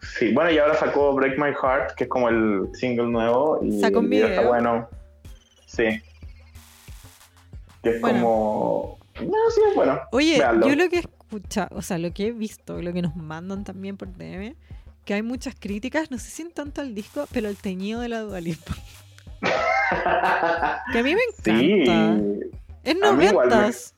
Sí, 0.02 0.32
bueno, 0.34 0.52
y 0.52 0.58
ahora 0.58 0.76
sacó 0.76 1.14
Break 1.14 1.38
My 1.39 1.54
Heart, 1.54 1.94
que 1.96 2.04
es 2.04 2.10
como 2.10 2.30
el 2.30 2.68
single 2.74 3.08
nuevo. 3.08 3.60
Y 3.64 3.80
Sacó 3.80 4.00
un 4.00 4.10
video 4.10 4.28
video. 4.28 4.39
está 4.39 4.48
bueno. 4.50 4.89
Sí. 5.66 6.02
Que 7.82 7.89
es 7.91 8.02
Bueno. 8.02 8.20
como. 8.22 9.00
No, 9.22 9.38
sí, 9.53 9.61
es 9.70 9.76
bueno. 9.76 9.99
Oye, 10.11 10.38
yo 10.39 10.76
lo 10.76 10.89
que 10.89 10.95
he 10.97 10.99
escuchado, 10.99 11.70
o 11.78 11.82
sea, 11.82 11.97
lo 11.97 12.11
que 12.14 12.28
he 12.28 12.32
visto, 12.32 12.82
lo 12.82 12.91
que 12.93 13.01
nos 13.01 13.16
mandan 13.16 13.64
también 13.64 13.95
por 13.97 14.07
DM, 14.16 14.55
que 15.05 15.14
hay 15.14 15.22
muchas 15.22 15.55
críticas, 15.59 16.09
no 16.11 16.18
sé 16.18 16.30
si 16.32 16.41
en 16.41 16.51
tanto 16.51 16.82
al 16.82 16.95
disco, 16.95 17.28
pero 17.32 17.49
el 17.49 17.57
teñido 17.57 17.99
de 18.01 18.09
la 18.09 18.20
Dualipa. 18.22 18.74
Que 20.91 20.99
a 20.99 21.03
mí 21.03 21.14
me 21.16 21.22
Sí. 21.43 21.82
encanta. 21.82 22.45
Es 22.84 22.95
A 23.03 23.14
mí 23.14 23.26
igual 23.26 23.47
me- 23.49 23.55
noventas. 23.55 23.95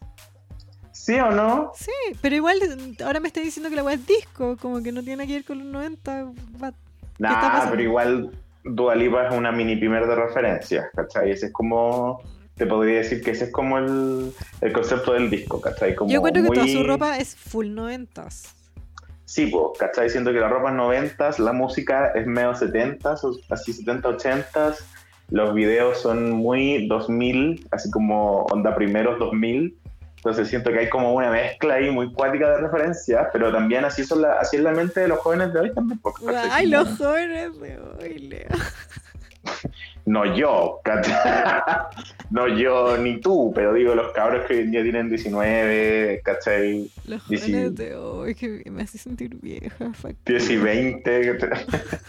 ¿Sí 0.92 1.14
o 1.16 1.30
no? 1.32 1.72
Sí, 1.76 1.92
pero 2.22 2.36
igual 2.36 2.58
ahora 3.04 3.20
me 3.20 3.28
está 3.28 3.40
diciendo 3.42 3.70
que 3.70 3.76
la 3.76 3.84
weá 3.84 3.96
es 3.96 4.06
disco, 4.08 4.58
como 4.58 4.82
que 4.82 4.92
no 4.92 5.04
tiene 5.04 5.28
que 5.28 5.34
ver 5.34 5.46
con 5.46 5.60
los 5.60 5.68
90. 5.68 6.24
va- 6.62 6.70
está 6.70 6.74
Nah, 7.20 7.42
pasando? 7.42 7.72
pero 7.72 7.84
igual 7.84 8.32
Dua 8.64 8.96
Lipa 8.96 9.28
es 9.28 9.36
una 9.36 9.52
mini 9.52 9.76
primer 9.76 10.08
de 10.08 10.16
referencia, 10.16 10.90
¿cachai? 10.96 11.32
Ese 11.32 11.48
es 11.48 11.54
como, 11.54 12.22
te 12.56 12.66
podría 12.66 13.00
decir 13.00 13.22
que 13.22 13.32
ese 13.32 13.46
es 13.46 13.52
como 13.52 13.78
el, 13.78 14.32
el 14.62 14.74
concepto 14.74 15.14
del 15.14 15.30
disco, 15.30 15.60
¿cachai? 15.62 15.96
Como 15.96 16.10
Yo 16.12 16.18
encuentro 16.18 16.44
que 16.44 16.50
toda 16.50 16.64
muy- 16.66 16.74
su 16.74 16.84
ropa 16.84 17.18
es 17.18 17.36
full 17.36 17.68
noventas. 17.74 18.54
Sí, 19.26 19.48
pues, 19.48 19.78
¿cachai? 19.80 20.10
Siento 20.10 20.32
que 20.32 20.40
la 20.40 20.48
ropa 20.48 20.70
es 20.70 20.76
noventas, 20.76 21.40
la 21.40 21.52
música 21.52 22.12
es 22.16 22.26
medio 22.28 22.54
setentas, 22.56 23.22
así 23.50 23.74
70, 23.74 24.08
80 24.10 24.76
los 25.32 25.56
videos 25.56 26.00
son 26.00 26.30
muy 26.32 26.88
2000, 26.88 27.68
así 27.72 27.90
como 27.90 28.44
onda 28.44 28.76
primeros 28.76 29.18
2000, 29.18 29.76
entonces 30.18 30.48
siento 30.48 30.72
que 30.72 30.78
hay 30.80 30.90
como 30.90 31.14
una 31.14 31.32
mezcla 31.32 31.74
ahí 31.76 31.90
muy 31.90 32.14
cuática 32.14 32.52
de 32.52 32.58
referencias, 32.60 33.28
pero 33.34 33.52
también 33.52 33.86
así, 33.86 34.04
son 34.04 34.22
la, 34.22 34.40
así 34.40 34.58
es 34.58 34.62
la 34.62 34.72
mente 34.72 35.00
de 35.00 35.08
los 35.08 35.18
jóvenes 35.20 35.52
de 35.54 35.60
hoy 35.62 35.74
también. 35.74 36.00
pues. 36.00 36.16
Ay, 36.52 36.70
Como- 36.72 36.84
los 36.84 36.98
jóvenes 37.00 37.60
de 37.60 37.80
hoy, 37.80 38.20
Leo. 38.20 38.48
No 40.06 40.36
yo, 40.36 40.82
¿cachai? 40.84 41.14
no 42.30 42.48
yo 42.48 42.96
ni 42.98 43.20
tú, 43.20 43.52
pero 43.56 43.74
digo 43.74 43.96
los 43.96 44.12
cabros 44.14 44.46
que 44.46 44.54
hoy 44.54 44.60
en 44.62 44.72
día 44.72 44.84
tienen 44.84 45.10
19, 45.10 46.22
¿cachai? 46.24 46.92
Los 47.06 47.24
Y 47.32 47.38
sí. 47.38 47.52
jóvenes 47.52 47.76
de 47.76 47.96
hoy, 47.96 48.36
que 48.36 48.64
me 48.70 48.84
hace 48.84 48.98
sentir 49.00 49.36
vieja. 49.42 49.92
fuck. 49.94 50.14
10 50.26 50.50
y 50.52 50.58
20. 50.58 51.38
¿cachai? 51.40 51.66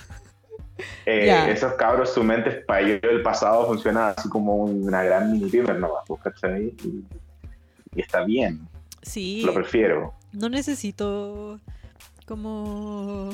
Eh, 1.07 1.25
Ya. 1.27 1.49
Esos 1.51 1.73
cabros, 1.75 2.13
su 2.13 2.23
mente 2.23 2.51
es 2.51 2.65
para 2.67 2.81
ellos 2.83 3.01
el 3.05 3.23
pasado 3.23 3.67
funciona 3.67 4.09
así 4.11 4.29
como 4.29 4.57
una 4.57 5.03
gran 5.05 5.33
mini 5.33 5.49
primer 5.49 5.79
nomás, 5.79 6.03
pues, 6.07 6.21
¿cachai? 6.23 6.65
Y, 6.85 7.05
y 7.95 8.01
está 8.03 8.25
bien, 8.25 8.69
Sí, 9.01 9.41
lo 9.43 9.55
prefiero. 9.55 10.13
no 10.33 10.51
necesito 10.51 11.59
como 12.27 13.31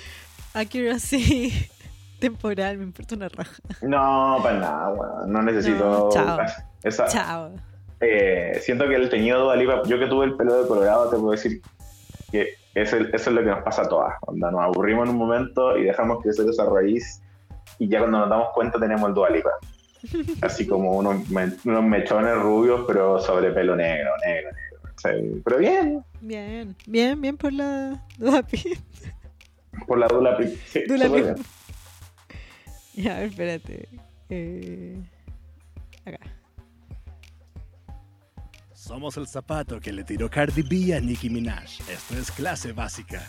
accuracy 0.54 1.52
temporal, 2.18 2.78
me 2.78 2.84
importa 2.84 3.14
una 3.14 3.28
raja. 3.28 3.54
No, 3.82 4.38
para 4.42 4.58
nada, 4.58 4.88
weón, 4.90 5.32
no 5.32 5.42
necesito. 5.42 5.84
No, 5.84 6.08
chao. 6.10 6.38
esa- 6.82 7.06
Chao. 7.08 7.50
eh, 8.00 8.58
siento 8.62 8.86
que 8.88 8.94
el 8.94 9.08
teñido 9.08 9.38
de 9.38 9.44
Dua 9.44 9.56
Lipa, 9.56 9.82
yo 9.88 9.98
que 9.98 10.06
tuve 10.06 10.26
el 10.26 10.36
pelo 10.36 10.62
de 10.62 10.68
colorado, 10.68 11.08
te 11.10 11.16
puedo 11.16 11.32
decir 11.32 11.60
que 12.30 12.54
eso, 12.74 12.96
eso 12.96 13.14
es 13.14 13.26
lo 13.28 13.40
que 13.40 13.46
nos 13.50 13.62
pasa 13.62 13.82
a 13.82 13.88
todas. 13.88 14.14
Onda, 14.22 14.50
nos 14.50 14.60
aburrimos 14.62 15.04
en 15.04 15.10
un 15.14 15.18
momento 15.18 15.76
y 15.78 15.84
dejamos 15.84 16.22
crecer 16.22 16.46
esa 16.48 16.64
raíz 16.66 17.22
y 17.78 17.88
ya 17.88 18.00
cuando 18.00 18.18
nos 18.20 18.28
damos 18.30 18.48
cuenta 18.54 18.78
tenemos 18.78 19.08
el 19.08 19.14
Dua 19.14 19.30
Lipa. 19.30 19.50
Así 20.42 20.66
como 20.66 20.92
unos, 20.92 21.28
me- 21.30 21.52
unos 21.64 21.82
mechones 21.84 22.36
rubios, 22.36 22.84
pero 22.86 23.18
sobre 23.18 23.50
pelo 23.50 23.74
negro, 23.74 24.10
negro, 24.24 24.50
negro. 24.52 25.40
Pero 25.44 25.58
bien, 25.58 26.04
Bien, 26.20 26.74
bien, 26.86 27.20
bien 27.20 27.36
por 27.36 27.52
la 27.52 28.02
Dua 28.18 28.42
Pip. 28.42 28.78
por 29.86 29.98
la 29.98 30.06
Dula 30.08 30.36
Pi- 30.36 30.48
sí, 30.66 30.82
Dula 30.88 31.06
súper 31.06 31.24
Pip. 31.24 31.34
bien. 31.34 31.46
Ya, 33.04 33.22
espérate. 33.22 33.88
Eh, 34.30 34.98
acá. 36.06 36.18
Somos 38.72 39.16
el 39.18 39.26
zapato 39.26 39.78
que 39.80 39.92
le 39.92 40.02
tiró 40.02 40.30
Cardi 40.30 40.62
B 40.62 40.94
a 40.94 41.00
Nicki 41.00 41.28
Minaj. 41.28 41.80
Esto 41.90 42.16
es 42.16 42.30
clase 42.30 42.72
básica. 42.72 43.28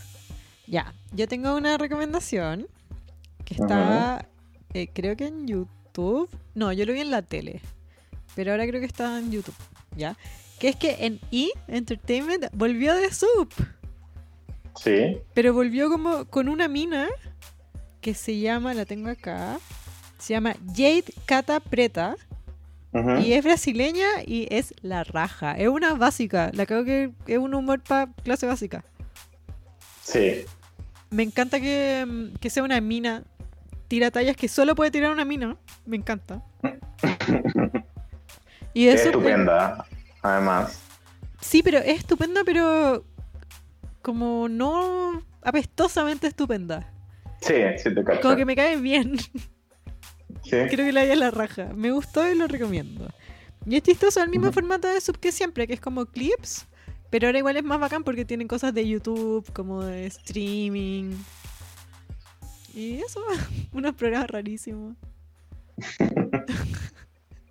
Ya, 0.68 0.94
yo 1.14 1.28
tengo 1.28 1.56
una 1.56 1.78
recomendación 1.78 2.68
que 3.44 3.56
está, 3.56 4.28
eh, 4.74 4.88
creo 4.94 5.18
que 5.18 5.28
en 5.28 5.48
YouTube. 5.48 6.30
No, 6.56 6.72
yo 6.72 6.86
lo 6.86 6.94
vi 6.94 7.02
en 7.02 7.12
la 7.12 7.22
tele, 7.22 7.60
pero 8.36 8.52
ahora 8.52 8.68
creo 8.68 8.80
que 8.80 8.86
está 8.86 9.20
en 9.20 9.32
YouTube, 9.32 9.56
¿ya? 9.96 10.16
Que 10.60 10.70
es 10.70 10.76
que 10.76 11.06
en 11.06 11.20
E! 11.32 11.50
Entertainment 11.68 12.46
volvió 12.54 12.96
de 12.96 13.12
Soup, 13.12 13.52
Sí, 14.76 15.18
pero 15.34 15.54
volvió 15.54 15.90
como 15.90 16.26
con 16.26 16.48
una 16.50 16.68
mina 16.68 17.08
que 18.08 18.14
se 18.14 18.40
llama, 18.40 18.74
la 18.74 18.86
tengo 18.86 19.10
acá, 19.10 19.60
se 20.18 20.34
llama 20.34 20.56
Jade 20.68 21.14
Cata 21.26 21.60
Preta 21.60 22.16
y 23.20 23.34
es 23.34 23.44
brasileña 23.44 24.08
y 24.26 24.48
es 24.50 24.74
la 24.82 25.04
raja. 25.04 25.58
Es 25.58 25.68
una 25.68 25.94
básica, 25.94 26.50
la 26.54 26.66
creo 26.66 26.86
que 26.86 27.12
es 27.26 27.38
un 27.38 27.54
humor 27.54 27.82
para 27.82 28.10
clase 28.24 28.46
básica. 28.46 28.86
sí. 30.04 30.46
Me 31.10 31.24
encanta 31.24 31.60
que, 31.60 32.06
mm, 32.08 32.36
que 32.40 32.50
sea 32.50 32.64
una 32.64 32.80
mina. 32.80 33.26
Tira 33.90 34.10
tallas 34.10 34.38
que 34.38 34.48
solo 34.48 34.74
puede 34.74 34.90
tirar 34.90 35.12
una 35.12 35.26
mina. 35.26 35.58
Me 35.86 35.98
encanta. 35.98 36.42
Y 38.74 38.88
Es 38.88 39.06
estupenda, 39.06 39.86
además. 40.22 40.80
Sí, 41.42 41.62
pero 41.62 41.80
es 41.80 42.00
estupenda, 42.00 42.44
pero 42.46 43.04
como 44.02 44.48
no 44.48 45.24
apestosamente 45.42 46.28
estupenda. 46.28 46.94
Sí, 47.42 47.56
sí 47.78 47.94
te 47.94 48.04
cacho. 48.04 48.22
Como 48.22 48.36
que 48.36 48.46
me 48.46 48.56
cae 48.56 48.78
bien. 48.78 49.18
Sí. 49.20 49.30
Creo 50.70 50.86
que 50.86 50.92
la 50.92 51.02
hay 51.02 51.12
a 51.12 51.16
la 51.16 51.32
raja. 51.32 51.70
Me 51.76 51.92
gustó 51.92 52.30
y 52.30 52.36
lo 52.36 52.48
recomiendo. 52.48 53.08
Y 53.66 53.76
es 53.76 53.84
chistoso 53.84 54.24
el 54.24 54.30
mismo 54.30 54.52
formato 54.52 54.88
de 54.88 55.02
sub 55.02 55.20
que 55.20 55.32
siempre, 55.32 55.68
que 55.68 55.74
es 55.74 55.82
como 55.82 56.06
clips. 56.06 56.68
Pero 57.10 57.28
ahora 57.28 57.40
igual 57.40 57.58
es 57.58 57.64
más 57.64 57.80
bacán 57.80 58.04
porque 58.04 58.26
tienen 58.26 58.48
cosas 58.48 58.74
de 58.74 58.88
YouTube, 58.88 59.52
como 59.54 59.84
de 59.84 60.06
streaming. 60.08 61.16
Y 62.74 63.00
eso, 63.00 63.22
unos 63.74 63.94
programas 63.96 64.30
rarísimos. 64.30 64.96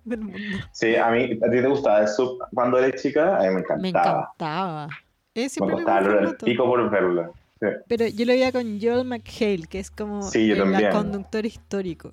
Del 0.05 0.21
mundo. 0.21 0.39
Sí, 0.71 0.95
a 0.95 1.09
mí, 1.11 1.23
a 1.23 1.27
ti 1.27 1.61
te 1.61 1.67
gustaba 1.67 2.01
el 2.01 2.07
sub 2.07 2.39
cuando 2.53 2.79
eres 2.79 3.01
chica, 3.01 3.37
a 3.37 3.41
mí 3.41 3.55
me 3.55 3.59
encantaba. 3.59 3.81
Me 3.81 3.89
encantaba. 3.89 4.87
Me 5.35 5.49
siempre 5.49 5.75
el 5.75 5.83
costaba 5.83 6.01
mismo 6.01 6.29
el 6.29 6.37
pico 6.37 6.65
por 6.65 6.89
verlo. 6.89 7.33
Sí. 7.59 7.67
Pero 7.87 8.07
yo 8.07 8.25
lo 8.25 8.33
veía 8.33 8.51
con 8.51 8.79
Joel 8.79 9.05
McHale, 9.05 9.65
que 9.67 9.79
es 9.79 9.89
como 9.91 10.21
Sí, 10.23 10.51
el 10.51 10.89
conductor 10.91 11.45
histórico. 11.45 12.11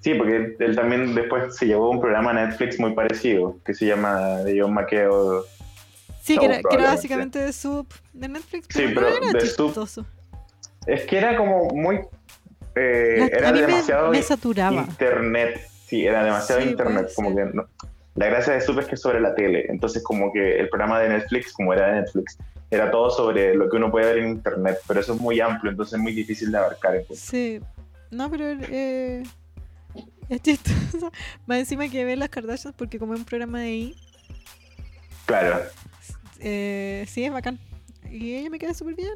Sí, 0.00 0.14
porque 0.14 0.54
él 0.58 0.76
también 0.76 1.14
después 1.14 1.56
se 1.56 1.66
llevó 1.66 1.90
un 1.90 2.00
programa 2.00 2.30
a 2.30 2.46
Netflix 2.46 2.78
muy 2.78 2.92
parecido, 2.94 3.58
que 3.64 3.74
se 3.74 3.86
llama 3.86 4.38
The 4.44 4.60
John 4.60 4.72
McHale. 4.74 5.42
Sí, 6.22 6.36
que 6.38 6.44
era, 6.44 6.54
que 6.56 6.60
era 6.60 6.60
probablemente. 6.60 6.86
básicamente 6.96 7.38
de 7.40 7.52
sub 7.52 7.86
de 8.12 8.28
Netflix, 8.28 8.66
Sí, 8.70 8.82
pero, 8.94 9.00
no 9.00 9.06
pero 9.06 9.16
era 9.16 9.26
de 9.32 9.40
Sub- 9.46 9.68
chistoso. 9.68 10.06
Es 10.86 11.04
que 11.06 11.18
era 11.18 11.36
como 11.36 11.68
muy... 11.70 11.96
eh, 12.76 13.30
era 13.32 13.50
me- 13.52 13.60
demasiado 13.62 14.10
me, 14.10 14.22
saturaba. 14.22 14.82
internet. 14.88 15.60
Sí, 15.86 16.06
era 16.06 16.22
demasiado 16.24 16.60
Sí, 16.60 16.68
internet. 16.68 17.10
Como 17.16 17.34
ser. 17.34 17.48
que 17.48 17.54
no- 17.56 17.66
La 18.18 18.26
gracia 18.26 18.52
de 18.54 18.60
Sub 18.60 18.78
es 18.80 18.86
que 18.86 18.96
es 18.96 19.00
sobre 19.00 19.20
la 19.20 19.34
tele. 19.34 19.66
Entonces 19.68 20.02
como 20.02 20.32
que 20.32 20.58
el 20.58 20.68
programa 20.68 20.98
de 21.00 21.08
Netflix, 21.10 21.52
como 21.52 21.72
era 21.72 21.86
de 21.88 22.00
Netflix, 22.00 22.36
era 22.70 22.90
todo 22.90 23.10
sobre 23.10 23.54
lo 23.54 23.68
que 23.70 23.76
uno 23.76 23.90
puede 23.90 24.06
ver 24.06 24.18
en 24.18 24.30
internet. 24.30 24.78
Pero 24.88 25.00
eso 25.00 25.14
es 25.14 25.20
muy 25.20 25.40
amplio, 25.40 25.70
entonces 25.70 25.94
es 25.94 26.00
muy 26.00 26.12
difícil 26.12 26.50
de 26.50 26.58
abarcar. 26.58 26.96
entonces. 26.96 27.24
Sí. 27.24 27.60
No, 28.10 28.28
pero 28.30 28.44
eh, 28.48 29.22
es 30.28 30.42
chistoso. 30.42 31.12
Más 31.46 31.58
encima 31.58 31.88
que 31.88 32.04
ver 32.04 32.18
las 32.18 32.28
Kardashians, 32.28 32.74
porque 32.76 32.98
como 32.98 33.14
es 33.14 33.20
un 33.20 33.26
programa 33.26 33.60
de 33.60 33.66
ahí, 33.66 33.94
Claro. 35.26 35.60
eh, 36.40 37.04
sí 37.06 37.24
es 37.24 37.32
bacán. 37.32 37.58
Y 38.10 38.34
ella 38.34 38.50
me 38.50 38.58
queda 38.58 38.74
súper 38.74 38.94
bien. 38.96 39.14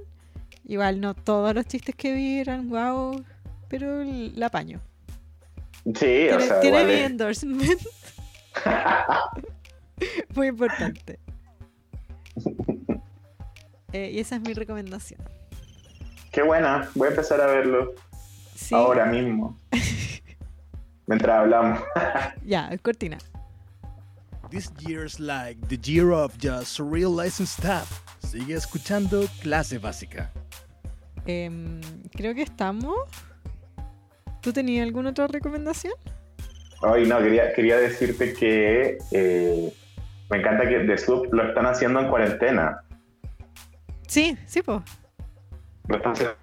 Igual 0.64 1.00
no 1.00 1.14
todos 1.14 1.54
los 1.54 1.66
chistes 1.66 1.94
que 1.96 2.12
vi 2.12 2.38
eran 2.38 2.68
wow, 2.68 3.24
pero 3.68 4.04
la 4.04 4.46
apaño. 4.46 4.80
Sí, 5.86 5.92
Tiene, 5.94 6.34
o 6.36 6.40
sea, 6.40 6.60
tiene 6.60 6.84
mi 6.84 6.92
endorsement. 6.92 7.80
Muy 10.34 10.48
importante. 10.48 11.18
Eh, 13.94 14.10
y 14.10 14.20
esa 14.20 14.36
es 14.36 14.40
mi 14.40 14.54
recomendación. 14.54 15.20
Qué 16.30 16.40
buena. 16.42 16.88
Voy 16.94 17.08
a 17.08 17.10
empezar 17.10 17.42
a 17.42 17.46
verlo 17.46 17.92
Sí, 18.54 18.74
ahora 18.74 19.04
mismo. 19.04 19.58
Mientras 21.06 21.40
hablamos. 21.40 21.78
Ya, 22.42 22.74
cortina. 22.78 23.18
This 24.48 24.70
year's 24.80 25.20
like 25.20 25.60
the 25.68 25.76
year 25.76 26.12
of 26.12 26.32
just 26.38 26.78
real 26.80 27.10
licensed 27.10 27.58
staff. 27.58 28.02
Sigue 28.20 28.54
escuchando 28.54 29.26
clase 29.42 29.78
básica. 29.78 30.30
Em, 31.26 31.80
creo 32.12 32.34
que 32.34 32.42
estamos. 32.42 32.96
¿Tú 34.40 34.52
tenías 34.52 34.86
alguna 34.86 35.10
otra 35.10 35.26
recomendación? 35.26 35.94
Ay, 36.82 37.06
no, 37.06 37.18
quería, 37.18 37.52
quería 37.52 37.76
decirte 37.78 38.32
que 38.34 38.98
eh, 39.12 39.72
me 40.30 40.38
encanta 40.38 40.68
que 40.68 40.80
The 40.80 40.98
Sub 40.98 41.32
lo 41.32 41.48
están 41.48 41.66
haciendo 41.66 42.00
en 42.00 42.08
cuarentena. 42.08 42.82
Sí, 44.08 44.36
sí, 44.46 44.62
po. 44.62 44.82
Lo 45.88 45.96
están 45.96 46.12
haciendo- 46.12 46.34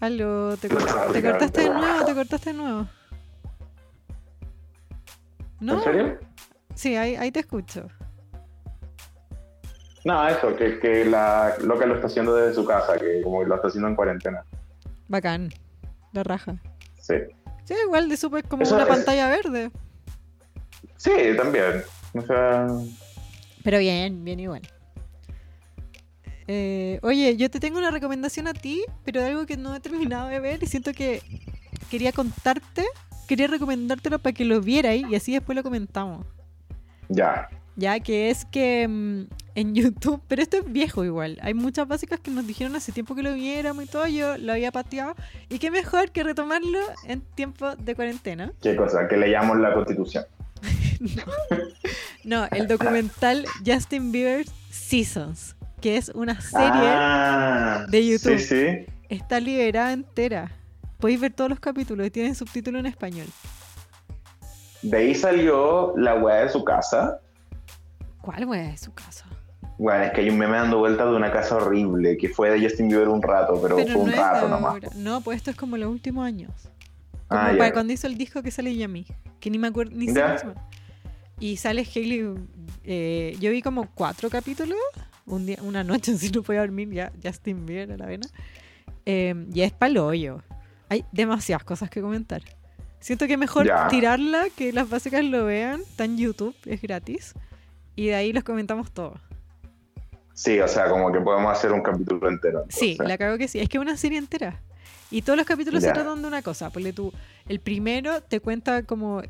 Aló, 0.00 0.56
te, 0.56 0.68
cor- 0.68 1.12
te 1.12 1.22
cortaste 1.22 1.60
de 1.62 1.68
nuevo, 1.70 2.04
te 2.06 2.14
cortaste 2.14 2.50
de 2.52 2.56
nuevo. 2.56 2.88
¿No? 5.60 5.74
¿En 5.74 5.80
serio? 5.82 6.18
Sí, 6.74 6.96
ahí, 6.96 7.16
ahí 7.16 7.30
te 7.30 7.40
escucho. 7.40 7.88
No, 10.06 10.26
eso, 10.26 10.56
que, 10.56 10.78
que 10.78 11.04
la 11.04 11.56
loca 11.62 11.84
lo 11.84 11.96
está 11.96 12.06
haciendo 12.06 12.34
desde 12.34 12.54
su 12.54 12.64
casa, 12.64 12.96
que 12.98 13.20
como 13.22 13.40
que 13.40 13.46
lo 13.46 13.56
está 13.56 13.68
haciendo 13.68 13.88
en 13.88 13.96
cuarentena. 13.96 14.42
Bacán. 15.08 15.50
La 16.12 16.22
raja. 16.22 16.56
Sí. 16.98 17.14
Sí, 17.70 17.76
igual 17.86 18.08
de 18.08 18.16
súper 18.16 18.42
como 18.48 18.64
Eso 18.64 18.74
una 18.74 18.82
es- 18.82 18.88
pantalla 18.88 19.28
verde. 19.28 19.70
Sí, 20.96 21.12
también. 21.36 21.82
O 22.14 22.20
sea, 22.22 22.66
Pero 23.62 23.78
bien, 23.78 24.24
bien 24.24 24.40
igual. 24.40 24.62
Eh, 26.48 26.98
oye, 27.02 27.36
yo 27.36 27.48
te 27.48 27.60
tengo 27.60 27.78
una 27.78 27.92
recomendación 27.92 28.48
a 28.48 28.54
ti, 28.54 28.82
pero 29.04 29.20
de 29.20 29.28
algo 29.28 29.46
que 29.46 29.56
no 29.56 29.72
he 29.74 29.78
terminado 29.78 30.28
de 30.28 30.40
ver 30.40 30.60
y 30.62 30.66
siento 30.66 30.92
que 30.92 31.22
quería 31.90 32.10
contarte, 32.10 32.84
quería 33.28 33.46
recomendártelo 33.46 34.18
para 34.18 34.32
que 34.34 34.44
lo 34.44 34.60
vieras 34.60 34.96
y 34.96 35.14
así 35.14 35.32
después 35.32 35.54
lo 35.54 35.62
comentamos. 35.62 36.26
ya. 37.08 37.48
Ya 37.80 37.98
que 38.00 38.28
es 38.30 38.44
que 38.44 38.86
mm, 38.86 39.22
en 39.54 39.74
YouTube, 39.74 40.20
pero 40.28 40.42
esto 40.42 40.58
es 40.58 40.70
viejo 40.70 41.02
igual, 41.04 41.38
hay 41.42 41.54
muchas 41.54 41.88
básicas 41.88 42.20
que 42.20 42.30
nos 42.30 42.46
dijeron 42.46 42.76
hace 42.76 42.92
tiempo 42.92 43.14
que 43.14 43.22
lo 43.22 43.32
viéramos 43.32 43.84
y 43.84 43.86
todo, 43.86 44.06
yo 44.06 44.36
lo 44.36 44.52
había 44.52 44.70
pateado 44.70 45.14
y 45.48 45.58
qué 45.58 45.70
mejor 45.70 46.10
que 46.10 46.22
retomarlo 46.22 46.78
en 47.06 47.22
tiempo 47.22 47.74
de 47.76 47.94
cuarentena. 47.94 48.52
¿Qué 48.62 48.76
cosa? 48.76 49.08
Que 49.08 49.16
leamos 49.16 49.58
la 49.58 49.72
constitución. 49.72 50.24
No, 52.22 52.46
el 52.50 52.68
documental 52.68 53.46
Justin 53.64 54.12
Bieber 54.12 54.44
Seasons, 54.70 55.56
que 55.80 55.96
es 55.96 56.10
una 56.10 56.38
serie, 56.38 56.68
Ah, 56.68 57.86
de 57.88 58.06
YouTube. 58.06 58.38
Sí, 58.38 58.44
sí. 58.46 58.86
está 59.08 59.40
liberada 59.40 59.92
entera. 59.92 60.52
Podéis 60.98 61.18
ver 61.18 61.32
todos 61.32 61.48
los 61.48 61.60
capítulos 61.60 62.06
y 62.06 62.10
tienen 62.10 62.34
subtítulo 62.34 62.78
en 62.78 62.84
español. 62.84 63.26
De 64.82 64.98
ahí 64.98 65.14
salió 65.14 65.94
la 65.96 66.16
weá 66.16 66.42
de 66.44 66.50
su 66.50 66.62
casa. 66.62 67.20
¿Cuál 68.20 68.44
wea 68.46 68.70
es 68.70 68.80
su 68.82 68.92
casa? 68.92 69.26
Bueno, 69.78 70.04
es 70.04 70.12
que 70.12 70.20
hay 70.20 70.28
un 70.30 70.36
meme 70.38 70.56
dando 70.56 70.78
vueltas 70.78 71.08
de 71.10 71.16
una 71.16 71.32
casa 71.32 71.56
horrible 71.56 72.16
que 72.18 72.28
fue 72.28 72.50
de 72.50 72.60
Justin 72.62 72.88
Bieber 72.88 73.08
un 73.08 73.22
rato, 73.22 73.58
pero, 73.62 73.76
Pero 73.76 73.88
fue 73.88 73.96
no 73.96 74.00
un 74.02 74.10
es 74.10 74.16
rato 74.16 74.48
nomás. 74.48 74.94
No, 74.96 75.20
pues 75.22 75.38
esto 75.38 75.50
es 75.50 75.56
como 75.56 75.76
los 75.78 75.88
últimos 75.90 76.26
años. 76.26 76.52
Como 77.28 77.40
Ah, 77.40 77.52
para 77.56 77.72
cuando 77.72 77.92
hizo 77.92 78.06
el 78.06 78.18
disco 78.18 78.42
que 78.42 78.50
sale 78.50 78.74
Yami. 78.76 79.06
Que 79.38 79.48
ni 79.50 79.58
me 79.58 79.68
acuerdo, 79.68 79.92
ni 79.94 80.06
sé 80.08 80.12
se 80.14 80.20
llama. 80.20 80.54
Y 81.38 81.56
sale 81.56 81.86
Hailey. 81.94 82.34
eh, 82.84 83.36
yo 83.40 83.50
vi 83.50 83.62
como 83.62 83.88
cuatro 83.94 84.28
capítulos. 84.28 84.76
Un 85.24 85.46
día, 85.46 85.58
una 85.62 85.82
noche, 85.84 86.14
si 86.18 86.30
no 86.30 86.42
podía 86.42 86.60
dormir, 86.60 86.90
ya 86.90 87.10
Justin 87.24 87.64
Bieber 87.64 87.92
a 87.92 87.96
la 87.96 88.04
vena. 88.06 88.26
Eh, 89.06 89.46
y 89.54 89.62
es 89.62 89.72
palo 89.72 90.06
hoyo. 90.06 90.42
Hay 90.90 91.04
demasiadas 91.12 91.64
cosas 91.64 91.88
que 91.88 92.02
comentar. 92.02 92.42
Siento 92.98 93.26
que 93.26 93.32
es 93.34 93.38
mejor 93.38 93.66
tirarla, 93.88 94.48
que 94.54 94.72
las 94.74 94.90
básicas 94.90 95.24
lo 95.24 95.46
vean. 95.46 95.80
Está 95.80 96.04
en 96.04 96.18
YouTube, 96.18 96.54
es 96.66 96.82
gratis. 96.82 97.32
Y 98.00 98.06
de 98.06 98.14
ahí 98.14 98.32
los 98.32 98.44
comentamos 98.44 98.90
todos. 98.92 99.20
Sí, 100.32 100.58
o 100.58 100.66
sea, 100.66 100.88
como 100.88 101.12
que 101.12 101.20
podemos 101.20 101.52
hacer 101.52 101.70
un 101.70 101.82
capítulo 101.82 102.30
entero. 102.30 102.64
Sí, 102.70 102.96
la 102.98 103.18
cago 103.18 103.36
que 103.36 103.46
sí. 103.46 103.60
Es 103.60 103.68
que 103.68 103.76
es 103.76 103.82
una 103.82 103.98
serie 103.98 104.16
entera. 104.16 104.62
Y 105.10 105.20
todos 105.20 105.36
los 105.36 105.44
capítulos 105.46 105.82
se 105.82 105.92
tratan 105.92 106.22
de 106.22 106.28
una 106.28 106.40
cosa. 106.40 106.70
Ponle 106.70 106.94
tú, 106.94 107.12
el 107.46 107.60
primero 107.60 108.22
te 108.22 108.40
cuenta 108.40 108.84
como... 108.84 109.20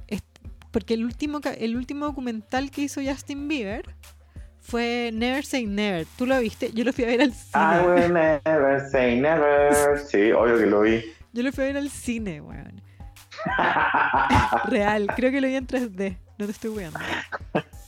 Porque 0.70 0.94
el 0.94 1.04
último, 1.04 1.40
el 1.58 1.76
último 1.76 2.06
documental 2.06 2.70
que 2.70 2.82
hizo 2.82 3.00
Justin 3.04 3.48
Bieber 3.48 3.92
fue 4.60 5.10
Never 5.12 5.44
Say 5.44 5.66
Never. 5.66 6.06
¿Tú 6.16 6.26
lo 6.26 6.38
viste? 6.38 6.70
Yo 6.72 6.84
lo 6.84 6.92
fui 6.92 7.02
a 7.02 7.08
ver 7.08 7.22
al 7.22 7.32
cine. 7.32 7.64
I 7.64 7.84
will 7.84 8.12
never 8.44 8.88
say 8.88 9.20
never. 9.20 9.98
Sí, 9.98 10.30
obvio 10.30 10.58
que 10.58 10.66
lo 10.66 10.82
vi. 10.82 11.02
Yo 11.32 11.42
lo 11.42 11.50
fui 11.50 11.64
a 11.64 11.66
ver 11.66 11.76
al 11.76 11.90
cine, 11.90 12.40
weón. 12.40 12.80
Real. 14.68 15.08
Creo 15.16 15.32
que 15.32 15.40
lo 15.40 15.48
vi 15.48 15.56
en 15.56 15.66
3D. 15.66 16.18
No 16.38 16.46
te 16.46 16.52
estoy 16.52 16.70
weando. 16.70 17.00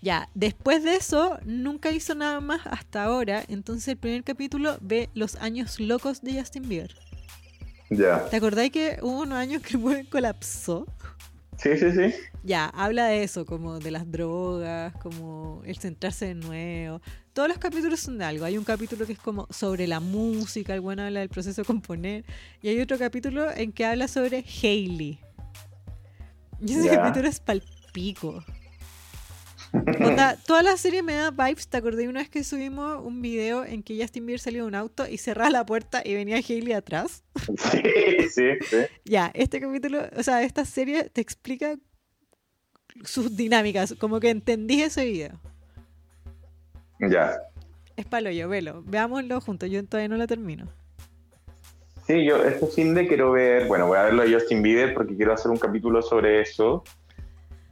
Ya, 0.00 0.28
después 0.34 0.84
de 0.84 0.94
eso, 0.94 1.38
nunca 1.44 1.90
hizo 1.90 2.14
nada 2.14 2.40
más 2.40 2.60
hasta 2.66 3.04
ahora. 3.04 3.44
Entonces, 3.48 3.88
el 3.88 3.96
primer 3.96 4.22
capítulo 4.22 4.78
ve 4.80 5.10
los 5.14 5.34
años 5.36 5.80
locos 5.80 6.22
de 6.22 6.38
Justin 6.38 6.68
Bieber. 6.68 6.94
ya. 7.90 8.24
¿Te 8.28 8.36
acordáis 8.36 8.70
que 8.70 8.98
hubo 9.02 9.22
unos 9.22 9.38
años 9.38 9.62
que 9.62 9.76
el 9.76 10.08
colapsó? 10.08 10.86
Sí, 11.56 11.76
sí, 11.76 11.90
sí. 11.90 12.14
Ya, 12.44 12.66
habla 12.66 13.06
de 13.06 13.24
eso, 13.24 13.44
como 13.44 13.80
de 13.80 13.90
las 13.90 14.08
drogas, 14.10 14.94
como 15.02 15.62
el 15.64 15.76
centrarse 15.76 16.26
de 16.26 16.34
nuevo. 16.34 17.00
Todos 17.32 17.48
los 17.48 17.58
capítulos 17.58 17.98
son 17.98 18.18
de 18.18 18.24
algo. 18.24 18.44
Hay 18.44 18.56
un 18.56 18.64
capítulo 18.64 19.04
que 19.04 19.14
es 19.14 19.18
como 19.18 19.48
sobre 19.50 19.88
la 19.88 19.98
música, 19.98 20.74
el 20.74 20.80
bueno 20.80 21.02
habla 21.02 21.20
del 21.20 21.28
proceso 21.28 21.62
de 21.62 21.66
componer. 21.66 22.24
Y 22.62 22.68
hay 22.68 22.80
otro 22.80 22.96
capítulo 22.96 23.50
en 23.50 23.72
que 23.72 23.84
habla 23.84 24.06
sobre 24.06 24.44
Hailey. 24.62 25.18
Y 26.60 26.72
ese 26.72 26.88
capítulo 26.88 27.28
es 27.28 27.40
palpico. 27.40 28.44
Onda, 29.72 30.36
toda 30.46 30.62
la 30.62 30.76
serie 30.76 31.02
me 31.02 31.14
da 31.14 31.30
vibes. 31.30 31.68
¿Te 31.68 31.76
acordé 31.76 32.08
una 32.08 32.20
vez 32.20 32.28
que 32.28 32.44
subimos 32.44 33.04
un 33.04 33.20
video 33.20 33.64
en 33.64 33.82
que 33.82 34.00
Justin 34.00 34.26
Bieber 34.26 34.40
salió 34.40 34.62
de 34.62 34.68
un 34.68 34.74
auto 34.74 35.06
y 35.08 35.18
cerraba 35.18 35.50
la 35.50 35.66
puerta 35.66 36.02
y 36.04 36.14
venía 36.14 36.36
Hailey 36.36 36.72
atrás? 36.72 37.24
Sí, 37.36 37.82
sí, 38.30 38.48
sí. 38.62 38.76
Ya, 39.04 39.30
este 39.34 39.60
capítulo, 39.60 40.02
o 40.16 40.22
sea, 40.22 40.42
esta 40.42 40.64
serie 40.64 41.04
te 41.10 41.20
explica 41.20 41.76
sus 43.04 43.36
dinámicas. 43.36 43.94
Como 43.98 44.20
que 44.20 44.30
entendí 44.30 44.82
ese 44.82 45.04
video. 45.04 45.40
Ya. 47.00 47.38
Es 47.96 48.06
palo 48.06 48.30
yo, 48.30 48.48
velo. 48.48 48.82
Veámoslo 48.86 49.40
juntos. 49.40 49.70
Yo 49.70 49.84
todavía 49.84 50.08
no 50.08 50.16
lo 50.16 50.26
termino. 50.26 50.66
Sí, 52.06 52.24
yo 52.24 52.42
este 52.42 52.66
fin 52.68 52.94
de 52.94 53.06
quiero 53.06 53.32
ver, 53.32 53.66
bueno, 53.66 53.86
voy 53.86 53.98
a 53.98 54.04
verlo 54.04 54.22
de 54.22 54.32
Justin 54.32 54.62
Bieber 54.62 54.94
porque 54.94 55.14
quiero 55.14 55.34
hacer 55.34 55.50
un 55.50 55.58
capítulo 55.58 56.00
sobre 56.00 56.40
eso. 56.40 56.82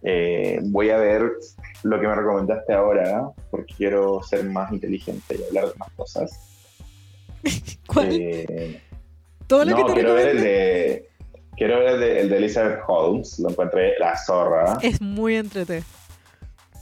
Eh, 0.09 0.61
voy 0.63 0.91
a 0.91 0.99
ver 0.99 1.33
lo 1.83 2.01
que 2.01 2.07
me 2.07 2.15
recomendaste 2.15 2.73
ahora 2.73 3.29
porque 3.51 3.75
quiero 3.75 4.23
ser 4.23 4.45
más 4.45 4.71
inteligente 4.71 5.37
y 5.37 5.43
hablar 5.49 5.73
de 5.73 5.79
más 5.79 5.91
cosas. 5.97 6.31
¿Cuál? 7.89 8.09
Eh, 8.13 8.81
Todo 9.49 9.65
lo 9.65 9.73
no, 9.73 9.77
que 9.79 9.85
te 9.85 9.93
quiero 9.95 10.15
ver 10.15 10.29
el 10.29 10.41
de, 10.41 11.09
quiero 11.57 11.81
ver 11.81 11.89
el 11.95 12.01
de, 12.01 12.21
el 12.21 12.29
de 12.29 12.37
Elizabeth 12.37 12.81
Holmes, 12.87 13.37
lo 13.41 13.51
encontré 13.51 13.99
la 13.99 14.17
zorra. 14.17 14.79
es 14.81 15.01
muy 15.01 15.35
entrete. 15.35 15.83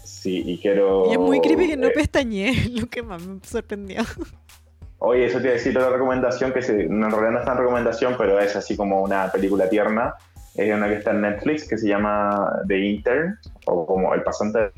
Sí, 0.05 0.43
y 0.45 0.59
quiero... 0.59 1.07
Y 1.09 1.13
es 1.13 1.19
muy 1.19 1.41
creepy 1.41 1.69
que 1.69 1.77
no 1.79 1.87
eh, 1.87 1.93
pestañeé, 1.95 2.69
lo 2.79 2.87
que 2.89 3.03
más 3.03 3.27
me 3.27 3.41
sorprendió. 3.43 4.03
Oye, 4.99 5.25
eso 5.25 5.39
te 5.39 5.45
iba 5.45 5.53
a 5.53 5.57
decir 5.57 5.77
otra 5.79 5.91
recomendación 5.91 6.53
que 6.53 6.61
se, 6.61 6.89
no, 6.89 7.07
en 7.07 7.13
realidad 7.13 7.33
no 7.33 7.39
es 7.39 7.47
tan 7.47 7.57
recomendación, 7.57 8.17
pero 8.19 8.39
es 8.39 8.55
así 8.55 8.77
como 8.77 9.03
una 9.03 9.33
película 9.33 9.67
tierna. 9.71 10.15
Es 10.57 10.73
una 10.73 10.89
que 10.89 10.95
está 10.97 11.11
en 11.11 11.23
Netflix 11.23 11.69
que 11.69 11.77
se 11.79 11.89
llama 11.89 12.61
The 12.69 12.79
Intern 12.79 13.39
o 13.67 13.85
como 13.87 14.15
El 14.15 14.23
pasante. 14.23 14.71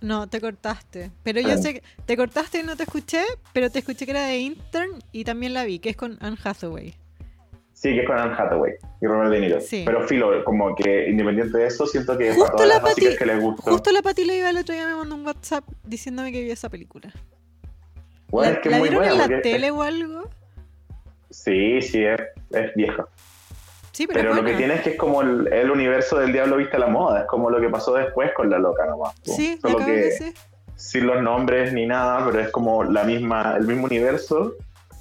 No, 0.00 0.26
te 0.28 0.40
cortaste. 0.40 1.10
Pero 1.22 1.40
yo 1.40 1.52
Ah. 1.54 1.56
sé 1.58 1.74
que 1.74 1.82
te 2.04 2.16
cortaste 2.16 2.60
y 2.60 2.62
no 2.62 2.76
te 2.76 2.84
escuché, 2.84 3.22
pero 3.52 3.70
te 3.70 3.80
escuché 3.80 4.04
que 4.04 4.10
era 4.12 4.26
de 4.26 4.38
Intern 4.38 4.90
y 5.12 5.24
también 5.24 5.54
la 5.54 5.64
vi, 5.64 5.78
que 5.78 5.90
es 5.90 5.96
con 5.96 6.18
Anne 6.20 6.36
Hathaway. 6.42 6.94
Sí, 7.72 7.90
que 7.94 8.00
es 8.00 8.06
con 8.06 8.18
Anne 8.18 8.34
Hathaway 8.38 8.74
y 9.02 9.06
Robert 9.06 9.30
De 9.30 9.40
Niro. 9.40 9.60
Sí. 9.60 9.82
Pero 9.84 10.06
filo, 10.06 10.44
como 10.44 10.74
que 10.74 11.08
independiente 11.10 11.58
de 11.58 11.66
eso, 11.66 11.86
siento 11.86 12.16
que 12.16 12.28
Justo 12.30 12.44
para 12.44 12.56
todas 12.56 12.68
la 12.68 12.74
las 12.88 12.96
Pati- 12.96 13.18
que 13.18 13.26
les 13.26 13.40
gustó. 13.40 13.70
Justo 13.70 13.90
la 13.92 14.02
Pati 14.02 14.24
Leiva 14.24 14.50
el 14.50 14.56
otro 14.58 14.74
día 14.74 14.86
me 14.86 14.94
mandó 14.94 15.14
un 15.14 15.26
WhatsApp 15.26 15.64
diciéndome 15.84 16.32
que 16.32 16.42
vio 16.42 16.52
esa 16.52 16.68
película. 16.70 17.12
Bueno, 18.28 18.50
¿La, 18.50 18.56
es 18.56 18.62
que 18.62 18.68
es 18.68 18.72
la 18.72 18.78
muy 18.78 18.88
vieron 18.88 18.98
buena 19.06 19.12
en 19.12 19.18
la 19.18 19.24
porque- 19.36 19.50
tele 19.50 19.70
o 19.70 19.82
algo? 19.82 20.28
Sí, 21.30 21.82
sí, 21.82 22.02
es, 22.04 22.20
es 22.52 22.74
vieja. 22.76 23.06
Sí, 23.96 24.06
pero, 24.06 24.20
Pero 24.20 24.34
lo 24.34 24.44
que 24.44 24.52
tiene 24.54 24.74
es 24.74 24.82
que 24.82 24.90
es 24.90 24.96
como 24.98 25.22
el, 25.22 25.50
el 25.50 25.70
universo 25.70 26.18
del 26.18 26.30
diablo 26.30 26.56
viste 26.58 26.76
a 26.76 26.80
la 26.80 26.88
moda. 26.88 27.20
Es 27.20 27.26
como 27.26 27.48
lo 27.48 27.58
que 27.62 27.70
pasó 27.70 27.94
después 27.94 28.30
con 28.34 28.50
la 28.50 28.58
loca 28.58 28.84
nomás. 28.84 29.14
Sí, 29.22 29.58
Solo 29.62 29.78
que 29.78 29.90
decir. 29.90 30.34
sin 30.74 31.06
los 31.06 31.22
nombres 31.22 31.72
ni 31.72 31.86
nada, 31.86 32.22
pero 32.26 32.40
es 32.42 32.50
como 32.50 32.84
la 32.84 33.04
misma, 33.04 33.54
el 33.56 33.66
mismo 33.66 33.86
universo. 33.86 34.52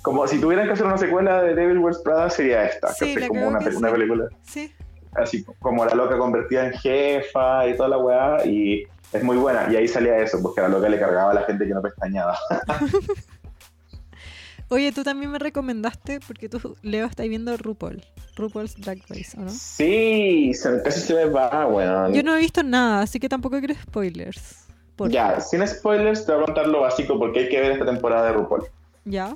Como 0.01 0.25
si 0.27 0.39
tuvieran 0.39 0.67
que 0.67 0.73
hacer 0.73 0.85
una 0.85 0.97
secuela 0.97 1.41
de 1.43 1.55
Devil 1.55 1.79
Wears 1.79 1.99
Prada 2.03 2.29
sería 2.29 2.63
esta, 2.65 2.87
Sí, 2.93 3.15
la 3.17 3.27
como 3.27 3.47
una, 3.49 3.59
que 3.59 3.69
una 3.75 3.89
sí. 3.89 3.93
película 3.95 4.27
Sí. 4.43 4.73
así 5.15 5.43
como 5.59 5.83
la 5.83 5.93
loca 5.95 6.17
convertida 6.17 6.67
en 6.67 6.71
jefa 6.73 7.67
y 7.67 7.75
toda 7.75 7.89
la 7.89 7.97
weá 7.97 8.45
y 8.45 8.83
es 9.11 9.23
muy 9.23 9.35
buena 9.35 9.67
y 9.69 9.75
ahí 9.75 9.87
salía 9.89 10.17
eso, 10.19 10.41
porque 10.41 10.61
la 10.61 10.69
loca 10.69 10.87
le 10.87 10.99
cargaba 10.99 11.31
a 11.31 11.33
la 11.33 11.41
gente 11.43 11.67
que 11.67 11.73
no 11.73 11.81
pestañaba. 11.81 12.37
Oye, 14.69 14.91
tú 14.91 15.03
también 15.03 15.31
me 15.31 15.37
recomendaste, 15.39 16.19
porque 16.25 16.49
tú, 16.49 16.75
Leo, 16.81 17.05
estás 17.05 17.27
viendo 17.27 17.55
RuPaul. 17.55 18.03
RuPaul's 18.35 18.75
Drag 18.75 18.99
Race, 19.09 19.37
¿o 19.37 19.41
no? 19.41 19.49
Sí, 19.49 20.51
se- 20.55 20.81
casi 20.81 21.01
se 21.01 21.13
me 21.13 21.25
va, 21.25 21.67
weón. 21.67 22.13
Yo 22.13 22.23
no 22.23 22.35
he 22.35 22.39
visto 22.39 22.63
nada, 22.63 23.01
así 23.01 23.19
que 23.19 23.29
tampoco 23.29 23.59
quiero 23.59 23.75
spoilers. 23.75 24.65
Por 24.95 25.11
Ya, 25.11 25.39
sin 25.41 25.65
spoilers 25.67 26.25
te 26.25 26.31
voy 26.33 26.43
a 26.43 26.45
contar 26.45 26.67
lo 26.67 26.81
básico 26.81 27.19
porque 27.19 27.41
hay 27.41 27.49
que 27.49 27.59
ver 27.59 27.71
esta 27.73 27.85
temporada 27.85 28.27
de 28.27 28.33
RuPaul. 28.33 28.63
¿Ya? 29.03 29.33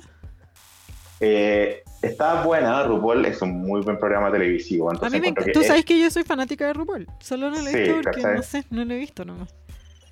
Eh, 1.20 1.82
está 2.02 2.42
buena, 2.44 2.82
RuPaul 2.84 3.26
es 3.26 3.40
un 3.42 3.60
muy 3.62 3.82
buen 3.82 3.98
programa 3.98 4.32
televisivo. 4.32 4.90
A 4.90 5.10
mí 5.10 5.20
me 5.20 5.34
que 5.34 5.52
Tú 5.52 5.60
es- 5.60 5.66
sabes 5.66 5.84
que 5.84 6.00
yo 6.00 6.10
soy 6.10 6.24
fanática 6.24 6.66
de 6.66 6.72
RuPaul. 6.72 7.06
Solo 7.20 7.50
no 7.50 7.60
lo 7.60 7.68
he 7.68 7.72
Sí, 7.72 7.78
visto 7.78 8.00
porque, 8.02 8.22
no 8.22 8.42
sé, 8.42 8.64
no 8.70 8.84
lo 8.84 8.94
he 8.94 8.98
visto 8.98 9.24
nomás. 9.24 9.54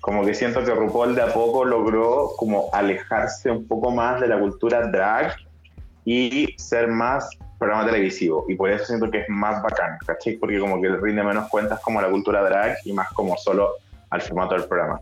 Como 0.01 0.25
que 0.25 0.33
siento 0.33 0.63
que 0.63 0.73
RuPaul 0.73 1.15
de 1.15 1.21
a 1.21 1.33
poco 1.33 1.65
logró 1.65 2.31
como 2.37 2.69
alejarse 2.73 3.51
un 3.51 3.67
poco 3.67 3.91
más 3.91 4.21
de 4.21 4.27
la 4.27 4.39
cultura 4.39 4.87
drag 4.87 5.35
y 6.05 6.55
ser 6.57 6.87
más 6.87 7.29
programa 7.57 7.85
televisivo. 7.85 8.45
Y 8.47 8.55
por 8.55 8.71
eso 8.71 8.85
siento 8.85 9.11
que 9.11 9.19
es 9.19 9.29
más 9.29 9.61
bacán, 9.61 9.97
¿cachai? 10.05 10.37
Porque 10.37 10.59
como 10.59 10.81
que 10.81 10.89
rinde 10.89 11.21
menos 11.23 11.49
cuentas 11.49 11.79
como 11.81 11.99
a 11.99 12.03
la 12.03 12.09
cultura 12.09 12.41
drag 12.41 12.77
y 12.85 12.93
más 12.93 13.09
como 13.09 13.35
solo 13.37 13.73
al 14.09 14.21
formato 14.21 14.55
del 14.55 14.65
programa. 14.65 15.01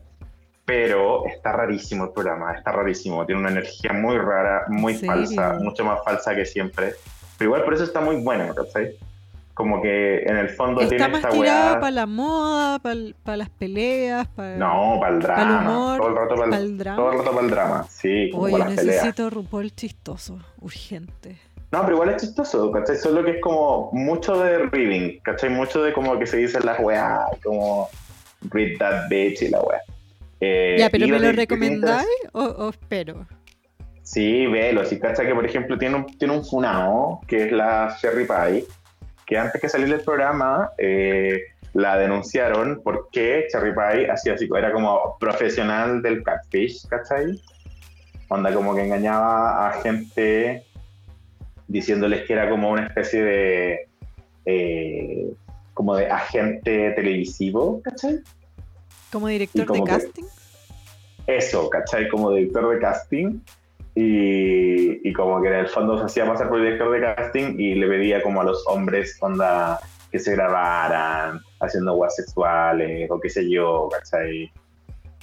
Pero 0.65 1.25
está 1.27 1.53
rarísimo 1.53 2.05
el 2.05 2.11
programa, 2.11 2.53
está 2.53 2.71
rarísimo. 2.71 3.25
Tiene 3.25 3.39
una 3.41 3.51
energía 3.51 3.93
muy 3.93 4.17
rara, 4.17 4.65
muy 4.67 4.95
falsa, 4.95 5.59
mucho 5.61 5.85
más 5.85 6.03
falsa 6.03 6.35
que 6.35 6.45
siempre. 6.45 6.95
Pero 7.37 7.49
igual 7.49 7.63
por 7.63 7.75
eso 7.75 7.83
está 7.83 8.01
muy 8.01 8.17
bueno, 8.17 8.53
¿cachai? 8.53 8.97
Como 9.57 9.81
que 9.81 10.19
en 10.19 10.37
el 10.37 10.49
fondo 10.49 10.81
Está 10.81 10.95
tiene 10.97 11.11
más 11.11 11.21
esta 11.23 11.29
tirado 11.33 11.71
weá... 11.71 11.79
para 11.79 11.91
la 11.91 12.05
moda, 12.05 12.77
para 12.79 13.37
las 13.37 13.49
peleas, 13.49 14.27
para 14.27 14.55
No, 14.55 14.97
para 15.01 15.15
el 15.15 15.19
drama. 15.19 15.61
humor, 15.61 15.97
todo 15.97 16.09
el 16.09 16.15
rato 16.15 16.35
para 16.35 16.57
el, 16.57 16.77
drama. 16.77 16.95
todo 16.97 17.11
el 17.11 17.17
rato 17.17 17.31
para 17.31 17.43
el 17.45 17.49
drama. 17.51 17.85
Sí, 17.89 18.29
como 18.31 18.43
Oye, 18.43 18.57
las 18.59 18.67
peleas. 18.75 18.85
necesito 18.85 19.29
RuPaul 19.31 19.73
chistoso, 19.73 20.37
urgente. 20.61 21.39
No, 21.71 21.81
pero 21.81 21.93
igual 21.95 22.09
es 22.11 22.21
chistoso, 22.21 22.71
¿cachai? 22.71 22.97
Solo 22.97 23.25
que 23.25 23.31
es 23.31 23.41
como 23.41 23.89
mucho 23.93 24.37
de 24.39 24.59
reading, 24.67 25.17
¿cachai? 25.23 25.49
Mucho 25.49 25.81
de 25.81 25.91
como 25.91 26.19
que 26.19 26.27
se 26.27 26.37
dicen 26.37 26.63
las 26.63 26.79
weas, 26.79 27.19
como 27.43 27.89
read 28.51 28.77
that 28.77 29.09
bitch 29.09 29.41
y 29.41 29.49
la 29.49 29.59
wea. 29.61 29.81
Eh, 30.39 30.75
ya, 30.77 30.89
pero 30.91 31.07
¿me 31.07 31.19
lo 31.19 31.31
recomendáis 31.31 32.07
o, 32.31 32.43
o 32.43 32.69
espero? 32.69 33.25
Sí, 34.03 34.45
velo. 34.45 34.85
Si 34.85 34.99
cachai 34.99 35.25
que, 35.25 35.33
por 35.33 35.45
ejemplo, 35.47 35.77
tiene 35.79 35.95
un, 35.95 36.05
tiene 36.05 36.35
un 36.35 36.45
funao, 36.45 37.21
que 37.27 37.45
es 37.45 37.51
la 37.51 37.97
Sherry 37.99 38.25
Pie, 38.25 38.65
que 39.27 39.37
antes 39.37 39.61
que 39.61 39.69
salir 39.69 39.89
del 39.89 39.99
programa 40.01 40.71
eh, 40.77 41.41
la 41.73 41.97
denunciaron 41.97 42.81
porque 42.83 43.45
Cherry 43.51 43.73
Pie 43.73 44.09
hacía 44.09 44.33
así, 44.33 44.49
era 44.57 44.71
como 44.71 45.17
profesional 45.19 46.01
del 46.01 46.23
catfish, 46.23 46.87
¿cachai? 46.87 47.39
Onda 48.29 48.53
como 48.53 48.73
que 48.73 48.85
engañaba 48.85 49.67
a 49.67 49.81
gente 49.81 50.65
diciéndoles 51.67 52.25
que 52.25 52.33
era 52.33 52.49
como 52.49 52.71
una 52.71 52.87
especie 52.87 53.21
de 53.21 53.87
eh, 54.45 55.33
como 55.73 55.95
de 55.95 56.07
agente 56.07 56.91
televisivo, 56.91 57.81
¿cachai? 57.83 58.21
¿Como 59.11 59.27
director 59.27 59.61
de 59.61 59.67
como 59.67 59.83
casting? 59.83 60.23
eso, 61.27 61.69
¿cachai? 61.69 62.07
Como 62.07 62.31
director 62.31 62.73
de 62.73 62.79
casting. 62.79 63.39
Y, 63.99 65.09
y 65.09 65.11
como 65.13 65.41
que 65.41 65.47
en 65.47 65.55
el 65.55 65.67
fondo 65.69 65.97
se 65.97 66.05
hacía 66.05 66.27
pasar 66.31 66.49
por 66.49 66.61
director 66.61 66.91
de 66.91 67.01
casting 67.01 67.55
y 67.57 67.73
le 67.73 67.87
pedía 67.87 68.21
como 68.21 68.41
a 68.41 68.43
los 68.43 68.63
hombres 68.67 69.17
onda 69.21 69.79
que 70.11 70.19
se 70.19 70.33
grabaran 70.35 71.41
haciendo 71.59 71.95
guas 71.95 72.15
sexuales 72.15 73.09
o 73.09 73.19
qué 73.19 73.27
sé 73.27 73.49
yo, 73.49 73.89
¿cachai? 73.91 74.51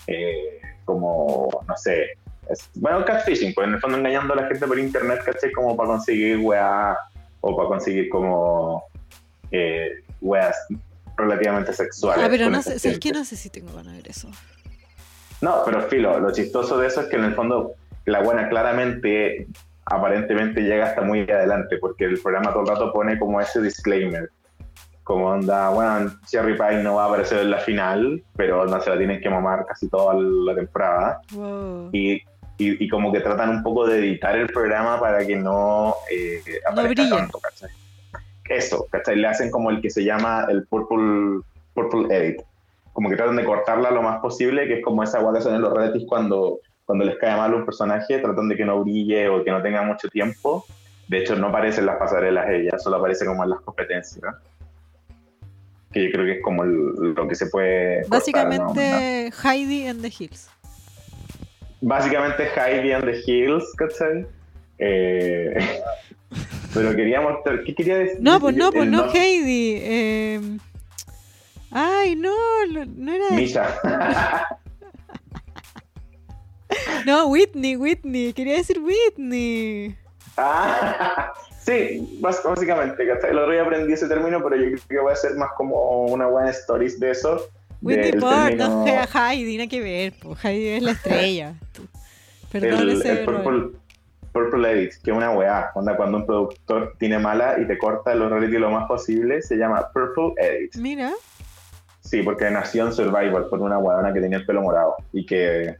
Eh, 0.08 0.60
como, 0.84 1.48
no 1.68 1.76
sé. 1.76 2.18
es- 2.50 2.68
bueno, 2.74 3.04
catfishing, 3.04 3.54
pues 3.54 3.68
en 3.68 3.74
el 3.74 3.80
fondo 3.80 3.96
engañando 3.98 4.34
a 4.34 4.38
la 4.38 4.48
gente 4.48 4.66
por 4.66 4.76
internet, 4.78 5.20
¿cachai? 5.24 5.52
Como 5.52 5.76
para 5.76 5.90
conseguir 5.90 6.38
weas 6.38 6.98
o 7.42 7.56
para 7.56 7.68
conseguir 7.68 8.08
como 8.08 8.82
eh, 9.52 10.02
weas 10.20 10.56
relativamente 11.16 11.72
sexuales. 11.72 12.24
Ah, 12.24 12.28
pero 12.28 12.50
no 12.50 12.56
sé, 12.60 12.70
¿sabes 12.70 12.82
gente. 12.82 12.98
que 12.98 13.12
no 13.12 13.24
sé 13.24 13.36
si 13.36 13.50
tengo 13.50 13.68
ganas 13.72 13.92
de 13.92 13.98
ver 14.02 14.10
eso. 14.10 14.28
No, 15.40 15.62
pero 15.64 15.80
filo, 15.82 16.18
lo 16.18 16.32
chistoso 16.32 16.76
de 16.78 16.88
eso 16.88 17.02
es 17.02 17.06
que 17.06 17.16
en 17.16 17.24
el 17.24 17.34
fondo 17.34 17.74
la 18.06 18.22
buena 18.22 18.48
claramente, 18.48 19.46
aparentemente 19.86 20.62
llega 20.62 20.86
hasta 20.86 21.02
muy 21.02 21.20
adelante, 21.30 21.78
porque 21.78 22.04
el 22.04 22.18
programa 22.20 22.52
todo 22.52 22.62
el 22.62 22.68
rato 22.68 22.92
pone 22.92 23.18
como 23.18 23.40
ese 23.40 23.60
disclaimer, 23.60 24.28
como 25.02 25.26
onda, 25.28 25.68
bueno, 25.70 26.10
Cherry 26.26 26.56
Pie 26.56 26.82
no 26.82 26.94
va 26.94 27.04
a 27.04 27.08
aparecer 27.08 27.40
en 27.40 27.50
la 27.50 27.58
final, 27.58 28.22
pero 28.36 28.64
no 28.66 28.80
se 28.80 28.90
la 28.90 28.96
tienen 28.98 29.20
que 29.20 29.28
mamar 29.28 29.66
casi 29.66 29.88
toda 29.88 30.14
la 30.14 30.54
temporada, 30.54 31.20
Wow. 31.32 31.90
y, 31.92 32.14
y, 32.56 32.84
y 32.84 32.88
como 32.88 33.12
que 33.12 33.20
tratan 33.20 33.50
un 33.50 33.62
poco 33.62 33.86
de 33.86 33.98
editar 33.98 34.36
el 34.38 34.46
programa 34.46 34.98
para 35.00 35.26
que 35.26 35.36
no, 35.36 35.94
eh, 36.10 36.40
aparezca 36.66 37.02
brille. 37.02 37.16
tanto, 37.16 37.38
¿cachai? 37.38 37.70
Eso, 38.48 38.86
¿cachai? 38.90 39.16
Le 39.16 39.26
hacen 39.26 39.50
como 39.50 39.70
el 39.70 39.80
que 39.80 39.90
se 39.90 40.04
llama 40.04 40.46
el 40.48 40.66
Purple, 40.66 41.40
purple 41.74 42.14
Edit, 42.16 42.42
como 42.92 43.10
que 43.10 43.16
tratan 43.16 43.36
de 43.36 43.44
cortarla 43.44 43.90
lo 43.90 44.02
más 44.02 44.20
posible, 44.20 44.66
que 44.68 44.78
es 44.78 44.84
como 44.84 45.02
esa 45.02 45.18
hacen 45.36 45.54
en 45.54 45.62
los 45.62 45.72
realities 45.72 46.04
cuando, 46.08 46.60
cuando 46.84 47.04
les 47.04 47.16
cae 47.18 47.36
mal 47.36 47.54
un 47.54 47.64
personaje, 47.64 48.18
tratan 48.18 48.48
de 48.48 48.56
que 48.56 48.64
no 48.64 48.82
brille 48.82 49.28
o 49.28 49.42
que 49.44 49.50
no 49.50 49.62
tenga 49.62 49.82
mucho 49.82 50.08
tiempo. 50.08 50.64
De 51.08 51.18
hecho, 51.18 51.36
no 51.36 51.48
aparece 51.48 51.80
en 51.80 51.86
las 51.86 51.96
pasarelas 51.96 52.46
ella, 52.50 52.78
solo 52.78 52.96
aparece 52.96 53.24
como 53.26 53.44
en 53.44 53.50
las 53.50 53.60
competencias. 53.60 54.22
¿no? 54.22 54.32
Que 55.92 56.04
yo 56.06 56.10
creo 56.12 56.24
que 56.26 56.32
es 56.38 56.42
como 56.42 56.64
el- 56.64 57.14
lo 57.14 57.28
que 57.28 57.34
se 57.34 57.46
puede. 57.46 58.02
cortar, 58.02 58.08
¿no? 58.08 58.10
Básicamente 58.18 59.30
Heidi 59.44 59.86
and 59.86 60.02
the 60.02 60.08
Hills. 60.18 60.50
Básicamente 61.80 62.48
Heidi 62.56 62.92
and 62.92 63.04
the 63.04 63.20
Hills, 63.26 63.64
¿cachai? 63.76 64.26
Eh, 64.78 65.54
pero 66.74 66.96
quería 66.96 67.20
mostrar. 67.20 67.62
¿Qué 67.64 67.74
quería 67.74 67.98
decir? 67.98 68.18
No, 68.20 68.40
pues 68.40 68.56
no, 68.56 68.72
pues 68.72 68.88
no 68.90 69.04
Heidi. 69.12 69.76
eh, 69.80 70.40
Ay, 71.70 72.14
no, 72.16 72.32
no 72.66 73.12
era. 73.12 73.30
Misha. 73.30 73.66
No, 77.06 77.26
Whitney, 77.26 77.76
Whitney. 77.76 78.32
Quería 78.32 78.56
decir 78.56 78.80
Whitney. 78.80 79.96
Ah, 80.36 81.32
sí, 81.64 82.18
básicamente. 82.20 83.06
¿cachai? 83.06 83.30
El 83.30 83.38
otro 83.38 83.52
día 83.52 83.62
aprendí 83.62 83.92
ese 83.92 84.08
término, 84.08 84.42
pero 84.42 84.56
yo 84.56 84.64
creo 84.68 84.80
que 84.88 84.98
voy 85.00 85.10
a 85.10 85.14
hacer 85.14 85.34
más 85.36 85.50
como 85.56 86.06
una 86.06 86.26
buena 86.26 86.50
stories 86.50 86.98
de 86.98 87.10
eso. 87.10 87.46
Whitney 87.82 88.12
Ford, 88.12 88.48
término- 88.48 88.68
no 88.68 88.84
sea 88.84 89.08
Heidi, 89.12 89.58
nada 89.58 89.68
que 89.68 89.80
ver. 89.80 90.14
po. 90.20 90.36
Heidi 90.42 90.68
es 90.68 90.82
la 90.82 90.92
estrella. 90.92 91.54
Perdón 92.50 92.80
el, 92.80 92.90
ese 92.90 93.12
el 93.20 93.24
purple, 93.24 93.78
purple 94.32 94.70
Edit, 94.72 94.92
que 95.02 95.10
es 95.10 95.16
una 95.16 95.30
weá. 95.32 95.70
Onda, 95.74 95.96
cuando 95.96 96.18
un 96.18 96.26
productor 96.26 96.94
tiene 96.98 97.18
mala 97.18 97.56
y 97.60 97.66
te 97.66 97.76
corta 97.76 98.14
los 98.14 98.30
reality 98.30 98.58
lo 98.58 98.70
más 98.70 98.86
posible, 98.86 99.42
se 99.42 99.56
llama 99.56 99.88
Purple 99.92 100.32
Edit. 100.38 100.76
Mira, 100.76 101.12
Sí, 102.00 102.22
porque 102.22 102.50
nació 102.50 102.86
en 102.86 102.92
Survivor 102.92 103.48
por 103.48 103.60
una 103.62 103.78
weona 103.78 104.12
que 104.12 104.20
tenía 104.20 104.36
el 104.38 104.44
pelo 104.44 104.60
morado 104.60 104.94
y 105.12 105.24
que 105.24 105.76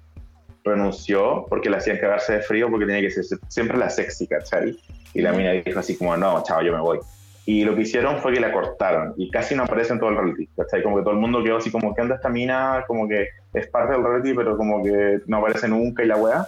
renunció 0.65 1.47
porque 1.49 1.71
le 1.71 1.77
hacían 1.77 1.99
cagarse 1.99 2.35
de 2.35 2.43
frío 2.43 2.71
porque 2.71 2.87
tenía 2.87 3.03
que 3.03 3.11
ser 3.11 3.25
siempre 3.49 3.79
la 3.79 3.91
sexy, 3.91 4.27
¿cachai? 4.27 4.77
Y 5.13 5.23
la 5.23 5.33
mina 5.33 5.53
dijo 5.53 5.79
así 5.79 5.97
como, 5.97 6.17
no, 6.17 6.43
chao, 6.43 6.63
yo 6.63 6.73
me 6.73 6.81
voy. 6.81 6.99
Y 7.47 7.65
lo 7.65 7.77
que 7.77 7.83
hicieron 7.83 8.19
fue 8.21 8.33
que 8.33 8.41
la 8.41 8.51
cortaron 8.51 9.13
y 9.19 9.31
casi 9.31 9.55
no 9.55 9.65
aparece 9.65 9.93
en 9.93 10.01
todo 10.01 10.11
el 10.11 10.17
reality, 10.17 10.47
¿cachai? 10.57 10.83
Como 10.83 10.97
que 10.97 11.03
todo 11.03 11.13
el 11.13 11.21
mundo 11.21 11.45
quedó 11.45 11.59
así 11.59 11.71
como, 11.71 11.95
¿qué 11.95 12.01
onda 12.01 12.17
esta 12.17 12.31
mina? 12.31 12.85
Como 12.87 13.07
que 13.07 13.29
es 13.53 13.67
parte 13.69 13.93
del 13.93 14.03
reality, 14.03 14.33
pero 14.35 14.57
como 14.57 14.83
que 14.83 15.21
no 15.27 15.37
aparece 15.37 15.69
nunca 15.69 16.03
y 16.03 16.07
la 16.07 16.17
weá. 16.17 16.47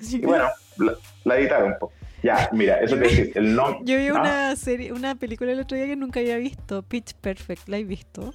Y 0.00 0.20
bueno, 0.20 0.46
la, 0.76 0.94
la 1.24 1.38
editaron 1.38 1.72
un 1.72 1.78
poco. 1.78 1.92
Ya, 2.22 2.48
mira, 2.52 2.80
eso 2.80 2.96
te 2.96 3.02
decir, 3.02 3.32
el 3.34 3.54
nombre... 3.54 3.80
yo 3.84 3.96
vi 3.96 4.10
una 4.10 4.54
serie, 4.56 4.92
una 4.92 5.14
película 5.14 5.52
el 5.52 5.60
otro 5.60 5.76
día 5.76 5.86
que 5.86 5.96
nunca 5.96 6.20
había 6.20 6.36
visto, 6.36 6.82
Pitch 6.82 7.14
Perfect. 7.14 7.68
¿La 7.68 7.78
he 7.78 7.84
visto? 7.84 8.32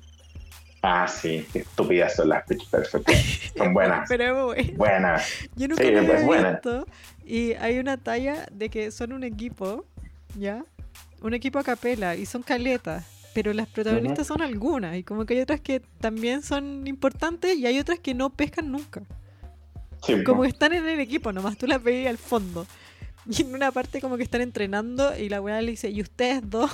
Ah, 0.86 1.08
sí, 1.08 1.46
qué 1.54 1.60
estúpidas 1.60 2.14
son 2.16 2.28
las 2.30 2.44
Pitch 2.46 2.70
Perfect. 2.70 3.10
Son 3.58 3.74
buenas, 3.74 4.06
Pero 4.10 4.54
buenas. 4.76 5.26
Yo 5.56 5.70
nunca 5.70 5.82
Sí, 5.84 5.92
la 5.92 6.02
había 6.02 6.16
es 6.18 6.26
buena. 6.26 6.52
visto. 6.52 6.86
Y 7.26 7.54
hay 7.54 7.80
una 7.80 7.96
talla 7.96 8.46
de 8.52 8.70
que 8.70 8.92
son 8.92 9.14
un 9.14 9.24
equipo, 9.24 9.86
¿ya? 10.38 10.66
Un 11.22 11.34
equipo 11.34 11.58
a 11.58 11.64
capela 11.64 12.18
y 12.18 12.26
son 12.26 12.44
caletas. 12.44 13.06
Pero 13.34 13.54
las 13.54 13.68
protagonistas 13.68 14.28
son 14.28 14.42
algunas. 14.42 14.98
Y 14.98 15.04
como 15.04 15.26
que 15.26 15.36
hay 15.36 15.40
otras 15.40 15.62
que 15.62 15.80
también 15.80 16.44
son 16.44 16.86
importantes 16.86 17.58
y 17.58 17.66
hay 17.66 17.80
otras 17.80 18.00
que 18.00 18.14
no 18.14 18.30
pescan 18.32 18.70
nunca. 18.70 19.04
Sí, 20.06 20.22
Como 20.26 20.42
que 20.44 20.50
están 20.50 20.74
en 20.74 20.86
el 20.86 21.00
equipo 21.00 21.32
nomás, 21.32 21.58
tú 21.58 21.66
las 21.66 21.82
veías 21.82 22.10
al 22.10 22.18
fondo. 22.18 22.68
Y 23.26 23.44
en 23.44 23.56
una 23.56 23.72
parte 23.72 24.02
como 24.02 24.18
que 24.18 24.24
están 24.24 24.42
entrenando 24.42 25.18
y 25.18 25.30
la 25.30 25.40
buena 25.40 25.62
le 25.62 25.72
dice, 25.72 25.90
¿y 25.90 26.02
ustedes 26.02 26.42
dos? 26.50 26.72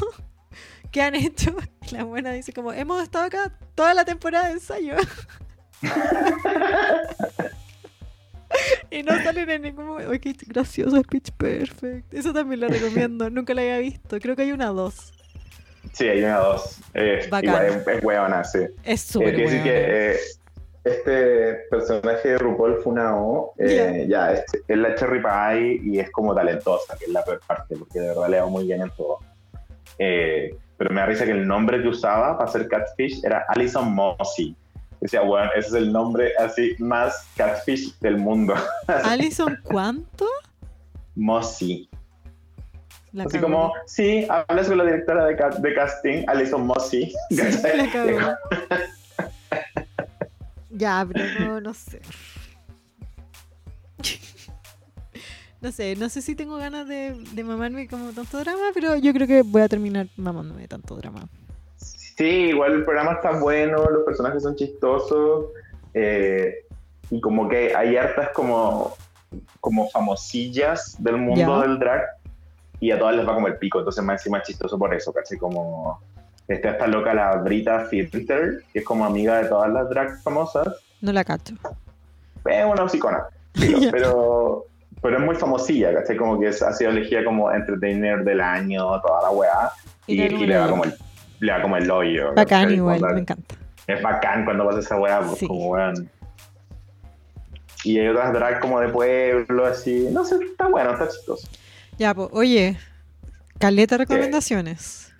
¿Qué 0.91 1.01
han 1.01 1.15
hecho? 1.15 1.55
Y 1.89 1.95
la 1.95 2.03
buena 2.03 2.31
dice 2.33 2.53
como, 2.53 2.73
hemos 2.73 3.01
estado 3.03 3.25
acá 3.25 3.51
toda 3.75 3.93
la 3.93 4.05
temporada 4.05 4.47
de 4.47 4.53
ensayo. 4.53 4.95
y 8.91 9.03
no 9.03 9.11
salen 9.23 9.49
en 9.49 9.61
ningún 9.61 9.85
momento. 9.87 10.11
Qué 10.19 10.35
gracioso 10.47 10.97
es 10.97 11.07
Pitch 11.07 11.31
Perfect. 11.31 12.13
Eso 12.13 12.33
también 12.33 12.61
lo 12.61 12.67
recomiendo, 12.67 13.29
nunca 13.29 13.53
la 13.53 13.61
había 13.61 13.77
visto. 13.79 14.19
Creo 14.19 14.35
que 14.35 14.41
hay 14.43 14.51
una 14.51 14.67
dos. 14.67 15.13
Sí, 15.93 16.07
hay 16.07 16.19
una 16.23 16.37
dos. 16.39 16.77
Igual, 16.93 17.65
es, 17.65 17.87
es 17.87 18.03
hueona, 18.03 18.43
sí. 18.43 18.59
Es 18.83 19.03
Eh, 19.05 19.11
súper 19.13 19.35
decir 19.37 19.47
buena. 19.61 19.63
que 19.63 20.11
eh, 20.11 20.17
este 20.83 21.53
personaje 21.69 22.29
de 22.29 22.37
RuPaul 22.39 22.81
Funao, 22.81 23.53
eh, 23.57 24.05
ya, 24.09 24.33
es, 24.33 24.43
es 24.67 24.77
la 24.77 24.95
Cherry 24.95 25.21
Pie 25.21 25.79
y 25.83 25.99
es 25.99 26.09
como 26.11 26.33
talentosa, 26.33 26.97
que 26.97 27.05
es 27.05 27.11
la 27.11 27.23
peor 27.23 27.39
parte, 27.45 27.75
porque 27.75 27.99
de 27.99 28.07
verdad 28.09 28.29
le 28.29 28.39
va 28.41 28.47
muy 28.47 28.65
bien 28.65 28.81
en 28.81 28.89
todo. 28.91 29.19
Eh, 29.99 30.55
pero 30.77 30.89
me 30.91 31.01
da 31.01 31.07
risa 31.07 31.25
que 31.25 31.31
el 31.31 31.45
nombre 31.47 31.81
que 31.81 31.89
usaba 31.89 32.37
para 32.37 32.49
hacer 32.49 32.67
Catfish 32.67 33.23
era 33.25 33.45
Alison 33.49 33.93
Mossy. 33.93 34.55
Decía, 35.01 35.21
bueno, 35.21 35.49
ese 35.55 35.67
es 35.69 35.73
el 35.75 35.91
nombre 35.93 36.33
así 36.37 36.75
más 36.79 37.27
Catfish 37.37 37.97
del 37.99 38.17
mundo. 38.17 38.53
¿Alison 38.87 39.57
cuánto? 39.63 40.25
Mossy. 41.15 41.89
La 43.11 43.23
Así 43.23 43.39
como, 43.39 43.73
sí, 43.87 44.27
hablas 44.29 44.67
con 44.67 44.77
la 44.77 44.83
directora 44.85 45.25
de, 45.25 45.35
ca- 45.35 45.49
de 45.49 45.73
casting, 45.73 46.23
Alison 46.27 46.65
Mossy. 46.65 47.11
Ya, 50.71 51.05
pero 51.11 51.25
no, 51.39 51.59
no 51.61 51.73
sé. 51.73 51.99
No 55.61 55.71
sé, 55.73 55.95
no 55.97 56.07
sé 56.09 56.21
si 56.21 56.35
tengo 56.35 56.55
ganas 56.57 56.87
de, 56.87 57.15
de 57.33 57.43
mamarme 57.43 57.87
como 57.87 58.11
tanto 58.11 58.39
drama, 58.39 58.69
pero 58.73 58.95
yo 58.95 59.11
creo 59.13 59.27
que 59.27 59.41
voy 59.41 59.61
a 59.61 59.67
terminar 59.67 60.07
mamándome 60.15 60.67
tanto 60.67 60.95
drama. 60.95 61.27
Sí, 61.75 62.23
igual 62.25 62.73
el 62.73 62.83
programa 62.85 63.13
está 63.13 63.31
bueno, 63.39 63.89
los 63.89 64.03
personajes 64.05 64.43
son 64.43 64.55
chistosos 64.55 65.47
eh, 65.93 66.65
y 67.09 67.19
como 67.21 67.47
que 67.49 67.75
hay 67.75 67.97
hartas 67.97 68.29
como, 68.33 68.93
como 69.59 69.89
famosillas 69.89 70.95
del 70.99 71.17
mundo 71.17 71.61
Ya. 71.61 71.67
del 71.67 71.79
drag 71.79 72.03
y 72.81 72.91
a 72.91 72.99
todas 72.99 73.15
les 73.15 73.27
va 73.27 73.33
como 73.35 73.47
el 73.47 73.57
pico, 73.57 73.79
entonces 73.79 74.03
más 74.03 74.21
encima 74.21 74.37
es 74.39 74.47
chistoso 74.47 74.77
por 74.79 74.93
eso, 74.93 75.11
casi 75.11 75.37
como 75.37 75.99
está 76.47 76.71
esta 76.71 76.87
loca 76.87 77.13
la 77.13 77.35
Brita 77.37 77.85
Filter, 77.85 78.63
que 78.71 78.79
es 78.79 78.85
como 78.85 79.05
amiga 79.05 79.41
de 79.41 79.49
todas 79.49 79.69
las 79.71 79.89
drag 79.89 80.21
famosas, 80.21 80.67
No 81.01 81.11
la 81.11 81.23
cacho. 81.25 81.55
es 82.45 82.65
una 82.65 82.87
psicona, 82.87 83.23
pero, 83.91 84.65
pero 85.01 85.17
es 85.17 85.23
muy 85.23 85.35
famosilla, 85.35 85.93
¿cachai? 85.93 86.17
Como 86.17 86.39
que 86.39 86.47
es- 86.47 86.61
ha 86.61 86.73
sido 86.73 86.91
elegida 86.91 87.23
como 87.23 87.51
entertainer 87.51 88.23
del 88.23 88.41
año, 88.41 88.99
toda 89.01 89.21
la 89.23 89.29
weá, 89.31 89.71
Y 90.07 90.21
y, 90.21 90.29
le 90.29 90.45
y 90.45 90.49
va 90.57 90.67
como 90.69 90.83
el, 90.83 90.93
le 91.39 91.51
va 91.51 91.61
como 91.61 91.77
el 91.77 91.89
hoyo. 91.91 92.33
Bacán 92.35 92.71
igual, 92.71 92.99
me 93.01 93.21
encanta. 93.21 93.55
es 93.87 94.01
bacán 94.01 94.45
cuando 94.45 94.65
pasa 94.65 94.79
esa 94.79 94.97
weá, 94.97 95.21
pues 95.21 95.39
Sí. 95.39 95.47
como 95.47 95.69
weón. 95.69 96.09
Y 97.85 97.97
hay 97.97 98.07
otras 98.09 98.33
drag 98.33 98.59
como 98.59 98.79
de 98.81 98.89
pueblo, 98.89 99.65
así. 99.65 100.07
No 100.11 100.25
sé, 100.25 100.35
está 100.51 100.67
bueno, 100.67 100.91
está 100.91 101.07
chistoso. 101.07 101.47
Ya, 101.97 102.13
pues, 102.13 102.27
oye, 102.33 102.77
caleta 103.57 103.97
recomendaciones. 103.97 105.13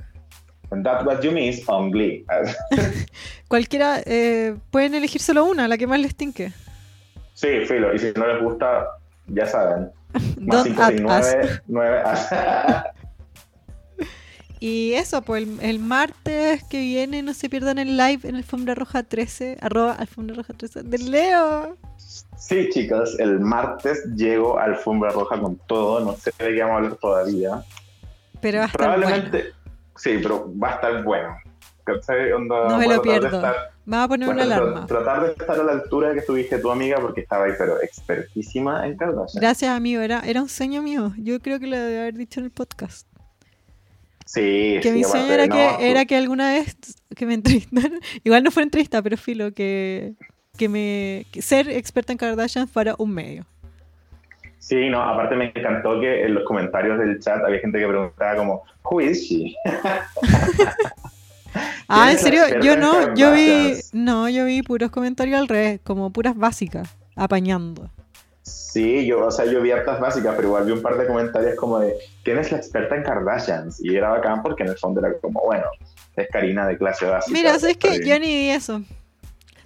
And 0.71 0.85
that's 0.85 1.05
what 1.05 1.21
you 1.21 1.31
miss 1.31 1.67
on 1.67 1.89
Glee. 1.91 2.25
Cualquiera, 3.47 4.01
eh, 4.05 4.55
pueden 4.71 4.93
elegir 4.93 5.21
solo 5.21 5.45
una, 5.45 5.67
la 5.67 5.77
que 5.77 5.87
más 5.87 5.99
les 5.99 6.15
tinque. 6.15 6.51
sí, 7.33 7.47
filo. 7.65 7.93
Y 7.93 7.99
si 7.99 8.11
no 8.15 8.27
les 8.27 8.43
gusta, 8.43 8.85
ya 9.29 9.47
saben. 9.47 9.91
Más 10.13 10.65
Don't 10.65 10.79
add 10.79 10.93
us. 10.93 11.27
569 11.35 11.61
9 11.67 12.03
Y 14.61 14.93
eso, 14.93 15.21
pues 15.21 15.43
el, 15.43 15.57
el 15.61 15.79
martes 15.79 16.63
que 16.65 16.81
viene 16.81 17.23
no 17.23 17.33
se 17.33 17.49
pierdan 17.49 17.77
el 17.77 17.95
live 17.95 18.27
en 18.27 18.35
Alfombra 18.35 18.75
Roja 18.75 19.03
13, 19.03 19.57
arroba 19.61 19.93
Alfombra 19.93 20.35
Roja 20.35 20.53
13 20.53 20.83
del 20.83 21.11
Leo. 21.11 21.77
Sí, 22.35 22.67
chicos, 22.69 23.17
el 23.19 23.39
martes 23.39 24.03
llego 24.15 24.59
a 24.59 24.65
Alfombra 24.65 25.11
Roja 25.11 25.39
con 25.39 25.55
todo. 25.67 26.01
No 26.01 26.13
sé 26.17 26.31
de 26.39 26.53
qué 26.55 26.61
vamos 26.61 26.73
a 26.73 26.77
hablar 26.77 26.95
todavía. 26.97 27.63
Pero 28.41 28.57
va 28.59 28.63
a 28.65 28.67
estar 28.67 28.87
bueno. 28.87 29.01
Probablemente. 29.07 29.53
Sí, 29.95 30.19
pero 30.21 30.51
va 30.61 30.71
a 30.71 30.73
estar 30.75 31.03
bueno. 31.03 31.37
No 32.69 32.77
me 32.77 32.87
lo 32.87 32.93
de 32.95 32.99
pierdo. 32.99 33.27
estar- 33.27 33.71
Vamos 33.89 34.05
a 34.05 34.07
poner 34.07 34.27
Bueno, 34.27 34.43
una 34.43 34.55
alarma. 34.55 34.85
tratar 34.85 35.23
de 35.25 35.31
estar 35.31 35.59
a 35.59 35.63
la 35.63 35.71
altura 35.71 36.13
que 36.13 36.19
estuviste 36.19 36.59
tu 36.59 36.69
amiga 36.69 36.99
porque 37.01 37.21
estaba 37.21 37.45
ahí, 37.45 37.53
pero 37.57 37.81
expertísima 37.81 38.85
en 38.85 38.95
Kardashian. 38.95 39.41
Gracias, 39.41 39.71
amigo. 39.71 40.01
Era, 40.01 40.21
era 40.27 40.43
un 40.43 40.47
sueño 40.49 40.83
mío. 40.83 41.11
Yo 41.17 41.39
creo 41.39 41.59
que 41.59 41.65
lo 41.65 41.75
debe 41.75 41.99
haber 41.99 42.13
dicho 42.13 42.39
en 42.39 42.45
el 42.45 42.51
podcast. 42.51 43.07
Sí, 44.25 44.77
Que 44.83 44.89
sí, 44.89 44.91
mi 44.91 45.03
sueño 45.03 45.33
era, 45.33 45.47
no, 45.47 45.55
que, 45.55 45.89
era 45.89 46.05
que 46.05 46.15
alguna 46.15 46.51
vez 46.51 46.77
que 47.15 47.25
me 47.25 47.33
entrevistaran, 47.33 47.99
igual 48.23 48.43
no 48.43 48.51
fue 48.51 48.61
entrevista, 48.61 49.01
pero 49.01 49.17
filo, 49.17 49.51
que, 49.53 50.13
que 50.55 50.69
me 50.69 51.25
que 51.31 51.41
ser 51.41 51.67
experta 51.67 52.11
en 52.11 52.19
Kardashian 52.19 52.67
fuera 52.67 52.93
un 52.99 53.11
medio. 53.11 53.47
Sí, 54.59 54.87
no, 54.91 55.01
aparte 55.01 55.35
me 55.35 55.45
encantó 55.45 55.99
que 55.99 56.25
en 56.27 56.35
los 56.35 56.43
comentarios 56.43 56.99
del 56.99 57.19
chat 57.19 57.43
había 57.43 57.59
gente 57.59 57.79
que 57.79 57.87
preguntaba 57.87 58.35
como, 58.35 58.61
¿Who 58.83 59.01
is 59.01 59.19
she? 59.23 59.55
Ah, 61.87 62.11
en 62.11 62.17
es 62.17 62.21
serio, 62.21 62.43
yo 62.61 62.77
no, 62.77 63.15
yo 63.15 63.31
vi, 63.33 63.73
no, 63.93 64.29
yo 64.29 64.45
vi 64.45 64.61
puros 64.61 64.91
comentarios 64.91 65.39
al 65.39 65.47
revés, 65.47 65.79
como 65.83 66.11
puras 66.11 66.37
básicas, 66.37 66.87
apañando. 67.15 67.89
Sí, 68.43 69.05
yo, 69.05 69.25
o 69.25 69.31
sea, 69.31 69.45
yo 69.45 69.61
vi 69.61 69.71
hartas 69.71 69.99
básicas, 69.99 70.33
pero 70.35 70.49
igual 70.49 70.65
vi 70.65 70.71
un 70.71 70.81
par 70.81 70.97
de 70.97 71.07
comentarios 71.07 71.55
como 71.55 71.79
de, 71.79 71.95
¿quién 72.23 72.37
es 72.37 72.51
la 72.51 72.57
experta 72.59 72.95
en 72.95 73.03
Kardashians? 73.03 73.83
Y 73.83 73.95
era 73.95 74.09
bacán 74.09 74.43
porque 74.43 74.63
en 74.63 74.69
el 74.69 74.77
fondo 74.77 74.99
era 74.99 75.17
como, 75.19 75.41
bueno, 75.41 75.65
es 76.15 76.27
Karina 76.29 76.67
de 76.67 76.77
clase 76.77 77.05
básica. 77.05 77.33
Mira, 77.33 77.57
¿sabes 77.59 77.75
está 77.75 77.89
qué? 77.89 77.99
bien. 77.99 78.09
Yo 78.09 78.19
ni 78.19 78.27
vi 78.27 78.49
eso. 78.49 78.83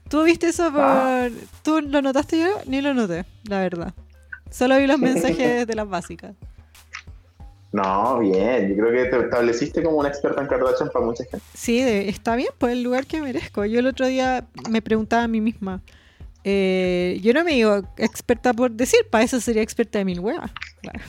¿Tú 0.10 0.24
viste 0.24 0.48
eso 0.48 0.72
por... 0.72 0.82
Ah. 0.82 1.30
¿Tú 1.64 1.82
lo 1.82 2.02
notaste 2.02 2.40
yo? 2.40 2.62
Ni 2.66 2.82
lo 2.82 2.94
noté, 2.94 3.26
la 3.48 3.60
verdad. 3.60 3.94
Solo 4.50 4.78
vi 4.78 4.88
los 4.88 5.00
mensajes 5.00 5.68
de 5.68 5.76
las 5.76 5.88
básicas. 5.90 6.34
No, 7.74 8.20
bien, 8.20 8.70
yo 8.70 8.76
creo 8.86 8.92
que 9.04 9.10
te 9.10 9.20
estableciste 9.26 9.84
como 9.84 9.98
una 9.98 10.08
experta 10.10 10.40
en 10.42 10.48
Kardashian 10.48 10.90
para 10.90 11.06
mucha 11.06 11.24
gente. 11.26 11.46
Sí, 11.56 11.82
de- 11.82 12.08
está 12.08 12.36
bien, 12.36 12.50
pues 12.58 12.72
el 12.74 12.84
lugar 12.84 13.06
que 13.08 13.20
merezco. 13.20 13.66
Yo 13.66 13.80
el 13.80 13.88
otro 13.88 14.06
día 14.08 14.46
me 14.70 14.82
preguntaba 14.82 15.24
a 15.24 15.28
mí 15.28 15.42
misma. 15.42 15.82
eh, 16.46 17.20
yo 17.24 17.34
no 17.34 17.44
me 17.44 17.52
digo 17.54 17.82
experta 17.98 18.54
por 18.54 18.70
decir, 18.72 19.00
para 19.10 19.24
eso 19.24 19.40
sería 19.42 19.62
experta 19.64 19.98
de 20.00 20.06
mil. 20.06 20.22
Claro. 20.22 21.00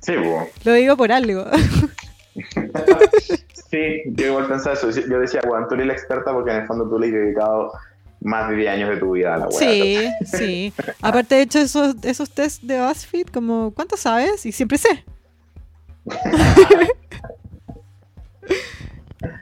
Sí, 0.00 0.14
bo. 0.16 0.46
Lo 0.64 0.72
digo 0.74 0.96
por 0.96 1.10
algo. 1.12 1.44
Sí, 3.70 4.02
yo 4.06 4.26
igual 4.26 4.48
pensaba 4.48 4.74
eso. 4.74 4.90
Yo 4.90 5.18
decía, 5.18 5.40
bueno, 5.46 5.66
tú 5.66 5.74
eres 5.76 5.86
la 5.86 5.92
experta 5.94 6.32
porque 6.32 6.50
en 6.50 6.58
el 6.58 6.66
fondo 6.66 6.88
tú 6.88 6.98
le 6.98 7.06
has 7.06 7.12
dedicado 7.12 7.72
más 8.20 8.50
de 8.50 8.56
10 8.56 8.70
años 8.70 8.90
de 8.90 8.96
tu 8.98 9.12
vida 9.12 9.34
a 9.34 9.38
la 9.38 9.48
wea. 9.48 9.58
Sí, 9.58 10.10
sí. 10.26 10.72
Aparte 11.02 11.36
he 11.38 11.42
hecho 11.42 11.58
esos, 11.58 11.94
esos 12.02 12.30
test 12.30 12.62
de 12.62 12.80
BuzzFeed, 12.86 13.28
como, 13.28 13.72
¿cuánto 13.74 13.96
sabes? 13.96 14.44
Y 14.44 14.52
siempre 14.52 14.76
sé. 14.78 15.04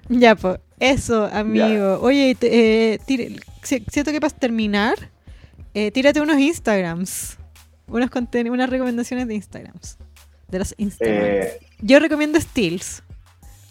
ya, 0.08 0.34
pues, 0.36 0.58
eso, 0.78 1.28
amigo. 1.32 1.98
Oye, 2.00 2.36
eh, 2.40 2.98
siento 3.62 4.12
que 4.12 4.20
para 4.20 4.34
terminar, 4.34 4.94
eh, 5.74 5.90
tírate 5.90 6.20
unos 6.20 6.38
Instagrams. 6.38 7.38
Unos 7.86 8.10
unas 8.50 8.70
recomendaciones 8.70 9.26
de 9.26 9.34
Instagrams. 9.34 9.98
De 10.48 10.58
los 10.58 10.74
Instagrams. 10.78 11.46
Eh, 11.46 11.60
Yo 11.80 11.98
recomiendo 11.98 12.40
Steels. 12.40 13.02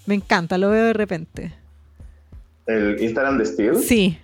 Me 0.06 0.16
encanta, 0.16 0.58
lo 0.58 0.70
veo 0.70 0.86
de 0.86 0.94
repente. 0.94 1.54
el 2.66 3.02
Instagram 3.02 3.38
de 3.38 3.46
Steel. 3.46 3.78
Sí. 3.78 4.18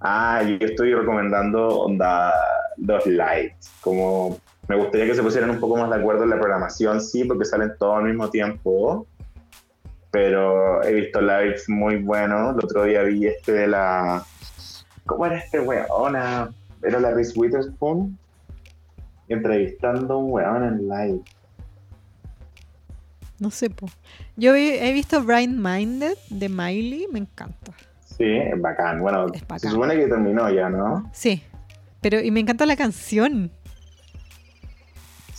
Ah, 0.00 0.42
yo 0.42 0.66
estoy 0.66 0.94
recomendando 0.94 1.68
onda, 1.68 2.32
los 2.76 3.06
lights. 3.06 3.70
Como 3.80 4.38
me 4.70 4.76
gustaría 4.76 5.04
que 5.04 5.16
se 5.16 5.22
pusieran 5.24 5.50
un 5.50 5.58
poco 5.58 5.76
más 5.76 5.90
de 5.90 5.96
acuerdo 5.96 6.22
en 6.22 6.30
la 6.30 6.38
programación, 6.38 7.00
sí, 7.00 7.24
porque 7.24 7.44
salen 7.44 7.72
todos 7.76 7.98
al 7.98 8.04
mismo 8.04 8.30
tiempo. 8.30 9.04
Pero 10.12 10.80
he 10.84 10.94
visto 10.94 11.20
lives 11.20 11.68
muy 11.68 11.96
buenos. 11.96 12.56
El 12.56 12.64
otro 12.64 12.84
día 12.84 13.02
vi 13.02 13.26
este 13.26 13.50
de 13.50 13.66
la. 13.66 14.24
¿Cómo 15.06 15.26
era 15.26 15.38
este 15.38 15.58
weona? 15.58 16.52
Era 16.84 17.00
la 17.00 17.10
Reese 17.10 17.36
Witherspoon 17.36 18.16
entrevistando 19.28 20.14
a 20.14 20.16
un 20.18 20.32
weón 20.32 20.64
en 20.64 20.88
live. 20.88 21.20
No 23.40 23.50
sé, 23.50 23.70
po. 23.70 23.88
Yo 24.36 24.54
he 24.54 24.92
visto 24.92 25.20
Bright 25.24 25.50
Minded 25.50 26.16
de 26.28 26.48
Miley, 26.48 27.08
me 27.10 27.18
encanta. 27.18 27.72
Sí, 28.04 28.24
es 28.24 28.60
bacán. 28.60 29.00
Bueno, 29.00 29.26
Es 29.34 29.42
se 29.60 29.68
supone 29.68 29.96
que 29.96 30.06
terminó 30.06 30.48
ya, 30.48 30.68
¿no? 30.68 31.10
Sí. 31.12 31.42
Pero, 32.00 32.20
y 32.20 32.30
me 32.30 32.38
encanta 32.38 32.66
la 32.66 32.76
canción. 32.76 33.50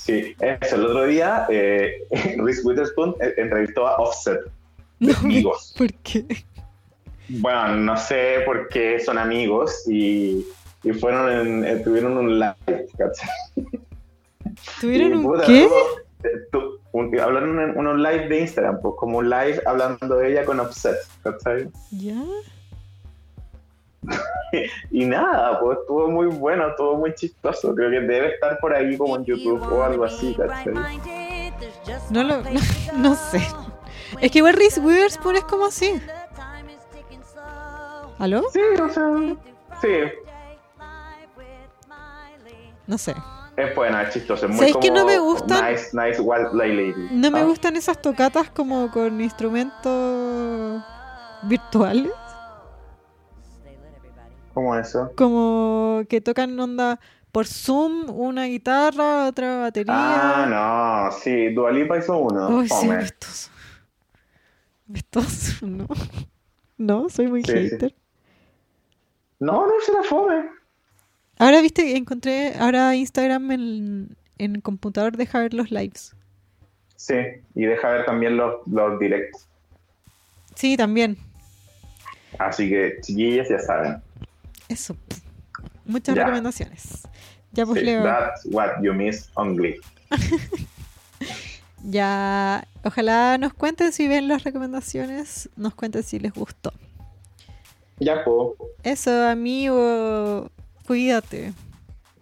Sí, 0.03 0.35
eso. 0.39 0.75
El 0.77 0.85
otro 0.85 1.05
día, 1.05 1.45
eh, 1.49 2.03
Reese 2.37 2.61
Witherspoon 2.65 3.15
eh, 3.21 3.33
entrevistó 3.37 3.87
a 3.87 3.95
Offset, 3.97 4.39
No, 4.99 5.13
amigos. 5.17 5.73
¿Por 5.77 5.93
qué? 6.03 6.25
Bueno, 7.29 7.75
no 7.77 7.97
sé 7.97 8.41
por 8.45 8.67
qué 8.69 8.99
son 8.99 9.17
amigos 9.17 9.87
y, 9.87 10.45
y 10.83 10.91
fueron 10.93 11.31
en, 11.31 11.65
eh, 11.65 11.75
tuvieron 11.83 12.17
un 12.17 12.39
live, 12.39 12.87
¿cachai? 12.97 13.29
¿Tuvieron 14.81 15.21
Y, 15.21 15.25
un 15.25 15.41
qué? 15.41 15.65
eh, 15.65 16.29
tu- 16.51 16.79
un- 16.93 17.17
hablaron 17.19 17.59
en 17.59 17.77
unos 17.77 17.97
live 17.97 18.27
de 18.27 18.39
Instagram, 18.41 18.79
pues 18.81 18.95
como 18.97 19.19
un 19.19 19.29
live 19.29 19.61
hablando 19.65 20.17
de 20.17 20.31
ella 20.31 20.45
con 20.45 20.59
Offset, 20.59 20.95
¿cachai? 21.23 21.69
¿Ya? 21.91 22.21
Y 24.91 25.05
nada, 25.05 25.59
pues 25.61 25.77
estuvo 25.79 26.09
muy 26.09 26.27
bueno, 26.27 26.67
estuvo 26.69 26.95
muy 26.97 27.13
chistoso. 27.15 27.73
Creo 27.73 27.89
que 27.89 28.01
debe 28.01 28.33
estar 28.33 28.59
por 28.59 28.73
ahí 28.73 28.97
como 28.97 29.15
en 29.15 29.23
YouTube 29.25 29.61
o 29.61 29.83
algo 29.83 30.03
así, 30.03 30.35
¿cachai? 30.35 30.73
No 32.09 32.23
lo- 32.23 32.41
no 32.97 33.15
sé. 33.15 33.41
Es 34.19 34.29
que 34.31 34.39
igual 34.39 34.55
Reese 34.55 34.81
Witherspoon 34.81 35.37
es 35.37 35.43
como 35.45 35.65
así. 35.67 36.01
¿Aló? 38.19 38.43
Sí, 38.51 38.59
o 38.79 38.89
sea, 38.89 39.09
sí, 39.81 39.87
No 42.87 42.97
sé. 42.97 43.15
es 43.57 43.75
buena, 43.75 44.03
es 44.03 44.13
chistoso. 44.13 44.45
Es 44.45 44.51
muy 44.51 44.59
¿Sabes 44.59 44.75
que 44.77 44.91
no 44.91 45.05
me 45.05 45.17
gustan? 45.17 45.71
Nice, 45.71 45.89
nice 45.93 46.21
wild 46.21 46.53
lady. 46.53 46.93
No 47.11 47.31
me 47.31 47.39
Ah, 47.39 47.43
gustan 47.45 47.75
esas 47.77 47.99
tocatas 48.01 48.49
como 48.49 48.91
con 48.91 49.19
instrumentos 49.21 50.83
virtuales. 51.43 52.11
¿Cómo 54.53 54.75
eso? 54.75 55.11
Como 55.15 56.03
que 56.09 56.21
tocan 56.21 56.59
onda 56.59 56.99
por 57.31 57.47
Zoom, 57.47 58.09
una 58.09 58.45
guitarra, 58.45 59.27
otra 59.27 59.59
batería. 59.61 59.93
Ah, 59.95 60.45
no, 61.09 61.17
sí, 61.17 61.49
Dualipa 61.53 61.97
hizo 61.97 62.17
uno. 62.17 62.59
Ay, 62.59 62.67
sí, 62.67 62.75
fome. 62.75 62.97
vestoso. 62.97 63.51
Vestoso, 64.87 65.65
no. 65.67 65.87
No, 66.77 67.09
soy 67.09 67.27
muy 67.27 67.43
Sí, 67.43 67.51
sí. 67.51 67.69
hater. 67.75 67.93
No, 69.39 69.67
no 69.67 69.73
se 69.85 69.93
la 69.93 70.01
fome. 70.01 70.45
Ahora 71.37 71.61
viste, 71.61 71.95
encontré, 71.95 72.55
ahora 72.59 72.95
Instagram 72.95 73.51
en, 73.51 74.17
en 74.39 74.55
el 74.55 74.61
computador 74.63 75.15
deja 75.15 75.39
ver 75.39 75.53
los 75.53 75.69
lives. 75.69 76.15
Sí, 76.95 77.13
y 77.53 77.65
deja 77.65 77.87
ver 77.89 78.05
también 78.05 78.35
los, 78.35 78.65
los 78.65 78.99
directs. 78.99 79.47
Sí, 80.55 80.75
también. 80.75 81.17
Así 82.39 82.67
que, 82.67 82.97
chiquillas, 83.01 83.47
ya 83.47 83.59
saben. 83.59 84.01
Eso. 84.71 84.95
Muchas 85.85 86.15
recomendaciones. 86.15 86.83
Ya 87.51 87.65
pues 87.65 87.79
Sí, 87.79 87.85
Leo. 87.85 88.03
that's 88.03 88.45
what 88.51 88.69
you 88.81 88.93
miss 88.93 89.29
on 89.35 89.55
Glee. 89.55 89.79
Ya, 91.83 92.67
ojalá 92.83 93.39
nos 93.39 93.53
cuenten 93.53 93.91
si 93.91 94.07
ven 94.07 94.27
las 94.27 94.43
recomendaciones, 94.43 95.49
nos 95.55 95.73
cuenten 95.73 96.03
si 96.03 96.19
les 96.19 96.31
gustó. 96.31 96.71
Ya, 97.99 98.23
po. 98.23 98.55
Eso, 98.83 99.27
amigo, 99.27 100.49
cuídate. 100.85 101.53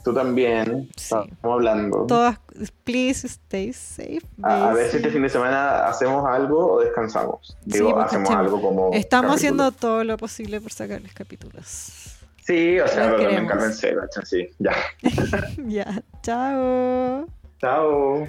Tú 0.04 0.14
también. 0.14 0.90
Sí. 0.96 1.14
Estamos 1.30 1.56
hablando. 1.56 2.06
Todas, 2.08 2.40
please 2.86 3.28
stay 3.28 3.74
safe. 3.74 4.22
A, 4.44 4.70
a 4.70 4.74
ver 4.74 4.90
si 4.92 4.98
este 4.98 5.10
fin 5.10 5.24
de 5.24 5.30
semana 5.30 5.88
hacemos 5.88 6.26
algo 6.26 6.76
o 6.76 6.80
descansamos. 6.80 7.58
Digo, 7.66 7.90
porque 7.90 8.06
hacemos 8.06 8.30
estamos- 8.30 8.46
algo 8.46 8.62
como. 8.62 8.92
Estamos 8.94 9.36
haciendo 9.36 9.72
todo 9.74 10.06
lo 10.06 10.16
posible 10.16 10.62
por 10.62 10.72
sacarles 10.72 11.14
capítulos. 11.14 12.16
Sí, 12.50 12.80
o 12.80 12.88
sea, 12.88 13.12
Los 13.12 13.22
me 13.22 13.38
encárguense. 13.38 13.96
Sí, 14.24 14.50
ya. 14.58 14.74
ya, 15.68 16.02
chao. 16.24 17.28
Chao. 17.60 18.28